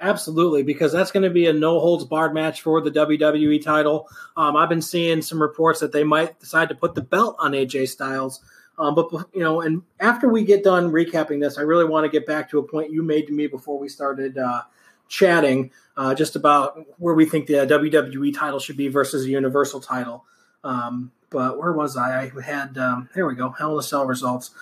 Absolutely, 0.00 0.62
because 0.62 0.92
that's 0.92 1.10
going 1.10 1.24
to 1.24 1.30
be 1.30 1.46
a 1.46 1.52
no 1.52 1.80
holds 1.80 2.04
barred 2.04 2.32
match 2.32 2.62
for 2.62 2.80
the 2.80 2.90
WWE 2.90 3.62
title. 3.62 4.08
Um, 4.36 4.56
I've 4.56 4.68
been 4.68 4.82
seeing 4.82 5.22
some 5.22 5.42
reports 5.42 5.80
that 5.80 5.90
they 5.90 6.04
might 6.04 6.38
decide 6.38 6.68
to 6.68 6.76
put 6.76 6.94
the 6.94 7.02
belt 7.02 7.34
on 7.40 7.52
AJ 7.52 7.88
Styles. 7.88 8.40
Um, 8.78 8.94
but 8.94 9.10
you 9.34 9.40
know, 9.40 9.60
and 9.60 9.82
after 9.98 10.28
we 10.28 10.44
get 10.44 10.62
done 10.62 10.92
recapping 10.92 11.40
this, 11.40 11.58
I 11.58 11.62
really 11.62 11.84
want 11.84 12.04
to 12.04 12.10
get 12.10 12.26
back 12.26 12.48
to 12.50 12.60
a 12.60 12.62
point 12.62 12.92
you 12.92 13.02
made 13.02 13.26
to 13.26 13.32
me 13.32 13.48
before 13.48 13.76
we 13.76 13.88
started 13.88 14.38
uh, 14.38 14.62
chatting, 15.08 15.72
uh, 15.96 16.14
just 16.14 16.36
about 16.36 16.78
where 16.98 17.14
we 17.14 17.24
think 17.24 17.48
the 17.48 17.54
WWE 17.54 18.36
title 18.36 18.60
should 18.60 18.76
be 18.76 18.86
versus 18.86 19.24
a 19.24 19.28
Universal 19.28 19.80
title. 19.80 20.24
Um, 20.62 21.10
but 21.30 21.58
where 21.58 21.72
was 21.72 21.96
I? 21.96 22.30
I 22.36 22.40
had 22.40 22.78
um, 22.78 23.08
there 23.16 23.26
we 23.26 23.34
go, 23.34 23.50
Hell 23.50 23.72
in 23.72 23.80
a 23.80 23.82
Cell 23.82 24.06
results. 24.06 24.52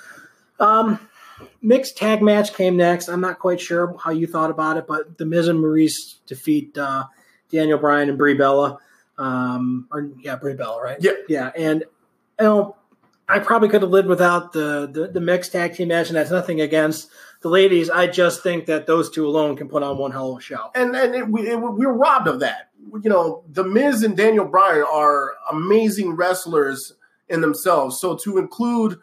Um, 0.59 0.99
mixed 1.63 1.97
tag 1.97 2.23
match 2.23 2.55
came 2.55 2.77
next. 2.77 3.09
I'm 3.09 3.21
not 3.21 3.39
quite 3.39 3.61
sure 3.61 3.97
how 3.99 4.11
you 4.11 4.27
thought 4.27 4.51
about 4.51 4.77
it, 4.77 4.87
but 4.87 5.19
the 5.19 5.27
Miz 5.27 5.49
and 5.49 5.61
Maryse 5.61 6.17
defeat 6.27 6.77
uh, 6.79 7.07
Daniel 7.51 7.79
Bryan 7.79 8.09
and 8.09 8.19
Brie 8.19 8.35
Bella. 8.35 8.79
Um, 9.19 9.89
or 9.91 10.11
yeah, 10.21 10.37
Brie 10.37 10.55
Bella, 10.55 10.83
right? 10.83 10.99
Yeah, 11.01 11.13
yeah. 11.29 11.51
And 11.57 11.81
you 12.39 12.45
know, 12.45 12.77
I 13.29 13.39
probably 13.39 13.69
could 13.69 13.83
have 13.83 13.91
lived 13.91 14.09
without 14.09 14.53
the, 14.53 14.89
the 14.91 15.09
the 15.09 15.21
mixed 15.21 15.53
tag 15.53 15.75
team 15.75 15.89
match, 15.89 16.09
and 16.09 16.17
that's 16.17 16.31
nothing 16.31 16.61
against 16.61 17.09
the 17.41 17.49
ladies. 17.49 17.91
I 17.91 18.07
just 18.07 18.43
think 18.43 18.67
that 18.67 18.87
those 18.87 19.11
two 19.11 19.27
alone 19.27 19.57
can 19.57 19.69
put 19.69 19.83
on 19.83 19.99
one 19.99 20.13
hell 20.13 20.33
of 20.33 20.39
a 20.39 20.41
show. 20.43 20.71
And 20.75 20.95
and 20.95 21.15
it, 21.15 21.29
we 21.29 21.49
it, 21.49 21.57
we're 21.57 21.93
robbed 21.93 22.29
of 22.29 22.41
that. 22.41 22.71
You 23.03 23.11
know, 23.11 23.43
the 23.51 23.65
Miz 23.65 24.03
and 24.03 24.17
Daniel 24.17 24.45
Bryan 24.45 24.85
are 24.91 25.33
amazing 25.51 26.13
wrestlers 26.13 26.93
in 27.29 27.41
themselves. 27.41 27.99
So 28.01 28.17
to 28.19 28.39
include 28.39 28.99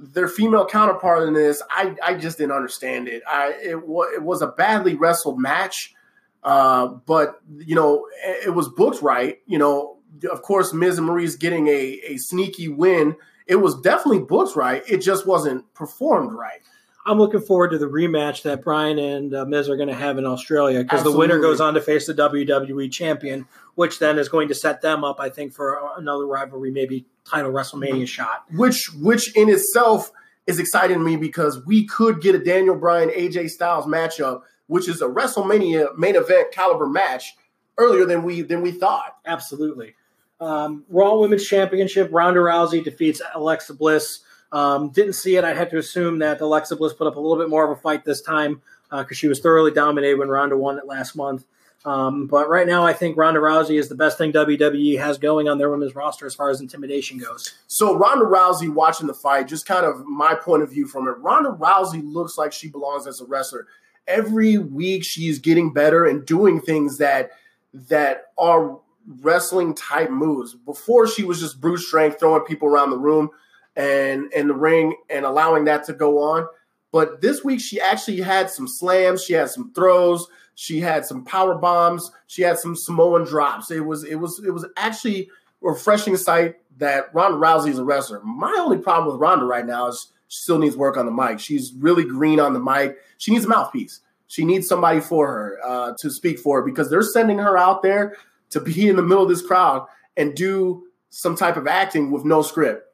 their 0.00 0.28
female 0.28 0.66
counterpart 0.66 1.28
in 1.28 1.34
this, 1.34 1.62
I, 1.70 1.94
I 2.02 2.14
just 2.14 2.38
didn't 2.38 2.52
understand 2.52 3.08
it. 3.08 3.22
I 3.28 3.52
it, 3.62 3.76
it 3.76 4.22
was 4.22 4.42
a 4.42 4.48
badly 4.48 4.94
wrestled 4.94 5.38
match, 5.38 5.94
uh, 6.42 6.86
but 6.86 7.40
you 7.58 7.74
know 7.74 8.06
it, 8.24 8.46
it 8.46 8.50
was 8.50 8.68
booked 8.68 9.02
right. 9.02 9.38
You 9.46 9.58
know, 9.58 9.98
of 10.30 10.42
course, 10.42 10.72
Miz 10.72 10.98
and 10.98 11.08
Maryse 11.08 11.38
getting 11.38 11.68
a 11.68 12.00
a 12.08 12.16
sneaky 12.16 12.68
win. 12.68 13.16
It 13.46 13.56
was 13.56 13.80
definitely 13.80 14.20
booked 14.20 14.56
right. 14.56 14.82
It 14.88 14.98
just 14.98 15.26
wasn't 15.26 15.72
performed 15.74 16.32
right. 16.32 16.60
I'm 17.06 17.18
looking 17.18 17.40
forward 17.40 17.70
to 17.70 17.78
the 17.78 17.86
rematch 17.86 18.42
that 18.42 18.62
Bryan 18.62 18.98
and 18.98 19.34
uh, 19.34 19.44
Miz 19.44 19.68
are 19.68 19.76
going 19.76 19.88
to 19.88 19.94
have 19.94 20.18
in 20.18 20.26
Australia 20.26 20.82
because 20.82 21.02
the 21.02 21.16
winner 21.16 21.38
goes 21.40 21.60
on 21.60 21.74
to 21.74 21.80
face 21.80 22.06
the 22.06 22.14
WWE 22.14 22.92
champion, 22.92 23.46
which 23.80 23.98
then 23.98 24.18
is 24.18 24.28
going 24.28 24.46
to 24.46 24.54
set 24.54 24.82
them 24.82 25.04
up, 25.04 25.20
I 25.20 25.30
think, 25.30 25.54
for 25.54 25.80
another 25.96 26.26
rivalry, 26.26 26.70
maybe 26.70 27.06
title 27.24 27.50
WrestleMania 27.50 28.06
shot. 28.06 28.44
Which, 28.52 28.90
which 29.00 29.34
in 29.34 29.48
itself 29.48 30.12
is 30.46 30.58
exciting 30.58 30.98
to 30.98 31.02
me 31.02 31.16
because 31.16 31.64
we 31.64 31.86
could 31.86 32.20
get 32.20 32.34
a 32.34 32.38
Daniel 32.38 32.76
Bryan 32.76 33.08
AJ 33.08 33.48
Styles 33.48 33.86
matchup, 33.86 34.42
which 34.66 34.86
is 34.86 35.00
a 35.00 35.06
WrestleMania 35.06 35.96
main 35.96 36.14
event 36.14 36.52
caliber 36.52 36.86
match 36.86 37.34
earlier 37.78 38.04
than 38.04 38.22
we 38.22 38.42
than 38.42 38.60
we 38.60 38.70
thought. 38.70 39.16
Absolutely. 39.24 39.94
Um, 40.42 40.84
Raw 40.90 41.16
Women's 41.16 41.46
Championship: 41.46 42.10
Ronda 42.12 42.40
Rousey 42.40 42.84
defeats 42.84 43.22
Alexa 43.34 43.72
Bliss. 43.72 44.20
Um, 44.52 44.90
didn't 44.90 45.14
see 45.14 45.36
it. 45.36 45.44
I 45.44 45.54
had 45.54 45.70
to 45.70 45.78
assume 45.78 46.18
that 46.18 46.42
Alexa 46.42 46.76
Bliss 46.76 46.92
put 46.92 47.06
up 47.06 47.16
a 47.16 47.20
little 47.20 47.42
bit 47.42 47.48
more 47.48 47.64
of 47.64 47.78
a 47.78 47.80
fight 47.80 48.04
this 48.04 48.20
time 48.20 48.60
because 48.90 49.06
uh, 49.12 49.14
she 49.14 49.26
was 49.26 49.40
thoroughly 49.40 49.70
dominated 49.70 50.18
when 50.18 50.28
Ronda 50.28 50.58
won 50.58 50.76
it 50.76 50.84
last 50.84 51.16
month. 51.16 51.46
Um, 51.84 52.26
but 52.26 52.48
right 52.50 52.66
now, 52.66 52.84
I 52.84 52.92
think 52.92 53.16
Ronda 53.16 53.40
Rousey 53.40 53.78
is 53.78 53.88
the 53.88 53.94
best 53.94 54.18
thing 54.18 54.32
WWE 54.32 54.98
has 54.98 55.16
going 55.16 55.48
on 55.48 55.56
their 55.56 55.70
women's 55.70 55.94
roster 55.94 56.26
as 56.26 56.34
far 56.34 56.50
as 56.50 56.60
intimidation 56.60 57.18
goes. 57.18 57.54
So 57.68 57.96
Ronda 57.96 58.26
Rousey 58.26 58.72
watching 58.72 59.06
the 59.06 59.14
fight, 59.14 59.48
just 59.48 59.64
kind 59.64 59.86
of 59.86 60.04
my 60.04 60.34
point 60.34 60.62
of 60.62 60.70
view 60.70 60.86
from 60.86 61.08
it. 61.08 61.12
Ronda 61.12 61.50
Rousey 61.50 62.02
looks 62.04 62.36
like 62.36 62.52
she 62.52 62.68
belongs 62.68 63.06
as 63.06 63.20
a 63.20 63.24
wrestler. 63.24 63.66
Every 64.06 64.58
week, 64.58 65.04
she's 65.04 65.38
getting 65.38 65.72
better 65.72 66.04
and 66.04 66.26
doing 66.26 66.60
things 66.60 66.98
that 66.98 67.30
that 67.72 68.24
are 68.36 68.78
wrestling 69.22 69.74
type 69.74 70.10
moves. 70.10 70.54
Before, 70.54 71.06
she 71.08 71.24
was 71.24 71.40
just 71.40 71.60
brute 71.60 71.78
strength, 71.78 72.20
throwing 72.20 72.44
people 72.44 72.68
around 72.68 72.90
the 72.90 72.98
room 72.98 73.30
and 73.76 74.30
in 74.32 74.48
the 74.48 74.54
ring 74.54 74.96
and 75.08 75.24
allowing 75.24 75.64
that 75.64 75.84
to 75.84 75.92
go 75.92 76.18
on. 76.18 76.46
But 76.92 77.20
this 77.20 77.44
week 77.44 77.60
she 77.60 77.80
actually 77.80 78.20
had 78.20 78.50
some 78.50 78.66
slams, 78.66 79.24
she 79.24 79.34
had 79.34 79.48
some 79.50 79.72
throws, 79.72 80.26
she 80.60 80.78
had 80.78 81.06
some 81.06 81.24
power 81.24 81.54
bombs, 81.54 82.10
she 82.26 82.42
had 82.42 82.58
some 82.58 82.76
Samoan 82.76 83.24
drops. 83.24 83.70
It 83.70 83.80
was 83.80 84.04
it 84.04 84.16
was 84.16 84.42
it 84.44 84.50
was 84.50 84.66
actually 84.76 85.30
a 85.62 85.68
refreshing 85.70 86.18
sight 86.18 86.56
that 86.76 87.14
Ronda 87.14 87.38
Rousey 87.38 87.70
is 87.70 87.78
a 87.78 87.84
wrestler. 87.84 88.20
My 88.20 88.54
only 88.58 88.76
problem 88.76 89.10
with 89.10 89.18
Ronda 89.18 89.46
right 89.46 89.64
now 89.64 89.86
is 89.86 90.12
she 90.28 90.42
still 90.42 90.58
needs 90.58 90.76
work 90.76 90.98
on 90.98 91.06
the 91.06 91.12
mic. 91.12 91.40
She's 91.40 91.72
really 91.72 92.04
green 92.04 92.38
on 92.38 92.52
the 92.52 92.60
mic. 92.60 92.98
She 93.16 93.32
needs 93.32 93.46
a 93.46 93.48
mouthpiece. 93.48 94.00
She 94.26 94.44
needs 94.44 94.68
somebody 94.68 95.00
for 95.00 95.26
her 95.26 95.58
uh, 95.64 95.94
to 95.98 96.10
speak 96.10 96.38
for 96.38 96.60
her 96.60 96.62
because 96.62 96.90
they're 96.90 97.02
sending 97.02 97.38
her 97.38 97.56
out 97.56 97.82
there 97.82 98.16
to 98.50 98.60
be 98.60 98.86
in 98.86 98.96
the 98.96 99.02
middle 99.02 99.22
of 99.22 99.30
this 99.30 99.42
crowd 99.42 99.86
and 100.18 100.34
do 100.34 100.84
some 101.08 101.36
type 101.36 101.56
of 101.56 101.66
acting 101.66 102.10
with 102.10 102.26
no 102.26 102.42
script 102.42 102.90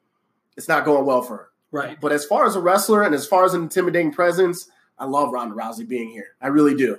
it's 0.57 0.69
not 0.69 0.85
going 0.85 1.05
well 1.05 1.23
for 1.23 1.37
her. 1.37 1.49
Right. 1.71 2.01
But 2.01 2.13
as 2.13 2.25
far 2.25 2.47
as 2.47 2.57
a 2.57 2.61
wrestler 2.61 3.03
and 3.03 3.15
as 3.15 3.27
far 3.27 3.45
as 3.45 3.55
an 3.55 3.63
intimidating 3.63 4.13
presence, 4.13 4.71
I 4.99 5.05
love 5.05 5.33
Ronda 5.33 5.55
Rousey 5.55 5.87
being 5.87 6.11
here. 6.11 6.29
I 6.41 6.47
really 6.47 6.75
do. 6.75 6.99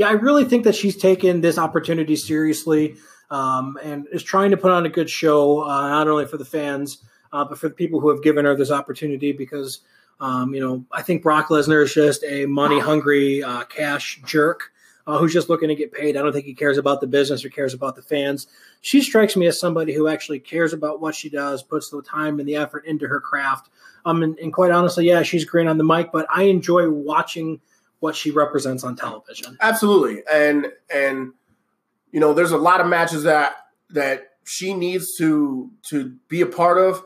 Yeah, 0.00 0.08
I 0.08 0.12
really 0.12 0.46
think 0.46 0.64
that 0.64 0.74
she's 0.74 0.96
taken 0.96 1.42
this 1.42 1.58
opportunity 1.58 2.16
seriously 2.16 2.96
um, 3.30 3.78
and 3.82 4.08
is 4.12 4.22
trying 4.22 4.50
to 4.50 4.56
put 4.56 4.70
on 4.70 4.86
a 4.86 4.88
good 4.88 5.10
show, 5.10 5.62
uh, 5.62 5.90
not 5.90 6.08
only 6.08 6.24
for 6.24 6.38
the 6.38 6.44
fans, 6.46 7.04
uh, 7.34 7.44
but 7.44 7.58
for 7.58 7.68
the 7.68 7.74
people 7.74 8.00
who 8.00 8.08
have 8.08 8.22
given 8.22 8.46
her 8.46 8.56
this 8.56 8.70
opportunity 8.70 9.32
because, 9.32 9.80
um, 10.18 10.54
you 10.54 10.60
know, 10.60 10.82
I 10.90 11.02
think 11.02 11.22
Brock 11.22 11.48
Lesnar 11.48 11.82
is 11.82 11.92
just 11.92 12.24
a 12.24 12.46
money 12.46 12.80
hungry 12.80 13.42
uh, 13.42 13.64
cash 13.64 14.22
jerk. 14.24 14.72
Uh, 15.06 15.18
who's 15.18 15.32
just 15.32 15.48
looking 15.48 15.68
to 15.68 15.74
get 15.74 15.92
paid. 15.92 16.16
I 16.16 16.22
don't 16.22 16.32
think 16.32 16.44
he 16.44 16.54
cares 16.54 16.78
about 16.78 17.00
the 17.00 17.06
business 17.06 17.44
or 17.44 17.48
cares 17.48 17.74
about 17.74 17.96
the 17.96 18.02
fans. 18.02 18.46
She 18.80 19.00
strikes 19.00 19.34
me 19.34 19.46
as 19.46 19.58
somebody 19.58 19.92
who 19.92 20.06
actually 20.06 20.38
cares 20.38 20.72
about 20.72 21.00
what 21.00 21.16
she 21.16 21.28
does, 21.28 21.62
puts 21.62 21.88
the 21.88 22.02
time 22.02 22.38
and 22.38 22.46
the 22.46 22.54
effort 22.54 22.84
into 22.84 23.08
her 23.08 23.18
craft. 23.18 23.70
Um, 24.04 24.22
and, 24.22 24.38
and 24.38 24.52
quite 24.52 24.70
honestly, 24.70 25.08
yeah, 25.08 25.22
she's 25.22 25.44
great 25.44 25.66
on 25.66 25.78
the 25.78 25.84
mic, 25.84 26.12
but 26.12 26.26
I 26.30 26.44
enjoy 26.44 26.88
watching 26.90 27.60
what 28.00 28.16
she 28.16 28.30
represents 28.30 28.82
on 28.82 28.96
television. 28.96 29.56
Absolutely, 29.60 30.22
and 30.30 30.66
and 30.92 31.32
you 32.12 32.20
know, 32.20 32.34
there's 32.34 32.52
a 32.52 32.58
lot 32.58 32.80
of 32.80 32.86
matches 32.86 33.22
that 33.22 33.54
that 33.90 34.30
she 34.44 34.74
needs 34.74 35.16
to 35.16 35.70
to 35.84 36.16
be 36.28 36.40
a 36.40 36.46
part 36.46 36.78
of 36.78 37.02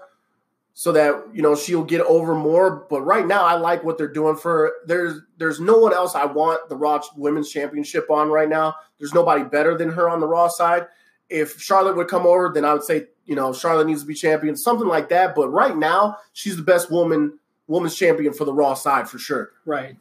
so 0.73 0.91
that 0.93 1.23
you 1.33 1.43
know 1.43 1.55
she'll 1.55 1.85
get 1.85 2.01
over 2.03 2.35
more. 2.35 2.87
But 2.89 3.03
right 3.03 3.27
now, 3.27 3.45
I 3.45 3.55
like 3.55 3.85
what 3.85 3.99
they're 3.99 4.09
doing 4.09 4.37
for 4.37 4.53
her. 4.53 4.73
There's 4.87 5.21
there's 5.39 5.61
no 5.61 5.79
one 5.79 5.93
else 5.93 6.15
I 6.15 6.25
want 6.25 6.69
the 6.69 6.77
Raw 6.77 7.01
Women's 7.17 7.51
Championship 7.51 8.11
on 8.11 8.29
right 8.29 8.49
now. 8.49 8.75
There's 8.99 9.15
nobody 9.15 9.45
better 9.45 9.77
than 9.77 9.91
her 9.91 10.09
on 10.09 10.21
the 10.21 10.27
Raw 10.27 10.49
side. 10.49 10.87
If 11.29 11.61
Charlotte 11.61 11.97
would 11.97 12.09
come 12.09 12.27
over, 12.27 12.51
then 12.55 12.65
I 12.65 12.73
would 12.73 12.85
say 12.85 13.07
you 13.27 13.35
know 13.35 13.53
Charlotte 13.53 13.87
needs 13.87 14.03
to 14.03 14.07
be 14.07 14.15
champion, 14.15 14.57
something 14.57 14.89
like 14.89 15.09
that. 15.09 15.35
But 15.35 15.49
right 15.49 15.77
now, 15.77 16.19
she's 16.33 16.57
the 16.57 16.63
best 16.63 16.91
woman 16.91 17.39
woman's 17.67 17.97
champion 17.97 18.33
for 18.33 18.45
the 18.45 18.53
Raw 18.53 18.75
side 18.75 19.09
for 19.09 19.19
sure. 19.19 19.53
Right. 19.65 19.97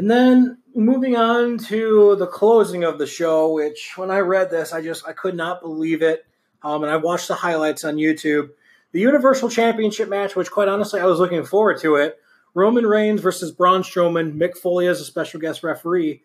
And 0.00 0.10
then 0.10 0.56
moving 0.74 1.14
on 1.14 1.58
to 1.58 2.16
the 2.16 2.26
closing 2.26 2.84
of 2.84 2.96
the 2.96 3.06
show, 3.06 3.52
which 3.52 3.92
when 3.96 4.10
I 4.10 4.20
read 4.20 4.50
this, 4.50 4.72
I 4.72 4.80
just 4.80 5.06
I 5.06 5.12
could 5.12 5.36
not 5.36 5.60
believe 5.60 6.00
it. 6.00 6.24
Um, 6.62 6.82
and 6.82 6.90
I 6.90 6.96
watched 6.96 7.28
the 7.28 7.34
highlights 7.34 7.84
on 7.84 7.96
YouTube. 7.96 8.48
The 8.92 9.00
Universal 9.00 9.50
Championship 9.50 10.08
match, 10.08 10.34
which 10.34 10.50
quite 10.50 10.68
honestly 10.68 11.02
I 11.02 11.04
was 11.04 11.18
looking 11.18 11.44
forward 11.44 11.82
to 11.82 11.96
it. 11.96 12.18
Roman 12.54 12.86
Reigns 12.86 13.20
versus 13.20 13.52
Braun 13.52 13.82
Strowman. 13.82 14.38
Mick 14.38 14.56
Foley 14.56 14.86
as 14.86 15.02
a 15.02 15.04
special 15.04 15.38
guest 15.38 15.62
referee. 15.62 16.22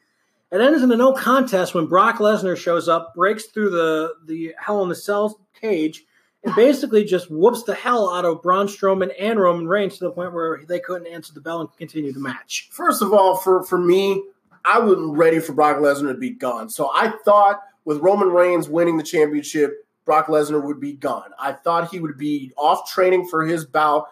It 0.54 0.62
ends 0.62 0.82
in 0.82 0.90
a 0.90 0.96
no 0.96 1.12
contest 1.12 1.76
when 1.76 1.88
Brock 1.88 2.20
Lesnar 2.20 2.56
shows 2.56 2.88
up, 2.88 3.14
breaks 3.14 3.48
through 3.48 3.72
the 3.72 4.14
the 4.26 4.56
Hell 4.58 4.84
in 4.84 4.88
the 4.88 4.96
Cell 4.96 5.38
cage, 5.60 6.06
and 6.46 6.56
basically 6.56 7.04
just 7.04 7.30
whoops 7.30 7.64
the 7.64 7.74
hell 7.74 8.14
out 8.14 8.24
of 8.24 8.42
Braun 8.42 8.68
Strowman 8.68 9.12
and 9.20 9.40
Roman 9.40 9.68
Reigns 9.68 9.98
to 9.98 10.06
the 10.06 10.12
point 10.12 10.34
where 10.34 10.62
they 10.68 10.80
couldn't 10.80 11.08
answer 11.08 11.34
the 11.34 11.42
bell 11.42 11.62
and 11.62 11.76
continue 11.78 12.14
the 12.14 12.20
match. 12.20 12.70
First 12.72 13.02
of 13.02 13.14
all, 13.14 13.36
for 13.36 13.64
for 13.64 13.78
me, 13.78 14.24
I 14.64 14.80
wasn't 14.80 15.18
ready 15.18 15.40
for 15.40 15.54
Brock 15.54 15.78
Lesnar 15.78 16.14
to 16.14 16.18
be 16.18 16.32
gone. 16.32 16.70
So 16.70 16.90
I 16.94 17.14
thought 17.26 17.62
with 17.84 18.00
Roman 18.00 18.30
Reigns 18.30 18.70
winning 18.70 18.98
the 18.98 19.04
championship, 19.04 19.86
Brock 20.06 20.28
Lesnar 20.28 20.64
would 20.64 20.80
be 20.80 20.94
gone. 20.94 21.32
I 21.40 21.54
thought 21.54 21.90
he 21.90 22.00
would 22.00 22.18
be 22.18 22.52
off 22.58 22.92
training 22.92 23.28
for 23.28 23.46
his 23.46 23.66
bout 23.66 24.08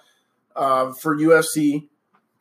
uh, 0.55 0.91
for 0.93 1.15
UFC 1.15 1.87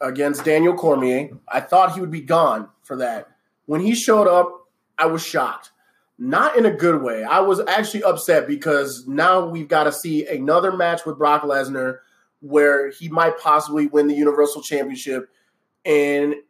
against 0.01 0.44
Daniel 0.44 0.74
Cormier. 0.74 1.31
I 1.47 1.60
thought 1.60 1.94
he 1.94 2.01
would 2.01 2.10
be 2.10 2.23
gone 2.23 2.69
for 2.82 2.97
that. 2.97 3.28
When 3.66 3.81
he 3.81 3.94
showed 3.94 4.27
up, 4.27 4.66
I 4.98 5.06
was 5.06 5.24
shocked 5.24 5.72
not 6.19 6.57
in 6.57 6.67
a 6.67 6.71
good 6.71 7.03
way. 7.03 7.25
I 7.25 7.41
was 7.41 7.61
actually 7.67 8.05
upset 8.05 8.47
because 8.47 9.07
now 9.07 9.47
we've 9.47 9.69
got 9.69 9.85
to 9.85 9.93
see 9.93 10.27
another 10.27 10.71
match 10.73 11.05
with 11.05 11.19
Brock 11.19 11.43
Lesnar 11.43 11.99
where 12.41 12.91
he 12.91 13.09
might 13.09 13.39
possibly 13.39 13.87
win 13.87 14.09
the 14.09 14.15
Universal 14.15 14.63
Championship 14.63 15.29
in 15.85 16.43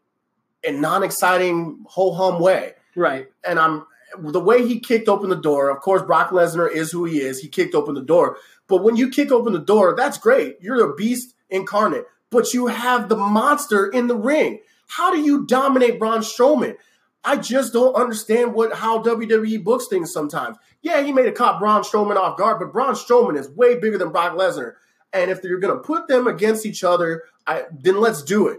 a 0.65 0.73
non-exciting 0.73 1.85
ho 1.89 2.13
hum 2.13 2.41
way. 2.41 2.73
Right. 2.97 3.29
And 3.47 3.59
I'm 3.59 3.87
the 4.19 4.41
way 4.41 4.67
he 4.67 4.81
kicked 4.81 5.09
open 5.09 5.31
the 5.31 5.37
door. 5.37 5.71
Of 5.71 5.81
course, 5.81 6.03
Brock 6.03 6.31
Lesnar 6.31 6.71
is 6.71 6.93
who 6.93 7.05
he 7.05 7.21
is. 7.21 7.41
He 7.41 7.49
kicked 7.49 7.75
open 7.75 7.95
the 7.95 8.03
door. 8.03 8.37
But 8.69 8.83
when 8.83 8.97
you 8.97 9.11
kick 9.11 9.33
open 9.33 9.53
the 9.53 9.59
door, 9.59 9.95
that's 9.97 10.19
great. 10.19 10.57
You're 10.61 10.91
a 10.91 10.95
beast 10.95 11.35
incarnate. 11.51 12.05
But 12.31 12.53
you 12.55 12.67
have 12.67 13.09
the 13.09 13.17
monster 13.17 13.87
in 13.87 14.07
the 14.07 14.17
ring. 14.17 14.61
How 14.89 15.11
do 15.11 15.21
you 15.21 15.47
dominate 15.47 15.99
Braun 15.99 16.21
Strowman? 16.21 16.77
I 17.25 17.37
just 17.37 17.73
don't 17.73 17.95
understand 17.95 18.55
what 18.55 18.75
how 18.75 19.03
WWE 19.03 19.63
books 19.63 19.87
things 19.89 20.13
sometimes. 20.13 20.57
Yeah, 20.81 21.03
he 21.03 21.13
made 21.13 21.27
a 21.27 21.33
cop 21.33 21.61
Braun 21.61 21.83
Strowman 21.83 22.17
off 22.17 22.37
guard, 22.37 22.59
but 22.59 22.73
Braun 22.73 22.95
Strowman 22.95 23.39
is 23.39 23.49
way 23.51 23.79
bigger 23.79 23.99
than 23.99 24.11
Brock 24.11 24.35
Lesnar. 24.35 24.75
And 25.13 25.31
if 25.31 25.45
you're 25.45 25.61
to 25.61 25.77
put 25.77 26.09
them 26.09 26.27
against 26.27 26.67
each 26.67 26.83
other, 26.83 27.25
I, 27.47 27.65
then 27.71 28.01
let's 28.01 28.23
do 28.23 28.49
it. 28.49 28.59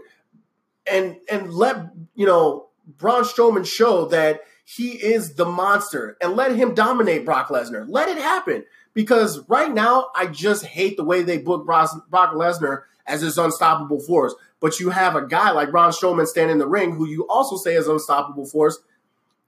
And 0.90 1.16
and 1.30 1.52
let 1.52 1.90
you 2.14 2.26
know 2.26 2.68
Braun 2.86 3.24
Strowman 3.24 3.66
show 3.66 4.06
that 4.06 4.42
he 4.64 4.92
is 4.92 5.34
the 5.34 5.44
monster, 5.44 6.16
and 6.22 6.36
let 6.36 6.54
him 6.56 6.74
dominate 6.74 7.24
Brock 7.24 7.48
Lesnar. 7.48 7.84
Let 7.86 8.08
it 8.08 8.18
happen 8.18 8.64
because 8.94 9.46
right 9.48 9.72
now 9.72 10.08
I 10.14 10.26
just 10.26 10.64
hate 10.64 10.96
the 10.96 11.04
way 11.04 11.22
they 11.22 11.38
book 11.38 11.66
Brock 11.66 11.90
Lesnar 12.10 12.82
as 13.06 13.20
this 13.20 13.38
unstoppable 13.38 14.00
force. 14.00 14.34
But 14.60 14.80
you 14.80 14.90
have 14.90 15.14
a 15.16 15.26
guy 15.26 15.50
like 15.50 15.70
Braun 15.70 15.90
Strowman 15.90 16.26
standing 16.26 16.54
in 16.54 16.58
the 16.58 16.66
ring 16.66 16.94
who 16.94 17.06
you 17.06 17.26
also 17.28 17.56
say 17.56 17.74
is 17.74 17.88
unstoppable 17.88 18.46
force 18.46 18.78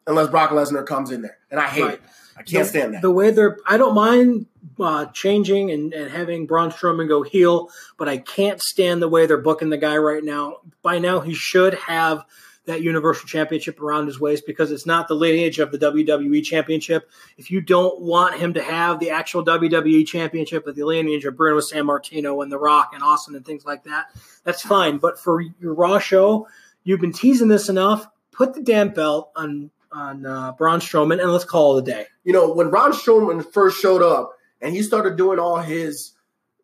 unless 0.06 0.28
Brock 0.28 0.50
Lesnar 0.50 0.86
comes 0.86 1.10
in 1.10 1.22
there. 1.22 1.38
And 1.50 1.58
I 1.58 1.68
hate 1.68 1.82
right. 1.82 1.94
it. 1.94 2.02
I 2.36 2.42
can't 2.42 2.64
the, 2.64 2.68
stand 2.68 2.94
that. 2.94 3.02
The 3.02 3.10
way 3.10 3.30
they're, 3.30 3.56
I 3.66 3.78
don't 3.78 3.94
mind 3.94 4.46
uh, 4.78 5.06
changing 5.06 5.70
and, 5.70 5.94
and 5.94 6.10
having 6.10 6.46
Braun 6.46 6.70
Strowman 6.70 7.08
go 7.08 7.22
heel, 7.22 7.70
but 7.96 8.08
I 8.08 8.18
can't 8.18 8.60
stand 8.60 9.00
the 9.00 9.08
way 9.08 9.26
they're 9.26 9.38
booking 9.38 9.70
the 9.70 9.78
guy 9.78 9.96
right 9.96 10.22
now. 10.22 10.58
By 10.82 10.98
now, 10.98 11.20
he 11.20 11.32
should 11.32 11.74
have 11.74 12.24
that 12.66 12.82
Universal 12.82 13.28
Championship 13.28 13.80
around 13.80 14.06
his 14.06 14.20
waist 14.20 14.44
because 14.46 14.70
it's 14.70 14.86
not 14.86 15.08
the 15.08 15.14
lineage 15.14 15.58
of 15.58 15.70
the 15.70 15.78
WWE 15.78 16.42
Championship. 16.44 17.08
If 17.38 17.50
you 17.50 17.60
don't 17.60 18.00
want 18.00 18.38
him 18.38 18.54
to 18.54 18.62
have 18.62 18.98
the 18.98 19.10
actual 19.10 19.44
WWE 19.44 20.06
Championship 20.06 20.66
with 20.66 20.76
the 20.76 20.84
lineage 20.84 21.24
of 21.24 21.36
Bruno 21.36 21.60
Sammartino 21.60 22.42
and 22.42 22.50
The 22.50 22.58
Rock 22.58 22.90
and 22.92 23.02
Austin 23.02 23.36
and 23.36 23.46
things 23.46 23.64
like 23.64 23.84
that, 23.84 24.06
that's 24.44 24.62
fine. 24.62 24.98
But 24.98 25.18
for 25.18 25.40
your 25.40 25.74
Raw 25.74 25.98
show, 25.98 26.48
you've 26.82 27.00
been 27.00 27.12
teasing 27.12 27.48
this 27.48 27.68
enough. 27.68 28.06
Put 28.32 28.54
the 28.54 28.62
damn 28.62 28.90
belt 28.90 29.30
on 29.34 29.70
on 29.92 30.26
uh, 30.26 30.52
Braun 30.52 30.80
Strowman 30.80 31.22
and 31.22 31.32
let's 31.32 31.44
call 31.44 31.78
it 31.78 31.82
a 31.82 31.90
day. 31.90 32.06
You 32.24 32.32
know, 32.32 32.52
when 32.52 32.68
Braun 32.68 32.92
Strowman 32.92 33.50
first 33.52 33.80
showed 33.80 34.02
up 34.02 34.32
and 34.60 34.74
he 34.74 34.82
started 34.82 35.16
doing 35.16 35.38
all 35.38 35.56
his 35.58 36.12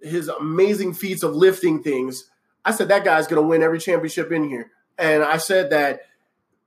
his 0.03 0.27
amazing 0.29 0.95
feats 0.95 1.23
of 1.23 1.35
lifting 1.37 1.83
things, 1.83 2.29
I 2.65 2.73
said 2.73 2.89
that 2.89 3.05
guy's 3.05 3.29
going 3.29 3.41
to 3.41 3.49
win 3.49 3.63
every 3.63 3.79
championship 3.79 4.33
in 4.33 4.49
here 4.49 4.73
and 4.99 5.23
I 5.23 5.37
said 5.39 5.71
that 5.71 6.03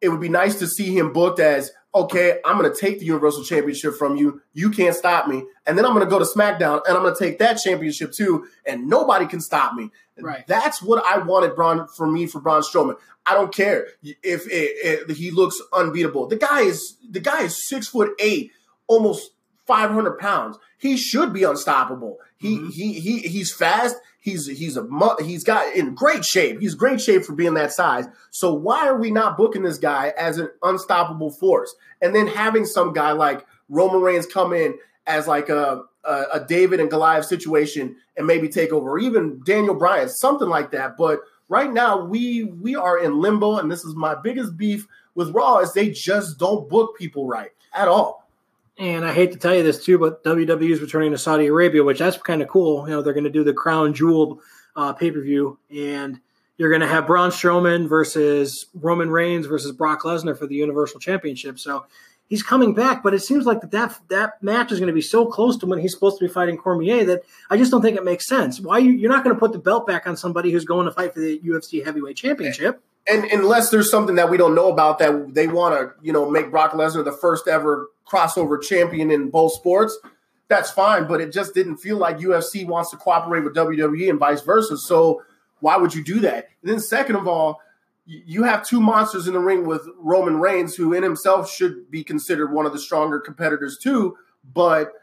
it 0.02 0.10
would 0.10 0.22
be 0.22 0.30
nice 0.30 0.60
to 0.60 0.68
see 0.68 0.96
him 0.98 1.14
booked 1.14 1.40
as 1.40 1.72
okay, 1.96 2.40
I'm 2.44 2.58
going 2.60 2.72
to 2.72 2.78
take 2.78 3.00
the 3.00 3.06
Universal 3.06 3.46
Championship 3.46 3.96
from 3.96 4.18
you. 4.18 4.42
You 4.54 4.70
can't 4.70 4.94
stop 4.94 5.30
me. 5.30 5.46
And 5.66 5.78
then 5.78 5.86
I'm 5.86 5.94
going 5.94 6.04
to 6.04 6.10
go 6.10 6.20
to 6.20 6.26
SmackDown 6.26 6.82
and 6.86 6.98
I'm 6.98 7.04
going 7.04 7.16
to 7.16 7.24
take 7.24 7.40
that 7.40 7.54
championship 7.54 8.12
too, 8.12 8.48
and 8.66 8.88
nobody 8.88 9.26
can 9.26 9.40
stop 9.40 9.74
me. 9.74 9.92
Right. 10.20 10.46
That's 10.46 10.82
what 10.82 11.04
I 11.06 11.20
wanted 11.20 11.56
Braun 11.56 11.88
for 11.96 12.06
me 12.06 12.28
for 12.28 12.40
Braun 12.40 12.62
Strowman. 12.62 12.98
I 13.26 13.34
don't 13.34 13.54
care 13.54 13.88
if 14.04 14.46
it, 14.50 15.10
he 15.12 15.32
looks 15.32 15.60
unbeatable. 15.74 16.28
The 16.28 16.36
guy 16.36 16.62
is 16.62 16.98
the 17.10 17.20
guy 17.20 17.44
is 17.44 17.68
six 17.68 17.88
foot 17.88 18.12
eight, 18.20 18.52
almost 18.88 19.32
500 19.66 20.20
pounds. 20.20 20.58
He 20.78 20.98
should 20.98 21.34
be 21.34 21.44
unstoppable. 21.44 22.20
He 22.38 22.58
mm-hmm. 22.58 22.70
he 22.70 22.94
he 23.00 23.20
he's 23.20 23.54
fast. 23.54 23.96
He's 24.26 24.48
he's 24.48 24.76
a 24.76 24.88
he's 25.22 25.44
got 25.44 25.76
in 25.76 25.94
great 25.94 26.26
shape. 26.26 26.60
He's 26.60 26.74
great 26.74 27.00
shape 27.00 27.24
for 27.24 27.34
being 27.34 27.54
that 27.54 27.72
size. 27.72 28.08
So 28.32 28.56
why 28.56 28.88
are 28.88 28.98
we 28.98 29.12
not 29.12 29.38
booking 29.38 29.62
this 29.62 29.78
guy 29.78 30.14
as 30.18 30.40
an 30.40 30.50
unstoppable 30.64 31.30
force? 31.30 31.76
And 32.02 32.16
then 32.16 32.26
having 32.26 32.66
some 32.66 32.92
guy 32.92 33.12
like 33.12 33.46
Roman 33.70 34.02
Reigns 34.02 34.26
come 34.26 34.52
in 34.52 34.80
as 35.06 35.28
like 35.28 35.50
a 35.50 35.84
a, 36.04 36.24
a 36.34 36.40
David 36.44 36.80
and 36.80 36.90
Goliath 36.90 37.26
situation 37.26 37.98
and 38.18 38.26
maybe 38.26 38.50
take 38.50 38.74
over, 38.74 38.94
or 38.94 38.98
even 38.98 39.42
Daniel 39.46 39.76
Bryan, 39.76 40.10
something 40.10 40.50
like 40.50 40.72
that. 40.72 40.98
But 40.98 41.20
right 41.48 41.72
now 41.72 42.04
we 42.04 42.46
we 42.46 42.76
are 42.76 42.98
in 42.98 43.20
limbo, 43.20 43.60
and 43.60 43.72
this 43.72 43.86
is 43.86 43.94
my 43.94 44.16
biggest 44.16 44.58
beef 44.58 44.88
with 45.14 45.36
Raw 45.36 45.60
is 45.60 45.74
they 45.74 45.92
just 45.92 46.40
don't 46.40 46.68
book 46.68 46.98
people 46.98 47.28
right 47.28 47.52
at 47.76 47.88
all. 47.88 48.25
And 48.78 49.06
I 49.06 49.14
hate 49.14 49.32
to 49.32 49.38
tell 49.38 49.56
you 49.56 49.64
this 49.64 49.84
too, 49.84 49.98
but 49.98 50.24
WWE 50.24 50.70
is 50.70 50.82
returning 50.82 51.12
to 51.12 51.18
Saudi 51.18 51.48
Arabia, 51.48 51.84
which 51.84 52.00
that's 52.00 52.18
kind 52.18 52.42
of 52.42 52.50
cool. 52.50 52.88
You 52.88 52.96
know, 52.96 53.02
they're 53.02 53.14
going 53.14 53.24
to 53.24 53.30
do 53.30 53.44
the 53.44 53.54
Crown 53.54 53.94
Jewel 53.94 54.42
uh, 54.76 54.92
pay 54.92 55.12
per 55.12 55.22
view, 55.22 55.58
and 55.74 56.20
you're 56.58 56.70
going 56.70 56.82
to 56.82 56.88
have 56.88 57.08
Braun 57.08 57.30
Strowman 57.30 57.88
versus 57.88 58.66
Roman 58.74 59.10
Reigns 59.10 59.46
versus 59.46 59.72
Brock 59.72 60.04
Lesnar 60.04 60.38
for 60.38 60.48
the 60.48 60.56
Universal 60.56 61.00
Championship. 61.00 61.58
So 61.58 61.86
he's 62.28 62.44
coming 62.44 62.74
back, 62.74 63.02
but 63.02 63.14
it 63.14 63.20
seems 63.20 63.46
like 63.46 63.62
that 63.62 63.72
that, 63.72 64.00
that 64.10 64.44
match 64.44 64.72
is 64.72 64.80
going 64.80 64.88
to 64.88 64.94
be 64.94 65.02
so 65.02 65.26
close 65.26 65.58
to 65.58 65.66
when 65.66 65.80
he's 65.80 65.94
supposed 65.94 66.20
to 66.20 66.28
be 66.28 66.34
fighting 66.34 66.58
Cormier 66.58 67.06
that 67.06 67.24
I 67.50 67.58
just 67.58 67.72
don't 67.72 67.82
think 67.82 67.98
it 67.98 68.04
makes 68.04 68.28
sense. 68.28 68.60
Why 68.60 68.80
you, 68.80 68.92
you're 68.92 69.12
not 69.12 69.24
going 69.24 69.36
to 69.36 69.40
put 69.40 69.54
the 69.54 69.60
belt 69.60 69.88
back 69.88 70.08
on 70.08 70.18
somebody 70.18 70.52
who's 70.52 70.66
going 70.66 70.86
to 70.86 70.92
fight 70.92 71.14
for 71.14 71.22
the 71.22 71.40
UFC 71.40 71.84
Heavyweight 71.84 72.18
Championship? 72.18 72.82
And 73.08 73.26
unless 73.26 73.70
there's 73.70 73.92
something 73.92 74.16
that 74.16 74.30
we 74.30 74.38
don't 74.38 74.56
know 74.56 74.72
about 74.72 74.98
that 75.00 75.34
they 75.36 75.48
want 75.48 75.76
to, 75.76 75.94
you 76.02 76.12
know, 76.12 76.30
make 76.30 76.50
Brock 76.50 76.72
Lesnar 76.72 77.06
the 77.06 77.12
first 77.12 77.48
ever 77.48 77.88
crossover 78.08 78.62
champion 78.62 79.12
in 79.12 79.30
both 79.30 79.54
sports, 79.54 79.98
that's 80.48 80.72
fine. 80.72 81.08
But 81.08 81.22
it 81.22 81.32
just 81.32 81.54
didn't 81.54 81.78
feel 81.78 81.98
like 81.98 82.18
UFC 82.18 82.66
wants 82.66 82.92
to 82.92 82.98
cooperate 82.98 83.42
with 83.42 83.56
WWE 83.56 84.10
and 84.10 84.20
vice 84.20 84.42
versa. 84.42 84.78
So 84.78 85.22
why 85.60 85.78
would 85.78 85.94
you 85.94 86.04
do 86.04 86.20
that? 86.22 86.50
And 86.62 86.72
then 86.72 86.80
second 86.80 87.16
of 87.16 87.28
all, 87.28 87.62
you 88.06 88.44
have 88.44 88.66
two 88.66 88.80
monsters 88.80 89.28
in 89.28 89.34
the 89.34 89.40
ring 89.40 89.66
with 89.66 89.82
Roman 89.98 90.40
Reigns, 90.40 90.76
who 90.76 90.94
in 90.94 91.02
himself 91.02 91.50
should 91.50 91.90
be 91.90 92.04
considered 92.04 92.52
one 92.52 92.68
of 92.68 92.72
the 92.72 92.80
stronger 92.80 93.20
competitors 93.20 93.80
too, 93.82 94.16
but 94.54 94.94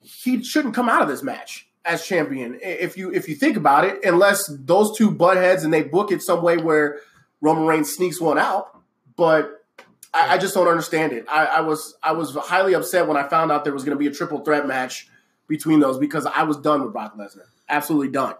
he 0.00 0.42
shouldn't 0.42 0.74
come 0.74 0.88
out 0.88 1.02
of 1.02 1.08
this 1.08 1.22
match 1.22 1.66
as 1.86 2.04
champion 2.04 2.58
if 2.60 2.96
you 2.96 3.12
if 3.12 3.28
you 3.28 3.34
think 3.34 3.56
about 3.56 3.84
it, 3.84 4.04
unless 4.04 4.44
those 4.50 4.96
two 4.96 5.10
butt 5.10 5.36
heads 5.36 5.64
and 5.64 5.72
they 5.72 5.82
book 5.82 6.12
it 6.12 6.20
some 6.20 6.42
way 6.42 6.56
where 6.58 6.98
Roman 7.40 7.66
Reigns 7.66 7.92
sneaks 7.92 8.20
one 8.20 8.38
out. 8.38 8.78
But 9.16 9.64
I, 10.12 10.34
I 10.34 10.38
just 10.38 10.54
don't 10.54 10.68
understand 10.68 11.12
it. 11.12 11.26
I, 11.28 11.46
I 11.46 11.60
was 11.60 11.96
I 12.02 12.12
was 12.12 12.34
highly 12.34 12.74
upset 12.74 13.08
when 13.08 13.16
I 13.16 13.28
found 13.28 13.52
out 13.52 13.64
there 13.64 13.72
was 13.72 13.84
going 13.84 13.96
to 13.96 13.98
be 13.98 14.06
a 14.06 14.12
triple 14.12 14.40
threat 14.40 14.66
match 14.66 15.08
between 15.48 15.80
those 15.80 15.98
because 15.98 16.26
I 16.26 16.42
was 16.42 16.56
done 16.56 16.82
with 16.82 16.92
Brock 16.92 17.16
Lesnar, 17.16 17.46
absolutely 17.68 18.08
done 18.08 18.34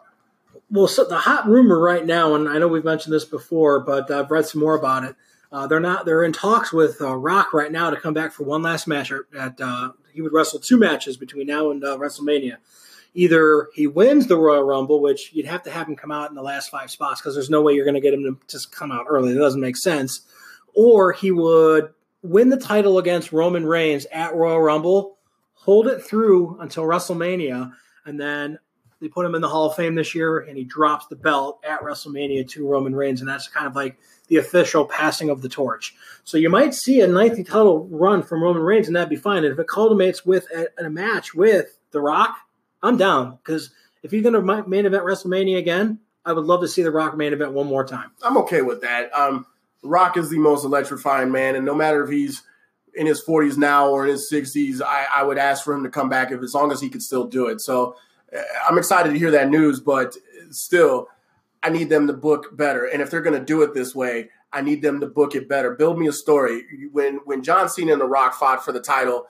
well, 0.71 0.89
so 0.89 1.05
the 1.05 1.17
hot 1.17 1.47
rumor 1.47 1.79
right 1.79 2.05
now, 2.05 2.35
and 2.35 2.49
I 2.49 2.59
know 2.59 2.69
we've 2.69 2.85
mentioned 2.85 3.15
this 3.15 3.25
before, 3.25 3.81
but 3.81 4.11
I've 4.11 4.31
read 4.31 4.47
some 4.47 4.61
more 4.61 4.77
about 4.77 5.05
it. 5.05 5.17
Uh, 5.53 5.67
they're 5.67 5.81
not. 5.81 6.05
They're 6.05 6.25
in 6.25 6.33
talks 6.33 6.73
with 6.73 7.01
uh, 7.01 7.15
Rock 7.15 7.53
right 7.53 7.71
now 7.71 7.91
to 7.91 7.97
come 7.97 8.15
back 8.15 8.33
for 8.33 8.43
one 8.43 8.63
last 8.63 8.87
match. 8.87 9.13
At 9.39 9.61
uh, 9.61 9.93
he 10.13 10.21
would 10.21 10.33
wrestle 10.33 10.59
two 10.59 10.77
matches 10.77 11.17
between 11.17 11.47
now 11.47 11.71
and 11.71 11.85
uh, 11.85 11.97
WrestleMania. 11.97 12.57
Either 13.17 13.71
he 13.73 13.87
wins 13.87 14.27
the 14.27 14.37
Royal 14.37 14.63
Rumble, 14.63 15.01
which 15.01 15.33
you'd 15.33 15.47
have 15.47 15.63
to 15.63 15.71
have 15.71 15.89
him 15.89 15.97
come 15.97 16.13
out 16.13 16.29
in 16.29 16.37
the 16.37 16.43
last 16.43 16.71
five 16.71 16.91
spots 16.91 17.19
because 17.19 17.35
there's 17.35 17.49
no 17.49 17.63
way 17.63 17.73
you're 17.73 17.87
going 17.87 17.95
to 17.95 18.01
get 18.01 18.13
him 18.13 18.25
to 18.25 18.39
just 18.47 18.71
come 18.71 18.93
out 18.93 19.07
early. 19.09 19.33
It 19.33 19.39
doesn't 19.39 19.61
make 19.61 19.79
sense. 19.79 20.21
Or 20.75 21.13
he 21.13 21.31
would 21.31 21.95
win 22.23 22.51
the 22.51 22.59
title 22.59 22.99
against 22.99 23.33
Roman 23.33 23.65
Reigns 23.65 24.05
at 24.13 24.35
Royal 24.35 24.61
Rumble, 24.61 25.17
hold 25.55 25.89
it 25.89 26.03
through 26.03 26.59
until 26.61 26.83
WrestleMania, 26.83 27.73
and 28.05 28.21
then 28.21 28.59
they 29.01 29.09
put 29.09 29.25
him 29.25 29.35
in 29.35 29.41
the 29.41 29.49
Hall 29.49 29.71
of 29.71 29.77
Fame 29.77 29.95
this 29.95 30.15
year, 30.15 30.41
and 30.41 30.59
he 30.59 30.65
drops 30.65 31.07
the 31.07 31.17
belt 31.17 31.61
at 31.67 31.81
WrestleMania 31.81 32.47
to 32.51 32.69
Roman 32.69 32.95
Reigns, 32.95 33.21
and 33.21 33.29
that's 33.29 33.49
kind 33.49 33.67
of 33.67 33.75
like 33.75 33.97
the 34.29 34.37
official 34.37 34.85
passing 34.85 35.31
of 35.31 35.41
the 35.41 35.49
torch. 35.49 35.95
So 36.25 36.37
you 36.37 36.51
might 36.51 36.75
see 36.75 37.01
a 37.01 37.07
90 37.07 37.45
title 37.45 37.89
run 37.89 38.23
from 38.23 38.43
Roman 38.43 38.63
Reigns, 38.63 38.89
and 38.89 38.97
that'd 38.97 39.09
be 39.09 39.17
fine. 39.17 39.45
And 39.45 39.55
if 39.55 39.59
it 39.59 39.69
culminates 39.69 40.27
with 40.27 40.47
a, 40.55 40.67
a 40.85 40.91
match 40.91 41.35
with 41.35 41.79
The 41.93 42.01
Rock, 42.03 42.37
I'm 42.83 42.97
down 42.97 43.39
because 43.43 43.71
if 44.03 44.11
he's 44.11 44.23
going 44.23 44.35
to 44.35 44.67
main 44.69 44.87
event 44.87 45.05
WrestleMania 45.05 45.59
again, 45.59 46.01
I 46.25 46.33
would 46.33 46.45
love 46.45 46.61
to 46.61 46.69
see 46.69 46.83
The 46.83 46.91
Rock 46.91 47.17
main 47.17 47.33
event 47.33 47.53
one 47.53 47.67
more 47.67 47.85
time. 47.85 48.11
I'm 48.23 48.37
okay 48.39 48.63
with 48.63 48.81
that. 48.83 49.13
Um, 49.15 49.47
Rock 49.83 50.17
is 50.17 50.31
the 50.31 50.39
most 50.39 50.65
electrifying 50.65 51.31
man, 51.31 51.55
and 51.55 51.65
no 51.65 51.75
matter 51.75 52.03
if 52.03 52.11
he's 52.11 52.43
in 52.95 53.07
his 53.07 53.23
40s 53.25 53.57
now 53.57 53.89
or 53.91 54.05
in 54.05 54.11
his 54.11 54.31
60s, 54.33 54.81
I, 54.83 55.07
I 55.15 55.23
would 55.23 55.39
ask 55.39 55.65
for 55.65 55.75
him 55.75 55.85
to 55.85 55.91
come 55.91 56.09
back 56.09 56.33
if 56.33 56.43
as 56.43 56.55
long 56.55 56.73
as 56.73 56.81
he 56.81 56.89
could 56.89 57.03
still 57.03 57.25
do 57.25 57.47
it. 57.47 57.61
So 57.61 57.95
I'm 58.69 58.79
excited 58.79 59.13
to 59.13 59.19
hear 59.19 59.31
that 59.33 59.51
news, 59.51 59.81
but 59.81 60.17
still, 60.51 61.09
I 61.63 61.71
need 61.71 61.91
them 61.91 62.07
to 62.07 62.13
book 62.13 62.57
better. 62.57 62.85
And 62.85 63.03
if 63.03 63.11
they're 63.11 63.21
going 63.21 63.39
to 63.39 63.45
do 63.45 63.63
it 63.63 63.75
this 63.75 63.95
way, 63.95 64.31
I 64.53 64.63
need 64.63 64.83
them 64.83 65.01
to 65.01 65.07
book 65.07 65.35
it 65.35 65.49
better. 65.49 65.75
Build 65.75 65.99
me 65.99 66.07
a 66.09 66.13
story. 66.13 66.65
When 66.93 67.21
when 67.25 67.43
John 67.43 67.69
Cena 67.69 67.93
and 67.93 68.01
The 68.01 68.07
Rock 68.07 68.35
fought 68.35 68.65
for 68.65 68.73
the 68.73 68.81
title, 68.81 69.27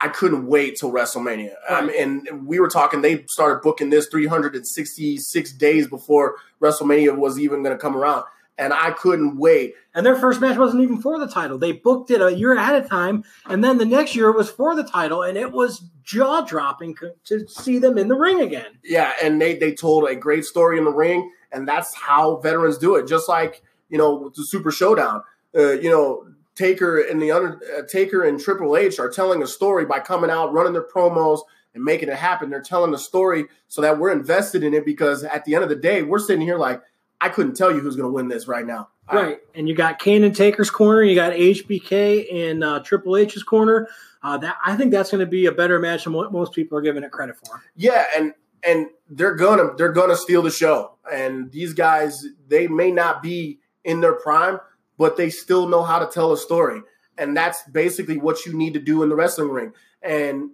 I 0.00 0.08
couldn't 0.08 0.46
wait 0.46 0.76
till 0.76 0.92
WrestleMania. 0.92 1.54
Um, 1.68 1.90
and 1.96 2.46
we 2.46 2.60
were 2.60 2.68
talking, 2.68 3.02
they 3.02 3.24
started 3.26 3.62
booking 3.62 3.90
this 3.90 4.06
366 4.06 5.52
days 5.52 5.88
before 5.88 6.36
WrestleMania 6.60 7.16
was 7.16 7.38
even 7.38 7.62
going 7.62 7.76
to 7.76 7.80
come 7.80 7.96
around 7.96 8.24
and 8.58 8.72
I 8.72 8.90
couldn't 8.90 9.36
wait. 9.36 9.74
And 9.94 10.04
their 10.04 10.16
first 10.16 10.40
match 10.40 10.58
wasn't 10.58 10.82
even 10.82 11.00
for 11.00 11.18
the 11.18 11.28
title. 11.28 11.58
They 11.58 11.72
booked 11.72 12.10
it 12.10 12.20
a 12.20 12.34
year 12.34 12.54
ahead 12.54 12.82
of 12.82 12.90
time, 12.90 13.24
and 13.46 13.62
then 13.62 13.78
the 13.78 13.84
next 13.84 14.14
year 14.14 14.28
it 14.28 14.36
was 14.36 14.50
for 14.50 14.74
the 14.74 14.84
title, 14.84 15.22
and 15.22 15.38
it 15.38 15.52
was 15.52 15.82
jaw 16.02 16.42
dropping 16.42 16.96
to 17.24 17.48
see 17.48 17.78
them 17.78 17.96
in 17.96 18.08
the 18.08 18.16
ring 18.16 18.40
again. 18.40 18.78
Yeah, 18.84 19.12
and 19.22 19.40
they 19.40 19.56
they 19.56 19.74
told 19.74 20.08
a 20.08 20.16
great 20.16 20.44
story 20.44 20.78
in 20.78 20.84
the 20.84 20.92
ring, 20.92 21.30
and 21.52 21.66
that's 21.66 21.94
how 21.94 22.36
veterans 22.38 22.78
do 22.78 22.96
it. 22.96 23.06
Just 23.06 23.28
like 23.28 23.62
you 23.88 23.98
know 23.98 24.30
the 24.34 24.44
Super 24.44 24.70
Showdown, 24.70 25.22
uh, 25.56 25.72
you 25.72 25.90
know. 25.90 26.26
Taker 26.58 26.98
and 26.98 27.22
the 27.22 27.30
under 27.30 27.60
uh, 27.78 27.82
Taker 27.86 28.24
and 28.24 28.40
Triple 28.40 28.76
H 28.76 28.98
are 28.98 29.08
telling 29.08 29.42
a 29.42 29.46
story 29.46 29.86
by 29.86 30.00
coming 30.00 30.30
out, 30.30 30.52
running 30.52 30.72
their 30.72 30.86
promos, 30.86 31.40
and 31.74 31.84
making 31.84 32.08
it 32.08 32.16
happen. 32.16 32.50
They're 32.50 32.60
telling 32.60 32.90
the 32.90 32.98
story 32.98 33.46
so 33.68 33.80
that 33.82 33.98
we're 33.98 34.12
invested 34.12 34.64
in 34.64 34.74
it 34.74 34.84
because 34.84 35.22
at 35.22 35.44
the 35.44 35.54
end 35.54 35.62
of 35.62 35.70
the 35.70 35.76
day, 35.76 36.02
we're 36.02 36.18
sitting 36.18 36.42
here 36.42 36.58
like, 36.58 36.82
I 37.20 37.28
couldn't 37.28 37.54
tell 37.54 37.72
you 37.72 37.80
who's 37.80 37.96
going 37.96 38.08
to 38.08 38.12
win 38.12 38.28
this 38.28 38.48
right 38.48 38.66
now. 38.66 38.88
Right, 39.10 39.38
and 39.54 39.66
you 39.66 39.74
got 39.74 39.98
Kane 39.98 40.22
and 40.22 40.36
Taker's 40.36 40.68
corner, 40.68 41.02
you 41.02 41.14
got 41.14 41.32
HBK 41.32 42.50
and 42.50 42.62
uh, 42.62 42.80
Triple 42.80 43.16
H's 43.16 43.42
corner. 43.42 43.88
Uh, 44.22 44.36
that 44.36 44.56
I 44.66 44.76
think 44.76 44.90
that's 44.90 45.10
going 45.10 45.20
to 45.20 45.26
be 45.26 45.46
a 45.46 45.52
better 45.52 45.78
match 45.78 46.04
than 46.04 46.12
what 46.12 46.30
most 46.30 46.52
people 46.52 46.76
are 46.76 46.82
giving 46.82 47.02
it 47.04 47.10
credit 47.10 47.36
for. 47.38 47.62
Yeah, 47.74 48.04
and 48.14 48.34
and 48.62 48.88
they're 49.08 49.34
gonna 49.34 49.74
they're 49.76 49.92
gonna 49.92 50.16
steal 50.16 50.42
the 50.42 50.50
show. 50.50 50.96
And 51.10 51.50
these 51.52 51.72
guys, 51.72 52.26
they 52.48 52.68
may 52.68 52.90
not 52.90 53.22
be 53.22 53.60
in 53.84 54.00
their 54.02 54.14
prime, 54.14 54.58
but 54.98 55.16
they 55.16 55.30
still 55.30 55.68
know 55.68 55.82
how 55.82 55.98
to 55.98 56.06
tell 56.06 56.32
a 56.32 56.36
story. 56.36 56.82
And 57.16 57.36
that's 57.36 57.62
basically 57.62 58.18
what 58.18 58.44
you 58.44 58.52
need 58.52 58.74
to 58.74 58.80
do 58.80 59.02
in 59.02 59.08
the 59.08 59.16
wrestling 59.16 59.48
ring. 59.48 59.72
And 60.02 60.50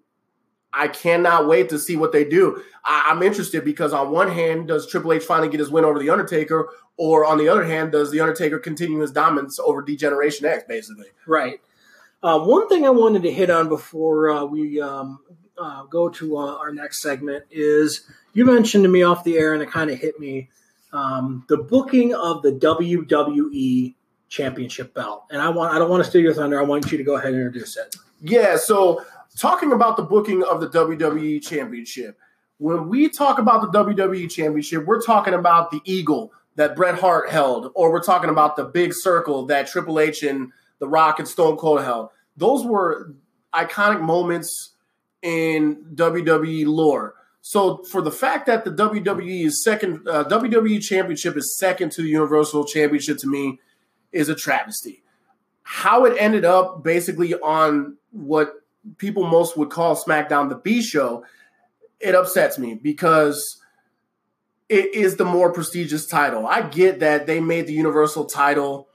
I 0.73 0.89
cannot 0.89 1.47
wait 1.47 1.69
to 1.71 1.79
see 1.79 1.97
what 1.97 2.13
they 2.13 2.25
do. 2.25 2.63
I, 2.85 3.11
am 3.11 3.23
interested 3.23 3.65
because 3.65 3.93
on 3.93 4.11
one 4.11 4.31
hand, 4.31 4.69
does 4.69 4.87
Triple 4.87 5.13
H 5.13 5.23
finally 5.23 5.49
get 5.49 5.61
his 5.61 5.71
win 5.71 5.85
over 5.85 5.99
the 5.99 6.11
Undertaker, 6.11 6.69
or 6.97 7.25
on 7.25 7.39
the 7.39 7.49
other 7.49 7.65
hand, 7.65 7.93
does 7.93 8.11
the 8.11 8.21
Undertaker 8.21 8.59
continue 8.59 9.01
his 9.01 9.13
dominance 9.13 9.59
over 9.59 9.83
D-Generation 9.83 10.47
X, 10.47 10.65
basically? 10.67 11.07
Right. 11.27 11.61
Uh, 12.23 12.41
one 12.41 12.69
thing 12.69 12.87
I 12.87 12.91
wanted 12.91 13.23
to 13.23 13.33
hit 13.33 13.51
on 13.51 13.69
before 13.69 14.31
uh, 14.31 14.45
we 14.45 14.81
um, 14.81 15.21
uh, 15.59 15.85
go 15.85 16.09
to 16.09 16.39
uh, 16.39 16.57
our 16.57 16.73
next 16.73 17.03
segment 17.03 17.45
is 17.51 18.09
you 18.33 18.45
mentioned 18.45 18.85
to 18.85 18.91
me 18.91 19.03
off 19.03 19.25
the 19.25 19.37
air, 19.37 19.55
and 19.55 19.63
it 19.63 19.71
kind 19.71 19.91
of 19.91 19.99
hit 19.99 20.19
me 20.19 20.49
um, 20.93 21.45
the 21.49 21.59
booking 21.59 22.15
of 22.15 22.43
the 22.43 22.53
WWE 22.53 23.95
Championship 24.29 24.95
belt. 24.95 25.25
And 25.31 25.41
I 25.41 25.49
want 25.49 25.75
I 25.75 25.79
don't 25.79 25.91
want 25.91 26.03
to 26.03 26.09
steal 26.09 26.23
your 26.23 26.35
thunder. 26.35 26.61
I 26.61 26.65
want 26.65 26.91
you 26.91 26.99
to 26.99 27.05
go 27.05 27.17
ahead 27.17 27.33
and 27.33 27.43
introduce 27.43 27.77
it. 27.77 27.97
Yeah. 28.21 28.57
So 28.57 29.05
talking 29.37 29.73
about 29.73 29.97
the 29.97 30.03
booking 30.03 30.43
of 30.43 30.61
the 30.61 30.69
WWE 30.69 31.43
Championship, 31.43 32.19
when 32.59 32.89
we 32.89 33.09
talk 33.09 33.39
about 33.39 33.73
the 33.73 33.79
WWE 33.79 34.31
Championship, 34.31 34.87
we're 34.87 35.03
talking 35.03 35.35
about 35.35 35.71
the 35.71 35.81
Eagle 35.85 36.33
that 36.57 36.77
Bret 36.77 36.99
Hart 36.99 37.31
held, 37.31 37.73
or 37.75 37.91
we're 37.91 38.03
talking 38.03 38.31
about 38.31 38.57
the 38.57 38.65
big 38.65 38.93
circle 38.95 39.47
that 39.47 39.67
Triple 39.67 39.99
H 39.99 40.23
and 40.23 40.53
The 40.79 40.89
Rock 40.89 41.19
and 41.19 41.27
Stone 41.27 41.57
Cold 41.57 41.83
held. 41.83 42.11
Those 42.37 42.65
were 42.65 43.13
iconic 43.53 44.01
moments 44.01 44.75
in 45.23 45.85
WWE 45.95 46.67
lore. 46.67 47.15
So 47.41 47.83
for 47.85 48.01
the 48.01 48.11
fact 48.11 48.47
that 48.47 48.65
the 48.65 48.71
WWE 48.71 49.47
is 49.47 49.63
second, 49.63 50.09
uh, 50.09 50.25
WWE 50.25 50.81
Championship 50.83 51.37
is 51.37 51.59
second 51.59 51.93
to 51.93 52.03
the 52.03 52.09
Universal 52.09 52.65
Championship 52.67 53.19
to 53.19 53.27
me 53.27 53.59
is 54.15 54.29
a 54.29 54.35
travesty. 54.35 55.03
How 55.63 56.05
it 56.05 56.17
ended 56.19 56.45
up 56.45 56.83
basically 56.83 57.35
on 57.35 57.97
what 58.13 58.55
people 58.99 59.27
most 59.27 59.57
would 59.57 59.71
call 59.71 59.97
SmackDown 59.97 60.49
the 60.49 60.57
B 60.57 60.83
show, 60.83 61.25
it 62.01 62.15
upsets 62.15 62.59
me 62.59 62.75
because 62.75 63.61
it 64.69 64.95
is 64.95 65.17
the 65.17 65.25
more 65.25 65.53
prestigious 65.53 66.07
title. 66.07 66.47
I 66.47 66.63
get 66.63 67.01
that 67.01 67.27
they 67.27 67.41
made 67.41 67.67
the 67.67 67.73
Universal 67.73 68.27
title 68.27 68.89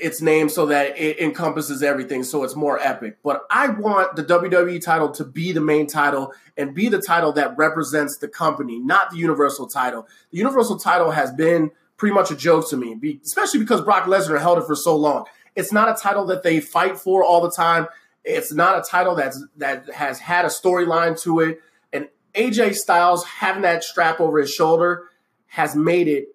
its 0.00 0.22
name 0.22 0.48
so 0.48 0.66
that 0.66 0.98
it 0.98 1.20
encompasses 1.20 1.82
everything, 1.82 2.24
so 2.24 2.42
it's 2.42 2.56
more 2.56 2.80
epic. 2.80 3.18
But 3.22 3.42
I 3.50 3.68
want 3.68 4.16
the 4.16 4.24
WWE 4.24 4.82
title 4.82 5.10
to 5.10 5.24
be 5.24 5.52
the 5.52 5.60
main 5.60 5.86
title 5.86 6.32
and 6.56 6.74
be 6.74 6.88
the 6.88 7.02
title 7.02 7.32
that 7.32 7.56
represents 7.58 8.16
the 8.16 8.28
company, 8.28 8.78
not 8.78 9.10
the 9.10 9.18
Universal 9.18 9.68
title. 9.68 10.08
The 10.30 10.38
Universal 10.38 10.78
title 10.78 11.10
has 11.10 11.30
been 11.32 11.70
pretty 12.00 12.14
much 12.14 12.30
a 12.30 12.34
joke 12.34 12.66
to 12.70 12.78
me, 12.78 13.20
especially 13.22 13.60
because 13.60 13.82
Brock 13.82 14.04
Lesnar 14.04 14.40
held 14.40 14.56
it 14.56 14.64
for 14.64 14.74
so 14.74 14.96
long. 14.96 15.26
It's 15.54 15.70
not 15.70 15.90
a 15.90 16.00
title 16.00 16.24
that 16.26 16.42
they 16.42 16.58
fight 16.58 16.98
for 16.98 17.22
all 17.22 17.42
the 17.42 17.50
time. 17.50 17.88
It's 18.24 18.54
not 18.54 18.78
a 18.78 18.82
title 18.82 19.14
that's 19.14 19.44
that 19.58 19.90
has 19.92 20.18
had 20.18 20.46
a 20.46 20.48
storyline 20.48 21.20
to 21.24 21.40
it. 21.40 21.60
And 21.92 22.08
AJ 22.34 22.76
Styles 22.76 23.26
having 23.26 23.62
that 23.62 23.84
strap 23.84 24.18
over 24.18 24.38
his 24.38 24.50
shoulder 24.50 25.10
has 25.48 25.76
made 25.76 26.08
it 26.08 26.28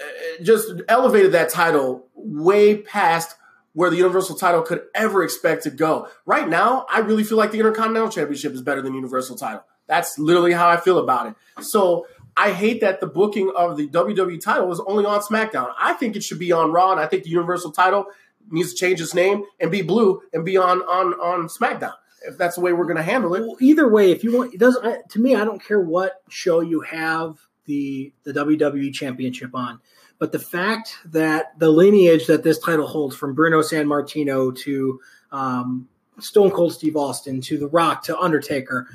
uh, 0.00 0.04
just 0.42 0.70
elevated 0.88 1.32
that 1.32 1.48
title 1.48 2.06
way 2.14 2.76
past 2.76 3.34
where 3.72 3.90
the 3.90 3.96
Universal 3.96 4.36
title 4.36 4.62
could 4.62 4.82
ever 4.94 5.24
expect 5.24 5.64
to 5.64 5.70
go. 5.70 6.06
Right 6.24 6.48
now, 6.48 6.86
I 6.88 7.00
really 7.00 7.24
feel 7.24 7.38
like 7.38 7.50
the 7.50 7.58
Intercontinental 7.58 8.10
Championship 8.10 8.52
is 8.52 8.62
better 8.62 8.82
than 8.82 8.94
Universal 8.94 9.38
title. 9.38 9.64
That's 9.88 10.20
literally 10.20 10.52
how 10.52 10.68
I 10.68 10.76
feel 10.76 10.98
about 10.98 11.26
it. 11.26 11.64
So 11.64 12.06
I 12.36 12.52
hate 12.52 12.80
that 12.80 13.00
the 13.00 13.06
booking 13.06 13.52
of 13.56 13.76
the 13.76 13.88
WWE 13.88 14.40
title 14.40 14.72
is 14.72 14.80
only 14.86 15.04
on 15.04 15.20
SmackDown. 15.20 15.72
I 15.78 15.92
think 15.94 16.16
it 16.16 16.24
should 16.24 16.38
be 16.38 16.52
on 16.52 16.72
Raw, 16.72 16.92
and 16.92 17.00
I 17.00 17.06
think 17.06 17.24
the 17.24 17.30
Universal 17.30 17.72
title 17.72 18.06
needs 18.50 18.72
to 18.72 18.76
change 18.76 19.00
its 19.00 19.14
name 19.14 19.44
and 19.60 19.70
be 19.70 19.82
blue 19.82 20.20
and 20.32 20.44
be 20.44 20.56
on 20.56 20.80
on 20.82 21.14
on 21.14 21.48
SmackDown. 21.48 21.94
If 22.24 22.38
that's 22.38 22.54
the 22.54 22.60
way 22.60 22.72
we're 22.72 22.84
going 22.84 22.96
to 22.96 23.02
handle 23.02 23.34
it. 23.34 23.40
Well, 23.40 23.56
either 23.60 23.88
way, 23.88 24.12
if 24.12 24.22
you 24.22 24.36
want, 24.36 24.54
it 24.54 24.60
doesn't. 24.60 25.10
To 25.10 25.20
me, 25.20 25.34
I 25.34 25.44
don't 25.44 25.62
care 25.62 25.80
what 25.80 26.22
show 26.28 26.60
you 26.60 26.80
have 26.80 27.36
the 27.66 28.12
the 28.24 28.32
WWE 28.32 28.92
Championship 28.94 29.54
on, 29.54 29.80
but 30.18 30.32
the 30.32 30.38
fact 30.38 30.96
that 31.06 31.58
the 31.58 31.70
lineage 31.70 32.26
that 32.26 32.44
this 32.44 32.58
title 32.58 32.86
holds 32.86 33.16
from 33.16 33.34
Bruno 33.34 33.60
Sammartino 33.60 34.56
to 34.60 35.00
um, 35.32 35.88
Stone 36.18 36.52
Cold 36.52 36.72
Steve 36.72 36.96
Austin 36.96 37.40
to 37.42 37.58
The 37.58 37.68
Rock 37.68 38.04
to 38.04 38.18
Undertaker, 38.18 38.88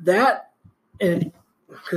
that 0.00 0.50
and 1.00 1.32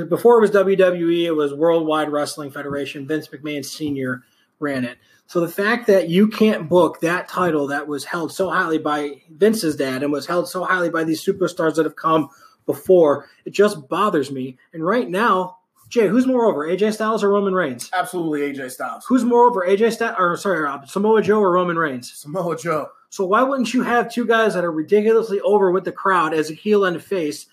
before 0.09 0.37
it 0.37 0.41
was 0.41 0.51
WWE, 0.51 1.25
it 1.25 1.31
was 1.31 1.53
Worldwide 1.53 2.11
Wrestling 2.11 2.51
Federation, 2.51 3.07
Vince 3.07 3.27
McMahon 3.27 3.63
Sr 3.65 4.23
ran 4.59 4.85
it. 4.85 4.97
So 5.27 5.39
the 5.39 5.47
fact 5.47 5.87
that 5.87 6.09
you 6.09 6.27
can't 6.27 6.69
book 6.69 6.99
that 7.01 7.27
title 7.27 7.67
that 7.67 7.87
was 7.87 8.05
held 8.05 8.31
so 8.31 8.49
highly 8.49 8.77
by 8.77 9.21
Vince's 9.29 9.75
dad 9.75 10.03
and 10.03 10.11
was 10.11 10.25
held 10.25 10.49
so 10.49 10.63
highly 10.63 10.89
by 10.89 11.03
these 11.03 11.23
superstars 11.23 11.75
that 11.75 11.85
have 11.85 11.95
come 11.95 12.29
before, 12.65 13.27
it 13.45 13.51
just 13.51 13.87
bothers 13.87 14.31
me. 14.31 14.57
And 14.73 14.85
right 14.85 15.09
now, 15.09 15.57
Jay, 15.89 16.07
who's 16.07 16.25
more 16.25 16.45
over, 16.45 16.67
AJ 16.67 16.93
Styles 16.93 17.23
or 17.23 17.29
Roman 17.29 17.53
Reigns? 17.53 17.89
Absolutely 17.93 18.41
AJ 18.41 18.71
Styles. 18.71 19.05
Who's 19.07 19.23
more 19.23 19.43
over, 19.43 19.65
AJ 19.65 19.93
Styles 19.93 20.15
or 20.17 20.37
sorry, 20.37 20.61
Rob, 20.61 20.87
Samoa 20.87 21.21
Joe 21.21 21.39
or 21.39 21.51
Roman 21.51 21.77
Reigns? 21.77 22.11
Samoa 22.11 22.57
Joe. 22.57 22.89
So 23.09 23.25
why 23.25 23.43
wouldn't 23.43 23.73
you 23.73 23.83
have 23.83 24.11
two 24.11 24.25
guys 24.25 24.55
that 24.55 24.65
are 24.65 24.71
ridiculously 24.71 25.39
over 25.41 25.71
with 25.71 25.83
the 25.83 25.91
crowd 25.91 26.33
as 26.33 26.49
a 26.49 26.55
heel 26.55 26.85
and 26.85 26.95
a 26.95 26.99
face, 26.99 27.45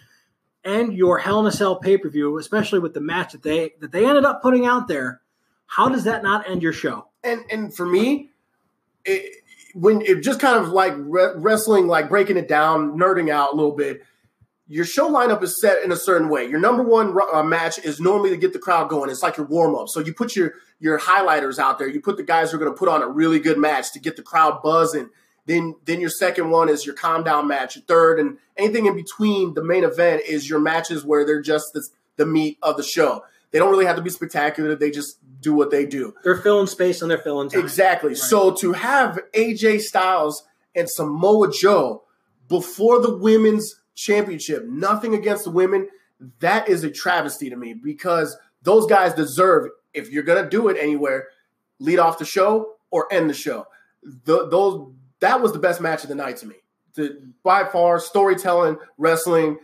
and 0.64 0.92
your 0.92 1.18
Hell 1.18 1.40
in 1.40 1.46
a 1.46 1.52
Cell 1.52 1.76
pay 1.76 1.96
per 1.96 2.08
view, 2.08 2.38
especially 2.38 2.78
with 2.78 2.94
the 2.94 3.00
match 3.00 3.32
that 3.32 3.42
they 3.42 3.72
that 3.80 3.92
they 3.92 4.06
ended 4.06 4.24
up 4.24 4.42
putting 4.42 4.66
out 4.66 4.88
there? 4.88 5.20
How 5.66 5.88
does 5.88 6.04
that 6.04 6.22
not 6.22 6.48
end 6.48 6.62
your 6.62 6.72
show? 6.72 7.06
And 7.22 7.42
and 7.50 7.74
for 7.74 7.86
me, 7.86 8.30
it, 9.04 9.42
when 9.74 10.02
it 10.02 10.22
just 10.22 10.40
kind 10.40 10.58
of 10.58 10.70
like 10.70 10.94
re- 10.96 11.32
wrestling, 11.36 11.86
like 11.86 12.08
breaking 12.08 12.36
it 12.36 12.48
down, 12.48 12.98
nerding 12.98 13.30
out 13.30 13.52
a 13.52 13.56
little 13.56 13.76
bit. 13.76 14.02
Your 14.66 14.84
show 14.84 15.10
lineup 15.10 15.42
is 15.42 15.60
set 15.60 15.82
in 15.82 15.90
a 15.90 15.96
certain 15.96 16.28
way. 16.28 16.48
Your 16.48 16.60
number 16.60 16.84
one 16.84 17.12
uh, 17.32 17.42
match 17.42 17.80
is 17.80 18.00
normally 18.00 18.30
to 18.30 18.36
get 18.36 18.52
the 18.52 18.60
crowd 18.60 18.88
going. 18.88 19.10
It's 19.10 19.20
like 19.20 19.36
your 19.36 19.46
warm 19.46 19.74
up. 19.74 19.88
So 19.88 19.98
you 19.98 20.14
put 20.14 20.36
your 20.36 20.54
your 20.78 20.98
highlighters 20.98 21.58
out 21.58 21.78
there. 21.78 21.88
You 21.88 22.00
put 22.00 22.16
the 22.16 22.22
guys 22.22 22.50
who 22.50 22.56
are 22.56 22.60
going 22.60 22.72
to 22.72 22.78
put 22.78 22.88
on 22.88 23.02
a 23.02 23.08
really 23.08 23.40
good 23.40 23.58
match 23.58 23.92
to 23.94 23.98
get 23.98 24.16
the 24.16 24.22
crowd 24.22 24.62
buzzing. 24.62 25.10
Then 25.50 25.74
then 25.84 26.00
your 26.00 26.10
second 26.10 26.50
one 26.50 26.68
is 26.68 26.86
your 26.86 26.94
calm 26.94 27.24
down 27.24 27.48
match. 27.48 27.74
Your 27.74 27.82
third 27.82 28.20
and 28.20 28.38
anything 28.56 28.86
in 28.86 28.94
between 28.94 29.54
the 29.54 29.64
main 29.64 29.82
event 29.82 30.22
is 30.24 30.48
your 30.48 30.60
matches 30.60 31.04
where 31.04 31.26
they're 31.26 31.42
just 31.42 31.72
the, 31.72 31.84
the 32.14 32.24
meat 32.24 32.56
of 32.62 32.76
the 32.76 32.84
show. 32.84 33.24
They 33.50 33.58
don't 33.58 33.72
really 33.72 33.86
have 33.86 33.96
to 33.96 34.02
be 34.02 34.10
spectacular. 34.10 34.76
They 34.76 34.92
just 34.92 35.18
do 35.40 35.52
what 35.52 35.72
they 35.72 35.86
do. 35.86 36.14
They're 36.22 36.36
filling 36.36 36.68
space 36.68 37.02
and 37.02 37.10
they're 37.10 37.18
filling 37.18 37.48
time. 37.48 37.62
Exactly. 37.62 38.10
Right. 38.10 38.16
So 38.16 38.54
to 38.60 38.74
have 38.74 39.18
AJ 39.34 39.80
Styles 39.80 40.44
and 40.76 40.88
Samoa 40.88 41.50
Joe 41.50 42.04
before 42.48 43.00
the 43.00 43.16
women's 43.16 43.74
championship, 43.96 44.66
nothing 44.68 45.14
against 45.16 45.42
the 45.42 45.50
women, 45.50 45.88
that 46.38 46.68
is 46.68 46.84
a 46.84 46.92
travesty 46.92 47.50
to 47.50 47.56
me 47.56 47.74
because 47.74 48.38
those 48.62 48.86
guys 48.86 49.14
deserve, 49.14 49.70
if 49.94 50.12
you're 50.12 50.22
going 50.22 50.44
to 50.44 50.48
do 50.48 50.68
it 50.68 50.76
anywhere, 50.78 51.26
lead 51.80 51.98
off 51.98 52.18
the 52.18 52.24
show 52.24 52.74
or 52.92 53.12
end 53.12 53.28
the 53.28 53.34
show. 53.34 53.66
The, 54.02 54.48
those 54.48 54.92
That 55.20 55.40
was 55.40 55.52
the 55.52 55.58
best 55.58 55.80
match 55.80 56.02
of 56.02 56.08
the 56.08 56.14
night 56.14 56.38
to 56.38 56.46
me. 56.46 56.56
By 57.42 57.64
far, 57.64 57.98
storytelling, 58.00 58.78
wrestling, 58.98 59.58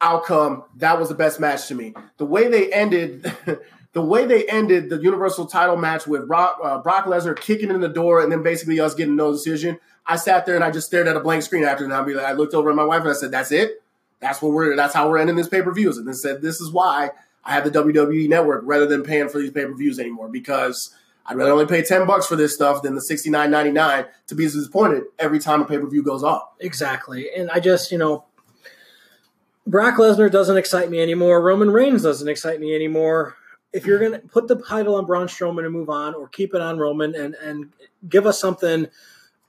outcome, 0.00 0.64
that 0.76 0.98
was 0.98 1.08
the 1.08 1.14
best 1.14 1.38
match 1.38 1.68
to 1.68 1.74
me. 1.74 1.94
The 2.16 2.26
way 2.26 2.48
they 2.48 2.72
ended. 2.72 3.32
the 3.92 4.02
way 4.02 4.24
they 4.24 4.46
ended 4.46 4.88
the 4.88 4.96
Universal 4.96 5.46
title 5.46 5.76
match 5.76 6.06
with 6.06 6.26
Brock, 6.26 6.58
uh, 6.62 6.78
Brock 6.78 7.04
Lesnar 7.04 7.38
kicking 7.38 7.70
in 7.70 7.80
the 7.80 7.88
door 7.88 8.22
and 8.22 8.32
then 8.32 8.42
basically 8.42 8.80
us 8.80 8.94
getting 8.94 9.16
no 9.16 9.32
decision, 9.32 9.78
I 10.06 10.16
sat 10.16 10.46
there 10.46 10.54
and 10.54 10.64
I 10.64 10.70
just 10.70 10.86
stared 10.86 11.08
at 11.08 11.16
a 11.16 11.20
blank 11.20 11.42
screen 11.42 11.64
after 11.64 11.86
that. 11.86 12.06
Mean, 12.06 12.18
I 12.18 12.32
looked 12.32 12.54
over 12.54 12.70
at 12.70 12.76
my 12.76 12.84
wife 12.84 13.02
and 13.02 13.10
I 13.10 13.14
said, 13.14 13.30
"That's 13.30 13.52
it. 13.52 13.82
That's 14.20 14.40
what 14.40 14.52
we're. 14.52 14.74
That's 14.76 14.94
how 14.94 15.08
we're 15.08 15.18
ending 15.18 15.36
this 15.36 15.48
pay 15.48 15.62
per 15.62 15.72
views." 15.72 15.98
And 15.98 16.06
then 16.06 16.14
said, 16.14 16.42
"This 16.42 16.60
is 16.60 16.72
why 16.72 17.10
I 17.44 17.52
have 17.52 17.64
the 17.64 17.70
WWE 17.70 18.28
Network 18.28 18.62
rather 18.64 18.86
than 18.86 19.02
paying 19.02 19.28
for 19.28 19.38
these 19.38 19.50
pay 19.50 19.66
per 19.66 19.74
views 19.74 19.98
anymore 19.98 20.28
because." 20.28 20.94
I'd 21.26 21.36
rather 21.36 21.52
only 21.52 21.66
pay 21.66 21.82
ten 21.82 22.06
bucks 22.06 22.26
for 22.26 22.36
this 22.36 22.54
stuff 22.54 22.82
than 22.82 22.94
the 22.94 23.00
sixty 23.00 23.30
nine 23.30 23.50
ninety 23.50 23.70
nine 23.70 24.06
to 24.26 24.34
be 24.34 24.44
disappointed 24.44 25.04
every 25.18 25.38
time 25.38 25.62
a 25.62 25.64
pay 25.64 25.78
per 25.78 25.86
view 25.86 26.02
goes 26.02 26.22
off. 26.22 26.50
Exactly, 26.60 27.28
and 27.36 27.50
I 27.50 27.60
just 27.60 27.92
you 27.92 27.98
know, 27.98 28.24
Brock 29.66 29.96
Lesnar 29.96 30.30
doesn't 30.30 30.56
excite 30.56 30.90
me 30.90 31.00
anymore. 31.00 31.40
Roman 31.40 31.70
Reigns 31.70 32.02
doesn't 32.02 32.28
excite 32.28 32.60
me 32.60 32.74
anymore. 32.74 33.36
If 33.72 33.86
you're 33.86 33.98
gonna 33.98 34.18
put 34.18 34.48
the 34.48 34.56
title 34.56 34.96
on 34.96 35.06
Braun 35.06 35.28
Strowman 35.28 35.64
and 35.64 35.72
move 35.72 35.88
on, 35.88 36.14
or 36.14 36.28
keep 36.28 36.54
it 36.54 36.60
on 36.60 36.78
Roman 36.78 37.14
and 37.14 37.34
and 37.36 37.72
give 38.08 38.26
us 38.26 38.40
something 38.40 38.88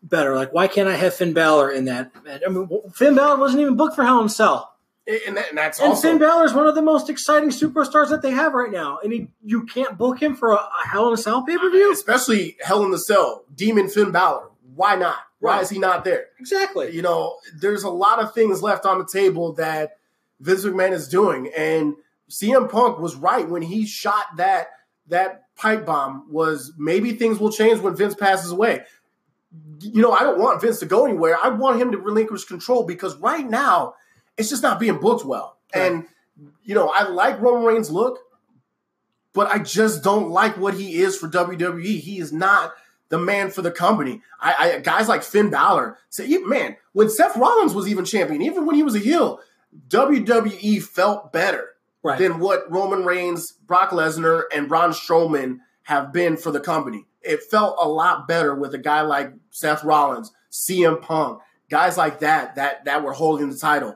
better. 0.03 0.35
Like, 0.35 0.53
why 0.53 0.67
can't 0.67 0.89
I 0.89 0.95
have 0.95 1.13
Finn 1.13 1.33
Balor 1.33 1.71
in 1.71 1.85
that? 1.85 2.11
I 2.45 2.49
mean, 2.49 2.69
Finn 2.93 3.15
Balor 3.15 3.39
wasn't 3.39 3.61
even 3.61 3.75
booked 3.75 3.95
for 3.95 4.03
Hell 4.03 4.21
in 4.21 4.29
Cell. 4.29 4.72
And, 5.05 5.35
that, 5.35 5.49
and 5.49 5.57
that's 5.57 5.79
and 5.79 5.89
also, 5.89 6.07
Finn 6.07 6.17
Balor 6.17 6.45
is 6.45 6.53
one 6.53 6.65
of 6.65 6.75
the 6.75 6.81
most 6.81 7.09
exciting 7.09 7.49
superstars 7.49 8.09
that 8.09 8.21
they 8.21 8.31
have 8.31 8.53
right 8.53 8.71
now, 8.71 8.99
and 9.03 9.11
he, 9.11 9.27
you 9.43 9.65
can't 9.65 9.97
book 9.97 10.21
him 10.21 10.33
for 10.33 10.53
a, 10.53 10.55
a 10.55 10.87
Hell 10.89 11.09
in 11.09 11.13
a 11.13 11.17
Cell 11.17 11.43
pay 11.43 11.57
per 11.57 11.69
view, 11.69 11.91
especially 11.91 12.55
Hell 12.61 12.83
in 12.85 12.91
the 12.91 12.97
Cell, 12.97 13.43
Demon 13.53 13.89
Finn 13.89 14.11
Balor. 14.11 14.49
Why 14.75 14.95
not? 14.95 15.17
Why 15.39 15.55
right. 15.55 15.61
is 15.61 15.69
he 15.69 15.77
not 15.77 16.05
there? 16.05 16.27
Exactly. 16.39 16.95
You 16.95 17.01
know, 17.01 17.35
there's 17.53 17.83
a 17.83 17.89
lot 17.89 18.19
of 18.19 18.33
things 18.33 18.61
left 18.61 18.85
on 18.85 18.97
the 18.97 19.05
table 19.05 19.51
that 19.53 19.97
Vince 20.39 20.63
McMahon 20.63 20.93
is 20.93 21.09
doing, 21.09 21.51
and 21.55 21.95
CM 22.29 22.71
Punk 22.71 22.99
was 22.99 23.15
right 23.15 23.47
when 23.47 23.61
he 23.61 23.85
shot 23.85 24.37
that 24.37 24.67
that 25.07 25.53
pipe 25.57 25.85
bomb. 25.85 26.31
Was 26.31 26.71
maybe 26.77 27.11
things 27.11 27.39
will 27.39 27.51
change 27.51 27.81
when 27.81 27.93
Vince 27.93 28.15
passes 28.15 28.51
away 28.51 28.83
you 29.81 30.01
know, 30.01 30.11
I 30.11 30.23
don't 30.23 30.39
want 30.39 30.61
Vince 30.61 30.79
to 30.79 30.85
go 30.85 31.05
anywhere. 31.05 31.37
I 31.41 31.49
want 31.49 31.79
him 31.79 31.91
to 31.91 31.97
relinquish 31.97 32.45
control 32.45 32.83
because 32.85 33.15
right 33.17 33.47
now 33.47 33.93
it's 34.37 34.49
just 34.49 34.63
not 34.63 34.79
being 34.79 34.99
booked 34.99 35.25
well. 35.25 35.57
Right. 35.75 35.91
And 35.91 36.05
you 36.63 36.75
know, 36.75 36.89
I 36.89 37.07
like 37.07 37.41
Roman 37.41 37.63
Reigns' 37.63 37.91
look, 37.91 38.19
but 39.33 39.47
I 39.47 39.59
just 39.59 40.03
don't 40.03 40.29
like 40.29 40.57
what 40.57 40.73
he 40.73 40.95
is 40.95 41.17
for 41.17 41.27
WWE. 41.27 41.99
He 41.99 42.19
is 42.19 42.31
not 42.31 42.73
the 43.09 43.17
man 43.17 43.51
for 43.51 43.61
the 43.61 43.71
company. 43.71 44.21
I, 44.39 44.71
I 44.75 44.79
guys 44.79 45.07
like 45.07 45.23
Finn 45.23 45.49
Balor 45.49 45.97
say, 46.09 46.37
man, 46.39 46.77
when 46.93 47.09
Seth 47.09 47.35
Rollins 47.35 47.73
was 47.73 47.87
even 47.87 48.05
champion, 48.05 48.41
even 48.41 48.65
when 48.65 48.75
he 48.75 48.83
was 48.83 48.95
a 48.95 48.99
heel, 48.99 49.39
WWE 49.89 50.81
felt 50.81 51.31
better 51.31 51.69
right. 52.01 52.17
than 52.17 52.39
what 52.39 52.71
Roman 52.71 53.05
Reigns, 53.05 53.51
Brock 53.51 53.89
Lesnar, 53.89 54.43
and 54.53 54.67
Braun 54.67 54.91
Strowman 54.91 55.59
have 55.83 56.13
been 56.13 56.37
for 56.37 56.51
the 56.51 56.59
company 56.59 57.05
it 57.23 57.43
felt 57.43 57.77
a 57.79 57.87
lot 57.87 58.27
better 58.27 58.53
with 58.53 58.73
a 58.73 58.77
guy 58.77 59.01
like 59.01 59.33
Seth 59.49 59.83
Rollins, 59.83 60.31
CM 60.51 61.01
Punk, 61.01 61.41
guys 61.69 61.97
like 61.97 62.19
that 62.19 62.55
that 62.55 62.85
that 62.85 63.03
were 63.03 63.13
holding 63.13 63.49
the 63.49 63.57
title. 63.57 63.95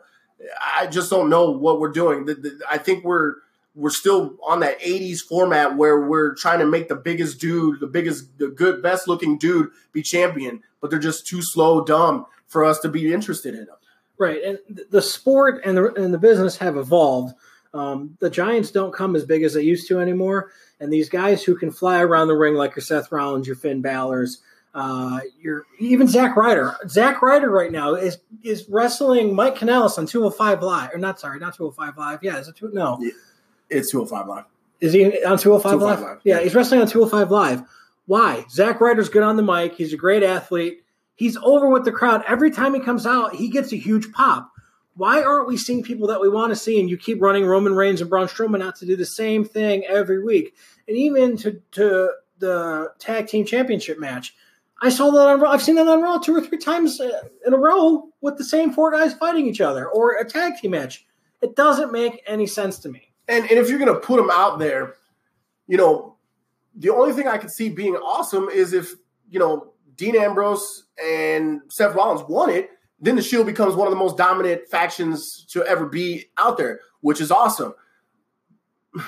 I 0.77 0.87
just 0.87 1.09
don't 1.09 1.29
know 1.29 1.51
what 1.51 1.79
we're 1.79 1.91
doing. 1.91 2.25
The, 2.25 2.35
the, 2.35 2.59
I 2.69 2.77
think 2.77 3.03
we're 3.03 3.35
we're 3.77 3.89
still 3.91 4.35
on 4.45 4.59
that 4.61 4.79
80s 4.79 5.19
format 5.19 5.77
where 5.77 6.01
we're 6.01 6.33
trying 6.33 6.59
to 6.59 6.65
make 6.65 6.87
the 6.87 6.95
biggest 6.95 7.39
dude, 7.39 7.79
the 7.79 7.87
biggest, 7.87 8.37
the 8.39 8.47
good, 8.47 8.81
best 8.81 9.07
looking 9.07 9.37
dude 9.37 9.69
be 9.93 10.01
champion, 10.01 10.63
but 10.81 10.89
they're 10.89 10.97
just 10.97 11.27
too 11.27 11.41
slow, 11.43 11.83
dumb 11.83 12.25
for 12.47 12.65
us 12.65 12.79
to 12.79 12.89
be 12.89 13.13
interested 13.13 13.53
in 13.53 13.65
them. 13.65 13.75
Right, 14.17 14.41
and 14.43 14.59
the 14.89 15.01
sport 15.01 15.61
and 15.63 15.77
the 15.77 15.93
and 15.93 16.11
the 16.11 16.17
business 16.17 16.57
have 16.57 16.75
evolved. 16.75 17.35
Um, 17.73 18.17
the 18.19 18.31
Giants 18.31 18.71
don't 18.71 18.93
come 18.93 19.15
as 19.15 19.25
big 19.25 19.43
as 19.43 19.53
they 19.53 19.61
used 19.61 19.87
to 19.89 19.99
anymore. 19.99 20.51
And 20.79 20.91
these 20.91 21.09
guys 21.09 21.43
who 21.43 21.55
can 21.55 21.69
fly 21.69 22.01
around 22.01 22.27
the 22.27 22.35
ring 22.35 22.55
like 22.55 22.75
your 22.75 22.83
Seth 22.83 23.11
Rollins, 23.11 23.45
your 23.45 23.55
Finn 23.55 23.81
Balor's, 23.81 24.41
uh, 24.73 25.19
your 25.39 25.65
even 25.79 26.07
Zack 26.07 26.35
Ryder. 26.35 26.75
Zack 26.87 27.21
Ryder 27.21 27.49
right 27.49 27.71
now 27.71 27.95
is 27.95 28.17
is 28.43 28.67
wrestling 28.69 29.35
Mike 29.35 29.55
Kanellis 29.55 29.97
on 29.97 30.05
205 30.05 30.61
Live. 30.61 30.93
Or 30.93 30.97
not 30.97 31.19
sorry, 31.19 31.39
not 31.39 31.55
205 31.55 31.97
Live. 31.97 32.19
Yeah, 32.21 32.37
is 32.37 32.47
it 32.47 32.55
two, 32.55 32.69
no. 32.73 32.99
It's 33.69 33.91
205 33.91 34.27
Live. 34.27 34.45
Is 34.79 34.93
he 34.93 35.05
on 35.05 35.37
205, 35.37 35.41
205 35.41 35.81
Live? 35.81 35.99
Live? 36.01 36.21
Yeah, 36.23 36.39
he's 36.39 36.55
wrestling 36.55 36.81
on 36.81 36.87
205 36.87 37.31
Live. 37.31 37.63
Why? 38.05 38.45
Zack 38.49 38.79
Ryder's 38.79 39.09
good 39.09 39.23
on 39.23 39.35
the 39.35 39.43
mic. 39.43 39.75
He's 39.75 39.93
a 39.93 39.97
great 39.97 40.23
athlete. 40.23 40.83
He's 41.15 41.35
over 41.37 41.67
with 41.67 41.83
the 41.83 41.91
crowd. 41.91 42.23
Every 42.27 42.51
time 42.51 42.73
he 42.73 42.79
comes 42.79 43.05
out, 43.05 43.35
he 43.35 43.49
gets 43.49 43.73
a 43.73 43.77
huge 43.77 44.11
pop 44.11 44.51
why 44.97 45.21
aren't 45.21 45.47
we 45.47 45.57
seeing 45.57 45.83
people 45.83 46.07
that 46.07 46.19
we 46.19 46.27
want 46.27 46.51
to 46.51 46.55
see? 46.55 46.79
And 46.79 46.89
you 46.89 46.97
keep 46.97 47.21
running 47.21 47.45
Roman 47.45 47.75
Reigns 47.75 48.01
and 48.01 48.09
Braun 48.09 48.27
Strowman 48.27 48.63
out 48.63 48.75
to 48.77 48.85
do 48.85 48.95
the 48.95 49.05
same 49.05 49.45
thing 49.45 49.85
every 49.85 50.21
week, 50.21 50.55
and 50.87 50.97
even 50.97 51.37
to 51.37 51.61
to 51.73 52.11
the 52.39 52.91
tag 52.99 53.27
team 53.27 53.45
championship 53.45 53.99
match. 53.99 54.35
I 54.81 54.89
saw 54.89 55.09
that 55.11 55.27
on 55.27 55.39
Raw. 55.39 55.51
I've 55.51 55.61
seen 55.61 55.75
that 55.75 55.87
on 55.87 56.01
Raw 56.01 56.17
two 56.17 56.35
or 56.35 56.41
three 56.41 56.57
times 56.57 56.99
uh, 56.99 57.21
in 57.45 57.53
a 57.53 57.57
row 57.57 58.09
with 58.21 58.37
the 58.37 58.43
same 58.43 58.71
four 58.71 58.91
guys 58.91 59.13
fighting 59.13 59.47
each 59.47 59.61
other, 59.61 59.87
or 59.87 60.17
a 60.17 60.25
tag 60.25 60.53
team 60.61 60.71
match. 60.71 61.05
It 61.41 61.55
doesn't 61.55 61.91
make 61.91 62.23
any 62.27 62.47
sense 62.47 62.79
to 62.79 62.89
me. 62.89 63.13
And 63.27 63.43
and 63.43 63.59
if 63.59 63.69
you're 63.69 63.79
going 63.79 63.93
to 63.93 63.99
put 63.99 64.17
them 64.17 64.29
out 64.31 64.59
there, 64.59 64.95
you 65.67 65.77
know, 65.77 66.15
the 66.75 66.89
only 66.89 67.13
thing 67.13 67.27
I 67.27 67.37
could 67.37 67.51
see 67.51 67.69
being 67.69 67.95
awesome 67.95 68.49
is 68.49 68.73
if 68.73 68.93
you 69.29 69.39
know 69.39 69.73
Dean 69.95 70.15
Ambrose 70.15 70.85
and 71.03 71.61
Seth 71.69 71.95
Rollins 71.95 72.27
won 72.29 72.49
it 72.49 72.69
then 72.99 73.15
the 73.15 73.21
Shield 73.21 73.45
becomes 73.45 73.75
one 73.75 73.87
of 73.87 73.91
the 73.91 73.99
most 73.99 74.17
dominant 74.17 74.67
factions 74.69 75.45
to 75.49 75.63
ever 75.63 75.85
be 75.85 76.25
out 76.37 76.57
there, 76.57 76.79
which 77.01 77.21
is 77.21 77.31
awesome. 77.31 77.73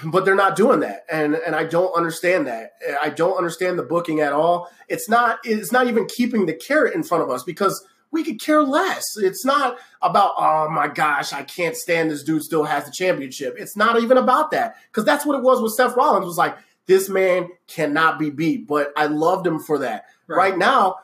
But 0.03 0.25
they're 0.25 0.35
not 0.35 0.55
doing 0.55 0.81
that, 0.81 1.05
and 1.11 1.35
and 1.35 1.55
I 1.55 1.63
don't 1.63 1.93
understand 1.93 2.47
that. 2.47 2.73
I 3.01 3.09
don't 3.09 3.37
understand 3.37 3.79
the 3.79 3.83
booking 3.83 4.19
at 4.19 4.33
all. 4.33 4.69
It's 4.87 5.09
not 5.09 5.39
it's 5.43 5.71
not 5.71 5.87
even 5.87 6.05
keeping 6.05 6.45
the 6.45 6.53
carrot 6.53 6.93
in 6.93 7.03
front 7.03 7.23
of 7.23 7.29
us 7.29 7.43
because 7.43 7.85
we 8.11 8.23
could 8.23 8.41
care 8.41 8.63
less. 8.63 9.05
It's 9.17 9.45
not 9.45 9.77
about 10.01 10.33
oh 10.37 10.69
my 10.69 10.87
gosh, 10.87 11.33
I 11.33 11.43
can't 11.43 11.75
stand 11.75 12.11
this 12.11 12.23
dude 12.23 12.43
still 12.43 12.63
has 12.63 12.85
the 12.85 12.91
championship. 12.91 13.55
It's 13.57 13.77
not 13.77 14.01
even 14.01 14.17
about 14.17 14.51
that 14.51 14.75
because 14.91 15.05
that's 15.05 15.25
what 15.25 15.37
it 15.37 15.43
was 15.43 15.61
with 15.61 15.73
Seth 15.73 15.95
Rollins. 15.95 16.25
Was 16.25 16.37
like 16.37 16.57
this 16.85 17.09
man 17.09 17.49
cannot 17.67 18.19
be 18.19 18.29
beat, 18.29 18.67
but 18.67 18.91
I 18.97 19.05
loved 19.05 19.47
him 19.47 19.59
for 19.59 19.79
that. 19.79 20.05
Right, 20.27 20.37
right 20.37 20.57
now 20.57 20.97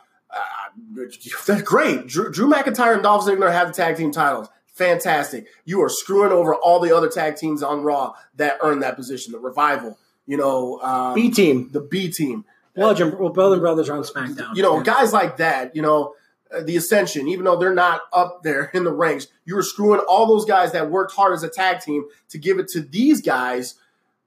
that's 0.94 1.49
uh, 1.49 1.62
great. 1.66 2.07
Drew, 2.07 2.32
Drew 2.32 2.49
McIntyre 2.49 2.94
and 2.94 3.03
Dolph 3.03 3.26
Ziggler 3.26 3.52
have 3.52 3.68
the 3.68 3.74
tag 3.74 3.98
team 3.98 4.12
titles. 4.12 4.48
Fantastic. 4.76 5.47
You 5.64 5.81
are 5.81 5.89
screwing 5.89 6.34
over 6.34 6.53
all 6.53 6.80
the 6.80 6.95
other 6.95 7.10
tag 7.10 7.38
teams 7.38 7.64
on 7.64 7.84
Raw 7.84 8.14
that 8.35 8.57
earned 8.61 8.84
that 8.84 8.97
position. 8.97 9.31
The 9.31 9.39
Revival, 9.39 9.97
you 10.26 10.35
know, 10.35 10.81
um, 10.81 11.15
B 11.15 11.31
team, 11.31 11.69
the 11.72 11.80
B 11.80 12.11
team. 12.11 12.45
Bludgeon, 12.76 13.18
well, 13.18 13.30
Bludgeon 13.30 13.61
Brothers 13.61 13.89
are 13.89 13.95
on 13.95 14.03
SmackDown. 14.03 14.53
You 14.56 14.61
know, 14.61 14.81
guys 14.81 15.14
like 15.14 15.38
that, 15.38 15.77
you 15.77 15.81
know, 15.81 16.14
uh, 16.53 16.61
the 16.61 16.76
Ascension, 16.76 17.30
even 17.30 17.45
though 17.45 17.56
they're 17.56 17.73
not 17.73 18.02
up 18.11 18.43
there 18.43 18.65
in 18.73 18.84
the 18.84 18.91
ranks, 18.91 19.27
you 19.45 19.56
were 19.56 19.64
screwing 19.64 20.02
all 20.02 20.27
those 20.27 20.43
guys 20.43 20.73
that 20.73 20.91
worked 20.91 21.14
hard 21.14 21.34
as 21.34 21.43
a 21.43 21.49
tag 21.49 21.80
team 21.80 22.03
to 22.30 22.38
give 22.38 22.60
it 22.60 22.68
to 22.69 22.81
these 22.81 23.22
guys 23.22 23.76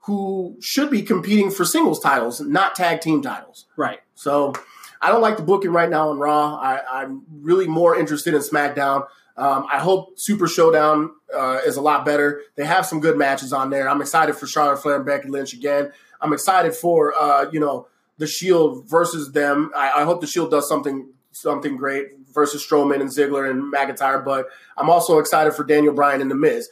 who 0.01 0.57
should 0.61 0.91
be 0.91 1.03
competing 1.03 1.51
for 1.51 1.67
singles 1.67 2.01
titles, 2.01 2.41
not 2.41 2.75
tag 2.75 3.03
team 3.03 3.21
titles. 3.21 3.67
Right. 3.77 4.01
So 4.15 4.55
I 5.03 5.11
don't 5.11 5.21
like 5.21 5.37
the 5.37 5.43
booking 5.43 5.73
right 5.73 5.91
now 5.91 6.09
on 6.09 6.19
Raw. 6.19 6.57
I, 6.57 7.03
am 7.03 7.25
really 7.43 7.67
more 7.67 7.95
interested 7.95 8.33
in 8.33 8.41
SmackDown. 8.41 9.07
Um, 9.39 9.67
I 9.71 9.79
hope 9.79 10.19
Super 10.19 10.49
Showdown 10.49 11.13
uh, 11.35 11.61
is 11.65 11.77
a 11.77 11.81
lot 11.81 12.05
better. 12.05 12.43
They 12.57 12.67
have 12.67 12.85
some 12.85 12.99
good 12.99 13.17
matches 13.17 13.53
on 13.53 13.71
there. 13.71 13.89
I'm 13.89 14.01
excited 14.01 14.35
for 14.35 14.49
Charlotte 14.49 14.83
Flair 14.83 14.97
and 14.97 15.07
Becky 15.07 15.29
Lynch 15.29 15.53
again. 15.53 15.93
I'm 16.21 16.33
excited 16.33 16.75
for 16.75 17.15
uh, 17.15 17.49
you 17.53 17.61
know 17.61 17.87
the 18.19 18.27
Shield 18.27 18.89
versus 18.89 19.31
them. 19.31 19.71
I, 19.77 20.01
I, 20.01 20.05
hope 20.05 20.21
the 20.21 20.27
Shield 20.27 20.51
does 20.51 20.69
something 20.69 21.11
something 21.31 21.77
great 21.77 22.09
versus 22.35 22.67
Strowman 22.67 23.01
and 23.01 23.09
Ziggler 23.09 23.49
and 23.49 23.73
McIntyre. 23.73 24.25
But 24.25 24.49
I'm 24.77 24.91
also 24.91 25.21
excited 25.21 25.55
for 25.55 25.63
Daniel 25.63 25.95
Bryan 25.95 26.21
and 26.21 26.31
The 26.31 26.35
Miz. 26.35 26.69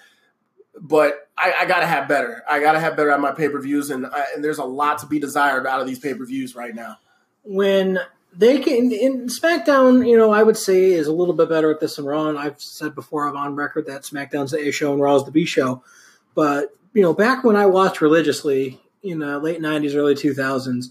But 0.80 1.30
I, 1.38 1.54
I 1.60 1.66
gotta 1.66 1.86
have 1.86 2.08
better. 2.08 2.42
I 2.50 2.58
gotta 2.58 2.80
have 2.80 2.96
better 2.96 3.12
on 3.12 3.20
my 3.20 3.30
pay 3.30 3.48
per 3.48 3.60
views, 3.60 3.90
and, 3.90 4.06
and 4.34 4.42
there's 4.42 4.58
a 4.58 4.64
lot 4.64 4.98
to 4.98 5.06
be 5.06 5.20
desired 5.20 5.68
out 5.68 5.80
of 5.80 5.86
these 5.86 6.00
pay 6.00 6.14
per 6.14 6.26
views 6.26 6.56
right 6.56 6.74
now. 6.74 6.96
When 7.44 8.00
they 8.38 8.58
can 8.58 8.92
in 8.92 9.26
SmackDown, 9.26 10.08
you 10.08 10.16
know, 10.16 10.30
I 10.30 10.42
would 10.42 10.56
say 10.56 10.92
is 10.92 11.06
a 11.06 11.12
little 11.12 11.34
bit 11.34 11.48
better 11.48 11.70
at 11.70 11.80
this 11.80 11.96
than 11.96 12.04
Raw. 12.04 12.28
And 12.28 12.38
I've 12.38 12.60
said 12.60 12.94
before, 12.94 13.26
I'm 13.26 13.36
on 13.36 13.54
record 13.54 13.86
that 13.86 14.02
SmackDown's 14.02 14.50
the 14.50 14.68
A 14.68 14.72
show 14.72 14.92
and 14.92 15.00
Raw's 15.00 15.24
the 15.24 15.30
B 15.30 15.44
show. 15.44 15.82
But 16.34 16.76
you 16.92 17.02
know, 17.02 17.14
back 17.14 17.44
when 17.44 17.56
I 17.56 17.66
watched 17.66 18.00
religiously 18.00 18.80
in 19.02 19.20
the 19.20 19.38
late 19.38 19.60
'90s, 19.60 19.94
early 19.94 20.14
2000s, 20.14 20.86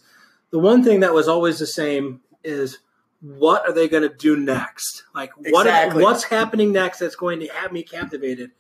the 0.51 0.59
one 0.59 0.83
thing 0.83 1.01
that 1.01 1.13
was 1.13 1.27
always 1.27 1.59
the 1.59 1.67
same 1.67 2.21
is 2.43 2.79
what 3.21 3.67
are 3.67 3.73
they 3.73 3.87
going 3.87 4.03
to 4.03 4.15
do 4.15 4.35
next? 4.37 5.03
Like 5.13 5.31
what 5.37 5.65
exactly. 5.65 6.03
what's 6.03 6.23
happening 6.23 6.71
next 6.71 6.99
that's 6.99 7.15
going 7.15 7.39
to 7.39 7.47
have 7.47 7.71
me 7.71 7.83
captivated. 7.83 8.51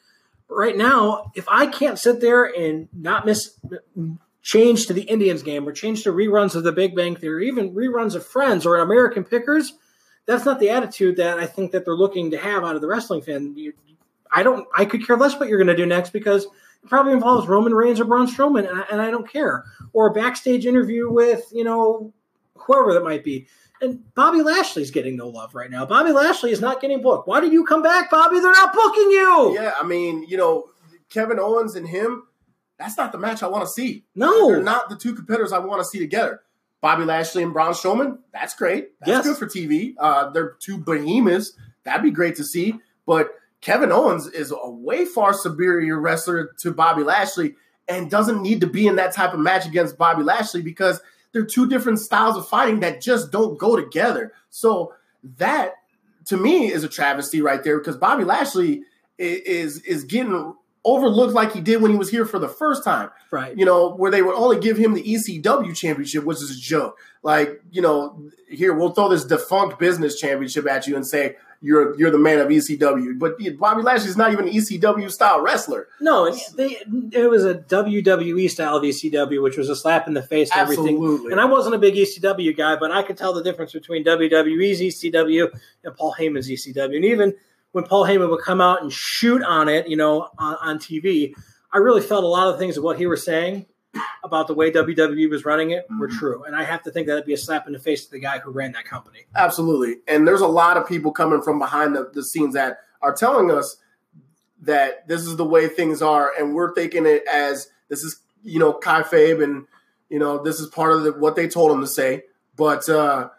But 0.47 0.55
right 0.55 0.77
now, 0.77 1.31
if 1.35 1.45
I 1.47 1.67
can't 1.67 1.97
sit 1.97 2.21
there 2.21 2.45
and 2.45 2.87
not 2.93 3.25
miss 3.25 3.57
change 4.45 4.85
to 4.85 4.93
the 4.93 5.01
Indians 5.01 5.41
game 5.41 5.67
or 5.67 5.71
change 5.71 6.03
to 6.03 6.13
reruns 6.13 6.55
of 6.55 6.63
the 6.63 6.71
Big 6.71 6.95
Bang 6.95 7.15
Theory, 7.15 7.45
or 7.45 7.47
even 7.47 7.73
reruns 7.73 8.15
of 8.15 8.25
Friends 8.25 8.65
or 8.65 8.77
American 8.77 9.23
Pickers, 9.23 9.73
that's 10.27 10.45
not 10.45 10.59
the 10.59 10.69
attitude 10.69 11.17
that 11.17 11.39
I 11.39 11.47
think 11.47 11.71
that 11.71 11.83
they're 11.83 11.95
looking 11.95 12.31
to 12.31 12.37
have 12.37 12.63
out 12.63 12.75
of 12.75 12.81
the 12.81 12.87
wrestling 12.87 13.23
fan. 13.23 13.55
You, 13.57 13.73
I 14.31 14.43
don't. 14.43 14.67
I 14.75 14.85
could 14.85 15.05
care 15.05 15.17
less 15.17 15.37
what 15.37 15.49
you're 15.49 15.57
going 15.57 15.75
to 15.75 15.75
do 15.75 15.85
next 15.85 16.11
because 16.11 16.45
it 16.45 16.89
probably 16.89 17.13
involves 17.13 17.47
Roman 17.47 17.73
Reigns 17.73 17.99
or 17.99 18.05
Braun 18.05 18.27
Strowman, 18.27 18.69
and 18.69 18.79
I, 18.79 18.85
and 18.91 19.01
I 19.01 19.09
don't 19.09 19.29
care. 19.29 19.65
Or 19.93 20.07
a 20.07 20.13
backstage 20.13 20.65
interview 20.65 21.11
with 21.11 21.45
you 21.51 21.63
know 21.63 22.13
whoever 22.55 22.93
that 22.93 23.03
might 23.03 23.23
be. 23.23 23.47
And 23.81 24.13
Bobby 24.13 24.41
Lashley's 24.41 24.91
getting 24.91 25.17
no 25.17 25.27
love 25.27 25.53
right 25.53 25.69
now. 25.69 25.85
Bobby 25.85 26.11
Lashley 26.11 26.51
is 26.51 26.61
not 26.61 26.81
getting 26.81 27.01
booked. 27.01 27.27
Why 27.27 27.41
did 27.41 27.51
you 27.51 27.65
come 27.65 27.81
back, 27.81 28.09
Bobby? 28.09 28.39
They're 28.39 28.51
not 28.51 28.73
booking 28.73 29.11
you. 29.11 29.55
Yeah, 29.55 29.73
I 29.79 29.85
mean, 29.85 30.25
you 30.29 30.37
know, 30.37 30.69
Kevin 31.09 31.39
Owens 31.39 31.75
and 31.75 31.87
him 31.87 32.23
that's 32.77 32.97
not 32.97 33.11
the 33.11 33.17
match 33.17 33.43
I 33.43 33.47
want 33.47 33.63
to 33.63 33.69
see. 33.69 34.03
No, 34.15 34.49
they're 34.49 34.61
not 34.61 34.89
the 34.89 34.95
two 34.95 35.15
competitors 35.15 35.51
I 35.51 35.59
want 35.59 35.81
to 35.81 35.85
see 35.85 35.99
together. 35.99 36.41
Bobby 36.81 37.05
Lashley 37.05 37.41
and 37.41 37.53
Braun 37.53 37.73
Strowman, 37.73 38.19
that's 38.31 38.53
great. 38.53 38.99
That's 38.99 39.25
yes. 39.25 39.25
good 39.25 39.37
for 39.37 39.47
TV. 39.47 39.95
Uh, 39.97 40.29
they're 40.29 40.55
two 40.59 40.77
behemoths. 40.77 41.53
That'd 41.83 42.03
be 42.03 42.11
great 42.11 42.35
to 42.35 42.43
see. 42.43 42.75
But 43.05 43.31
Kevin 43.61 43.91
Owens 43.91 44.27
is 44.27 44.51
a 44.51 44.69
way 44.69 45.05
far 45.05 45.33
superior 45.33 45.99
wrestler 45.99 46.51
to 46.59 46.71
Bobby 46.71 47.03
Lashley 47.03 47.55
and 47.87 48.11
doesn't 48.11 48.41
need 48.41 48.61
to 48.61 48.67
be 48.67 48.87
in 48.87 48.97
that 48.97 49.13
type 49.13 49.33
of 49.33 49.39
match 49.39 49.65
against 49.65 49.97
Bobby 49.97 50.23
Lashley 50.23 50.61
because 50.61 51.01
they're 51.31 51.45
two 51.45 51.67
different 51.67 51.99
styles 51.99 52.37
of 52.37 52.47
fighting 52.47 52.81
that 52.81 53.01
just 53.01 53.31
don't 53.31 53.57
go 53.57 53.75
together. 53.75 54.33
So 54.49 54.93
that 55.37 55.73
to 56.25 56.37
me 56.37 56.71
is 56.71 56.83
a 56.83 56.89
travesty 56.89 57.41
right 57.41 57.63
there 57.63 57.77
because 57.79 57.97
Bobby 57.97 58.23
Lashley 58.23 58.83
is 59.17 59.79
is 59.81 60.03
getting 60.03 60.53
overlooked 60.85 61.33
like 61.33 61.51
he 61.51 61.59
did 61.59 61.81
when 61.81 61.91
he 61.91 61.97
was 61.97 62.09
here 62.09 62.25
for 62.25 62.39
the 62.39 62.47
first 62.47 62.83
time. 62.83 63.09
Right. 63.31 63.57
You 63.57 63.65
know, 63.65 63.89
where 63.89 64.11
they 64.11 64.21
would 64.21 64.35
only 64.35 64.59
give 64.59 64.77
him 64.77 64.93
the 64.93 65.03
ECW 65.03 65.75
championship, 65.75 66.23
which 66.23 66.37
is 66.37 66.51
a 66.51 66.59
joke. 66.59 66.97
Like, 67.23 67.61
you 67.71 67.81
know, 67.81 68.29
here 68.47 68.73
we'll 68.73 68.91
throw 68.91 69.09
this 69.09 69.25
defunct 69.25 69.79
business 69.79 70.19
championship 70.19 70.67
at 70.69 70.85
you 70.85 70.95
and 70.95 71.05
say 71.05 71.35
you're 71.61 71.97
you're 71.97 72.11
the 72.11 72.19
man 72.19 72.39
of 72.39 72.49
ECW. 72.49 73.17
But 73.17 73.37
Bobby 73.57 73.81
Lashley's 73.81 74.15
not 74.15 74.31
even 74.31 74.47
an 74.47 74.53
ECW 74.53 75.11
style 75.11 75.41
wrestler. 75.41 75.87
No, 75.99 76.31
they, 76.55 76.77
it 77.11 77.29
was 77.29 77.43
a 77.43 77.55
WWE 77.55 78.49
style 78.49 78.77
of 78.77 78.83
ECW, 78.83 79.41
which 79.41 79.57
was 79.57 79.69
a 79.69 79.75
slap 79.75 80.07
in 80.07 80.13
the 80.13 80.21
face 80.21 80.51
and 80.51 80.61
Absolutely. 80.61 80.93
everything. 80.93 81.31
And 81.31 81.41
I 81.41 81.45
wasn't 81.45 81.73
a 81.73 81.79
big 81.79 81.95
ECW 81.95 82.55
guy, 82.55 82.75
but 82.75 82.91
I 82.91 83.01
could 83.01 83.17
tell 83.17 83.33
the 83.33 83.43
difference 83.43 83.73
between 83.73 84.03
WWE's 84.03 84.79
ECW 84.81 85.51
and 85.83 85.95
Paul 85.95 86.15
Heyman's 86.17 86.49
ECW. 86.49 86.95
And 86.95 87.05
even 87.05 87.33
when 87.75 87.83
Paul 87.83 88.05
Heyman 88.05 88.29
would 88.29 88.41
come 88.41 88.61
out 88.61 88.81
and 88.81 88.91
shoot 88.91 89.43
on 89.43 89.67
it, 89.67 89.89
you 89.89 89.97
know, 89.97 90.29
on, 90.37 90.55
on 90.61 90.79
TV, 90.79 91.33
I 91.73 91.79
really 91.79 91.99
felt 91.99 92.23
a 92.23 92.27
lot 92.27 92.47
of 92.47 92.57
things 92.57 92.77
of 92.77 92.85
what 92.85 92.97
he 92.97 93.05
was 93.05 93.25
saying 93.25 93.65
about 94.23 94.47
the 94.47 94.53
way 94.53 94.71
WWE 94.71 95.29
was 95.29 95.43
running 95.43 95.71
it 95.71 95.85
were 95.99 96.07
mm-hmm. 96.07 96.17
true. 96.17 96.45
And 96.45 96.55
I 96.55 96.63
have 96.63 96.83
to 96.83 96.91
think 96.91 97.07
that'd 97.07 97.25
be 97.25 97.33
a 97.33 97.37
slap 97.37 97.67
in 97.67 97.73
the 97.73 97.79
face 97.79 98.05
to 98.05 98.11
the 98.11 98.19
guy 98.19 98.39
who 98.39 98.51
ran 98.51 98.71
that 98.71 98.85
company. 98.85 99.25
Absolutely. 99.35 99.97
And 100.07 100.25
there's 100.25 100.39
a 100.39 100.47
lot 100.47 100.77
of 100.77 100.87
people 100.87 101.11
coming 101.11 101.41
from 101.41 101.59
behind 101.59 101.97
the, 101.97 102.09
the 102.13 102.23
scenes 102.23 102.53
that 102.53 102.77
are 103.01 103.13
telling 103.13 103.51
us 103.51 103.75
that 104.61 105.05
this 105.09 105.25
is 105.25 105.35
the 105.35 105.43
way 105.43 105.67
things 105.67 106.01
are. 106.01 106.31
And 106.39 106.55
we're 106.55 106.73
thinking 106.73 107.05
it 107.05 107.27
as 107.27 107.67
this 107.89 108.05
is, 108.05 108.21
you 108.41 108.57
know, 108.57 108.71
kayfabe 108.71 109.43
and, 109.43 109.65
you 110.07 110.19
know, 110.19 110.41
this 110.41 110.61
is 110.61 110.67
part 110.69 110.93
of 110.93 111.03
the, 111.03 111.11
what 111.11 111.35
they 111.35 111.49
told 111.49 111.73
him 111.73 111.81
to 111.81 111.87
say. 111.87 112.23
But, 112.55 112.87
uh, 112.87 113.31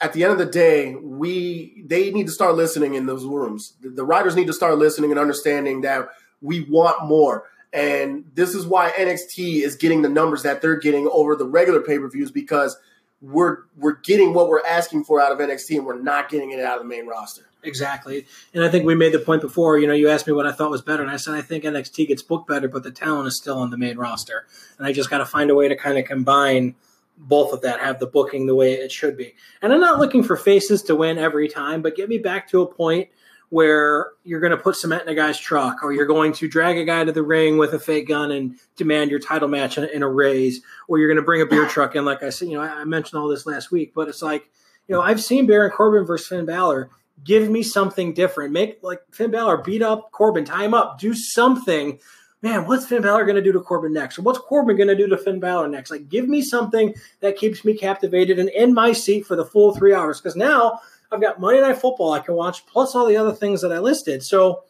at 0.00 0.12
the 0.12 0.22
end 0.22 0.32
of 0.32 0.38
the 0.38 0.46
day, 0.46 0.94
we 0.94 1.82
they 1.84 2.10
need 2.10 2.26
to 2.26 2.32
start 2.32 2.54
listening 2.54 2.94
in 2.94 3.06
those 3.06 3.24
rooms. 3.24 3.74
The, 3.80 3.90
the 3.90 4.04
writers 4.04 4.34
need 4.34 4.46
to 4.46 4.52
start 4.52 4.78
listening 4.78 5.10
and 5.10 5.20
understanding 5.20 5.82
that 5.82 6.08
we 6.40 6.62
want 6.62 7.04
more. 7.04 7.44
And 7.72 8.24
this 8.34 8.54
is 8.54 8.66
why 8.66 8.90
NXT 8.90 9.62
is 9.62 9.76
getting 9.76 10.02
the 10.02 10.08
numbers 10.08 10.42
that 10.42 10.60
they're 10.60 10.78
getting 10.78 11.08
over 11.12 11.36
the 11.36 11.46
regular 11.46 11.80
pay 11.80 11.98
per 11.98 12.08
views 12.08 12.30
because 12.30 12.76
we're 13.20 13.58
we're 13.76 13.96
getting 13.96 14.32
what 14.32 14.48
we're 14.48 14.64
asking 14.66 15.04
for 15.04 15.20
out 15.20 15.32
of 15.32 15.38
NXT 15.38 15.76
and 15.76 15.86
we're 15.86 16.00
not 16.00 16.30
getting 16.30 16.50
it 16.50 16.60
out 16.60 16.78
of 16.78 16.82
the 16.82 16.88
main 16.88 17.06
roster. 17.06 17.42
Exactly. 17.62 18.26
And 18.54 18.64
I 18.64 18.70
think 18.70 18.86
we 18.86 18.94
made 18.94 19.12
the 19.12 19.18
point 19.18 19.42
before, 19.42 19.78
you 19.78 19.86
know, 19.86 19.92
you 19.92 20.08
asked 20.08 20.26
me 20.26 20.32
what 20.32 20.46
I 20.46 20.52
thought 20.52 20.70
was 20.70 20.80
better 20.80 21.02
and 21.02 21.10
I 21.10 21.16
said 21.16 21.34
I 21.34 21.42
think 21.42 21.64
NXT 21.64 22.08
gets 22.08 22.22
booked 22.22 22.48
better, 22.48 22.68
but 22.68 22.82
the 22.82 22.90
talent 22.90 23.28
is 23.28 23.36
still 23.36 23.58
on 23.58 23.68
the 23.68 23.76
main 23.76 23.98
roster. 23.98 24.46
And 24.78 24.86
I 24.86 24.92
just 24.92 25.10
got 25.10 25.18
to 25.18 25.26
find 25.26 25.50
a 25.50 25.54
way 25.54 25.68
to 25.68 25.76
kind 25.76 25.98
of 25.98 26.06
combine 26.06 26.74
both 27.20 27.52
of 27.52 27.60
that 27.62 27.80
have 27.80 27.98
the 27.98 28.06
booking 28.06 28.46
the 28.46 28.54
way 28.54 28.72
it 28.72 28.90
should 28.90 29.16
be. 29.16 29.34
And 29.60 29.72
I'm 29.72 29.80
not 29.80 29.98
looking 29.98 30.22
for 30.22 30.36
faces 30.36 30.82
to 30.84 30.96
win 30.96 31.18
every 31.18 31.48
time, 31.48 31.82
but 31.82 31.94
get 31.94 32.08
me 32.08 32.18
back 32.18 32.48
to 32.50 32.62
a 32.62 32.66
point 32.66 33.08
where 33.50 34.12
you're 34.22 34.40
going 34.40 34.52
to 34.52 34.56
put 34.56 34.76
cement 34.76 35.02
in 35.02 35.08
a 35.08 35.14
guy's 35.14 35.38
truck 35.38 35.82
or 35.82 35.92
you're 35.92 36.06
going 36.06 36.32
to 36.32 36.48
drag 36.48 36.78
a 36.78 36.84
guy 36.84 37.04
to 37.04 37.12
the 37.12 37.22
ring 37.22 37.58
with 37.58 37.74
a 37.74 37.78
fake 37.78 38.08
gun 38.08 38.30
and 38.30 38.56
demand 38.76 39.10
your 39.10 39.20
title 39.20 39.48
match 39.48 39.76
in, 39.76 40.02
a 40.02 40.08
raise 40.08 40.62
or 40.88 40.98
you're 40.98 41.08
going 41.08 41.16
to 41.16 41.22
bring 41.22 41.42
a 41.42 41.46
beer 41.46 41.66
truck 41.68 41.94
in 41.96 42.04
like 42.04 42.22
i 42.22 42.30
said 42.30 42.48
you 42.48 42.54
know 42.54 42.62
I, 42.62 42.84
mentioned 42.84 43.20
all 43.20 43.28
this 43.28 43.46
last 43.46 43.72
week 43.72 43.92
but 43.92 44.08
it's 44.08 44.22
like 44.22 44.48
you 44.86 44.94
know 44.94 45.02
i've 45.02 45.20
seen 45.20 45.46
baron 45.46 45.72
corbin 45.72 46.06
versus 46.06 46.28
finn 46.28 46.46
Balor. 46.46 46.90
give 47.24 47.50
me 47.50 47.64
something 47.64 48.14
different 48.14 48.52
make 48.52 48.78
like 48.82 49.00
finn 49.10 49.32
Balor 49.32 49.58
beat 49.58 49.82
up 49.82 50.12
corbin 50.12 50.44
tie 50.44 50.64
him 50.64 50.74
up 50.74 51.00
do 51.00 51.12
something 51.12 51.98
man, 52.42 52.66
what's 52.66 52.86
Finn 52.86 53.02
Balor 53.02 53.24
going 53.24 53.36
to 53.36 53.42
do 53.42 53.52
to 53.52 53.60
Corbin 53.60 53.92
next? 53.92 54.18
Or 54.18 54.22
what's 54.22 54.38
Corbin 54.38 54.76
going 54.76 54.88
to 54.88 54.96
do 54.96 55.06
to 55.08 55.18
Finn 55.18 55.40
Balor 55.40 55.68
next? 55.68 55.90
Like, 55.90 56.08
give 56.08 56.28
me 56.28 56.42
something 56.42 56.94
that 57.20 57.36
keeps 57.36 57.64
me 57.64 57.76
captivated 57.76 58.38
and 58.38 58.48
in 58.50 58.72
my 58.72 58.92
seat 58.92 59.26
for 59.26 59.36
the 59.36 59.44
full 59.44 59.74
three 59.74 59.94
hours. 59.94 60.20
Because 60.20 60.36
now 60.36 60.80
I've 61.12 61.20
got 61.20 61.40
Monday 61.40 61.60
Night 61.60 61.78
Football 61.78 62.12
I 62.12 62.20
can 62.20 62.34
watch, 62.34 62.66
plus 62.66 62.94
all 62.94 63.06
the 63.06 63.16
other 63.16 63.32
things 63.32 63.60
that 63.62 63.72
I 63.72 63.78
listed. 63.78 64.22
So 64.22 64.64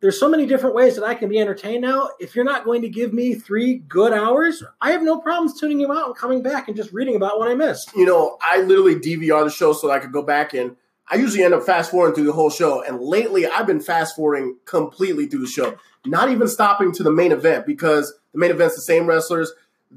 there's 0.00 0.20
so 0.20 0.28
many 0.28 0.46
different 0.46 0.74
ways 0.74 0.94
that 0.96 1.04
I 1.04 1.14
can 1.14 1.28
be 1.28 1.38
entertained 1.38 1.82
now. 1.82 2.10
If 2.20 2.34
you're 2.34 2.44
not 2.44 2.64
going 2.64 2.82
to 2.82 2.88
give 2.88 3.12
me 3.12 3.34
three 3.34 3.78
good 3.88 4.12
hours, 4.12 4.62
I 4.80 4.92
have 4.92 5.02
no 5.02 5.18
problems 5.18 5.58
tuning 5.58 5.80
you 5.80 5.92
out 5.92 6.06
and 6.06 6.16
coming 6.16 6.42
back 6.42 6.68
and 6.68 6.76
just 6.76 6.92
reading 6.92 7.16
about 7.16 7.38
what 7.38 7.48
I 7.48 7.54
missed. 7.54 7.94
You 7.94 8.06
know, 8.06 8.38
I 8.40 8.60
literally 8.60 8.96
DVR 8.96 9.44
the 9.44 9.50
show 9.50 9.72
so 9.72 9.90
I 9.90 9.98
could 9.98 10.12
go 10.12 10.22
back 10.22 10.54
and 10.54 10.76
I 11.08 11.16
usually 11.16 11.44
end 11.44 11.54
up 11.54 11.62
fast 11.62 11.90
forwarding 11.90 12.14
through 12.14 12.26
the 12.26 12.32
whole 12.32 12.50
show. 12.50 12.82
And 12.82 13.00
lately, 13.00 13.46
I've 13.46 13.66
been 13.66 13.80
fast 13.80 14.16
forwarding 14.16 14.56
completely 14.64 15.26
through 15.26 15.40
the 15.40 15.46
show, 15.46 15.76
not 16.04 16.30
even 16.30 16.48
stopping 16.48 16.92
to 16.92 17.02
the 17.02 17.12
main 17.12 17.32
event 17.32 17.66
because 17.66 18.12
the 18.32 18.38
main 18.38 18.50
event's 18.50 18.74
the 18.74 18.82
same 18.82 19.06
wrestlers. 19.06 19.52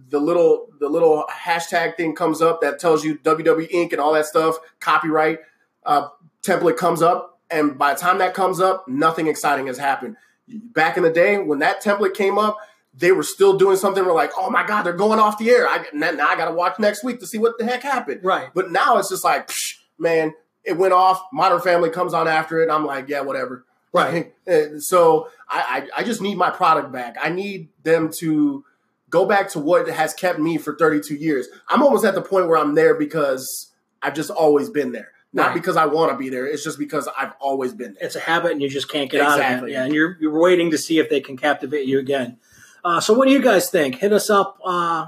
The 0.10 0.20
little 0.20 0.70
the 0.80 0.88
little 0.88 1.26
hashtag 1.32 1.98
thing 1.98 2.16
comes 2.16 2.42
up 2.42 2.62
that 2.62 2.80
tells 2.80 3.04
you 3.04 3.18
WWE 3.20 3.72
Inc. 3.72 3.92
and 3.92 4.00
all 4.00 4.14
that 4.14 4.28
stuff, 4.28 4.58
copyright 4.80 5.40
uh, 5.84 6.10
template 6.44 6.78
comes 6.78 7.02
up, 7.02 7.40
and 7.50 7.78
by 7.78 7.94
the 7.94 8.00
time 8.00 8.20
that 8.20 8.36
comes 8.36 8.60
up, 8.60 8.88
nothing 8.88 9.28
exciting 9.28 9.68
has 9.68 9.80
happened. 9.80 10.16
Back 10.48 10.98
in 10.98 11.04
the 11.04 11.12
day 11.12 11.38
when 11.40 11.60
that 11.60 11.84
template 11.84 12.14
came 12.14 12.38
up, 12.38 12.58
they 12.94 13.12
were 13.12 13.24
still 13.24 13.58
doing 13.58 13.78
something. 13.78 14.06
We're 14.06 14.14
like, 14.14 14.32
oh 14.38 14.50
my 14.52 14.66
god, 14.66 14.84
they're 14.84 14.94
going 14.94 15.20
off 15.20 15.40
the 15.40 15.50
air. 15.50 15.68
I 15.68 15.86
now 15.94 16.28
I 16.28 16.36
got 16.36 16.46
to 16.46 16.54
watch 16.54 16.78
next 16.80 17.04
week 17.04 17.20
to 17.22 17.28
see 17.28 17.40
what 17.40 17.58
the 17.58 17.66
heck 17.66 17.82
happened. 17.82 18.22
Right. 18.24 18.50
But 18.54 18.72
now 18.72 18.98
it's 18.98 19.10
just 19.10 19.24
like, 19.24 19.48
psh, 19.48 19.76
man, 19.98 20.34
it 20.64 20.78
went 20.78 20.94
off. 20.94 21.22
Modern 21.34 21.62
Family 21.62 21.90
comes 21.90 22.14
on 22.14 22.28
after 22.28 22.62
it. 22.62 22.70
I'm 22.70 22.86
like, 22.86 23.10
yeah, 23.10 23.22
whatever. 23.22 23.66
Right. 23.94 24.34
so 24.80 25.30
I, 25.48 25.88
I, 25.96 26.02
I 26.02 26.04
just 26.04 26.22
need 26.22 26.38
my 26.38 26.50
product 26.50 26.92
back. 26.92 27.18
I 27.22 27.30
need 27.30 27.70
them 27.84 28.12
to 28.20 28.64
go 29.10 29.26
back 29.26 29.50
to 29.52 29.60
what 29.60 29.88
has 29.90 30.14
kept 30.14 30.40
me 30.40 30.58
for 30.58 30.76
32 30.76 31.16
years. 31.16 31.48
I'm 31.68 31.82
almost 31.82 32.06
at 32.06 32.14
the 32.14 32.22
point 32.22 32.48
where 32.48 32.58
I'm 32.58 32.76
there 32.76 32.94
because 32.96 33.72
I've 34.02 34.14
just 34.14 34.30
always 34.30 34.70
been 34.70 34.92
there. 34.92 35.12
Not 35.32 35.48
Right. 35.48 35.54
because 35.56 35.78
I 35.78 35.86
want 35.86 36.12
to 36.12 36.18
be 36.18 36.30
there. 36.30 36.48
It's 36.48 36.64
just 36.64 36.80
because 36.80 37.08
I've 37.16 37.34
always 37.40 37.74
been 37.74 37.94
there. 37.94 38.04
it's 38.04 38.16
a 38.16 38.20
habit 38.20 38.52
and 38.52 38.62
you 38.62 38.70
just 38.70 38.90
can't 38.90 39.12
get 39.12 39.22
out 39.22 39.40
of 39.40 39.64
it. 39.68 39.72
Yeah, 39.72 39.84
and 39.86 39.94
you're 39.94 40.18
you're 40.20 40.40
waiting 40.40 40.72
to 40.72 40.78
see 40.78 40.98
if 40.98 41.08
they 41.10 41.22
can 41.22 41.38
captivate 41.38 41.86
you 41.88 42.00
again. 42.00 42.38
Uh, 42.84 43.00
so 43.00 43.14
what 43.14 43.28
do 43.28 43.32
you 43.34 43.42
guys 43.42 43.70
think? 43.70 43.96
Hit 43.96 44.12
us 44.12 44.32
up 44.32 44.58
uh, 44.66 45.06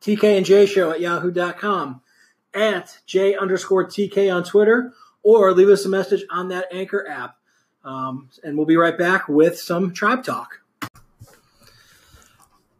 TK 0.00 0.36
and 0.36 0.44
J 0.44 0.66
show 0.66 0.90
at 0.90 1.00
yahoo.com 1.00 2.02
at 2.54 2.98
J 3.06 3.36
underscore 3.36 3.86
TK 3.86 4.34
on 4.34 4.44
Twitter 4.44 4.92
or 5.22 5.52
leave 5.52 5.68
us 5.68 5.84
a 5.84 5.88
message 5.88 6.24
on 6.30 6.48
that 6.48 6.66
Anchor 6.72 7.06
app. 7.08 7.36
Um, 7.84 8.28
and 8.44 8.56
we'll 8.56 8.66
be 8.66 8.76
right 8.76 8.96
back 8.96 9.28
with 9.28 9.58
some 9.58 9.92
tribe 9.92 10.24
talk. 10.24 10.60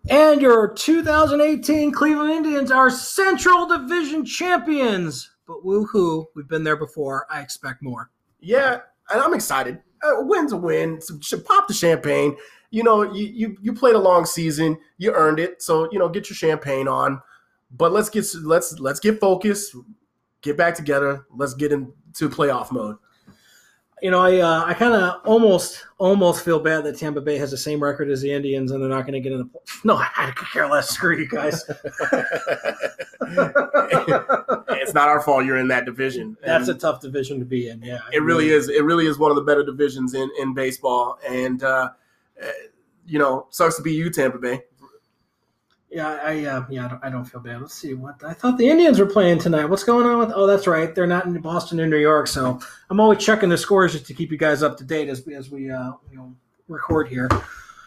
And 0.08 0.42
your 0.42 0.72
2018 0.72 1.92
Cleveland 1.92 2.32
Indians 2.32 2.70
are 2.70 2.90
Central 2.90 3.66
Division 3.66 4.24
champions. 4.24 5.30
But 5.46 5.64
woohoo, 5.64 6.26
we've 6.34 6.48
been 6.48 6.64
there 6.64 6.76
before. 6.76 7.26
I 7.30 7.40
expect 7.40 7.82
more. 7.82 8.10
Yeah, 8.40 8.80
and 9.10 9.20
I'm 9.20 9.34
excited. 9.34 9.80
A 10.02 10.24
win's 10.24 10.52
a 10.52 10.56
win. 10.56 11.00
So 11.00 11.38
pop 11.40 11.68
the 11.68 11.74
champagne. 11.74 12.36
You 12.70 12.82
know, 12.82 13.02
you, 13.12 13.26
you 13.26 13.56
you 13.60 13.72
played 13.72 13.94
a 13.94 14.00
long 14.00 14.24
season. 14.24 14.78
You 14.98 15.12
earned 15.12 15.38
it. 15.38 15.62
So 15.62 15.88
you 15.92 15.98
know, 15.98 16.08
get 16.08 16.28
your 16.28 16.36
champagne 16.36 16.88
on. 16.88 17.22
But 17.76 17.92
let's 17.92 18.08
get 18.10 18.26
let's 18.42 18.78
let's 18.78 19.00
get 19.00 19.20
focused. 19.20 19.74
Get 20.42 20.56
back 20.56 20.74
together. 20.74 21.26
Let's 21.34 21.54
get 21.54 21.72
into 21.72 22.28
playoff 22.28 22.72
mode. 22.72 22.96
you 24.02 24.10
know, 24.10 24.20
I 24.20 24.38
uh, 24.38 24.64
I 24.66 24.74
kind 24.74 24.94
of 24.94 25.20
almost 25.24 25.86
almost 25.98 26.44
feel 26.44 26.58
bad 26.58 26.84
that 26.84 26.98
Tampa 26.98 27.20
Bay 27.20 27.38
has 27.38 27.52
the 27.52 27.56
same 27.56 27.80
record 27.80 28.10
as 28.10 28.20
the 28.20 28.32
Indians 28.32 28.72
and 28.72 28.82
they're 28.82 28.90
not 28.90 29.02
going 29.02 29.12
to 29.14 29.20
get 29.20 29.30
in 29.32 29.38
the. 29.38 29.48
No, 29.84 29.96
I 29.96 30.32
could 30.34 30.48
care 30.50 30.66
less. 30.68 30.90
Screw 30.90 31.16
you 31.16 31.28
guys. 31.28 31.64
it's 34.82 34.92
not 34.92 35.08
our 35.08 35.20
fault 35.22 35.44
you're 35.44 35.58
in 35.58 35.68
that 35.68 35.84
division. 35.84 36.36
That's 36.44 36.66
a 36.66 36.74
tough 36.74 37.00
division 37.00 37.38
to 37.38 37.44
be 37.44 37.68
in. 37.68 37.80
Yeah, 37.80 38.00
it 38.12 38.22
really 38.22 38.50
is. 38.50 38.68
It 38.68 38.82
really 38.82 39.06
is 39.06 39.18
one 39.18 39.30
of 39.30 39.36
the 39.36 39.42
better 39.42 39.64
divisions 39.64 40.14
in 40.14 40.28
in 40.40 40.52
baseball. 40.52 41.18
And 41.26 41.62
uh, 41.62 41.90
uh, 42.42 42.46
you 43.06 43.20
know, 43.20 43.46
sucks 43.50 43.76
to 43.76 43.82
be 43.82 43.92
you, 43.92 44.10
Tampa 44.10 44.38
Bay. 44.38 44.62
Yeah, 45.92 46.18
I 46.24 46.44
uh, 46.46 46.64
yeah, 46.70 46.86
I 46.86 46.88
don't, 46.88 47.04
I 47.04 47.10
don't 47.10 47.24
feel 47.26 47.42
bad. 47.42 47.60
Let's 47.60 47.74
see 47.74 47.92
what 47.92 48.24
I 48.24 48.32
thought 48.32 48.56
the 48.56 48.66
Indians 48.66 48.98
were 48.98 49.04
playing 49.04 49.40
tonight. 49.40 49.66
What's 49.66 49.84
going 49.84 50.06
on 50.06 50.18
with? 50.18 50.32
Oh, 50.34 50.46
that's 50.46 50.66
right, 50.66 50.94
they're 50.94 51.06
not 51.06 51.26
in 51.26 51.38
Boston 51.42 51.78
or 51.80 51.86
New 51.86 51.98
York. 51.98 52.28
So 52.28 52.58
I'm 52.88 52.98
always 52.98 53.22
checking 53.22 53.50
the 53.50 53.58
scores 53.58 53.92
just 53.92 54.06
to 54.06 54.14
keep 54.14 54.30
you 54.30 54.38
guys 54.38 54.62
up 54.62 54.78
to 54.78 54.84
date 54.84 55.10
as 55.10 55.26
we 55.26 55.34
as 55.34 55.50
we 55.50 55.70
uh, 55.70 55.92
you 56.10 56.16
know 56.16 56.34
record 56.66 57.08
here. 57.08 57.28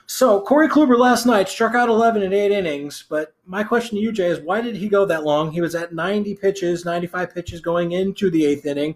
So 0.06 0.42
Corey 0.42 0.70
Kluber 0.70 1.00
last 1.00 1.26
night 1.26 1.50
struck 1.50 1.74
out 1.74 1.90
11 1.90 2.22
in 2.22 2.32
eight 2.32 2.52
innings. 2.52 3.04
But 3.10 3.34
my 3.48 3.64
question 3.64 3.98
to 3.98 4.04
you, 4.04 4.12
Jay, 4.12 4.28
is 4.28 4.40
why 4.40 4.62
did 4.62 4.76
he 4.76 4.88
go 4.88 5.06
that 5.06 5.24
long? 5.24 5.52
He 5.52 5.62
was 5.62 5.74
at 5.74 5.96
90 5.96 6.36
pitches, 6.36 6.86
95 6.86 7.34
pitches 7.34 7.60
going 7.60 7.94
into 7.94 8.30
the 8.30 8.46
eighth 8.46 8.68
inning, 8.68 8.96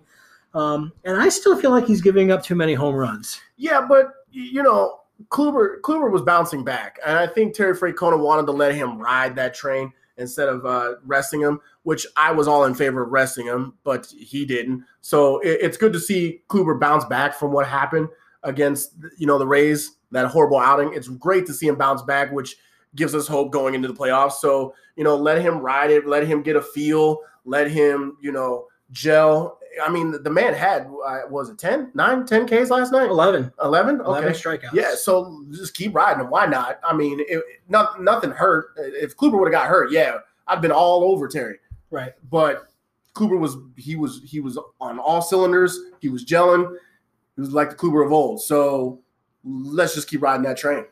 um, 0.54 0.94
and 1.04 1.20
I 1.20 1.30
still 1.30 1.60
feel 1.60 1.72
like 1.72 1.88
he's 1.88 2.02
giving 2.02 2.32
up 2.32 2.44
too 2.44 2.56
many 2.56 2.76
home 2.76 2.94
runs. 2.94 3.42
Yeah, 3.58 3.88
but 3.90 4.14
you 4.32 4.62
know, 4.62 4.99
Kluber 5.28 5.82
Kluber 5.82 6.10
was 6.12 6.22
bouncing 6.22 6.64
back, 6.64 6.98
and 7.06 7.18
I 7.18 7.28
think 7.28 7.54
Terry 7.54 7.76
Francona 7.76 8.18
wanted 8.18 8.46
to 8.46 8.54
let 8.54 8.74
him 8.74 8.98
ride 8.98 9.36
that 9.36 9.54
train 9.54 9.92
instead 10.18 10.50
of 10.50 10.66
uh, 10.66 10.96
resting 11.06 11.42
him, 11.42 11.60
which 11.84 12.06
I 12.16 12.32
was 12.32 12.48
all 12.48 12.66
in 12.66 12.76
favor 12.76 13.04
of 13.04 13.12
resting 13.12 13.46
him, 13.46 13.74
but 13.84 14.06
he 14.18 14.46
didn't. 14.46 14.84
So 15.02 15.40
it, 15.40 15.60
it's 15.62 15.78
good 15.78 15.94
to 15.94 16.00
see 16.00 16.42
Kluber 16.50 16.80
bounce 16.80 17.06
back 17.06 17.34
from 17.34 17.52
what 17.52 17.68
happened 17.68 18.10
against 18.44 18.94
you 19.18 19.28
know 19.28 19.38
the 19.38 19.48
Rays, 19.48 19.98
that 20.12 20.28
horrible 20.28 20.60
outing. 20.60 20.94
It's 20.94 21.08
great 21.08 21.46
to 21.48 21.54
see 21.54 21.68
him 21.68 21.76
bounce 21.76 22.02
back, 22.02 22.32
which 22.32 22.56
gives 22.96 23.14
us 23.14 23.28
hope 23.28 23.52
going 23.52 23.76
into 23.76 23.88
the 23.88 23.94
playoffs. 23.94 24.34
So 24.34 24.74
you 24.96 25.04
know, 25.04 25.16
let 25.16 25.42
him 25.42 25.60
ride 25.60 25.92
it, 25.92 26.08
let 26.08 26.26
him 26.26 26.42
get 26.42 26.56
a 26.56 26.62
feel, 26.62 27.20
let 27.46 27.70
him 27.70 28.18
you 28.22 28.32
know 28.32 28.68
gel. 28.92 29.59
I 29.84 29.90
mean, 29.90 30.22
the 30.24 30.30
man 30.30 30.54
had 30.54 30.88
uh, 31.06 31.20
was 31.30 31.50
it 31.50 31.58
10, 31.58 31.92
9, 31.94 32.26
10 32.26 32.48
Ks 32.48 32.70
last 32.70 32.92
night? 32.92 33.10
11, 33.10 33.52
11? 33.64 34.02
11 34.02 34.30
Okay. 34.30 34.38
strikeouts. 34.40 34.74
Yeah, 34.74 34.96
so 34.96 35.46
just 35.52 35.74
keep 35.74 35.94
riding 35.96 36.24
him. 36.24 36.30
Why 36.30 36.46
not? 36.46 36.80
I 36.84 36.94
mean, 36.96 37.20
it, 37.28 37.44
not, 37.68 38.02
nothing 38.02 38.32
hurt. 38.32 38.72
If 38.78 39.16
Kluber 39.16 39.40
would 39.40 39.52
have 39.54 39.62
got 39.62 39.68
hurt, 39.68 39.92
yeah, 39.92 40.18
I'd 40.48 40.62
been 40.62 40.72
all 40.72 41.04
over 41.04 41.28
Terry. 41.28 41.60
right. 41.92 42.14
But 42.30 42.68
Kluber 43.16 43.40
was 43.40 43.58
he 43.78 43.96
was 43.96 44.22
he 44.26 44.40
was 44.40 44.58
on 44.80 45.00
all 45.00 45.22
cylinders. 45.22 45.78
He 46.00 46.10
was 46.10 46.26
gelling. 46.26 46.76
He 47.36 47.42
was 47.42 47.52
like 47.54 47.70
the 47.70 47.76
Kluber 47.76 48.06
of 48.06 48.12
old. 48.12 48.42
So 48.42 49.02
let's 49.44 49.96
just 49.96 50.10
keep 50.10 50.22
riding 50.22 50.44
that 50.44 50.58
train. 50.58 50.86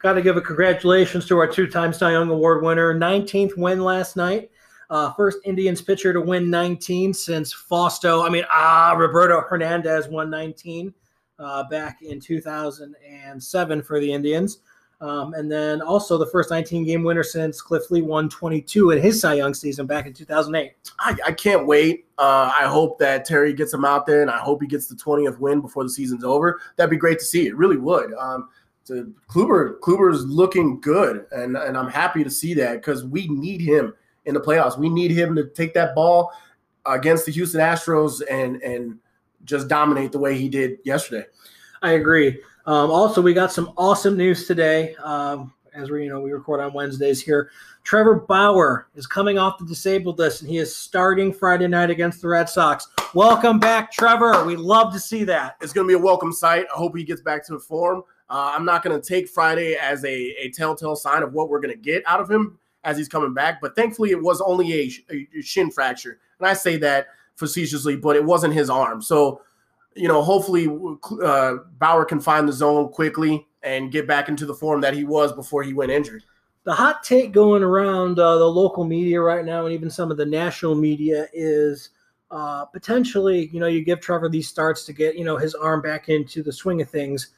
Got 0.00 0.12
to 0.12 0.22
give 0.22 0.36
a 0.36 0.40
congratulations 0.40 1.26
to 1.26 1.38
our 1.38 1.46
two-time 1.48 1.92
Cy 1.92 2.12
Young 2.12 2.30
Award 2.30 2.62
winner, 2.62 2.94
19th 2.94 3.56
win 3.56 3.82
last 3.82 4.14
night. 4.16 4.48
Uh, 4.90 5.12
first 5.12 5.38
Indians 5.44 5.82
pitcher 5.82 6.12
to 6.12 6.20
win 6.20 6.48
19 6.48 7.12
since 7.12 7.52
Fausto. 7.52 8.22
I 8.22 8.30
mean, 8.30 8.44
ah, 8.50 8.94
Roberto 8.96 9.42
Hernandez 9.42 10.08
won 10.08 10.30
19 10.30 10.94
uh, 11.38 11.64
back 11.64 12.02
in 12.02 12.20
2007 12.20 13.82
for 13.82 14.00
the 14.00 14.12
Indians. 14.12 14.58
Um, 15.00 15.34
and 15.34 15.50
then 15.50 15.80
also 15.80 16.18
the 16.18 16.26
first 16.26 16.50
19 16.50 16.84
game 16.84 17.04
winner 17.04 17.22
since 17.22 17.62
Cliff 17.62 17.88
Lee 17.90 18.02
won 18.02 18.28
22 18.28 18.90
in 18.90 19.00
his 19.00 19.20
Cy 19.20 19.34
Young 19.34 19.54
season 19.54 19.86
back 19.86 20.06
in 20.06 20.12
2008. 20.12 20.72
I, 20.98 21.16
I 21.26 21.32
can't 21.32 21.66
wait. 21.66 22.06
Uh, 22.18 22.52
I 22.58 22.64
hope 22.64 22.98
that 22.98 23.24
Terry 23.24 23.52
gets 23.52 23.72
him 23.72 23.84
out 23.84 24.06
there, 24.06 24.22
and 24.22 24.30
I 24.30 24.38
hope 24.38 24.60
he 24.60 24.66
gets 24.66 24.88
the 24.88 24.96
20th 24.96 25.38
win 25.38 25.60
before 25.60 25.84
the 25.84 25.90
season's 25.90 26.24
over. 26.24 26.60
That'd 26.76 26.90
be 26.90 26.96
great 26.96 27.20
to 27.20 27.24
see. 27.24 27.46
It 27.46 27.56
really 27.56 27.76
would. 27.76 28.12
Um, 28.14 28.48
so 28.82 29.06
Kluber, 29.28 29.78
Kluber's 29.78 30.26
looking 30.26 30.80
good, 30.80 31.26
and, 31.30 31.56
and 31.56 31.76
I'm 31.76 31.90
happy 31.90 32.24
to 32.24 32.30
see 32.30 32.54
that 32.54 32.76
because 32.76 33.04
we 33.04 33.28
need 33.28 33.60
him 33.60 33.94
in 34.28 34.34
the 34.34 34.40
playoffs. 34.40 34.78
We 34.78 34.90
need 34.90 35.10
him 35.10 35.34
to 35.34 35.46
take 35.48 35.74
that 35.74 35.94
ball 35.94 36.32
against 36.86 37.26
the 37.26 37.32
Houston 37.32 37.60
Astros 37.60 38.22
and 38.30 38.62
and 38.62 38.98
just 39.44 39.68
dominate 39.68 40.12
the 40.12 40.18
way 40.18 40.36
he 40.36 40.48
did 40.48 40.78
yesterday. 40.84 41.26
I 41.82 41.92
agree. 41.92 42.40
Um, 42.66 42.90
also, 42.90 43.22
we 43.22 43.32
got 43.32 43.50
some 43.50 43.72
awesome 43.76 44.16
news 44.16 44.46
today. 44.46 44.94
Um, 44.96 45.54
as 45.74 45.90
we, 45.90 46.04
you 46.04 46.10
know, 46.10 46.20
we 46.20 46.32
record 46.32 46.60
on 46.60 46.74
Wednesdays 46.74 47.22
here. 47.22 47.50
Trevor 47.84 48.16
Bauer 48.16 48.88
is 48.94 49.06
coming 49.06 49.38
off 49.38 49.58
the 49.58 49.64
disabled 49.64 50.18
list, 50.18 50.42
and 50.42 50.50
he 50.50 50.58
is 50.58 50.74
starting 50.74 51.32
Friday 51.32 51.68
night 51.68 51.88
against 51.88 52.20
the 52.20 52.28
Red 52.28 52.48
Sox. 52.48 52.86
Welcome 53.14 53.58
back, 53.58 53.92
Trevor. 53.92 54.44
We 54.44 54.56
love 54.56 54.92
to 54.92 55.00
see 55.00 55.24
that. 55.24 55.56
It's 55.62 55.72
going 55.72 55.86
to 55.86 55.88
be 55.88 55.98
a 55.98 56.02
welcome 56.02 56.32
sight. 56.32 56.66
I 56.74 56.76
hope 56.76 56.96
he 56.96 57.04
gets 57.04 57.22
back 57.22 57.46
to 57.46 57.52
the 57.52 57.60
form. 57.60 58.02
Uh, 58.28 58.52
I'm 58.54 58.66
not 58.66 58.82
going 58.82 59.00
to 59.00 59.06
take 59.06 59.28
Friday 59.28 59.76
as 59.76 60.04
a, 60.04 60.34
a 60.38 60.50
telltale 60.50 60.96
sign 60.96 61.22
of 61.22 61.32
what 61.32 61.48
we're 61.48 61.60
going 61.60 61.74
to 61.74 61.80
get 61.80 62.02
out 62.06 62.20
of 62.20 62.30
him 62.30 62.58
as 62.84 62.96
he's 62.96 63.08
coming 63.08 63.34
back. 63.34 63.60
But 63.60 63.74
thankfully, 63.74 64.10
it 64.10 64.22
was 64.22 64.40
only 64.40 64.72
a, 64.72 64.90
a 65.12 65.42
shin 65.42 65.70
fracture. 65.70 66.18
And 66.38 66.48
I 66.48 66.54
say 66.54 66.76
that 66.78 67.08
facetiously, 67.34 67.96
but 67.96 68.16
it 68.16 68.24
wasn't 68.24 68.54
his 68.54 68.70
arm. 68.70 69.02
So, 69.02 69.42
you 69.94 70.08
know, 70.08 70.22
hopefully 70.22 70.68
uh, 71.22 71.54
Bauer 71.78 72.04
can 72.04 72.20
find 72.20 72.48
the 72.48 72.52
zone 72.52 72.88
quickly 72.90 73.46
and 73.62 73.90
get 73.90 74.06
back 74.06 74.28
into 74.28 74.46
the 74.46 74.54
form 74.54 74.80
that 74.80 74.94
he 74.94 75.04
was 75.04 75.32
before 75.32 75.62
he 75.62 75.72
went 75.72 75.90
injured. 75.90 76.22
The 76.64 76.74
hot 76.74 77.02
take 77.02 77.32
going 77.32 77.62
around 77.62 78.18
uh, 78.18 78.36
the 78.36 78.44
local 78.44 78.84
media 78.84 79.20
right 79.20 79.44
now, 79.44 79.64
and 79.64 79.74
even 79.74 79.90
some 79.90 80.10
of 80.10 80.16
the 80.16 80.26
national 80.26 80.74
media, 80.74 81.26
is 81.32 81.90
uh, 82.30 82.66
potentially, 82.66 83.48
you 83.52 83.58
know, 83.58 83.66
you 83.66 83.82
give 83.82 84.00
Trevor 84.00 84.28
these 84.28 84.48
starts 84.48 84.84
to 84.84 84.92
get, 84.92 85.16
you 85.16 85.24
know, 85.24 85.36
his 85.36 85.54
arm 85.54 85.80
back 85.80 86.08
into 86.08 86.42
the 86.42 86.52
swing 86.52 86.82
of 86.82 86.90
things. 86.90 87.30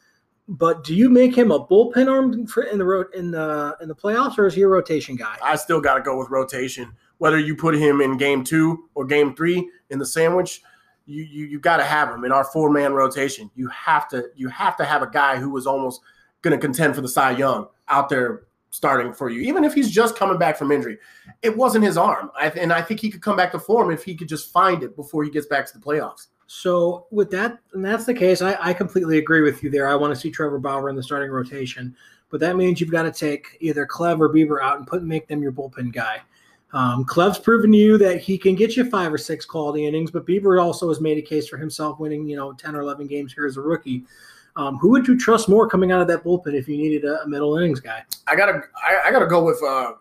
But 0.51 0.83
do 0.83 0.97
you 0.97 1.09
make 1.09 1.33
him 1.37 1.53
a 1.53 1.65
bullpen 1.65 2.11
arm 2.11 2.33
in 2.73 2.79
the 2.79 2.85
road 2.85 3.07
in 3.15 3.31
the 3.31 3.77
in 3.81 3.87
the 3.87 3.95
playoffs, 3.95 4.37
or 4.37 4.49
is 4.49 4.55
he 4.55 4.63
a 4.63 4.67
rotation 4.67 5.15
guy? 5.15 5.37
I 5.41 5.55
still 5.55 5.81
got 5.81 5.95
to 5.95 6.01
go 6.01 6.19
with 6.19 6.29
rotation. 6.29 6.93
Whether 7.19 7.39
you 7.39 7.55
put 7.55 7.77
him 7.77 8.01
in 8.01 8.17
game 8.17 8.43
two 8.43 8.89
or 8.95 9.05
game 9.05 9.37
three 9.37 9.71
in 9.91 10.01
the 10.01 10.07
sandwich, 10.07 10.61
you 11.07 11.23
you, 11.23 11.47
you 11.47 11.61
got 11.61 11.77
to 11.77 11.85
have 11.85 12.13
him 12.13 12.25
in 12.25 12.33
our 12.33 12.43
four 12.43 12.69
man 12.69 12.95
rotation. 12.95 13.49
You 13.55 13.69
have 13.69 14.09
to 14.09 14.25
you 14.35 14.49
have 14.49 14.77
to 14.79 14.85
have 14.85 15.03
a 15.03 15.09
guy 15.09 15.37
who 15.37 15.51
was 15.51 15.69
almost 15.69 16.01
going 16.43 16.59
to 16.59 16.61
contend 16.61 16.97
for 16.97 17.01
the 17.01 17.09
Cy 17.09 17.31
Young 17.31 17.69
out 17.87 18.09
there 18.09 18.43
starting 18.71 19.13
for 19.13 19.31
you, 19.31 19.43
even 19.43 19.63
if 19.63 19.73
he's 19.73 19.91
just 19.91 20.17
coming 20.17 20.39
back 20.39 20.57
from 20.57 20.73
injury. 20.73 20.99
It 21.43 21.57
wasn't 21.57 21.85
his 21.85 21.97
arm, 21.97 22.33
I, 22.37 22.49
and 22.51 22.73
I 22.73 22.83
think 22.83 22.99
he 22.99 23.11
could 23.11 23.23
come 23.23 23.37
back 23.37 23.53
to 23.53 23.61
form 23.61 23.93
if 23.93 24.03
he 24.03 24.17
could 24.17 24.29
just 24.29 24.51
find 24.51 24.83
it 24.83 24.97
before 24.97 25.23
he 25.23 25.31
gets 25.31 25.47
back 25.47 25.67
to 25.67 25.79
the 25.79 25.85
playoffs. 25.85 26.27
So 26.53 27.07
with 27.13 27.31
that, 27.31 27.61
and 27.75 27.85
that's 27.85 28.07
the 28.07 28.13
case, 28.13 28.43
I, 28.43 28.57
I 28.61 28.73
completely 28.73 29.19
agree 29.19 29.41
with 29.41 29.63
you 29.63 29.71
there. 29.71 29.87
I 29.87 29.95
want 29.95 30.13
to 30.13 30.19
see 30.19 30.33
Trevor 30.33 30.59
Bauer 30.59 30.91
in 30.91 30.97
the 30.97 31.03
starting 31.03 31.31
rotation, 31.31 31.95
but 32.29 32.41
that 32.41 32.57
means 32.57 32.81
you've 32.81 32.91
got 32.91 33.05
to 33.05 33.13
take 33.13 33.57
either 33.61 33.87
Clev 33.87 34.19
or 34.19 34.29
Bieber 34.29 34.61
out 34.61 34.77
and 34.77 34.85
put 34.85 35.05
make 35.05 35.29
them 35.29 35.41
your 35.41 35.53
bullpen 35.53 35.93
guy. 35.93 36.21
Um, 36.73 37.05
Clev's 37.05 37.39
proven 37.39 37.71
to 37.71 37.79
you 37.79 37.99
that 37.99 38.21
he 38.21 38.37
can 38.37 38.57
get 38.57 38.77
you 38.77 38.91
five 38.91 39.13
or 39.13 39.17
six 39.17 39.47
quality 39.47 39.87
innings, 39.87 40.11
but 40.11 40.27
Bieber 40.27 40.61
also 40.61 40.89
has 40.89 41.01
made 41.01 41.19
a 41.19 41.23
case 41.23 41.47
for 41.47 41.57
himself 41.57 42.01
winning, 42.01 42.27
you 42.27 42.35
know, 42.35 42.53
ten 42.53 42.75
or 42.75 42.81
eleven 42.81 43.07
games 43.07 43.33
here 43.33 43.47
as 43.47 43.57
a 43.57 43.61
rookie. 43.61 44.03
Um, 44.57 44.77
who 44.79 44.89
would 44.89 45.07
you 45.07 45.17
trust 45.17 45.49
more 45.49 45.69
coming 45.69 45.93
out 45.93 46.03
of 46.03 46.09
that 46.09 46.25
bullpen 46.25 46.55
if 46.55 46.67
you 46.67 46.77
needed 46.77 47.05
a, 47.05 47.29
middle 47.29 47.57
innings 47.59 47.79
guy? 47.79 48.03
I 48.27 48.35
gotta 48.35 48.61
I, 48.75 49.03
I 49.07 49.13
gotta 49.13 49.29
go 49.29 49.45
with 49.45 49.63
uh 49.63 49.93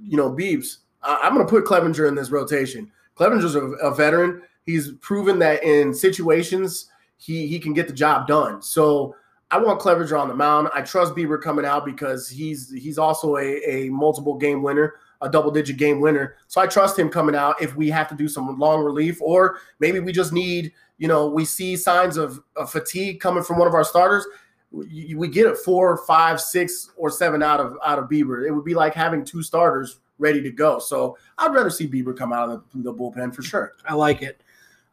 you 0.00 0.16
know 0.16 0.30
Beebs. 0.30 0.76
I, 1.02 1.22
I'm 1.24 1.32
gonna 1.32 1.44
put 1.44 1.64
Clevinger 1.64 2.06
in 2.06 2.14
this 2.14 2.30
rotation. 2.30 2.92
Clevinger's 3.16 3.56
a, 3.56 3.62
a 3.62 3.92
veteran. 3.92 4.42
He's 4.68 4.92
proven 5.00 5.38
that 5.38 5.64
in 5.64 5.94
situations 5.94 6.90
he 7.16 7.46
he 7.46 7.58
can 7.58 7.72
get 7.72 7.86
the 7.86 7.94
job 7.94 8.26
done. 8.26 8.60
So 8.60 9.14
I 9.50 9.56
want 9.58 9.80
Clevinger 9.80 10.20
on 10.20 10.28
the 10.28 10.34
mound. 10.34 10.68
I 10.74 10.82
trust 10.82 11.14
Bieber 11.14 11.40
coming 11.40 11.64
out 11.64 11.86
because 11.86 12.28
he's 12.28 12.70
he's 12.70 12.98
also 12.98 13.38
a, 13.38 13.62
a 13.66 13.88
multiple 13.88 14.36
game 14.36 14.62
winner, 14.62 14.96
a 15.22 15.30
double 15.30 15.50
digit 15.50 15.78
game 15.78 16.02
winner. 16.02 16.36
So 16.48 16.60
I 16.60 16.66
trust 16.66 16.98
him 16.98 17.08
coming 17.08 17.34
out 17.34 17.62
if 17.62 17.74
we 17.76 17.88
have 17.88 18.08
to 18.08 18.14
do 18.14 18.28
some 18.28 18.58
long 18.58 18.84
relief, 18.84 19.22
or 19.22 19.56
maybe 19.80 20.00
we 20.00 20.12
just 20.12 20.34
need, 20.34 20.72
you 20.98 21.08
know, 21.08 21.26
we 21.28 21.46
see 21.46 21.74
signs 21.74 22.18
of, 22.18 22.38
of 22.54 22.70
fatigue 22.70 23.20
coming 23.20 23.42
from 23.42 23.58
one 23.58 23.68
of 23.68 23.72
our 23.74 23.84
starters. 23.84 24.26
We, 24.70 25.14
we 25.16 25.28
get 25.28 25.46
it 25.46 25.56
four, 25.56 25.96
five, 26.06 26.42
six, 26.42 26.90
or 26.98 27.08
seven 27.08 27.42
out 27.42 27.58
of 27.58 27.78
out 27.86 27.98
of 27.98 28.10
Bieber. 28.10 28.46
It 28.46 28.50
would 28.50 28.66
be 28.66 28.74
like 28.74 28.92
having 28.92 29.24
two 29.24 29.42
starters 29.42 30.00
ready 30.18 30.42
to 30.42 30.50
go. 30.50 30.78
So 30.78 31.16
I'd 31.38 31.54
rather 31.54 31.70
see 31.70 31.88
Bieber 31.88 32.14
come 32.14 32.34
out 32.34 32.50
of 32.50 32.64
the, 32.74 32.82
the 32.82 32.92
bullpen 32.92 33.34
for 33.34 33.42
sure. 33.42 33.76
I 33.86 33.94
like 33.94 34.20
it. 34.20 34.42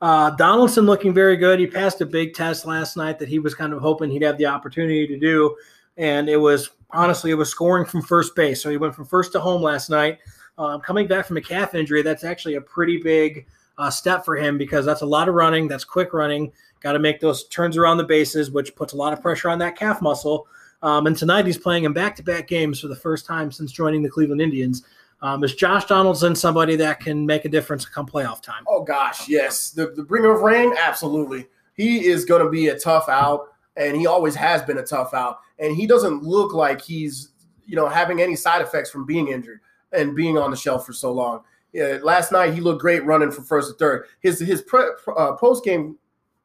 Uh, 0.01 0.31
Donaldson 0.31 0.85
looking 0.85 1.13
very 1.13 1.37
good. 1.37 1.59
He 1.59 1.67
passed 1.67 2.01
a 2.01 2.05
big 2.05 2.33
test 2.33 2.65
last 2.65 2.97
night 2.97 3.17
that 3.19 3.29
he 3.29 3.39
was 3.39 3.55
kind 3.55 3.73
of 3.73 3.81
hoping 3.81 4.09
he'd 4.09 4.21
have 4.21 4.37
the 4.37 4.45
opportunity 4.45 5.07
to 5.07 5.17
do. 5.17 5.55
And 5.97 6.27
it 6.29 6.37
was 6.37 6.71
honestly, 6.91 7.31
it 7.31 7.35
was 7.35 7.49
scoring 7.49 7.85
from 7.85 8.01
first 8.01 8.35
base. 8.35 8.61
So 8.61 8.69
he 8.69 8.77
went 8.77 8.95
from 8.95 9.05
first 9.05 9.31
to 9.33 9.39
home 9.39 9.61
last 9.61 9.89
night. 9.89 10.19
Um, 10.57 10.81
coming 10.81 11.07
back 11.07 11.25
from 11.25 11.37
a 11.37 11.41
calf 11.41 11.73
injury, 11.75 12.01
that's 12.01 12.23
actually 12.23 12.55
a 12.55 12.61
pretty 12.61 12.97
big 12.97 13.45
uh, 13.77 13.89
step 13.89 14.23
for 14.23 14.35
him 14.35 14.57
because 14.57 14.85
that's 14.85 15.01
a 15.01 15.05
lot 15.05 15.27
of 15.27 15.35
running. 15.35 15.67
That's 15.67 15.83
quick 15.83 16.13
running. 16.13 16.51
Got 16.79 16.93
to 16.93 16.99
make 16.99 17.19
those 17.19 17.47
turns 17.47 17.77
around 17.77 17.97
the 17.97 18.03
bases, 18.03 18.51
which 18.51 18.75
puts 18.75 18.93
a 18.93 18.97
lot 18.97 19.13
of 19.13 19.21
pressure 19.21 19.49
on 19.49 19.59
that 19.59 19.75
calf 19.75 20.01
muscle. 20.01 20.47
Um, 20.81 21.07
and 21.07 21.17
tonight 21.17 21.45
he's 21.45 21.57
playing 21.57 21.85
in 21.85 21.93
back 21.93 22.15
to 22.17 22.23
back 22.23 22.47
games 22.47 22.79
for 22.79 22.87
the 22.87 22.95
first 22.95 23.25
time 23.25 23.51
since 23.51 23.71
joining 23.71 24.03
the 24.03 24.09
Cleveland 24.09 24.41
Indians. 24.41 24.83
Um, 25.21 25.43
is 25.43 25.55
Josh 25.55 25.85
Donaldson 25.85 26.35
somebody 26.35 26.75
that 26.75 26.99
can 26.99 27.25
make 27.25 27.45
a 27.45 27.49
difference 27.49 27.85
come 27.85 28.05
playoff 28.05 28.41
time? 28.41 28.63
Oh 28.67 28.83
gosh, 28.83 29.27
yes. 29.27 29.71
The 29.71 29.87
the 29.87 30.03
bringer 30.03 30.31
of 30.31 30.41
rain, 30.41 30.73
absolutely. 30.77 31.47
He 31.73 32.05
is 32.05 32.25
going 32.25 32.43
to 32.43 32.49
be 32.49 32.67
a 32.67 32.79
tough 32.79 33.09
out, 33.09 33.47
and 33.75 33.95
he 33.95 34.07
always 34.07 34.35
has 34.35 34.61
been 34.63 34.77
a 34.77 34.83
tough 34.83 35.13
out. 35.13 35.39
And 35.59 35.75
he 35.75 35.87
doesn't 35.87 36.23
look 36.23 36.53
like 36.53 36.81
he's 36.81 37.29
you 37.65 37.75
know 37.75 37.87
having 37.87 38.21
any 38.21 38.35
side 38.35 38.61
effects 38.61 38.89
from 38.89 39.05
being 39.05 39.29
injured 39.29 39.61
and 39.91 40.15
being 40.15 40.37
on 40.37 40.51
the 40.51 40.57
shelf 40.57 40.85
for 40.85 40.93
so 40.93 41.11
long. 41.11 41.41
Yeah, 41.73 41.99
last 42.03 42.31
night 42.31 42.53
he 42.53 42.61
looked 42.61 42.81
great 42.81 43.03
running 43.05 43.31
from 43.31 43.45
first 43.45 43.69
to 43.69 43.77
third. 43.77 44.05
His 44.21 44.39
his 44.39 44.61
pre, 44.61 44.83
uh, 45.15 45.33
post 45.33 45.63
game 45.63 45.97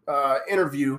uh, 0.09 0.39
interview 0.49 0.99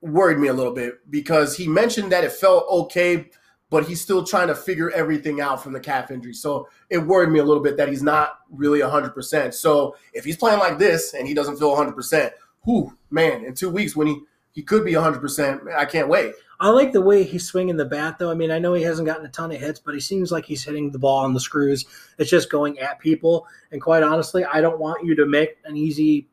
worried 0.00 0.38
me 0.38 0.48
a 0.48 0.52
little 0.52 0.74
bit 0.74 0.98
because 1.10 1.56
he 1.56 1.68
mentioned 1.68 2.10
that 2.12 2.24
it 2.24 2.32
felt 2.32 2.66
okay 2.68 3.30
but 3.72 3.86
he's 3.86 4.02
still 4.02 4.22
trying 4.22 4.48
to 4.48 4.54
figure 4.54 4.90
everything 4.90 5.40
out 5.40 5.62
from 5.62 5.72
the 5.72 5.80
calf 5.80 6.10
injury. 6.10 6.34
So 6.34 6.68
it 6.90 6.98
worried 6.98 7.30
me 7.30 7.38
a 7.38 7.42
little 7.42 7.62
bit 7.62 7.78
that 7.78 7.88
he's 7.88 8.02
not 8.02 8.40
really 8.50 8.80
100%. 8.80 9.54
So 9.54 9.96
if 10.12 10.26
he's 10.26 10.36
playing 10.36 10.58
like 10.58 10.78
this 10.78 11.14
and 11.14 11.26
he 11.26 11.32
doesn't 11.32 11.56
feel 11.56 11.74
100%, 11.74 12.32
whew, 12.66 12.94
man, 13.10 13.46
in 13.46 13.54
two 13.54 13.70
weeks 13.70 13.96
when 13.96 14.08
he, 14.08 14.20
he 14.50 14.62
could 14.62 14.84
be 14.84 14.92
100%, 14.92 15.74
I 15.74 15.86
can't 15.86 16.10
wait. 16.10 16.34
I 16.60 16.68
like 16.68 16.92
the 16.92 17.00
way 17.00 17.22
he's 17.22 17.46
swinging 17.46 17.78
the 17.78 17.86
bat, 17.86 18.18
though. 18.18 18.30
I 18.30 18.34
mean, 18.34 18.50
I 18.50 18.58
know 18.58 18.74
he 18.74 18.82
hasn't 18.82 19.06
gotten 19.06 19.24
a 19.24 19.30
ton 19.30 19.50
of 19.50 19.58
hits, 19.58 19.80
but 19.80 19.94
he 19.94 20.00
seems 20.00 20.30
like 20.30 20.44
he's 20.44 20.62
hitting 20.62 20.90
the 20.90 20.98
ball 20.98 21.24
on 21.24 21.32
the 21.32 21.40
screws. 21.40 21.86
It's 22.18 22.28
just 22.28 22.50
going 22.50 22.78
at 22.78 22.98
people. 22.98 23.46
And 23.72 23.80
quite 23.80 24.02
honestly, 24.02 24.44
I 24.44 24.60
don't 24.60 24.78
want 24.78 25.02
you 25.02 25.14
to 25.14 25.24
make 25.24 25.56
an 25.64 25.78
easy 25.78 26.28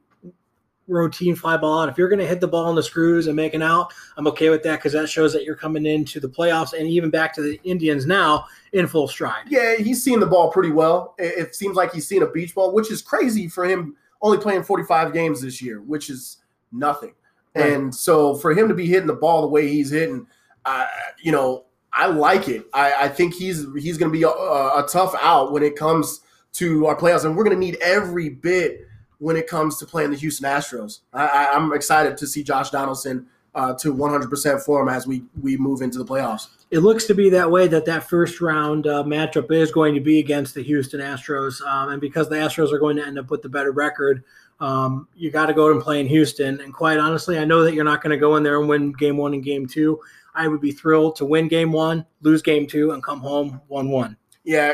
routine 0.90 1.36
fly 1.36 1.56
ball 1.57 1.82
out. 1.82 1.90
If 1.90 1.98
you're 1.98 2.10
going 2.10 2.20
to 2.20 2.28
hit 2.28 2.41
the 2.41 2.48
ball 2.48 2.66
on 2.66 2.76
the 2.76 2.84
screws 2.84 3.28
and 3.28 3.36
make 3.36 3.53
an 3.53 3.61
out, 3.61 3.94
I'm 4.18 4.28
okay 4.28 4.49
with 4.49 4.64
that 4.64 4.78
because 4.78 4.94
that 4.94 5.07
shows 5.07 5.32
that 5.34 5.44
you're 5.44 5.56
coming 5.56 5.86
into 5.86 6.20
the 6.20 6.28
playoffs 6.28 6.74
and 6.78 6.88
even 6.88 7.10
back 7.10 7.34
to 7.36 7.41
the 7.41 7.60
Indians 7.64 8.06
now 8.06 8.45
in 8.74 8.88
full 8.88 9.07
stride. 9.07 9.45
Yeah, 9.48 9.76
he's 9.76 10.03
seen 10.03 10.20
the 10.20 10.26
ball 10.26 10.52
pretty 10.52 10.72
well. 10.72 11.16
It 11.18 11.56
seems 11.56 11.76
like 11.76 11.94
he's 11.94 12.07
seen 12.07 12.24
a 12.24 12.28
beach 12.28 12.56
ball, 12.56 12.74
which 12.74 12.91
is 12.91 13.02
crazy 13.02 13.48
for 13.48 13.66
him 13.66 13.95
only 14.22 14.38
playing 14.38 14.64
45 14.64 15.14
games 15.14 15.41
this 15.41 15.61
year, 15.61 15.82
which 15.82 16.10
is 16.10 16.38
nothing. 16.72 17.14
Right. 17.56 17.74
And 17.74 17.94
so 17.94 18.36
for 18.36 18.52
him 18.52 18.68
to 18.68 18.74
be 18.74 18.86
hitting 18.86 19.07
the 19.07 19.14
ball 19.14 19.41
the 19.41 19.48
way 19.48 19.68
he's 19.68 19.91
hitting, 19.91 20.28
uh, 20.66 20.88
you 21.22 21.32
know, 21.32 21.66
I 21.94 22.07
like 22.07 22.48
it. 22.48 22.66
I, 22.74 23.06
I 23.06 23.07
think 23.07 23.34
he's 23.34 23.66
he's 23.76 23.98
going 23.98 24.11
to 24.11 24.18
be 24.18 24.24
a, 24.24 24.30
a 24.30 24.88
tough 24.91 25.16
out 25.20 25.52
when 25.52 25.64
it 25.64 25.76
comes 25.76 26.22
to 26.53 26.86
our 26.86 26.95
playoffs, 26.95 27.26
and 27.26 27.36
we're 27.36 27.44
going 27.44 27.56
to 27.56 27.60
need 27.60 27.78
every 27.82 28.30
bit– 28.30 28.82
when 29.20 29.36
it 29.36 29.48
comes 29.48 29.78
to 29.78 29.86
playing 29.86 30.12
the 30.12 30.18
Houston 30.18 30.50
Astros. 30.50 31.00
I, 31.14 31.48
am 31.52 31.74
excited 31.74 32.18
to 32.18 32.28
see 32.28 32.44
Josh 32.44 32.72
Donaldson 32.72 33.28
uh, 33.54 33.74
to 33.76 33.94
100% 33.94 34.64
form 34.64 34.90
as 34.90 35.06
we 35.06 35.24
we 35.41 35.58
move 35.58 35.82
into 35.82 35.98
the 35.98 36.06
playoffs. 36.06 36.48
It 36.72 36.80
looks 36.80 37.06
to 37.06 37.16
be 37.16 37.30
that 37.30 37.50
way 37.50 37.68
that 37.68 37.86
that 37.86 38.08
first 38.08 38.41
round 38.41 38.88
uh, 38.88 39.04
matchup 39.04 39.52
is 39.52 39.72
going 39.72 39.96
to 39.96 40.02
be 40.02 40.20
against 40.20 40.54
the 40.54 40.64
Houston 40.64 41.00
Astros, 41.00 41.62
um, 41.66 41.90
and 41.90 42.02
because 42.02 42.30
the 42.30 42.36
Astros 42.36 42.72
are 42.72 42.80
going 42.80 42.96
to 42.98 43.06
end 43.06 43.20
up 43.20 43.30
with 43.30 43.41
the 43.41 43.50
better 43.50 43.72
record. 43.72 44.24
Um, 44.62 45.08
you 45.16 45.32
got 45.32 45.46
to 45.46 45.54
go 45.54 45.72
and 45.72 45.82
play 45.82 46.02
in 46.02 46.08
Houston. 46.08 46.60
And 46.60 46.74
quite 46.74 46.98
honestly, 46.98 47.40
I 47.40 47.46
know 47.46 47.64
that 47.64 47.74
you're 47.74 47.86
not 47.86 48.04
going 48.04 48.12
to 48.12 48.18
go 48.18 48.36
in 48.36 48.44
there 48.44 48.60
and 48.60 48.68
win 48.68 48.91
game 48.91 49.16
one 49.16 49.34
and 49.34 49.41
game 49.41 49.66
two. 49.66 50.02
I 50.36 50.50
would 50.50 50.60
be 50.60 50.72
thrilled 50.72 51.16
to 51.18 51.26
win 51.26 51.48
game 51.48 51.72
one, 51.72 52.06
lose 52.22 52.41
game 52.41 52.68
two, 52.68 52.91
and 52.91 53.02
come 53.02 53.22
home 53.22 53.62
1 53.68 53.90
1 53.90 54.18
yeah, 54.49 54.73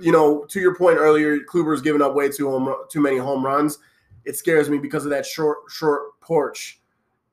you 0.00 0.12
know, 0.12 0.44
to 0.44 0.60
your 0.60 0.76
point 0.76 0.98
earlier, 0.98 1.40
Kluber's 1.40 1.82
given 1.82 2.00
up 2.00 2.14
way 2.14 2.28
too 2.28 2.48
home, 2.48 2.72
too 2.88 3.00
many 3.00 3.18
home 3.18 3.44
runs. 3.44 3.80
It 4.24 4.36
scares 4.36 4.70
me 4.70 4.78
because 4.78 5.04
of 5.04 5.10
that 5.10 5.26
short 5.26 5.58
short 5.68 6.20
porch 6.20 6.80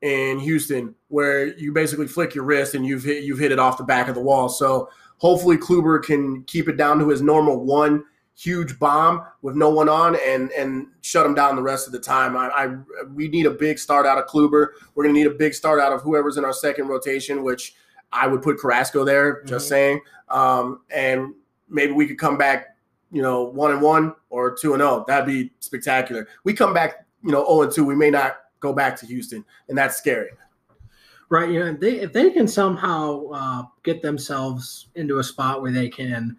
in 0.02 0.40
Houston, 0.40 0.96
where 1.10 1.56
you 1.56 1.72
basically 1.72 2.08
flick 2.08 2.34
your 2.34 2.46
wrist 2.46 2.74
and 2.74 2.84
you've 2.84 3.04
hit 3.04 3.24
you've 3.24 3.38
hit 3.38 3.52
it 3.52 3.60
off 3.60 3.78
the 3.78 3.84
back 3.84 4.08
of 4.08 4.16
the 4.16 4.22
wall. 4.22 4.50
So 4.50 4.90
hopefully 5.18 5.56
Kluber 5.56 6.02
can 6.02 6.44
keep 6.46 6.68
it 6.68 6.78
down 6.78 6.98
to 6.98 7.10
his 7.10 7.22
normal 7.22 7.64
one 7.64 8.04
huge 8.36 8.80
bomb 8.80 9.24
with 9.44 9.56
no 9.56 9.70
one 9.70 9.88
on 9.88 10.18
and 10.26 10.52
and 10.54 10.88
shut 11.02 11.28
him 11.28 11.36
down 11.36 11.56
the 11.56 11.62
rest 11.62 11.86
of 11.86 11.94
the 11.94 12.00
time. 12.00 12.36
I, 12.36 12.48
I 12.48 13.04
we 13.14 13.28
need 13.28 13.46
a 13.46 13.52
big 13.52 13.78
start 13.78 14.08
out 14.08 14.18
of 14.18 14.26
Kluber. 14.26 14.70
We're 14.96 15.04
gonna 15.04 15.14
need 15.14 15.28
a 15.28 15.36
big 15.36 15.54
start 15.54 15.80
out 15.80 15.94
of 15.94 16.02
whoever's 16.02 16.38
in 16.38 16.44
our 16.44 16.54
second 16.54 16.88
rotation, 16.88 17.44
which 17.44 17.76
I 18.12 18.26
would 18.26 18.42
put 18.42 18.58
Carrasco 18.58 19.06
there. 19.06 19.44
Just 19.44 19.66
mm-hmm. 19.66 19.70
saying. 19.70 20.02
Um, 20.30 20.82
and 20.90 21.36
maybe 21.74 21.92
we 21.92 22.08
could 22.08 22.20
come 22.20 22.38
back, 22.38 22.78
you 23.12 23.22
know, 23.22 23.44
one 23.44 23.72
and 23.72 23.82
one 23.82 24.14
or 24.30 24.56
two 24.56 24.74
and 24.74 24.82
zero. 24.82 25.02
Oh. 25.02 25.06
That'd 25.08 25.26
be 25.26 25.52
spectacular. 25.60 26.28
We 26.44 26.54
come 26.54 26.74
back, 26.74 27.06
you 27.24 27.32
know, 27.32 27.46
zero 27.46 27.64
and 27.64 27.72
two. 27.72 27.86
We 27.86 27.96
may 27.96 28.10
not 28.10 28.38
go 28.60 28.72
back 28.72 28.96
to 29.00 29.06
Houston, 29.06 29.44
and 29.68 29.78
that's 29.78 29.98
scary. 29.98 30.30
Right. 31.30 31.50
You 31.50 31.60
know, 31.60 31.74
they 31.74 32.00
if 32.00 32.14
they 32.14 32.30
can 32.30 32.48
somehow 32.48 33.28
uh, 33.30 33.64
get 33.84 34.02
themselves 34.02 34.88
into 34.96 35.18
a 35.18 35.24
spot 35.24 35.62
where 35.62 35.72
they 35.72 35.90
can 35.90 36.38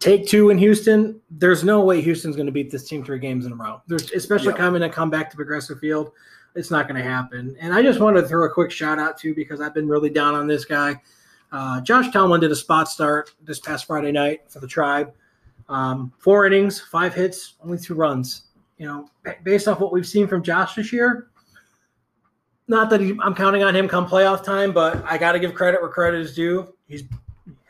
take 0.00 0.26
two 0.26 0.50
in 0.50 0.58
Houston, 0.58 1.20
there's 1.30 1.64
no 1.64 1.80
way 1.82 2.00
Houston's 2.00 2.36
going 2.36 2.46
to 2.46 2.52
beat 2.52 2.70
this 2.70 2.86
team 2.86 3.04
three 3.04 3.20
games 3.20 3.46
in 3.46 3.52
a 3.52 3.54
row. 3.54 3.80
There's 3.86 4.10
especially 4.12 4.48
yep. 4.48 4.56
coming 4.56 4.82
to 4.82 4.90
come 4.90 5.10
back 5.10 5.30
to 5.30 5.36
Progressive 5.36 5.78
Field. 5.78 6.12
It's 6.54 6.70
not 6.70 6.88
going 6.88 7.02
to 7.02 7.08
happen. 7.08 7.56
And 7.60 7.72
I 7.72 7.82
just 7.82 8.00
wanted 8.00 8.20
to 8.22 8.28
throw 8.28 8.44
a 8.44 8.50
quick 8.50 8.70
shout 8.70 8.98
out 8.98 9.16
to 9.20 9.34
because 9.34 9.60
I've 9.60 9.72
been 9.72 9.88
really 9.88 10.10
down 10.10 10.34
on 10.34 10.46
this 10.46 10.66
guy. 10.66 11.00
Uh, 11.52 11.82
Josh 11.82 12.10
Tomlin 12.10 12.40
did 12.40 12.50
a 12.50 12.56
spot 12.56 12.88
start 12.88 13.30
this 13.42 13.60
past 13.60 13.86
Friday 13.86 14.10
night 14.10 14.40
for 14.48 14.58
the 14.58 14.66
Tribe. 14.66 15.12
Um, 15.68 16.12
four 16.18 16.46
innings, 16.46 16.80
five 16.80 17.14
hits, 17.14 17.54
only 17.62 17.78
two 17.78 17.94
runs. 17.94 18.44
You 18.78 18.86
know, 18.86 19.08
based 19.44 19.68
off 19.68 19.78
what 19.78 19.92
we've 19.92 20.06
seen 20.06 20.26
from 20.26 20.42
Josh 20.42 20.74
this 20.74 20.92
year, 20.92 21.28
not 22.68 22.90
that 22.90 23.00
he, 23.00 23.14
I'm 23.22 23.34
counting 23.34 23.62
on 23.62 23.76
him 23.76 23.86
come 23.86 24.06
playoff 24.06 24.42
time, 24.42 24.72
but 24.72 25.04
I 25.04 25.18
got 25.18 25.32
to 25.32 25.38
give 25.38 25.54
credit 25.54 25.80
where 25.80 25.90
credit 25.90 26.20
is 26.20 26.34
due. 26.34 26.74
He's 26.88 27.04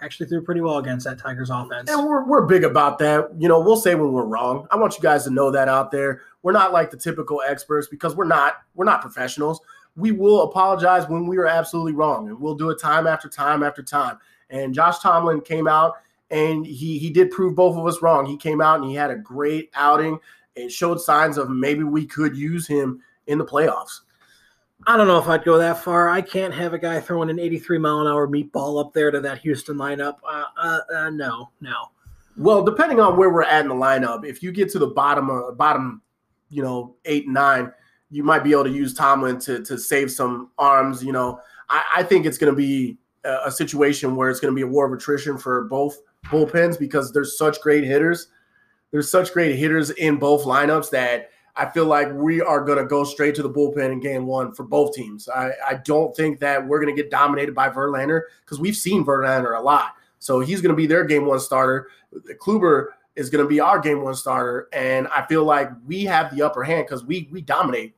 actually 0.01 0.27
threw 0.27 0.43
pretty 0.43 0.61
well 0.61 0.79
against 0.79 1.05
that 1.07 1.19
Tigers 1.19 1.51
offense. 1.51 1.91
And 1.91 2.07
we're, 2.07 2.25
we're 2.25 2.47
big 2.47 2.65
about 2.65 2.99
that. 3.01 3.31
You 3.39 3.49
know, 3.49 3.61
we'll 3.61 3.77
say 3.77 3.95
when 3.95 4.13
we're 4.13 4.25
wrong. 4.25 4.67
I 4.71 4.77
want 4.77 4.97
you 4.97 5.03
guys 5.03 5.25
to 5.25 5.31
know 5.31 5.51
that 5.51 5.69
out 5.69 5.91
there. 5.91 6.23
We're 6.43 6.53
not 6.53 6.73
like 6.73 6.91
the 6.91 6.97
typical 6.97 7.43
experts 7.47 7.89
because 7.89 8.15
we're 8.15 8.25
not. 8.25 8.63
We're 8.75 8.85
not 8.85 9.01
professionals 9.01 9.61
we 9.97 10.13
will 10.13 10.43
apologize 10.43 11.09
when 11.09 11.27
we 11.27 11.37
are 11.39 11.47
absolutely 11.47 11.93
wrong, 11.93 12.29
and 12.29 12.41
we'll 12.41 12.55
do 12.55 12.71
it 12.71 12.81
time 12.81 13.07
after 13.07 13.29
time 13.29 13.63
after 13.63 13.83
time. 13.83 14.19
And 14.51 14.75
Josh 14.75 14.99
Tomlin 15.01 15.41
came 15.41 15.67
out 15.67 15.95
and 16.33 16.67
he 16.67 16.99
he 16.99 17.11
did 17.11 17.31
prove 17.31 17.55
both 17.55 17.77
of 17.77 17.87
us 17.87 18.03
wrong. 18.03 18.27
He 18.27 18.37
came 18.37 18.61
out 18.61 18.81
and 18.81 18.89
he 18.89 18.97
had 18.97 19.11
a 19.11 19.17
great 19.17 19.71
outing. 19.75 20.19
and 20.57 20.71
showed 20.71 21.01
signs 21.01 21.39
of 21.39 21.49
maybe 21.49 21.83
we 21.83 22.05
could 22.05 22.37
use 22.37 22.67
him 22.67 23.01
in 23.27 23.39
the 23.39 23.45
playoffs. 23.45 24.01
I 24.87 24.97
don't 24.97 25.07
know 25.07 25.19
if 25.19 25.29
I'd 25.29 25.45
go 25.45 25.59
that 25.59 25.79
far. 25.79 26.09
I 26.11 26.21
can't 26.21 26.53
have 26.53 26.75
a 26.75 26.79
guy 26.79 27.01
throwing 27.01 27.31
an 27.31 27.39
83 27.39 27.79
mile 27.79 28.01
an 28.01 28.07
hour 28.07 28.27
meatball 28.27 28.81
up 28.85 28.93
there 28.93 29.11
to 29.11 29.21
that 29.21 29.39
Houston 29.39 29.77
lineup. 29.77 30.17
Uh, 30.29 30.45
uh, 30.57 30.81
uh, 30.95 31.11
no, 31.11 31.51
no. 31.61 31.91
Well, 32.37 32.65
depending 32.65 32.99
on 32.99 33.17
where 33.17 33.31
we're 33.31 33.45
at 33.45 33.63
in 33.63 33.69
the 33.69 33.75
lineup, 33.75 34.27
if 34.27 34.43
you 34.43 34.51
get 34.53 34.71
to 34.73 34.79
the 34.79 34.89
bottom, 34.89 35.31
uh, 35.31 35.53
bottom, 35.53 36.03
you 36.51 36.63
know, 36.63 36.97
eight 37.05 37.29
nine, 37.29 37.73
you 38.13 38.23
might 38.23 38.45
be 38.45 38.53
able 38.53 38.65
to 38.65 38.71
use 38.71 38.93
Tomlin 38.95 39.39
to 39.41 39.65
to 39.65 39.79
save 39.79 40.11
some 40.11 40.51
arms. 40.59 41.03
You 41.03 41.13
know, 41.13 41.41
I, 41.69 41.83
I 41.97 42.03
think 42.03 42.27
it's 42.27 42.39
going 42.39 42.53
to 42.53 42.57
be 42.57 42.99
a, 43.25 43.39
a, 43.47 43.51
situation 43.51 44.15
where 44.15 44.31
it's 44.31 44.39
going 44.39 44.53
to 44.53 44.57
be 44.57 44.63
a 44.63 44.67
war 44.67 44.87
of 44.87 44.93
attrition 44.93 45.39
for 45.39 45.65
both 45.65 45.99
bullpens 46.27 46.79
because 46.79 47.13
there's 47.13 47.39
such 47.39 47.61
great 47.63 47.85
hitters. 47.85 48.29
There's 48.91 49.11
such 49.11 49.33
great 49.33 49.57
hitters 49.57 49.91
in 49.91 50.19
both 50.19 50.45
lineups 50.45 50.91
that 50.91 51.31
I 51.57 51.67
feel 51.67 51.87
like 51.87 52.13
we 52.13 52.43
are 52.43 52.63
going 52.63 52.79
to 52.79 52.85
go 52.85 53.05
straight 53.05 53.35
to 53.37 53.43
the 53.43 53.51
bullpen 53.51 53.93
in 53.93 54.01
game 54.01 54.27
one 54.27 54.53
for 54.53 54.65
both 54.65 54.95
teams. 54.95 55.29
I, 55.29 55.51
I 55.67 55.75
don't 55.75 56.15
think 56.15 56.39
that 56.41 56.67
we're 56.67 56.81
going 56.81 56.95
to 56.95 57.03
get 57.03 57.11
dominated 57.11 57.55
by 57.55 57.71
Verlander 57.71 58.23
because 58.45 58.61
we've 58.61 58.77
seen 58.77 59.05
Verlander 59.05 59.59
a 59.59 59.63
lot. 59.63 59.95
So 60.19 60.41
he's 60.41 60.61
going 60.61 60.71
to 60.71 60.77
be 60.77 60.87
their 60.87 61.05
game 61.05 61.27
one 61.27 61.41
starter. 61.41 61.89
Kluber 62.41 62.89
is 63.17 63.29
going 63.29 63.45
to 63.45 63.49
be 63.49 63.61
our 63.61 63.79
game 63.79 64.03
one 64.03 64.15
starter, 64.15 64.69
and 64.73 65.09
I 65.09 65.27
feel 65.27 65.45
like 65.45 65.71
we 65.87 66.05
have 66.05 66.35
the 66.35 66.43
upper 66.43 66.63
hand 66.63 66.87
because 66.87 67.05
we 67.05 67.29
we 67.31 67.43
dominate 67.43 67.95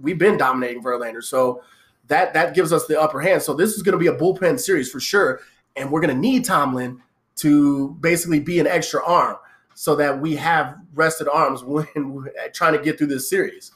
we've 0.00 0.18
been 0.18 0.36
dominating 0.36 0.82
Verlander. 0.82 1.22
So 1.22 1.62
that 2.08 2.34
that 2.34 2.54
gives 2.54 2.72
us 2.72 2.86
the 2.86 3.00
upper 3.00 3.20
hand. 3.20 3.42
So 3.42 3.54
this 3.54 3.74
is 3.74 3.82
going 3.82 3.92
to 3.92 3.98
be 3.98 4.08
a 4.08 4.14
bullpen 4.14 4.58
series 4.58 4.90
for 4.90 5.00
sure, 5.00 5.40
and 5.76 5.90
we're 5.90 6.00
going 6.00 6.14
to 6.14 6.20
need 6.20 6.44
Tomlin 6.44 7.00
to 7.36 7.90
basically 8.00 8.40
be 8.40 8.58
an 8.58 8.66
extra 8.66 9.04
arm 9.04 9.36
so 9.74 9.96
that 9.96 10.20
we 10.20 10.36
have 10.36 10.76
rested 10.94 11.28
arms 11.28 11.64
when 11.64 11.86
trying 12.52 12.74
to 12.76 12.82
get 12.82 12.98
through 12.98 13.06
this 13.06 13.30
series. 13.30 13.72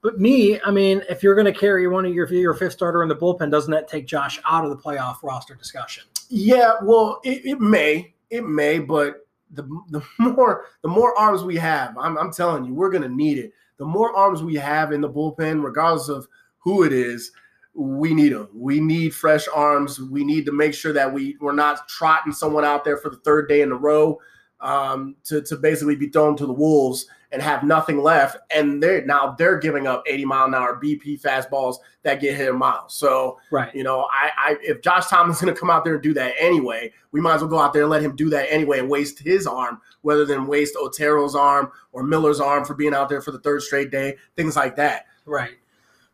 But 0.00 0.20
me, 0.20 0.60
I 0.62 0.70
mean, 0.70 1.02
if 1.08 1.22
you're 1.22 1.34
going 1.34 1.52
to 1.52 1.58
carry 1.58 1.86
one 1.88 2.06
of 2.06 2.14
your 2.14 2.32
your 2.32 2.54
fifth 2.54 2.72
starter 2.72 3.02
in 3.02 3.08
the 3.08 3.16
bullpen, 3.16 3.50
doesn't 3.50 3.70
that 3.72 3.88
take 3.88 4.06
Josh 4.06 4.40
out 4.44 4.64
of 4.64 4.70
the 4.70 4.76
playoff 4.76 5.22
roster 5.22 5.54
discussion? 5.54 6.04
Yeah, 6.28 6.74
well, 6.82 7.20
it, 7.24 7.44
it 7.44 7.60
may, 7.60 8.14
it 8.30 8.46
may, 8.46 8.78
but 8.78 9.26
the 9.50 9.62
the 9.90 10.02
more 10.18 10.66
the 10.82 10.88
more 10.88 11.18
arms 11.18 11.42
we 11.42 11.56
have, 11.56 11.96
I'm, 11.98 12.16
I'm 12.16 12.32
telling 12.32 12.64
you, 12.64 12.74
we're 12.74 12.90
going 12.90 13.02
to 13.02 13.08
need 13.08 13.38
it. 13.38 13.52
The 13.78 13.84
more 13.84 14.14
arms 14.14 14.42
we 14.42 14.56
have 14.56 14.92
in 14.92 15.00
the 15.00 15.08
bullpen, 15.08 15.62
regardless 15.62 16.08
of 16.08 16.26
who 16.58 16.82
it 16.82 16.92
is, 16.92 17.32
we 17.74 18.12
need 18.12 18.32
them. 18.32 18.48
We 18.52 18.80
need 18.80 19.14
fresh 19.14 19.46
arms. 19.54 20.00
We 20.00 20.24
need 20.24 20.44
to 20.46 20.52
make 20.52 20.74
sure 20.74 20.92
that 20.92 21.12
we 21.12 21.36
we're 21.40 21.52
not 21.52 21.88
trotting 21.88 22.32
someone 22.32 22.64
out 22.64 22.84
there 22.84 22.96
for 22.96 23.08
the 23.08 23.18
third 23.18 23.48
day 23.48 23.60
in 23.60 23.70
a 23.70 23.76
row 23.76 24.18
um, 24.60 25.16
to 25.24 25.42
to 25.42 25.56
basically 25.56 25.96
be 25.96 26.08
thrown 26.08 26.36
to 26.36 26.46
the 26.46 26.52
wolves 26.52 27.06
and 27.30 27.42
have 27.42 27.62
nothing 27.62 27.98
left. 27.98 28.36
And 28.50 28.82
they're 28.82 29.04
now 29.04 29.34
they're 29.38 29.58
giving 29.58 29.86
up 29.86 30.02
80 30.06 30.24
mile 30.24 30.46
an 30.46 30.54
hour 30.54 30.80
BP 30.82 31.20
fastballs 31.20 31.76
that 32.02 32.20
get 32.20 32.36
hit 32.36 32.48
a 32.48 32.52
mile. 32.52 32.88
So 32.88 33.38
right, 33.50 33.74
you 33.74 33.82
know, 33.82 34.06
I, 34.10 34.30
I 34.36 34.56
if 34.62 34.80
Josh 34.80 35.06
Tomlin's 35.08 35.40
going 35.40 35.52
to 35.52 35.58
come 35.58 35.70
out 35.70 35.84
there 35.84 35.94
and 35.94 36.02
do 36.02 36.14
that 36.14 36.34
anyway, 36.38 36.92
we 37.12 37.20
might 37.20 37.34
as 37.34 37.40
well 37.42 37.50
go 37.50 37.58
out 37.58 37.72
there 37.72 37.82
and 37.82 37.90
let 37.90 38.02
him 38.02 38.16
do 38.16 38.30
that 38.30 38.50
anyway 38.50 38.78
and 38.78 38.88
waste 38.88 39.18
his 39.18 39.46
arm 39.46 39.80
rather 40.02 40.24
than 40.24 40.46
waste 40.46 40.74
Otero's 40.76 41.34
arm 41.34 41.70
or 41.92 42.02
Miller's 42.02 42.40
arm 42.40 42.64
for 42.64 42.74
being 42.74 42.94
out 42.94 43.08
there 43.08 43.20
for 43.20 43.30
the 43.30 43.40
third 43.40 43.62
straight 43.62 43.90
day, 43.90 44.16
things 44.36 44.56
like 44.56 44.76
that. 44.76 45.06
Right. 45.26 45.58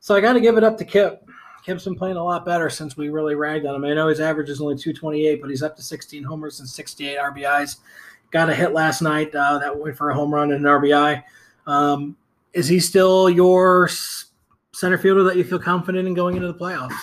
So 0.01 0.15
I 0.15 0.21
got 0.21 0.35
to 0.35 0.41
give 0.41 0.57
it 0.57 0.65
up 0.65 0.77
to 0.79 0.85
Kip. 0.85 1.29
Kip's 1.65 1.85
been 1.85 1.95
playing 1.95 2.17
a 2.17 2.23
lot 2.23 2.45
better 2.45 2.69
since 2.69 2.95
we 2.95 3.09
really 3.09 3.35
ragged 3.35 3.65
on 3.65 3.75
him. 3.75 3.85
I 3.87 3.95
know 3.95 4.09
his 4.09 4.21
average 4.21 4.51
is 4.51 4.61
only 4.61 4.77
228, 4.77 5.41
but 5.41 5.49
he's 5.49 5.63
up 5.63 5.75
to 5.77 5.83
16 5.83 6.23
homers 6.23 6.61
and 6.61 6.69
68 6.69 7.17
RBIs. 7.17 7.77
Got 8.35 8.51
a 8.51 8.55
hit 8.55 8.73
last 8.73 9.01
night 9.01 9.33
uh, 9.33 9.59
that 9.59 9.79
went 9.79 9.97
for 9.97 10.11
a 10.11 10.15
home 10.15 10.35
run 10.35 10.51
and 10.51 10.67
an 10.67 10.73
RBI. 10.73 11.23
Um, 11.69 12.17
is 12.53 12.67
he 12.67 12.81
still 12.81 13.31
your 13.31 13.89
center 14.73 14.99
fielder 14.99 15.23
that 15.23 15.37
you 15.37 15.45
feel 15.45 15.61
confident 15.61 16.09
in 16.09 16.15
going 16.15 16.35
into 16.35 16.49
the 16.49 16.59
playoffs? 16.59 16.99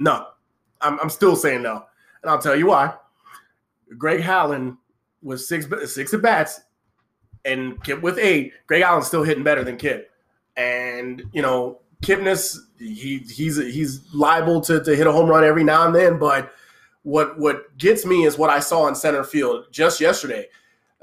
No, 0.00 0.26
I'm, 0.80 0.98
I'm 0.98 1.08
still 1.08 1.36
saying 1.36 1.62
no, 1.62 1.84
and 2.22 2.30
I'll 2.32 2.40
tell 2.40 2.56
you 2.56 2.66
why. 2.66 2.94
Greg 3.96 4.22
Allen 4.22 4.76
was 5.22 5.46
six 5.46 5.66
six 5.84 6.12
at 6.14 6.20
bats, 6.20 6.62
and 7.44 7.80
Kip 7.84 8.02
with 8.02 8.18
eight. 8.18 8.52
Greg 8.66 8.82
Allen's 8.82 9.06
still 9.06 9.22
hitting 9.22 9.44
better 9.44 9.62
than 9.62 9.76
Kip, 9.76 10.10
and 10.56 11.22
you 11.32 11.42
know 11.42 11.78
Kipnis, 12.02 12.58
he 12.76 13.18
he's 13.18 13.56
he's 13.56 14.12
liable 14.12 14.60
to, 14.62 14.82
to 14.82 14.96
hit 14.96 15.06
a 15.06 15.12
home 15.12 15.28
run 15.28 15.44
every 15.44 15.62
now 15.62 15.86
and 15.86 15.94
then, 15.94 16.18
but 16.18 16.52
what 17.02 17.38
what 17.38 17.76
gets 17.78 18.04
me 18.04 18.24
is 18.24 18.36
what 18.36 18.50
I 18.50 18.60
saw 18.60 18.86
in 18.88 18.94
center 18.94 19.24
field 19.24 19.66
just 19.70 20.00
yesterday. 20.00 20.46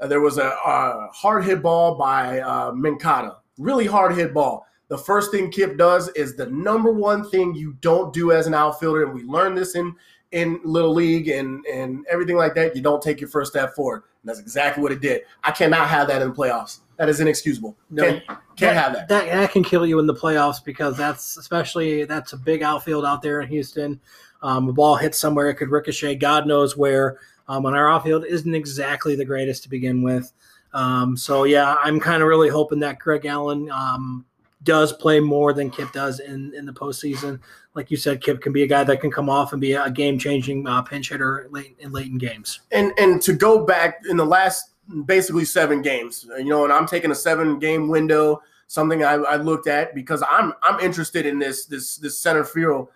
Uh, 0.00 0.06
there 0.06 0.20
was 0.20 0.38
a, 0.38 0.46
a, 0.46 1.08
hard 1.12 1.44
hit 1.44 1.60
ball 1.60 1.96
by 1.96 2.40
uh, 2.40 2.70
Moncada, 2.72 3.38
really 3.58 3.86
hard 3.86 4.14
hit 4.14 4.32
ball. 4.32 4.64
The 4.88 4.98
first 4.98 5.30
thing 5.32 5.50
Kip 5.50 5.76
does 5.76 6.08
is 6.10 6.36
the 6.36 6.46
number 6.46 6.92
one 6.92 7.28
thing 7.28 7.54
you 7.54 7.76
don't 7.80 8.12
do 8.12 8.32
as 8.32 8.46
an 8.46 8.54
outfielder, 8.54 9.04
and 9.04 9.14
we 9.14 9.22
learned 9.24 9.58
this 9.58 9.74
in 9.74 9.94
in 10.32 10.60
little 10.64 10.94
league 10.94 11.28
and 11.28 11.64
and 11.66 12.06
everything 12.10 12.36
like 12.36 12.54
that. 12.54 12.76
You 12.76 12.82
don't 12.82 13.02
take 13.02 13.20
your 13.20 13.30
first 13.30 13.52
step 13.52 13.74
forward. 13.74 14.04
And 14.22 14.28
that's 14.28 14.40
exactly 14.40 14.82
what 14.82 14.92
it 14.92 15.00
did. 15.00 15.22
I 15.44 15.50
cannot 15.50 15.88
have 15.88 16.08
that 16.08 16.22
in 16.22 16.28
the 16.28 16.34
playoffs. 16.34 16.80
That 16.96 17.08
is 17.08 17.20
inexcusable. 17.20 17.76
No, 17.90 18.02
can't, 18.02 18.26
can't 18.26 18.38
that, 18.56 18.74
have 18.74 18.92
that. 18.92 19.08
that. 19.08 19.26
That 19.26 19.52
can 19.52 19.62
kill 19.62 19.86
you 19.86 20.00
in 20.00 20.06
the 20.06 20.14
playoffs 20.14 20.62
because 20.64 20.96
that's 20.96 21.36
especially 21.36 22.04
that's 22.04 22.32
a 22.32 22.36
big 22.36 22.62
outfield 22.62 23.04
out 23.04 23.22
there 23.22 23.40
in 23.40 23.48
Houston. 23.48 24.00
Um, 24.42 24.68
a 24.68 24.72
ball 24.72 24.96
hits 24.96 25.18
somewhere, 25.18 25.48
it 25.48 25.54
could 25.54 25.70
ricochet. 25.70 26.16
God 26.16 26.46
knows 26.46 26.76
where. 26.76 27.18
Um, 27.48 27.64
and 27.66 27.74
our 27.74 27.90
outfield 27.90 28.24
isn't 28.26 28.54
exactly 28.54 29.16
the 29.16 29.24
greatest 29.24 29.62
to 29.62 29.70
begin 29.70 30.02
with. 30.02 30.32
Um, 30.74 31.16
so 31.16 31.44
yeah, 31.44 31.76
I'm 31.82 31.98
kind 31.98 32.22
of 32.22 32.28
really 32.28 32.48
hoping 32.48 32.78
that 32.80 32.98
Greg 32.98 33.24
Allen 33.24 33.70
um, 33.70 34.24
does 34.64 34.92
play 34.92 35.18
more 35.18 35.52
than 35.52 35.70
Kip 35.70 35.92
does 35.92 36.20
in 36.20 36.52
in 36.54 36.66
the 36.66 36.72
postseason. 36.72 37.40
Like 37.74 37.90
you 37.90 37.96
said, 37.96 38.20
Kip 38.20 38.40
can 38.42 38.52
be 38.52 38.64
a 38.64 38.66
guy 38.66 38.84
that 38.84 39.00
can 39.00 39.10
come 39.10 39.30
off 39.30 39.52
and 39.52 39.60
be 39.60 39.72
a 39.72 39.90
game 39.90 40.18
changing 40.18 40.66
uh, 40.66 40.82
pinch 40.82 41.08
hitter 41.08 41.48
late 41.50 41.76
in 41.80 41.92
late 41.92 42.08
in 42.08 42.18
games. 42.18 42.60
And 42.70 42.92
and 42.98 43.22
to 43.22 43.32
go 43.32 43.64
back 43.64 44.00
in 44.10 44.16
the 44.16 44.26
last 44.26 44.72
basically 45.04 45.44
seven 45.44 45.82
games. 45.82 46.26
You 46.38 46.44
know, 46.44 46.64
and 46.64 46.72
I'm 46.72 46.86
taking 46.86 47.10
a 47.10 47.14
seven 47.14 47.58
game 47.58 47.88
window, 47.88 48.42
something 48.66 49.04
I, 49.04 49.14
I 49.14 49.36
looked 49.36 49.68
at 49.68 49.94
because 49.94 50.22
I'm 50.28 50.52
I'm 50.62 50.80
interested 50.80 51.24
in 51.24 51.38
this 51.38 51.66
this 51.66 51.96
this 51.96 52.18
center 52.18 52.44
field 52.44 52.88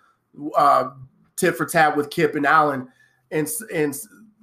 uh, 0.56 0.90
tip 1.36 1.56
for 1.56 1.66
tat 1.66 1.96
with 1.96 2.10
Kip 2.10 2.34
and 2.34 2.46
Allen. 2.46 2.88
And 3.30 3.48
in 3.72 3.94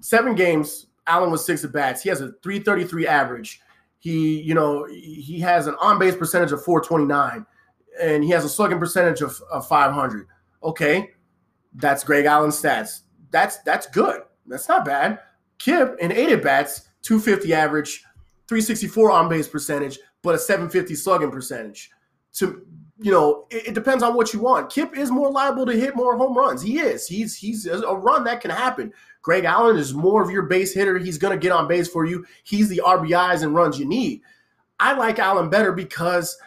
seven 0.02 0.36
games, 0.36 0.88
Allen 1.08 1.32
was 1.32 1.46
six 1.46 1.64
at 1.64 1.72
bats. 1.72 2.02
He 2.02 2.10
has 2.10 2.22
a 2.22 2.34
333 2.44 3.08
average. 3.08 3.62
He, 4.00 4.42
you 4.42 4.54
know, 4.54 4.86
he 4.86 5.40
has 5.42 5.68
an 5.68 5.76
on 5.82 6.00
base 6.00 6.16
percentage 6.16 6.52
of 6.52 6.64
429 6.64 7.46
and 8.02 8.24
he 8.24 8.30
has 8.30 8.46
a 8.46 8.50
slugging 8.50 8.80
percentage 8.80 9.22
of, 9.22 9.42
of 9.52 9.68
500. 9.68 10.28
Okay. 10.64 11.12
That's 11.74 12.04
Greg 12.04 12.26
Allen's 12.26 12.60
stats. 12.60 13.02
That's 13.32 13.58
that's 13.60 13.88
good. 13.88 14.24
That's 14.48 14.68
not 14.68 14.86
bad. 14.86 15.20
Kip 15.60 15.96
in 16.00 16.12
eight 16.12 16.32
at 16.32 16.42
bats 16.42 16.90
250 17.04 17.54
average, 17.54 18.04
364 18.48 19.12
on 19.12 19.30
base 19.30 19.48
percentage, 19.48 20.00
but 20.22 20.36
a 20.36 20.40
750 20.40 20.96
slugging 20.96 21.32
percentage. 21.32 21.92
To 22.34 22.66
you 23.00 23.12
know, 23.12 23.46
it, 23.50 23.70
it, 23.70 23.74
depends 23.74 24.04
on 24.04 24.14
what 24.14 24.34
you 24.34 24.40
want. 24.40 24.70
Kip 24.70 24.96
is 24.96 25.10
more 25.10 25.32
liable 25.32 25.66
to 25.66 25.72
hit 25.72 25.96
more 25.96 26.18
home 26.18 26.38
runs. 26.38 26.62
He 26.62 26.80
is. 26.80 27.08
He's 27.08 27.36
he's 27.36 27.66
a 27.66 27.96
run 27.96 28.24
that 28.26 28.42
can 28.42 28.52
happen. 28.52 28.94
Greg 29.22 29.46
Allen 29.46 29.78
is 29.78 29.94
more 29.94 30.22
of 30.22 30.30
your 30.30 30.44
base 30.44 30.74
hitter. 30.74 30.98
He's 30.98 31.18
going 31.18 31.38
to 31.38 31.42
get 31.42 31.52
on 31.52 31.68
base 31.68 31.88
for 31.88 32.06
you. 32.06 32.26
He's 32.44 32.70
the 32.70 32.82
RBIs 32.86 33.44
and 33.44 33.56
runs 33.56 33.80
you 33.80 33.86
need. 33.86 34.22
I 34.80 34.94
like 34.94 35.20
Allen 35.20 35.50
better 35.50 35.72
because 35.72 36.38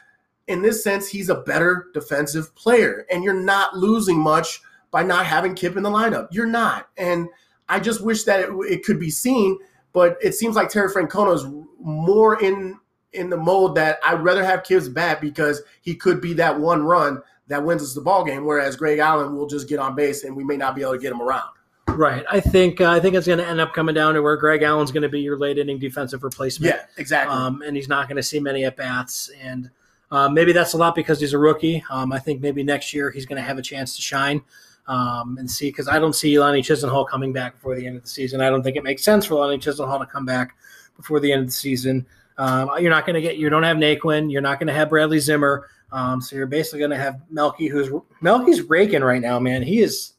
in 0.47 0.62
this 0.62 0.83
sense 0.83 1.09
he's 1.09 1.29
a 1.29 1.41
better 1.43 1.89
defensive 1.95 2.55
player 2.55 3.07
and 3.11 3.23
you're 3.23 3.35
not 3.35 3.77
losing 3.77 4.19
much 4.19 4.61
by 4.91 5.03
not 5.03 5.27
having 5.27 5.55
Kip 5.55 5.77
in 5.77 5.83
the 5.83 5.91
lineup. 5.91 6.29
You're 6.31 6.47
not. 6.47 6.89
And 6.97 7.29
I 7.69 7.81
just 7.81 8.05
wish 8.05 8.24
that 8.24 8.41
it, 8.41 8.51
it 8.69 8.85
could 8.85 9.01
be 9.01 9.11
seen 9.11 9.59
but 9.93 10.16
it 10.23 10.35
seems 10.35 10.57
like 10.57 10.69
Terry 10.69 10.91
Francona 10.91 11.35
is 11.35 11.47
more 11.81 12.43
in 12.43 12.79
in 13.13 13.31
the 13.31 13.37
mode 13.37 13.75
that 13.75 13.99
I'd 14.05 14.23
rather 14.23 14.45
have 14.45 14.65
Kip's 14.65 14.89
bat 14.89 15.21
because 15.21 15.63
he 15.83 15.95
could 15.95 16.21
be 16.21 16.33
that 16.35 16.59
one 16.59 16.83
run 16.83 17.23
that 17.49 17.65
wins 17.65 17.83
us 17.83 17.95
the 17.95 18.01
ball 18.01 18.25
game, 18.25 18.45
whereas 18.45 18.77
Greg 18.77 18.99
Allen 18.99 19.37
will 19.37 19.47
just 19.47 19.69
get 19.69 19.79
on 19.79 19.95
base 19.95 20.25
and 20.25 20.35
we 20.35 20.45
may 20.45 20.57
not 20.57 20.75
be 20.75 20.83
able 20.83 20.93
to 20.93 20.99
get 20.99 21.13
him 21.13 21.21
around. 21.21 21.49
Right. 21.89 22.25
I 22.31 22.41
think 22.41 22.81
uh, 22.81 22.91
I 22.91 23.01
think 23.01 23.15
it's 23.15 23.27
going 23.27 23.39
to 23.39 23.47
end 23.47 23.61
up 23.61 23.75
coming 23.75 23.95
down 23.95 24.15
to 24.15 24.23
where 24.23 24.37
Greg 24.37 24.63
Allen's 24.63 24.93
going 24.93 25.03
to 25.03 25.09
be 25.09 25.21
your 25.21 25.37
late 25.37 25.59
inning 25.59 25.79
defensive 25.79 26.23
replacement. 26.23 26.75
Yeah, 26.75 26.85
exactly. 26.97 27.37
Um, 27.37 27.63
and 27.63 27.77
he's 27.77 27.89
not 27.89 28.09
going 28.09 28.17
to 28.17 28.23
see 28.23 28.41
many 28.41 28.65
at 28.65 28.77
bats, 28.77 29.31
and 29.43 29.71
uh, 30.11 30.29
maybe 30.29 30.53
that's 30.53 30.73
a 30.73 30.77
lot 30.79 30.95
because 30.95 31.21
he's 31.21 31.33
a 31.33 31.39
rookie. 31.39 31.85
Um, 31.91 32.13
I 32.13 32.19
think 32.19 32.41
maybe 32.41 32.63
next 32.63 32.95
year 32.95 33.11
he's 33.11 33.27
going 33.27 33.37
to 33.37 33.43
have 33.43 33.59
a 33.59 33.63
chance 33.63 33.97
to 33.97 34.03
shine 34.03 34.43
um, 34.87 35.39
and 35.39 35.51
see 35.51 35.69
because 35.69 35.89
I 35.89 35.99
don't 35.99 36.15
see 36.15 36.39
Lenny 36.39 36.63
Chisenhall 36.63 37.09
coming 37.09 37.33
back 37.33 37.55
before 37.55 37.75
the 37.75 37.87
end 37.87 37.97
of 37.97 38.03
the 38.03 38.09
season. 38.09 38.41
I 38.41 38.49
don't 38.49 38.63
think 38.63 38.77
it 38.77 38.85
makes 38.85 39.05
sense 39.05 39.27
for 39.27 39.35
Lenny 39.35 39.59
Chisenhall 39.59 40.01
to 40.01 40.07
come 40.07 40.25
back 40.25 40.57
before 40.97 41.21
the 41.21 41.33
end 41.33 41.41
of 41.41 41.47
the 41.47 41.53
season. 41.53 42.07
Um, 42.43 42.70
you're 42.81 42.90
not 42.90 43.06
going 43.06 43.14
to 43.14 43.20
get 43.20 43.36
you 43.36 43.48
don't 43.51 43.62
have 43.62 43.77
Naquin, 43.77 44.32
you're 44.32 44.43
not 44.43 44.59
going 44.59 44.66
to 44.66 44.73
have 44.73 44.89
Bradley 44.89 45.20
Zimmer, 45.20 45.69
um, 45.93 46.20
so 46.20 46.35
you're 46.35 46.47
basically 46.47 46.81
going 46.81 46.90
to 46.90 46.97
have 46.97 47.20
Melky, 47.31 47.69
who's 47.69 47.89
Melky's 48.20 48.62
raking 48.62 49.02
right 49.02 49.23
now, 49.23 49.39
man. 49.39 49.62
He 49.62 49.81
is 49.81 50.14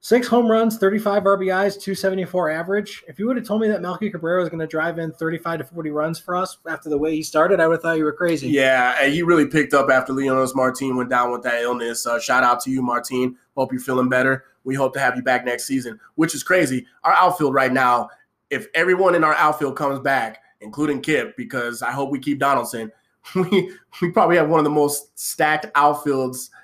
Six 0.00 0.28
home 0.28 0.48
runs, 0.48 0.78
35 0.78 1.24
RBIs, 1.24 1.72
274 1.72 2.50
average. 2.50 3.02
If 3.08 3.18
you 3.18 3.26
would 3.26 3.36
have 3.36 3.44
told 3.44 3.60
me 3.60 3.68
that 3.68 3.82
Melky 3.82 4.10
Cabrera 4.10 4.40
was 4.40 4.48
going 4.48 4.60
to 4.60 4.66
drive 4.66 4.98
in 5.00 5.10
35 5.12 5.58
to 5.58 5.64
40 5.64 5.90
runs 5.90 6.20
for 6.20 6.36
us 6.36 6.56
after 6.68 6.88
the 6.88 6.96
way 6.96 7.16
he 7.16 7.22
started, 7.22 7.58
I 7.58 7.66
would 7.66 7.74
have 7.74 7.82
thought 7.82 7.98
you 7.98 8.04
were 8.04 8.12
crazy. 8.12 8.48
Yeah, 8.48 8.96
and 9.00 9.12
he 9.12 9.22
really 9.22 9.46
picked 9.46 9.74
up 9.74 9.90
after 9.90 10.12
Leonys 10.12 10.54
Martin 10.54 10.96
went 10.96 11.10
down 11.10 11.32
with 11.32 11.42
that 11.42 11.62
illness. 11.62 12.06
Uh, 12.06 12.20
shout 12.20 12.44
out 12.44 12.60
to 12.60 12.70
you, 12.70 12.80
Martin. 12.80 13.36
Hope 13.56 13.72
you're 13.72 13.80
feeling 13.80 14.08
better. 14.08 14.44
We 14.62 14.76
hope 14.76 14.92
to 14.94 15.00
have 15.00 15.16
you 15.16 15.22
back 15.22 15.44
next 15.44 15.66
season, 15.66 15.98
which 16.14 16.32
is 16.32 16.44
crazy. 16.44 16.86
Our 17.02 17.14
outfield 17.14 17.54
right 17.54 17.72
now, 17.72 18.08
if 18.50 18.68
everyone 18.74 19.16
in 19.16 19.24
our 19.24 19.34
outfield 19.34 19.76
comes 19.76 19.98
back, 19.98 20.40
including 20.60 21.00
Kip, 21.00 21.36
because 21.36 21.82
I 21.82 21.90
hope 21.90 22.10
we 22.10 22.18
keep 22.18 22.38
Donaldson, 22.38 22.92
we, 23.34 23.72
we 24.00 24.10
probably 24.10 24.36
have 24.36 24.48
one 24.48 24.60
of 24.60 24.64
the 24.64 24.70
most 24.70 25.18
stacked 25.18 25.72
outfields– 25.74 26.50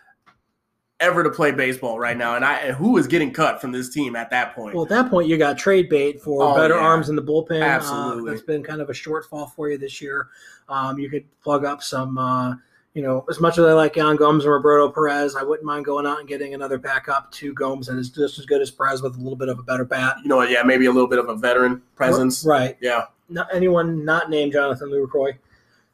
ever 1.00 1.22
to 1.22 1.30
play 1.30 1.50
baseball 1.50 1.98
right 1.98 2.16
now. 2.16 2.36
And 2.36 2.44
I 2.44 2.72
who 2.72 2.96
is 2.96 3.06
getting 3.06 3.32
cut 3.32 3.60
from 3.60 3.72
this 3.72 3.90
team 3.90 4.16
at 4.16 4.30
that 4.30 4.54
point? 4.54 4.74
Well, 4.74 4.84
at 4.84 4.90
that 4.90 5.10
point, 5.10 5.28
you 5.28 5.36
got 5.36 5.58
trade 5.58 5.88
bait 5.88 6.20
for 6.20 6.42
oh, 6.42 6.56
better 6.56 6.74
yeah. 6.74 6.80
arms 6.80 7.08
in 7.08 7.16
the 7.16 7.22
bullpen. 7.22 7.60
Uh, 7.60 7.64
Absolutely, 7.64 8.30
uh, 8.30 8.32
that's 8.32 8.44
been 8.44 8.62
kind 8.62 8.80
of 8.80 8.90
a 8.90 8.92
shortfall 8.92 9.52
for 9.52 9.68
you 9.68 9.78
this 9.78 10.00
year. 10.00 10.28
Um, 10.68 10.98
you 10.98 11.10
could 11.10 11.24
plug 11.40 11.64
up 11.64 11.82
some. 11.82 12.18
Uh, 12.18 12.54
you 12.94 13.02
know, 13.02 13.24
as 13.28 13.40
much 13.40 13.58
as 13.58 13.64
I 13.64 13.72
like 13.72 13.96
Yan 13.96 14.14
Gomes 14.14 14.44
and 14.44 14.52
Roberto 14.52 14.88
Perez, 14.88 15.34
I 15.34 15.42
wouldn't 15.42 15.66
mind 15.66 15.84
going 15.84 16.06
out 16.06 16.20
and 16.20 16.28
getting 16.28 16.54
another 16.54 16.78
backup 16.78 17.32
to 17.32 17.52
Gomes 17.52 17.88
that 17.88 17.98
is 17.98 18.08
just 18.08 18.38
as 18.38 18.46
good 18.46 18.62
as 18.62 18.70
Perez 18.70 19.02
with 19.02 19.16
a 19.16 19.18
little 19.18 19.34
bit 19.34 19.48
of 19.48 19.58
a 19.58 19.64
better 19.64 19.84
bat. 19.84 20.18
You 20.22 20.28
know? 20.28 20.40
Yeah, 20.42 20.62
maybe 20.62 20.86
a 20.86 20.92
little 20.92 21.08
bit 21.08 21.18
of 21.18 21.28
a 21.28 21.34
veteran 21.34 21.82
presence. 21.96 22.44
Right. 22.44 22.76
Yeah. 22.80 23.06
Not 23.28 23.48
anyone 23.54 24.04
not 24.04 24.30
named 24.30 24.52
Jonathan 24.52 24.90
Lucroy. 24.90 25.36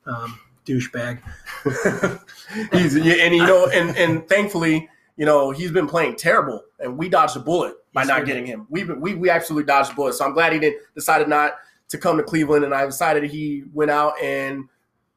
Um, 0.07 0.39
douchebag. 0.66 1.20
He's 2.73 2.97
and 2.97 3.35
you 3.35 3.47
know, 3.47 3.69
and 3.69 3.97
and 3.97 4.28
thankfully, 4.28 4.89
you 5.16 5.27
know, 5.27 5.51
he's 5.51 5.70
been 5.70 5.86
playing 5.86 6.16
terrible, 6.16 6.65
and 6.78 6.97
we 6.97 7.09
dodged 7.09 7.36
a 7.36 7.40
bullet 7.40 7.74
by 7.93 8.02
Yes, 8.02 8.09
not 8.09 8.27
getting 8.27 8.47
him. 8.47 8.66
We've 8.70 8.89
we 8.97 9.15
we 9.15 9.31
absolutely 9.31 9.66
dodged 9.66 9.93
a 9.93 9.94
bullet. 9.94 10.15
So 10.15 10.24
I'm 10.24 10.32
glad 10.32 10.52
he 10.52 10.59
didn't 10.59 10.81
decided 10.94 11.28
not 11.28 11.55
to 11.89 11.98
come 11.98 12.16
to 12.16 12.23
Cleveland, 12.23 12.65
and 12.65 12.74
I 12.74 12.86
decided 12.86 13.24
he 13.24 13.65
went 13.73 13.90
out 13.90 14.15
and 14.23 14.69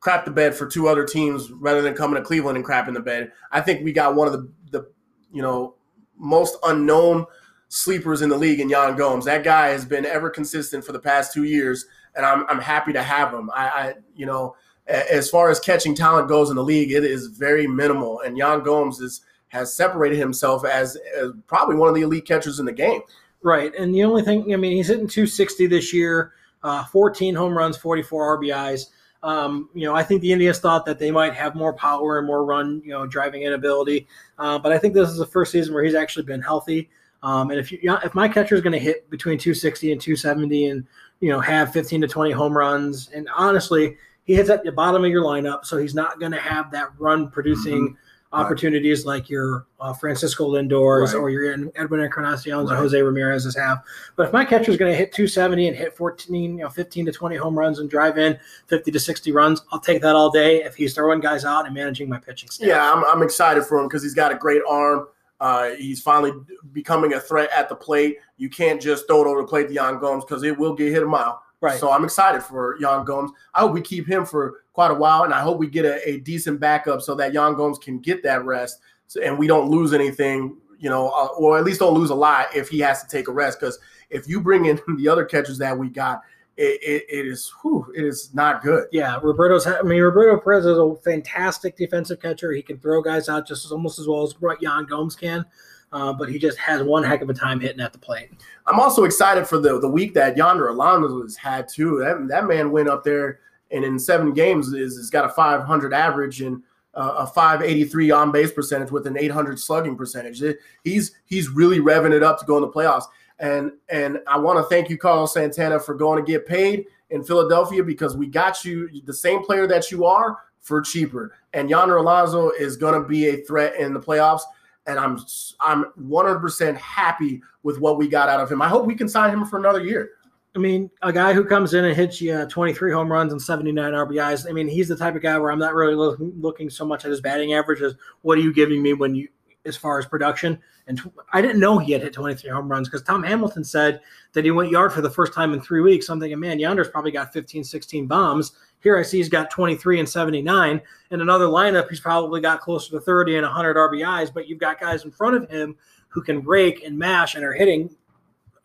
crapped 0.02 0.26
the 0.26 0.31
bed 0.31 0.53
for 0.53 0.68
two 0.68 0.88
other 0.88 1.06
teams 1.06 1.52
rather 1.52 1.81
than 1.81 1.94
coming 1.94 2.15
to 2.15 2.22
Cleveland 2.22 2.57
and 2.57 2.65
crapping 2.65 2.94
the 2.94 2.99
bed. 2.99 3.31
I 3.52 3.61
think 3.61 3.84
we 3.84 3.94
got 3.94 4.15
one 4.15 4.27
of 4.27 4.34
the 4.34 4.49
the 4.72 4.91
you 5.31 5.41
know 5.41 5.76
most 6.18 6.57
unknown 6.64 7.26
sleepers 7.69 8.22
in 8.22 8.30
the 8.30 8.38
league 8.38 8.60
in 8.60 8.69
Yan 8.69 8.95
Gomes. 8.95 9.26
That 9.26 9.44
guy 9.44 9.69
has 9.69 9.85
been 9.85 10.06
ever 10.06 10.30
consistent 10.30 10.85
for 10.85 10.91
the 10.91 10.99
past 10.99 11.34
two 11.34 11.44
years, 11.44 11.85
and 12.15 12.26
I'm 12.26 12.45
I'm 12.48 12.60
happy 12.60 12.94
to 12.94 13.03
have 13.03 13.34
him. 13.34 13.49
I, 13.53 13.68
I 13.68 13.94
you 14.15 14.26
know 14.26 14.56
as 14.88 15.30
far 15.30 15.49
as 15.49 15.60
catching 15.60 15.95
talent 15.95 16.27
goes 16.27 16.49
in 16.49 16.56
the 16.56 16.64
league, 16.64 16.91
it 16.91 17.03
is 17.03 17.27
very 17.27 17.68
minimal, 17.68 18.19
and 18.22 18.38
Yan 18.38 18.64
Gomes 18.64 18.99
is 18.99 19.22
has 19.53 19.73
separated 19.73 20.18
himself 20.18 20.65
as, 20.65 20.98
as 21.15 21.31
probably 21.45 21.76
one 21.76 21.88
of 21.88 21.94
the 21.94 22.02
elite 22.02 22.26
catchers 22.26 22.60
in 22.60 22.65
the 22.65 22.72
game. 22.72 23.02
Right. 23.44 23.72
And 23.76 23.94
the 23.94 24.03
only 24.03 24.23
thing, 24.23 24.52
I 24.52 24.57
mean, 24.57 24.76
he's 24.76 24.88
hitting 24.88 25.07
260 25.07 25.68
this 25.68 25.94
year, 25.94 26.34
uh, 26.64 26.84
14 26.85 27.35
home 27.35 27.56
runs, 27.56 27.77
44 27.77 28.40
RBIs. 28.40 28.88
Um, 29.22 29.69
you 29.76 29.85
know, 29.85 29.95
I 29.95 30.02
think 30.02 30.22
the 30.22 30.31
Indians 30.31 30.57
thought 30.57 30.88
that 30.88 30.98
they 30.98 31.11
might 31.11 31.35
have 31.35 31.53
more 31.53 31.72
power 31.72 32.18
and 32.18 32.26
more 32.26 32.44
run, 32.44 32.81
you 32.84 32.90
know, 32.90 33.06
driving 33.06 33.44
in 33.44 33.53
ability. 33.53 34.07
Uh, 34.40 34.57
but 34.57 34.72
I 34.72 34.80
think 34.80 34.95
this 34.95 35.07
is 35.07 35.18
the 35.18 35.26
first 35.26 35.52
season 35.52 35.73
where 35.73 35.84
he's 35.84 35.94
actually 35.94 36.26
been 36.26 36.41
healthy. 36.41 36.90
Um, 37.22 37.52
and 37.52 37.60
if 37.60 37.72
you, 37.72 37.80
if 38.03 38.15
my 38.15 38.27
catcher 38.27 38.56
is 38.56 38.61
going 38.61 38.73
to 38.73 38.80
hit 38.80 39.07
between 39.11 39.38
260 39.38 39.91
and 39.91 40.02
270 40.02 40.65
and, 40.65 40.88
you 41.24 41.30
know, 41.30 41.40
have 41.40 41.72
15 41.72 42.02
to 42.02 42.08
20 42.08 42.32
home 42.32 42.52
runs, 42.58 43.10
and 43.16 43.30
honestly, 43.34 43.95
he 44.26 44.36
hits 44.36 44.50
at 44.50 44.66
the 44.66 44.74
bottom 44.74 45.06
of 45.06 45.10
your 45.10 45.24
lineup, 45.24 45.64
so 45.64 45.78
he's 45.78 45.95
not 45.95 46.20
going 46.20 46.34
to 46.34 46.38
have 46.40 46.70
that 46.72 46.90
run 47.00 47.30
producing 47.30 47.95
opportunities 48.34 49.06
like 49.06 49.30
your 49.30 49.66
uh, 49.80 49.94
Francisco 49.94 50.48
Lindors 50.48 51.14
Right. 51.14 51.20
or 51.20 51.30
your 51.30 51.54
Edwin 51.76 52.02
Encarnacion's 52.02 52.70
or 52.70 52.74
Right. 52.74 52.80
Jose 52.80 53.02
Ramirez's 53.02 53.56
have. 53.56 53.84
But 54.16 54.28
if 54.28 54.34
my 54.34 54.44
catcher 54.44 54.72
is 54.72 54.76
going 54.78 54.91
to 54.91 54.98
hit 54.98 55.14
270 55.14 55.68
and 55.70 55.78
hit 55.78 55.95
14, 55.95 56.58
you 56.58 56.64
know, 56.64 56.70
15 56.70 57.06
to 57.06 57.12
20 57.12 57.36
home 57.38 57.58
runs 57.58 57.80
and 57.80 57.90
drive 57.90 58.18
in 58.18 58.38
50 58.68 58.91
to 58.91 59.00
60 59.00 59.32
runs, 59.32 59.62
I'll 59.72 59.80
take 59.80 60.02
that 60.02 60.16
all 60.16 60.30
day 60.32 60.64
if 60.64 60.76
he's 60.76 60.94
throwing 60.95 61.20
guys 61.22 61.45
out 61.45 61.66
and 61.68 61.74
managing 61.76 62.10
my 62.10 62.18
pitching 62.18 62.50
staff. 62.50 62.68
Yeah, 62.68 62.91
I'm, 62.91 63.06
I'm 63.06 63.22
excited 63.24 63.64
for 63.66 63.80
him 63.80 63.88
because 63.88 64.04
he's 64.04 64.16
got 64.16 64.32
a 64.32 64.36
great 64.36 64.62
arm. 64.68 65.08
Uh, 65.40 65.72
he's 65.72 66.02
finally 66.02 66.32
becoming 66.72 67.14
a 67.14 67.20
threat 67.20 67.50
at 67.56 67.68
the 67.68 67.76
plate. 67.76 68.18
You 68.38 68.50
can't 68.50 68.82
just 68.82 69.08
throw 69.08 69.22
it 69.22 69.28
over 69.28 69.42
the 69.42 69.48
plate 69.48 69.68
to 69.68 69.74
Yan 69.74 70.00
Gomes 70.00 70.24
because 70.24 70.44
it 70.44 70.58
will 70.58 70.74
get 70.74 70.92
hit 70.92 71.04
a 71.04 71.08
mile. 71.08 71.42
Right. 71.60 71.80
So 71.80 71.92
I'm 71.92 72.04
excited 72.04 72.44
for 72.44 72.78
Yan 72.80 73.06
Gomes. 73.06 73.32
I 73.54 73.62
hope 73.62 73.74
we 73.74 73.82
keep 73.82 74.08
him 74.08 74.26
for 74.26 74.64
quite 74.74 74.92
a 74.92 74.96
while, 74.96 75.24
and 75.24 75.34
I 75.34 75.42
hope 75.42 75.58
we 75.58 75.68
get 75.68 75.86
a, 75.86 76.08
a 76.08 76.20
decent 76.20 76.60
backup 76.60 77.02
so 77.02 77.16
that 77.16 77.34
Yan 77.34 77.56
Gomes 77.56 77.78
can 77.78 78.00
get 78.00 78.22
that 78.24 78.44
rest, 78.44 78.82
so, 79.08 79.22
and 79.22 79.38
we 79.38 79.48
don't 79.48 79.70
lose 79.70 79.94
anything, 79.94 80.58
you 80.78 80.90
know, 80.90 81.10
uh, 81.10 81.28
or 81.38 81.58
at 81.58 81.64
least 81.64 81.80
don't 81.80 81.94
lose 81.94 82.10
a 82.10 82.16
lot 82.16 82.54
if 82.56 82.68
he 82.68 82.80
has 82.80 83.02
to 83.02 83.08
take 83.08 83.28
a 83.28 83.32
rest. 83.32 83.60
Because 83.60 83.80
if 84.10 84.28
you 84.28 84.42
bring 84.42 84.66
in 84.66 84.80
the 84.98 85.08
other 85.08 85.24
catchers 85.24 85.58
that 85.60 85.78
we 85.78 85.90
got, 85.90 86.22
it, 86.58 86.80
it, 86.84 87.06
it 87.10 87.26
is 87.28 87.52
whew, 87.62 87.92
it 87.96 88.04
is 88.04 88.34
not 88.34 88.62
good. 88.62 88.88
Yeah, 88.92 89.20
Roberto's. 89.24 89.66
I 89.66 89.82
mean, 89.82 90.02
Roberto 90.02 90.40
Perez 90.40 90.66
is 90.66 90.78
a 90.78 90.96
fantastic 91.04 91.76
defensive 91.78 92.22
catcher. 92.22 92.52
He 92.52 92.62
can 92.62 92.78
throw 92.80 93.02
guys 93.02 93.30
out 93.30 93.48
just 93.48 93.66
as 93.66 93.72
almost 93.72 94.00
as 94.00 94.08
well 94.08 94.24
as 94.24 94.40
what 94.40 94.62
Yan 94.62 94.86
Gomes 94.86 95.16
can, 95.16 95.46
uh, 95.92 96.14
but 96.14 96.30
he 96.30 96.38
just 96.38 96.58
has 96.60 96.84
one 96.84 97.04
heck 97.04 97.22
of 97.22 97.30
a 97.30 97.34
time 97.34 97.60
hitting 97.60 97.80
at 97.82 97.92
the 97.92 98.00
plate. 98.00 98.30
I'm 98.68 98.80
also 98.80 99.04
excited 99.04 99.48
for 99.48 99.58
the 99.58 99.80
the 99.80 99.90
week 99.90 100.14
that 100.14 100.38
Yonder 100.38 100.68
Alonso 100.68 101.22
has 101.24 101.36
had 101.36 101.68
too. 101.68 101.98
That 102.00 102.28
that 102.28 102.46
man 102.48 102.72
went 102.72 102.88
up 102.88 103.04
there 103.04 103.40
and 103.72 103.84
in 103.84 103.98
seven 103.98 104.34
games 104.34 104.68
is 104.74 104.98
has 104.98 105.10
got 105.10 105.26
a 105.26 105.30
500 105.30 105.94
average 105.94 106.42
and 106.42 106.62
uh, 106.94 107.16
a 107.20 107.26
583 107.26 108.12
on 108.12 108.32
base 108.32 108.52
percentage 108.52 108.92
with 108.92 109.08
an 109.08 109.18
800 109.18 109.60
slugging 109.60 109.96
percentage. 109.98 110.44
It- 110.44 110.60
he's 110.84 111.14
he's 111.26 111.50
really 111.50 111.80
revving 111.80 112.14
it 112.14 112.22
up 112.22 112.40
to 112.40 112.46
go 112.46 112.58
in 112.58 112.62
the 112.62 112.70
playoffs. 112.70 113.06
And 113.40 113.72
and 113.90 114.20
I 114.28 114.38
want 114.38 114.60
to 114.60 114.64
thank 114.64 114.90
you, 114.90 114.98
Carlos 114.98 115.34
Santana, 115.34 115.80
for 115.80 115.96
going 115.96 116.24
to 116.24 116.32
get 116.32 116.46
paid 116.46 116.86
in 117.10 117.24
Philadelphia 117.24 117.84
because 117.84 118.16
we 118.16 118.28
got 118.28 118.64
you 118.64 118.90
the 119.06 119.14
same 119.14 119.44
player 119.44 119.68
that 119.68 119.92
you 119.92 120.06
are 120.06 120.38
for 120.62 120.82
cheaper. 120.82 121.34
And 121.54 121.70
Yonder 121.70 121.98
Alonso 121.98 122.52
is 122.52 122.78
going 122.78 123.00
to 123.00 123.08
be 123.08 123.28
a 123.30 123.38
threat 123.38 123.76
in 123.76 123.94
the 123.94 124.00
playoffs. 124.00 124.42
And 124.86 125.00
I'm 125.00 125.20
I'm 125.60 125.86
100% 126.02 126.76
happy 126.78 127.42
with 127.64 127.80
what 127.80 127.98
we 127.98 128.08
got 128.08 128.30
out 128.30 128.40
of 128.40 128.52
him. 128.52 128.62
I 128.62 128.68
hope 128.68 128.86
we 128.86 128.96
can 128.96 129.08
sign 129.08 129.32
him 129.32 129.46
for 129.46 129.58
another 129.58 129.84
year. 129.84 130.12
I 130.56 130.60
mean, 130.60 130.92
a 131.02 131.12
guy 131.12 131.34
who 131.34 131.44
comes 131.44 131.74
in 131.74 131.84
and 131.84 131.96
hits 131.96 132.22
you 132.22 132.34
uh, 132.34 132.46
23 132.46 132.92
home 132.92 133.12
runs 133.12 133.32
and 133.32 133.42
79 133.42 133.94
RBIs. 133.94 134.48
I 134.48 134.52
mean, 134.52 134.68
he's 134.68 134.88
the 134.88 134.96
type 134.96 135.16
of 135.16 135.24
guy 135.24 135.38
where 135.40 135.52
I'm 135.52 135.58
not 135.58 135.74
really 135.74 135.96
looking, 135.96 136.32
looking 136.40 136.70
so 136.70 136.86
much 136.86 137.06
at 137.06 137.12
his 137.12 137.22
batting 137.22 137.54
average 137.54 137.82
as 137.82 137.96
what 138.22 138.38
are 138.38 138.42
you 138.42 138.54
giving 138.54 138.84
me 138.84 138.94
when 138.94 139.16
you, 139.16 139.30
as 139.65 139.77
far 139.77 139.99
as 139.99 140.06
production. 140.06 140.60
And 140.88 141.02
I 141.31 141.41
didn't 141.41 141.60
know 141.60 141.77
he 141.77 141.94
had 141.94 142.02
hit 142.02 142.14
23 142.14 142.49
home 142.49 142.69
runs 142.69 142.90
because 142.90 143.03
Tom 143.03 143.23
Hamilton 143.23 143.64
said 143.64 144.02
that 144.34 144.44
he 144.44 144.52
went 144.52 144.72
yard 144.72 144.91
for 144.91 145.02
the 145.02 145.10
first 145.10 145.34
time 145.34 145.53
in 145.53 145.61
three 145.61 145.81
weeks. 145.81 146.10
I'm 146.10 146.19
thinking, 146.19 146.40
man, 146.40 146.60
Yonder's 146.60 146.90
probably 146.90 147.11
got 147.11 147.31
15, 147.31 147.64
16 147.64 148.07
bombs. 148.07 148.52
Here 148.80 148.98
I 148.98 149.03
see 149.03 149.18
he's 149.18 149.30
got 149.30 149.49
23 149.49 149.99
and 149.99 150.10
79. 150.10 150.81
In 151.11 151.22
another 151.22 151.45
lineup, 151.45 151.90
he's 151.90 152.02
probably 152.02 152.41
got 152.41 152.60
closer 152.60 152.91
to 152.91 152.99
30 152.99 153.38
and 153.38 153.45
100 153.45 153.77
RBIs. 153.77 154.34
But 154.34 154.48
you've 154.48 154.60
got 154.60 154.80
guys 154.80 155.06
in 155.06 155.11
front 155.11 155.35
of 155.35 155.49
him 155.49 155.77
who 156.10 156.22
can 156.22 156.44
rake 156.44 156.84
and 156.84 156.98
mash 156.98 157.35
and 157.35 157.45
are 157.45 157.53
hitting 157.53 157.90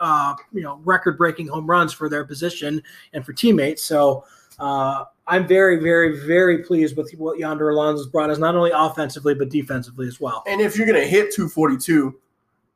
uh, 0.00 0.34
you 0.52 0.62
know, 0.62 0.80
record-breaking 0.84 1.48
home 1.48 1.66
runs 1.66 1.92
for 1.92 2.08
their 2.08 2.24
position 2.24 2.82
and 3.12 3.24
for 3.24 3.32
teammates. 3.32 3.82
So 3.82 4.24
uh, 4.59 5.05
I'm 5.26 5.47
very, 5.47 5.76
very, 5.76 6.18
very 6.26 6.62
pleased 6.62 6.97
with 6.97 7.12
what 7.12 7.39
Yonder 7.39 7.70
Alonso's 7.70 8.06
brought 8.06 8.30
us, 8.30 8.39
not 8.39 8.55
only 8.55 8.70
offensively 8.74 9.35
but 9.35 9.51
defensively 9.51 10.09
as 10.09 10.20
well. 10.20 10.43
And 10.47 10.60
if 10.60 10.76
you're 10.76 10.86
going 10.86 11.01
to 11.01 11.06
hit 11.06 11.32
242, 11.32 12.18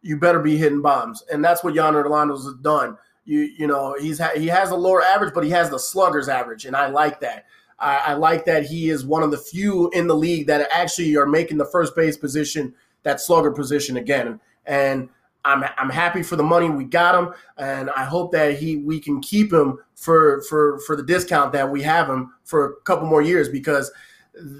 you 0.02 0.16
better 0.18 0.40
be 0.40 0.56
hitting 0.56 0.82
bombs. 0.82 1.24
And 1.32 1.44
that's 1.44 1.64
what 1.64 1.74
Yonder 1.74 2.02
Alonso's 2.02 2.44
has 2.44 2.54
done. 2.56 2.96
You 3.24 3.40
you 3.56 3.68
know 3.68 3.94
he's 4.00 4.18
ha- 4.18 4.32
he 4.34 4.48
has 4.48 4.70
a 4.70 4.76
lower 4.76 5.00
average, 5.00 5.32
but 5.32 5.44
he 5.44 5.50
has 5.50 5.70
the 5.70 5.78
sluggers 5.78 6.28
average, 6.28 6.64
and 6.64 6.74
I 6.74 6.88
like 6.88 7.20
that. 7.20 7.46
I, 7.78 7.96
I 7.96 8.12
like 8.14 8.44
that 8.46 8.66
he 8.66 8.90
is 8.90 9.04
one 9.04 9.22
of 9.22 9.30
the 9.30 9.38
few 9.38 9.90
in 9.90 10.08
the 10.08 10.16
league 10.16 10.48
that 10.48 10.68
actually 10.72 11.14
are 11.16 11.26
making 11.26 11.58
the 11.58 11.66
first 11.66 11.94
base 11.94 12.16
position 12.16 12.74
that 13.04 13.20
slugger 13.20 13.50
position 13.50 13.96
again. 13.96 14.40
And 14.66 15.08
I'm 15.44 15.64
I'm 15.76 15.90
happy 15.90 16.22
for 16.22 16.36
the 16.36 16.42
money 16.42 16.70
we 16.70 16.84
got 16.84 17.14
him, 17.14 17.34
and 17.56 17.90
I 17.90 18.04
hope 18.04 18.32
that 18.32 18.58
he 18.58 18.76
we 18.76 19.00
can 19.00 19.20
keep 19.20 19.52
him 19.52 19.78
for 19.94 20.42
for 20.42 20.78
for 20.80 20.96
the 20.96 21.02
discount 21.02 21.52
that 21.52 21.70
we 21.70 21.82
have 21.82 22.08
him 22.08 22.32
for 22.44 22.64
a 22.64 22.80
couple 22.82 23.06
more 23.06 23.22
years 23.22 23.48
because 23.48 23.90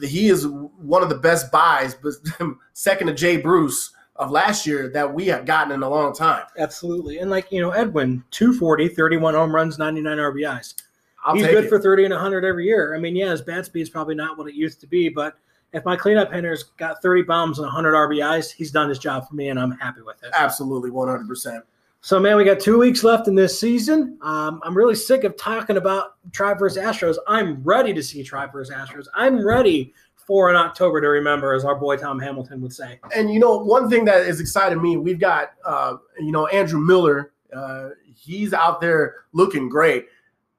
he 0.03 0.29
is 0.29 0.47
one 0.47 1.03
of 1.03 1.09
the 1.09 1.17
best 1.17 1.51
buys, 1.51 1.95
but 1.95 2.15
second 2.73 3.07
to 3.07 3.15
Jay 3.15 3.37
Bruce 3.37 3.93
of 4.17 4.31
last 4.31 4.67
year 4.67 4.89
that 4.89 5.13
we 5.13 5.27
have 5.27 5.47
gotten 5.47 5.73
in 5.73 5.83
a 5.83 5.89
long 5.89 6.15
time. 6.15 6.45
Absolutely. 6.59 7.19
And 7.19 7.31
like, 7.31 7.51
you 7.51 7.61
know, 7.61 7.71
Edwin, 7.71 8.23
240, 8.31 8.89
31 8.89 9.35
home 9.35 9.55
runs, 9.55 9.79
99 9.79 10.19
RBIs. 10.19 10.75
I'll 11.25 11.35
He's 11.35 11.47
good 11.47 11.65
it. 11.65 11.69
for 11.69 11.81
30 11.81 12.07
and 12.07 12.15
100 12.15 12.45
every 12.45 12.67
year. 12.67 12.95
I 12.95 12.99
mean, 12.99 13.17
yeah, 13.17 13.31
his 13.31 13.41
bat 13.41 13.65
speed 13.65 13.83
is 13.83 13.91
probably 13.91 14.15
not 14.15 14.37
what 14.37 14.49
it 14.49 14.55
used 14.55 14.81
to 14.81 14.87
be, 14.87 15.09
but 15.09 15.37
if 15.73 15.85
my 15.85 15.97
cleanup 15.97 16.32
hitter's 16.32 16.65
got 16.77 17.01
30 17.03 17.23
bombs 17.23 17.59
and 17.59 17.66
100 17.66 17.93
RBIs, 17.93 18.53
he's 18.53 18.70
done 18.70 18.89
his 18.89 18.99
job 18.99 19.28
for 19.28 19.35
me, 19.35 19.49
and 19.49 19.59
I'm 19.59 19.73
happy 19.73 20.03
with 20.03 20.23
it. 20.23 20.31
Absolutely, 20.35 20.90
one 20.90 21.09
hundred 21.09 21.28
percent. 21.28 21.65
So, 22.05 22.19
man, 22.19 22.36
we 22.36 22.44
got 22.44 22.59
two 22.59 22.78
weeks 22.78 23.05
left 23.05 23.28
in 23.28 23.36
this 23.36 23.59
season. 23.59 24.19
Um, 24.23 24.61
I'm 24.65 24.77
really 24.77 24.97
sick 24.97 25.23
of 25.23 25.36
talking 25.36 25.77
about 25.77 26.16
Tribe 26.32 26.59
versus 26.59 26.82
Astros. 26.82 27.16
I'm 27.28 27.62
ready 27.62 27.94
to 27.94 28.03
see 28.03 28.24
Tribe 28.24 28.53
versus 28.53 28.74
Astros. 28.74 29.07
I'm 29.15 29.47
ready 29.47 29.94
for 30.16 30.51
an 30.51 30.57
October 30.57 31.01
to 31.01 31.09
remember, 31.09 31.55
as 31.55 31.65
our 31.65 31.77
boy 31.77 31.97
Tom 31.97 32.19
Hamilton 32.19 32.61
would 32.61 32.73
say. 32.73 32.99
And 33.15 33.32
you 33.32 33.39
know, 33.39 33.57
one 33.59 33.89
thing 33.89 34.05
that 34.07 34.23
is 34.27 34.40
exciting 34.40 34.82
me, 34.82 34.97
we've 34.97 35.20
got 35.20 35.53
uh, 35.65 35.97
you 36.19 36.32
know 36.32 36.47
Andrew 36.49 36.81
Miller. 36.81 37.32
Uh, 37.55 37.90
he's 38.15 38.53
out 38.53 38.81
there 38.81 39.24
looking 39.32 39.69
great. 39.69 40.07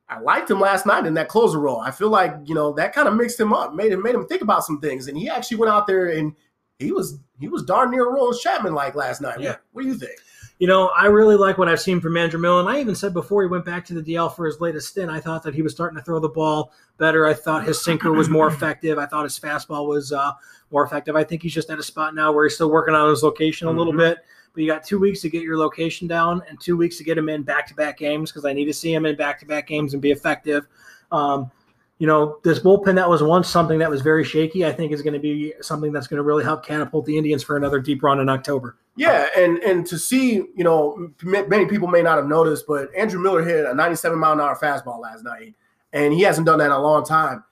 I 0.09 0.19
liked 0.19 0.51
him 0.51 0.59
last 0.59 0.85
night 0.85 1.05
in 1.05 1.13
that 1.15 1.27
closer 1.30 1.59
role. 1.59 1.80
I 1.80 1.91
feel 1.91 2.09
like 2.09 2.35
you 2.45 2.53
know 2.55 2.73
that 2.73 2.93
kind 2.93 3.07
of 3.07 3.15
mixed 3.15 3.39
him 3.39 3.53
up, 3.53 3.73
made 3.73 3.91
him 3.91 4.01
made 4.03 4.15
him 4.15 4.27
think 4.27 4.41
about 4.41 4.63
some 4.65 4.80
things, 4.80 5.07
and 5.07 5.17
he 5.17 5.30
actually 5.30 5.57
went 5.57 5.71
out 5.71 5.88
there 5.88 6.07
and 6.07 6.34
he 6.80 6.91
was 6.91 7.19
he 7.39 7.47
was 7.47 7.63
darn 7.63 7.91
near 7.91 8.05
Aroldis 8.05 8.39
Chapman 8.41 8.73
like 8.73 8.95
last 8.95 9.21
night. 9.21 9.39
Yeah. 9.39 9.49
What, 9.51 9.59
what 9.71 9.81
do 9.84 9.88
you 9.89 9.95
think? 9.95 10.13
You 10.59 10.67
know, 10.67 10.91
I 10.95 11.07
really 11.07 11.35
like 11.35 11.57
what 11.57 11.67
I've 11.67 11.81
seen 11.81 11.99
from 11.99 12.15
Andrew 12.15 12.39
Miller. 12.39 12.59
And 12.61 12.69
I 12.69 12.80
even 12.80 12.95
said 12.95 13.11
before 13.13 13.41
he 13.41 13.49
went 13.49 13.65
back 13.65 13.84
to 13.85 13.93
the 13.99 14.01
DL 14.01 14.34
for 14.34 14.45
his 14.45 14.61
latest 14.61 14.89
stint, 14.89 15.09
I 15.11 15.19
thought 15.19 15.43
that 15.43 15.53
he 15.55 15.61
was 15.61 15.73
starting 15.73 15.97
to 15.97 16.03
throw 16.03 16.19
the 16.19 16.30
ball 16.30 16.71
better. 16.97 17.25
I 17.25 17.34
thought 17.34 17.65
his 17.65 17.84
sinker 17.84 18.11
was 18.13 18.30
more 18.30 18.47
effective. 18.53 18.97
I 18.97 19.05
thought 19.07 19.23
his 19.23 19.38
fastball 19.38 19.88
was 19.88 20.13
uh, 20.13 20.31
more 20.71 20.85
effective. 20.85 21.15
I 21.15 21.23
think 21.23 21.41
he's 21.41 21.53
just 21.53 21.69
at 21.69 21.80
a 21.80 21.84
spot 21.84 22.13
now 22.15 22.31
where 22.31 22.45
he's 22.45 22.53
still 22.55 22.69
working 22.69 22.93
on 22.93 23.09
his 23.09 23.23
location 23.23 23.67
a 23.67 23.71
little 23.71 23.93
Mhm. 23.93 23.97
bit. 23.97 24.17
But 24.53 24.61
you 24.61 24.67
got 24.67 24.84
two 24.84 24.99
weeks 24.99 25.21
to 25.21 25.30
get 25.30 25.41
your 25.41 25.57
location 25.57 26.07
down 26.07 26.43
and 26.47 26.59
two 26.59 26.77
weeks 26.77 26.97
to 26.97 27.03
get 27.03 27.17
him 27.17 27.27
in 27.30 27.43
back 27.43 27.67
to 27.67 27.73
back 27.73 27.97
games 27.97 28.31
because 28.31 28.45
I 28.45 28.53
need 28.53 28.65
to 28.65 28.73
see 28.73 28.93
him 28.93 29.05
in 29.05 29.15
back 29.15 29.39
to 29.39 29.45
back 29.45 29.67
games 29.67 29.93
and 29.93 30.01
be 30.01 30.11
effective. 30.11 30.67
Um, 31.11 31.51
you 31.99 32.07
know, 32.07 32.39
this 32.43 32.59
bullpen 32.59 32.95
that 32.95 33.09
was 33.09 33.23
once 33.23 33.47
something 33.47 33.80
that 33.80 33.89
was 33.89 34.01
very 34.01 34.23
shaky, 34.23 34.65
I 34.65 34.71
think 34.71 34.91
is 34.91 35.01
going 35.01 35.13
to 35.13 35.19
be 35.19 35.53
something 35.61 35.91
that's 35.91 36.07
going 36.07 36.17
to 36.17 36.23
really 36.23 36.43
help 36.43 36.65
catapult 36.65 37.05
the 37.05 37.17
Indians 37.17 37.43
for 37.43 37.55
another 37.55 37.80
deep 37.80 38.03
run 38.03 38.19
in 38.19 38.30
October. 38.30 38.77
Yeah, 38.95 39.27
and 39.38 39.57
and 39.59 39.85
to 39.88 39.97
see, 39.97 40.34
you 40.34 40.63
know, 40.63 41.11
many 41.23 41.65
people 41.65 41.88
may 41.88 42.01
not 42.01 42.17
have 42.17 42.27
noticed, 42.27 42.65
but 42.67 42.93
Andrew 42.95 43.19
Miller 43.19 43.43
hit 43.43 43.65
a 43.65 43.73
97 43.73 44.19
mile 44.19 44.34
an 44.34 44.41
hour 44.41 44.57
fastball 44.61 44.99
last 44.99 45.23
night, 45.23 45.55
and 45.93 46.13
he 46.13 46.21
hasn't 46.21 46.45
done 46.45 46.59
that 46.59 46.65
in 46.65 46.71
a 46.71 46.81
long 46.81 47.03
time. 47.03 47.43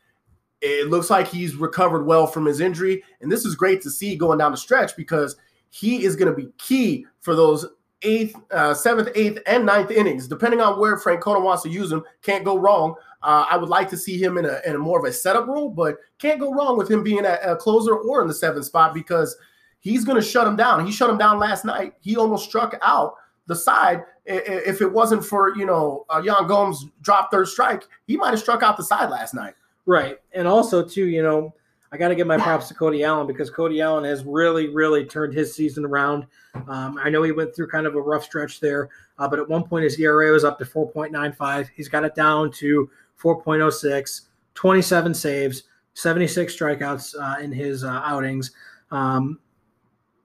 It 0.61 0.89
looks 0.89 1.09
like 1.09 1.27
he's 1.27 1.55
recovered 1.55 2.05
well 2.05 2.27
from 2.27 2.45
his 2.45 2.59
injury, 2.59 3.03
and 3.21 3.31
this 3.31 3.45
is 3.45 3.55
great 3.55 3.81
to 3.81 3.89
see 3.89 4.15
going 4.15 4.37
down 4.37 4.51
the 4.51 4.57
stretch 4.57 4.95
because 4.95 5.35
he 5.72 6.06
is 6.06 6.15
going 6.15 6.30
to 6.30 6.35
be 6.35 6.52
key 6.57 7.07
for 7.22 7.35
those 7.35 7.65
eighth, 8.03 8.35
uh, 8.52 8.73
seventh, 8.73 9.10
eighth, 9.15 9.39
and 9.48 9.65
ninth 9.65 9.89
innings, 9.89 10.27
depending 10.27 10.61
on 10.61 10.80
where 10.80 10.98
Frank 10.98 11.22
Francona 11.22 11.41
wants 11.41 11.64
to 11.64 11.69
use 11.69 11.91
him. 11.91 12.03
Can't 12.22 12.45
go 12.45 12.57
wrong. 12.57 12.95
Uh, 13.23 13.45
I 13.49 13.57
would 13.57 13.69
like 13.69 13.89
to 13.89 13.98
see 13.98 14.22
him 14.22 14.38
in 14.38 14.45
a, 14.45 14.60
in 14.65 14.76
a 14.76 14.80
more 14.80 14.99
of 14.99 15.06
a 15.06 15.14
setup 15.14 15.48
role, 15.48 15.69
but 15.69 15.98
can't 16.18 16.39
go 16.39 16.53
wrong 16.53 16.77
with 16.77 16.89
him 16.89 17.03
being 17.03 17.26
a, 17.26 17.38
a 17.43 17.56
closer 17.56 17.95
or 17.95 18.22
in 18.22 18.27
the 18.27 18.34
seventh 18.34 18.65
spot 18.65 18.93
because 18.93 19.35
he's 19.80 20.03
going 20.03 20.19
to 20.19 20.27
shut 20.27 20.48
him 20.48 20.56
down. 20.56 20.85
He 20.85 20.91
shut 20.91 21.10
him 21.10 21.18
down 21.18 21.39
last 21.39 21.64
night. 21.64 21.93
He 22.02 22.18
almost 22.18 22.45
struck 22.45 22.77
out 22.81 23.15
the 23.48 23.56
side. 23.56 24.03
If 24.26 24.81
it 24.81 24.91
wasn't 24.91 25.26
for 25.26 25.56
you 25.57 25.65
know 25.65 26.06
uh, 26.10 26.22
Yan 26.23 26.48
Gomes 26.48 26.85
drop 27.02 27.31
third 27.31 27.48
strike, 27.48 27.84
he 28.07 28.18
might 28.18 28.30
have 28.30 28.39
struck 28.39 28.64
out 28.64 28.77
the 28.77 28.84
side 28.84 29.10
last 29.10 29.34
night. 29.34 29.53
Right, 29.85 30.18
and 30.34 30.48
also 30.48 30.85
too, 30.85 31.07
you 31.07 31.23
know, 31.23 31.53
I 31.93 31.97
got 31.97 32.07
to 32.07 32.15
give 32.15 32.26
my 32.26 32.38
props 32.38 32.69
to 32.69 32.73
Cody 32.73 33.03
Allen 33.03 33.27
because 33.27 33.49
Cody 33.49 33.81
Allen 33.81 34.05
has 34.05 34.23
really, 34.23 34.69
really 34.69 35.03
turned 35.03 35.34
his 35.34 35.53
season 35.53 35.84
around. 35.84 36.26
Um, 36.68 36.97
I 37.03 37.09
know 37.09 37.22
he 37.23 37.34
went 37.34 37.53
through 37.53 37.68
kind 37.68 37.85
of 37.85 37.95
a 37.95 38.01
rough 38.01 38.23
stretch 38.23 38.61
there, 38.61 38.89
uh, 39.19 39.27
but 39.27 39.39
at 39.39 39.49
one 39.49 39.63
point 39.63 39.84
his 39.84 39.99
ERA 39.99 40.31
was 40.31 40.45
up 40.45 40.57
to 40.59 40.65
4.95. 40.65 41.69
He's 41.76 41.89
got 41.89 42.05
it 42.05 42.15
down 42.15 42.49
to 42.53 42.89
4.06, 43.22 44.22
27 44.53 45.13
saves, 45.13 45.63
76 45.93 46.55
strikeouts 46.55 47.15
uh, 47.19 47.41
in 47.41 47.51
his 47.51 47.84
uh, 47.84 48.01
outings. 48.05 48.51
Um, 48.91 49.39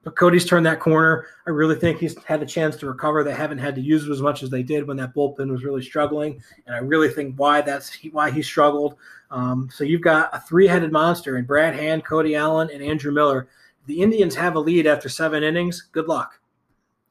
but 0.06 0.14
Cody's 0.14 0.44
turned 0.44 0.64
that 0.66 0.78
corner. 0.78 1.26
I 1.48 1.50
really 1.50 1.74
think 1.74 1.98
he's 1.98 2.16
had 2.22 2.40
a 2.40 2.46
chance 2.46 2.76
to 2.76 2.86
recover. 2.86 3.24
They 3.24 3.34
haven't 3.34 3.58
had 3.58 3.74
to 3.74 3.80
use 3.80 4.04
him 4.04 4.12
as 4.12 4.22
much 4.22 4.44
as 4.44 4.50
they 4.50 4.62
did 4.62 4.86
when 4.86 4.96
that 4.98 5.12
bullpen 5.12 5.50
was 5.50 5.64
really 5.64 5.82
struggling, 5.82 6.40
and 6.64 6.76
I 6.76 6.78
really 6.78 7.08
think 7.08 7.34
why 7.36 7.60
that's 7.60 7.98
why 8.12 8.30
he 8.30 8.40
struggled. 8.40 8.94
Um, 9.32 9.68
so 9.68 9.82
you've 9.82 10.02
got 10.02 10.30
a 10.32 10.38
three-headed 10.38 10.92
monster 10.92 11.38
in 11.38 11.44
Brad 11.44 11.74
Hand, 11.74 12.04
Cody 12.04 12.36
Allen, 12.36 12.70
and 12.72 12.84
Andrew 12.84 13.10
Miller. 13.10 13.48
The 13.86 14.00
Indians 14.00 14.36
have 14.36 14.54
a 14.54 14.60
lead 14.60 14.86
after 14.86 15.08
seven 15.08 15.42
innings. 15.42 15.88
Good 15.90 16.06
luck. 16.06 16.38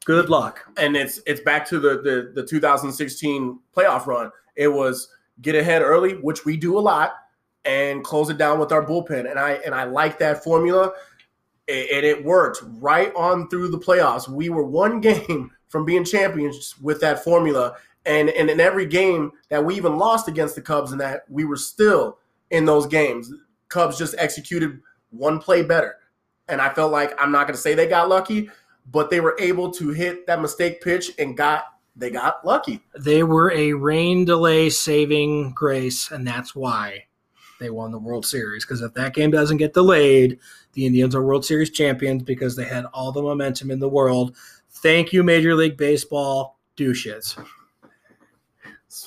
Good 0.06 0.30
luck. 0.30 0.62
And 0.78 0.96
it's 0.96 1.20
it's 1.26 1.42
back 1.42 1.68
to 1.68 1.82
the 1.82 2.02
the, 2.02 2.32
the 2.34 2.48
2016 2.48 3.60
playoff 3.76 4.06
run. 4.06 4.32
It 4.56 4.70
was 4.70 5.10
get 5.42 5.56
ahead 5.56 5.82
early, 5.82 6.14
which 6.14 6.46
we 6.46 6.56
do 6.56 6.78
a 6.78 6.80
lot, 6.80 7.16
and 7.66 8.06
close 8.06 8.30
it 8.30 8.38
down 8.38 8.58
with 8.58 8.72
our 8.72 8.86
bullpen. 8.86 9.30
And 9.30 9.38
I 9.38 9.60
and 9.66 9.76
I 9.76 9.84
like 9.84 10.18
that 10.20 10.46
formula 10.46 10.94
and 11.68 12.06
it 12.06 12.24
worked 12.24 12.60
right 12.80 13.14
on 13.16 13.50
through 13.50 13.70
the 13.70 13.80
playoffs. 13.80 14.28
We 14.28 14.50
were 14.50 14.66
one 14.66 15.02
game 15.02 15.52
from 15.70 15.86
being 15.86 16.06
champions 16.06 16.76
with 16.82 17.02
that 17.02 17.24
formula. 17.24 17.76
And, 18.06 18.30
and 18.30 18.50
in 18.50 18.60
every 18.60 18.86
game 18.86 19.32
that 19.50 19.66
we 19.66 19.76
even 19.76 19.98
lost 19.98 20.28
against 20.28 20.56
the 20.56 20.62
Cubs 20.62 20.92
and 20.92 21.02
that, 21.02 21.24
we 21.28 21.44
were 21.44 21.56
still 21.56 22.20
in 22.52 22.66
those 22.66 22.86
games. 22.86 23.32
Cubs 23.70 23.98
just 23.98 24.16
executed 24.18 24.80
one 25.10 25.40
play 25.40 25.64
better. 25.64 25.96
And 26.48 26.62
I 26.62 26.72
felt 26.74 26.92
like 26.92 27.20
I'm 27.20 27.32
not 27.32 27.48
going 27.48 27.56
to 27.56 27.62
say 27.62 27.74
they 27.74 27.88
got 27.88 28.10
lucky, 28.10 28.50
but 28.92 29.10
they 29.10 29.20
were 29.20 29.36
able 29.40 29.72
to 29.72 29.90
hit 29.90 30.28
that 30.28 30.42
mistake 30.42 30.82
pitch 30.82 31.12
and 31.18 31.36
got 31.36 31.66
they 31.98 32.10
got 32.10 32.46
lucky. 32.46 32.82
They 33.00 33.24
were 33.24 33.52
a 33.52 33.72
rain 33.72 34.26
delay 34.26 34.70
saving 34.70 35.54
grace, 35.54 36.12
and 36.12 36.28
that's 36.28 36.54
why 36.54 37.06
they 37.60 37.70
won 37.70 37.92
the 37.92 38.00
World 38.00 38.26
Series. 38.26 38.66
Because 38.66 38.82
if 38.82 38.94
that 38.94 39.14
game 39.14 39.32
doesn't 39.32 39.58
get 39.58 39.74
delayed, 39.74 40.40
the 40.74 40.86
Indians 40.86 41.16
are 41.16 41.24
World 41.24 41.46
Series 41.46 41.70
champions 41.70 42.24
because 42.24 42.56
they 42.56 42.66
had 42.66 42.86
all 42.94 43.12
the 43.12 43.22
momentum 43.22 43.72
in 43.72 43.80
the 43.80 43.90
world. 43.90 44.36
Thank 44.70 45.14
you, 45.14 45.24
Major 45.24 45.56
League 45.56 45.78
Baseball 45.78 46.58
douches. 46.76 47.38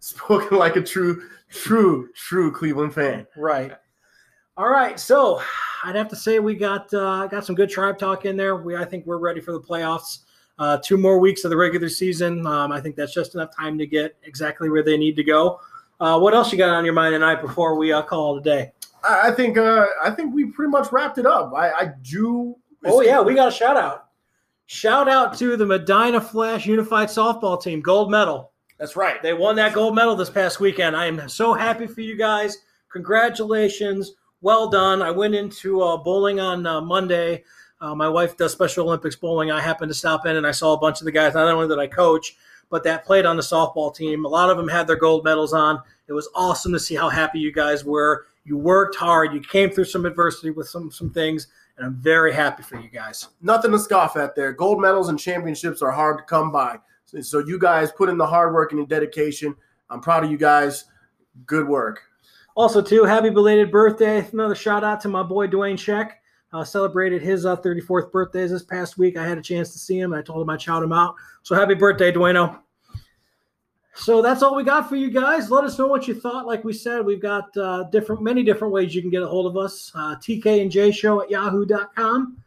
Spoken 0.00 0.58
like 0.58 0.76
a 0.76 0.82
true, 0.82 1.22
true, 1.50 2.08
true 2.14 2.52
Cleveland 2.52 2.94
fan. 2.94 3.26
Right. 3.36 3.72
All 4.56 4.68
right. 4.68 5.00
So 5.00 5.40
I'd 5.84 5.96
have 5.96 6.08
to 6.08 6.16
say 6.16 6.38
we 6.38 6.54
got 6.54 6.92
uh, 6.92 7.26
got 7.26 7.44
some 7.44 7.54
good 7.54 7.70
tribe 7.70 7.98
talk 7.98 8.24
in 8.24 8.36
there. 8.36 8.56
We 8.56 8.76
I 8.76 8.84
think 8.84 9.06
we're 9.06 9.18
ready 9.18 9.40
for 9.40 9.52
the 9.52 9.60
playoffs. 9.60 10.20
Uh, 10.58 10.76
two 10.76 10.96
more 10.96 11.18
weeks 11.18 11.44
of 11.44 11.50
the 11.50 11.56
regular 11.56 11.88
season. 11.88 12.46
Um, 12.46 12.70
I 12.70 12.80
think 12.80 12.94
that's 12.94 13.14
just 13.14 13.34
enough 13.34 13.56
time 13.56 13.78
to 13.78 13.86
get 13.86 14.16
exactly 14.24 14.68
where 14.68 14.82
they 14.82 14.96
need 14.96 15.16
to 15.16 15.24
go. 15.24 15.58
Uh, 16.02 16.18
what 16.18 16.34
else 16.34 16.50
you 16.50 16.58
got 16.58 16.70
on 16.70 16.84
your 16.84 16.94
mind 16.94 17.12
tonight 17.12 17.40
before 17.40 17.76
we 17.76 17.92
uh, 17.92 18.02
call 18.02 18.36
it 18.36 18.40
a 18.40 18.42
day? 18.42 18.72
I 19.08 19.30
think 19.30 19.56
uh, 19.56 19.86
I 20.02 20.10
think 20.10 20.34
we 20.34 20.46
pretty 20.46 20.68
much 20.68 20.90
wrapped 20.90 21.18
it 21.18 21.26
up. 21.26 21.52
I, 21.54 21.70
I 21.70 21.92
do. 22.02 22.56
Oh 22.84 23.02
yeah, 23.02 23.20
we 23.20 23.36
got 23.36 23.46
a 23.46 23.52
shout 23.52 23.76
out. 23.76 24.06
Shout 24.66 25.08
out 25.08 25.38
to 25.38 25.56
the 25.56 25.64
Medina 25.64 26.20
Flash 26.20 26.66
Unified 26.66 27.06
Softball 27.06 27.62
Team, 27.62 27.80
gold 27.80 28.10
medal. 28.10 28.50
That's 28.80 28.96
right. 28.96 29.22
They 29.22 29.32
won 29.32 29.54
that 29.56 29.74
gold 29.74 29.94
medal 29.94 30.16
this 30.16 30.28
past 30.28 30.58
weekend. 30.58 30.96
I 30.96 31.06
am 31.06 31.28
so 31.28 31.54
happy 31.54 31.86
for 31.86 32.00
you 32.00 32.18
guys. 32.18 32.58
Congratulations. 32.92 34.14
Well 34.40 34.68
done. 34.68 35.02
I 35.02 35.12
went 35.12 35.36
into 35.36 35.82
uh, 35.82 35.98
bowling 35.98 36.40
on 36.40 36.66
uh, 36.66 36.80
Monday. 36.80 37.44
Uh, 37.80 37.94
my 37.94 38.08
wife 38.08 38.36
does 38.36 38.50
Special 38.50 38.86
Olympics 38.86 39.14
bowling. 39.14 39.52
I 39.52 39.60
happened 39.60 39.90
to 39.90 39.94
stop 39.94 40.26
in 40.26 40.34
and 40.34 40.48
I 40.48 40.50
saw 40.50 40.72
a 40.72 40.78
bunch 40.80 41.00
of 41.00 41.04
the 41.04 41.12
guys, 41.12 41.34
not 41.34 41.46
only 41.46 41.68
that 41.68 41.78
I 41.78 41.86
coach, 41.86 42.36
but 42.72 42.82
that 42.84 43.04
played 43.04 43.26
on 43.26 43.36
the 43.36 43.42
softball 43.42 43.94
team. 43.94 44.24
A 44.24 44.28
lot 44.28 44.48
of 44.48 44.56
them 44.56 44.66
had 44.66 44.86
their 44.86 44.96
gold 44.96 45.24
medals 45.24 45.52
on. 45.52 45.82
It 46.08 46.14
was 46.14 46.30
awesome 46.34 46.72
to 46.72 46.80
see 46.80 46.94
how 46.94 47.10
happy 47.10 47.38
you 47.38 47.52
guys 47.52 47.84
were. 47.84 48.28
You 48.44 48.56
worked 48.56 48.96
hard. 48.96 49.34
You 49.34 49.42
came 49.42 49.70
through 49.70 49.84
some 49.84 50.06
adversity 50.06 50.50
with 50.50 50.70
some 50.70 50.90
some 50.90 51.10
things, 51.10 51.48
and 51.76 51.86
I'm 51.86 51.96
very 51.96 52.32
happy 52.32 52.62
for 52.62 52.80
you 52.80 52.88
guys. 52.88 53.28
Nothing 53.42 53.72
to 53.72 53.78
scoff 53.78 54.16
at 54.16 54.34
there. 54.34 54.52
Gold 54.52 54.80
medals 54.80 55.10
and 55.10 55.18
championships 55.18 55.82
are 55.82 55.90
hard 55.90 56.16
to 56.16 56.24
come 56.24 56.50
by. 56.50 56.78
So, 57.04 57.20
so 57.20 57.38
you 57.40 57.58
guys 57.58 57.92
put 57.92 58.08
in 58.08 58.16
the 58.16 58.26
hard 58.26 58.54
work 58.54 58.72
and 58.72 58.80
the 58.80 58.86
dedication. 58.86 59.54
I'm 59.90 60.00
proud 60.00 60.24
of 60.24 60.30
you 60.30 60.38
guys. 60.38 60.86
Good 61.44 61.68
work. 61.68 62.00
Also, 62.56 62.80
too, 62.80 63.04
happy 63.04 63.28
belated 63.28 63.70
birthday. 63.70 64.26
Another 64.32 64.54
shout 64.54 64.82
out 64.82 65.02
to 65.02 65.08
my 65.08 65.22
boy 65.22 65.46
Dwayne 65.46 65.78
Check. 65.78 66.21
Uh, 66.52 66.62
celebrated 66.62 67.22
his 67.22 67.46
uh, 67.46 67.56
34th 67.56 68.12
birthday 68.12 68.46
this 68.46 68.62
past 68.62 68.98
week. 68.98 69.16
I 69.16 69.26
had 69.26 69.38
a 69.38 69.42
chance 69.42 69.72
to 69.72 69.78
see 69.78 69.98
him. 69.98 70.12
I 70.12 70.20
told 70.20 70.42
him 70.42 70.50
I'd 70.50 70.60
shout 70.60 70.82
him 70.82 70.92
out. 70.92 71.14
So 71.42 71.54
happy 71.54 71.74
birthday, 71.74 72.12
Dueno. 72.12 72.58
So 73.94 74.22
that's 74.22 74.42
all 74.42 74.54
we 74.54 74.64
got 74.64 74.88
for 74.88 74.96
you 74.96 75.10
guys. 75.10 75.50
Let 75.50 75.64
us 75.64 75.78
know 75.78 75.86
what 75.86 76.08
you 76.08 76.18
thought. 76.18 76.46
Like 76.46 76.64
we 76.64 76.72
said, 76.72 77.04
we've 77.04 77.20
got 77.20 77.54
uh, 77.56 77.84
different, 77.84 78.22
many 78.22 78.42
different 78.42 78.72
ways 78.72 78.94
you 78.94 79.02
can 79.02 79.10
get 79.10 79.22
a 79.22 79.26
hold 79.26 79.46
of 79.46 79.56
us. 79.56 79.92
Uh, 79.94 80.16
TK 80.16 80.62
and 80.62 80.70
J 80.70 80.90
show 80.90 81.22
at 81.22 81.30
yahoo.com, 81.30 82.38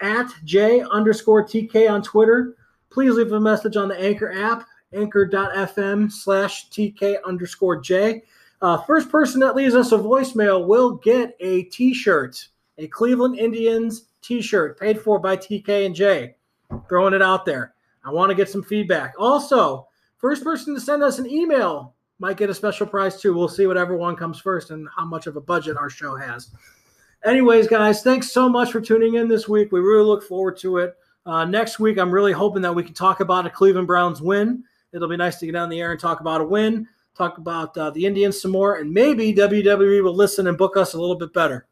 at 0.00 0.32
J 0.44 0.82
underscore 0.90 1.44
TK 1.44 1.90
on 1.90 2.02
Twitter. 2.02 2.56
Please 2.90 3.12
leave 3.14 3.32
a 3.32 3.40
message 3.40 3.76
on 3.76 3.88
the 3.88 4.00
Anchor 4.00 4.32
app, 4.32 4.66
anchor.fm 4.94 6.10
slash 6.10 6.70
TK 6.70 7.18
underscore 7.24 7.80
J. 7.80 8.22
Uh, 8.62 8.78
first 8.78 9.10
person 9.10 9.38
that 9.40 9.54
leaves 9.54 9.74
us 9.74 9.92
a 9.92 9.98
voicemail 9.98 10.66
will 10.66 10.92
get 10.92 11.36
a 11.40 11.64
t 11.64 11.92
shirt 11.92 12.48
a 12.78 12.86
Cleveland 12.88 13.38
Indians 13.38 14.06
t-shirt 14.22 14.78
paid 14.78 15.00
for 15.00 15.18
by 15.18 15.36
TK 15.36 15.86
and 15.86 15.94
J. 15.94 16.36
Throwing 16.88 17.14
it 17.14 17.22
out 17.22 17.44
there. 17.44 17.74
I 18.04 18.10
want 18.10 18.30
to 18.30 18.34
get 18.34 18.48
some 18.48 18.62
feedback. 18.62 19.14
Also, 19.18 19.88
first 20.18 20.44
person 20.44 20.74
to 20.74 20.80
send 20.80 21.02
us 21.02 21.18
an 21.18 21.30
email 21.30 21.94
might 22.18 22.36
get 22.36 22.50
a 22.50 22.54
special 22.54 22.86
prize 22.86 23.20
too. 23.20 23.34
We'll 23.34 23.48
see 23.48 23.66
whatever 23.66 23.96
one 23.96 24.16
comes 24.16 24.40
first 24.40 24.70
and 24.70 24.88
how 24.96 25.04
much 25.04 25.26
of 25.26 25.36
a 25.36 25.40
budget 25.40 25.76
our 25.76 25.90
show 25.90 26.16
has. 26.16 26.50
Anyways, 27.24 27.66
guys, 27.66 28.02
thanks 28.02 28.30
so 28.30 28.48
much 28.48 28.70
for 28.70 28.80
tuning 28.80 29.14
in 29.14 29.28
this 29.28 29.48
week. 29.48 29.72
We 29.72 29.80
really 29.80 30.04
look 30.04 30.22
forward 30.22 30.56
to 30.58 30.78
it. 30.78 30.96
Uh, 31.24 31.44
next 31.44 31.80
week, 31.80 31.98
I'm 31.98 32.10
really 32.10 32.32
hoping 32.32 32.62
that 32.62 32.74
we 32.74 32.84
can 32.84 32.94
talk 32.94 33.20
about 33.20 33.46
a 33.46 33.50
Cleveland 33.50 33.88
Browns 33.88 34.22
win. 34.22 34.62
It'll 34.92 35.08
be 35.08 35.16
nice 35.16 35.38
to 35.40 35.46
get 35.46 35.56
on 35.56 35.68
the 35.68 35.80
air 35.80 35.90
and 35.90 36.00
talk 36.00 36.20
about 36.20 36.40
a 36.40 36.44
win, 36.44 36.86
talk 37.16 37.38
about 37.38 37.76
uh, 37.76 37.90
the 37.90 38.06
Indians 38.06 38.40
some 38.40 38.52
more, 38.52 38.76
and 38.76 38.92
maybe 38.92 39.34
WWE 39.34 40.04
will 40.04 40.14
listen 40.14 40.46
and 40.46 40.56
book 40.56 40.76
us 40.76 40.94
a 40.94 41.00
little 41.00 41.16
bit 41.16 41.32
better. 41.32 41.66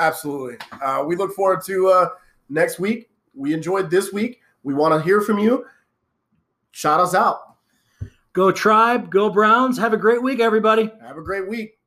Absolutely. 0.00 0.56
Uh, 0.82 1.04
we 1.06 1.14
look 1.14 1.34
forward 1.34 1.62
to 1.66 1.88
uh, 1.88 2.08
next 2.48 2.78
week. 2.78 3.10
We 3.34 3.52
enjoyed 3.52 3.90
this 3.90 4.12
week. 4.12 4.40
We 4.62 4.72
want 4.72 4.94
to 4.94 5.04
hear 5.04 5.20
from 5.20 5.38
you. 5.38 5.66
Shout 6.70 7.00
us 7.00 7.14
out. 7.14 7.56
Go 8.32 8.50
Tribe. 8.50 9.10
Go 9.10 9.28
Browns. 9.28 9.76
Have 9.76 9.92
a 9.92 9.98
great 9.98 10.22
week, 10.22 10.40
everybody. 10.40 10.90
Have 11.02 11.18
a 11.18 11.22
great 11.22 11.46
week. 11.48 11.79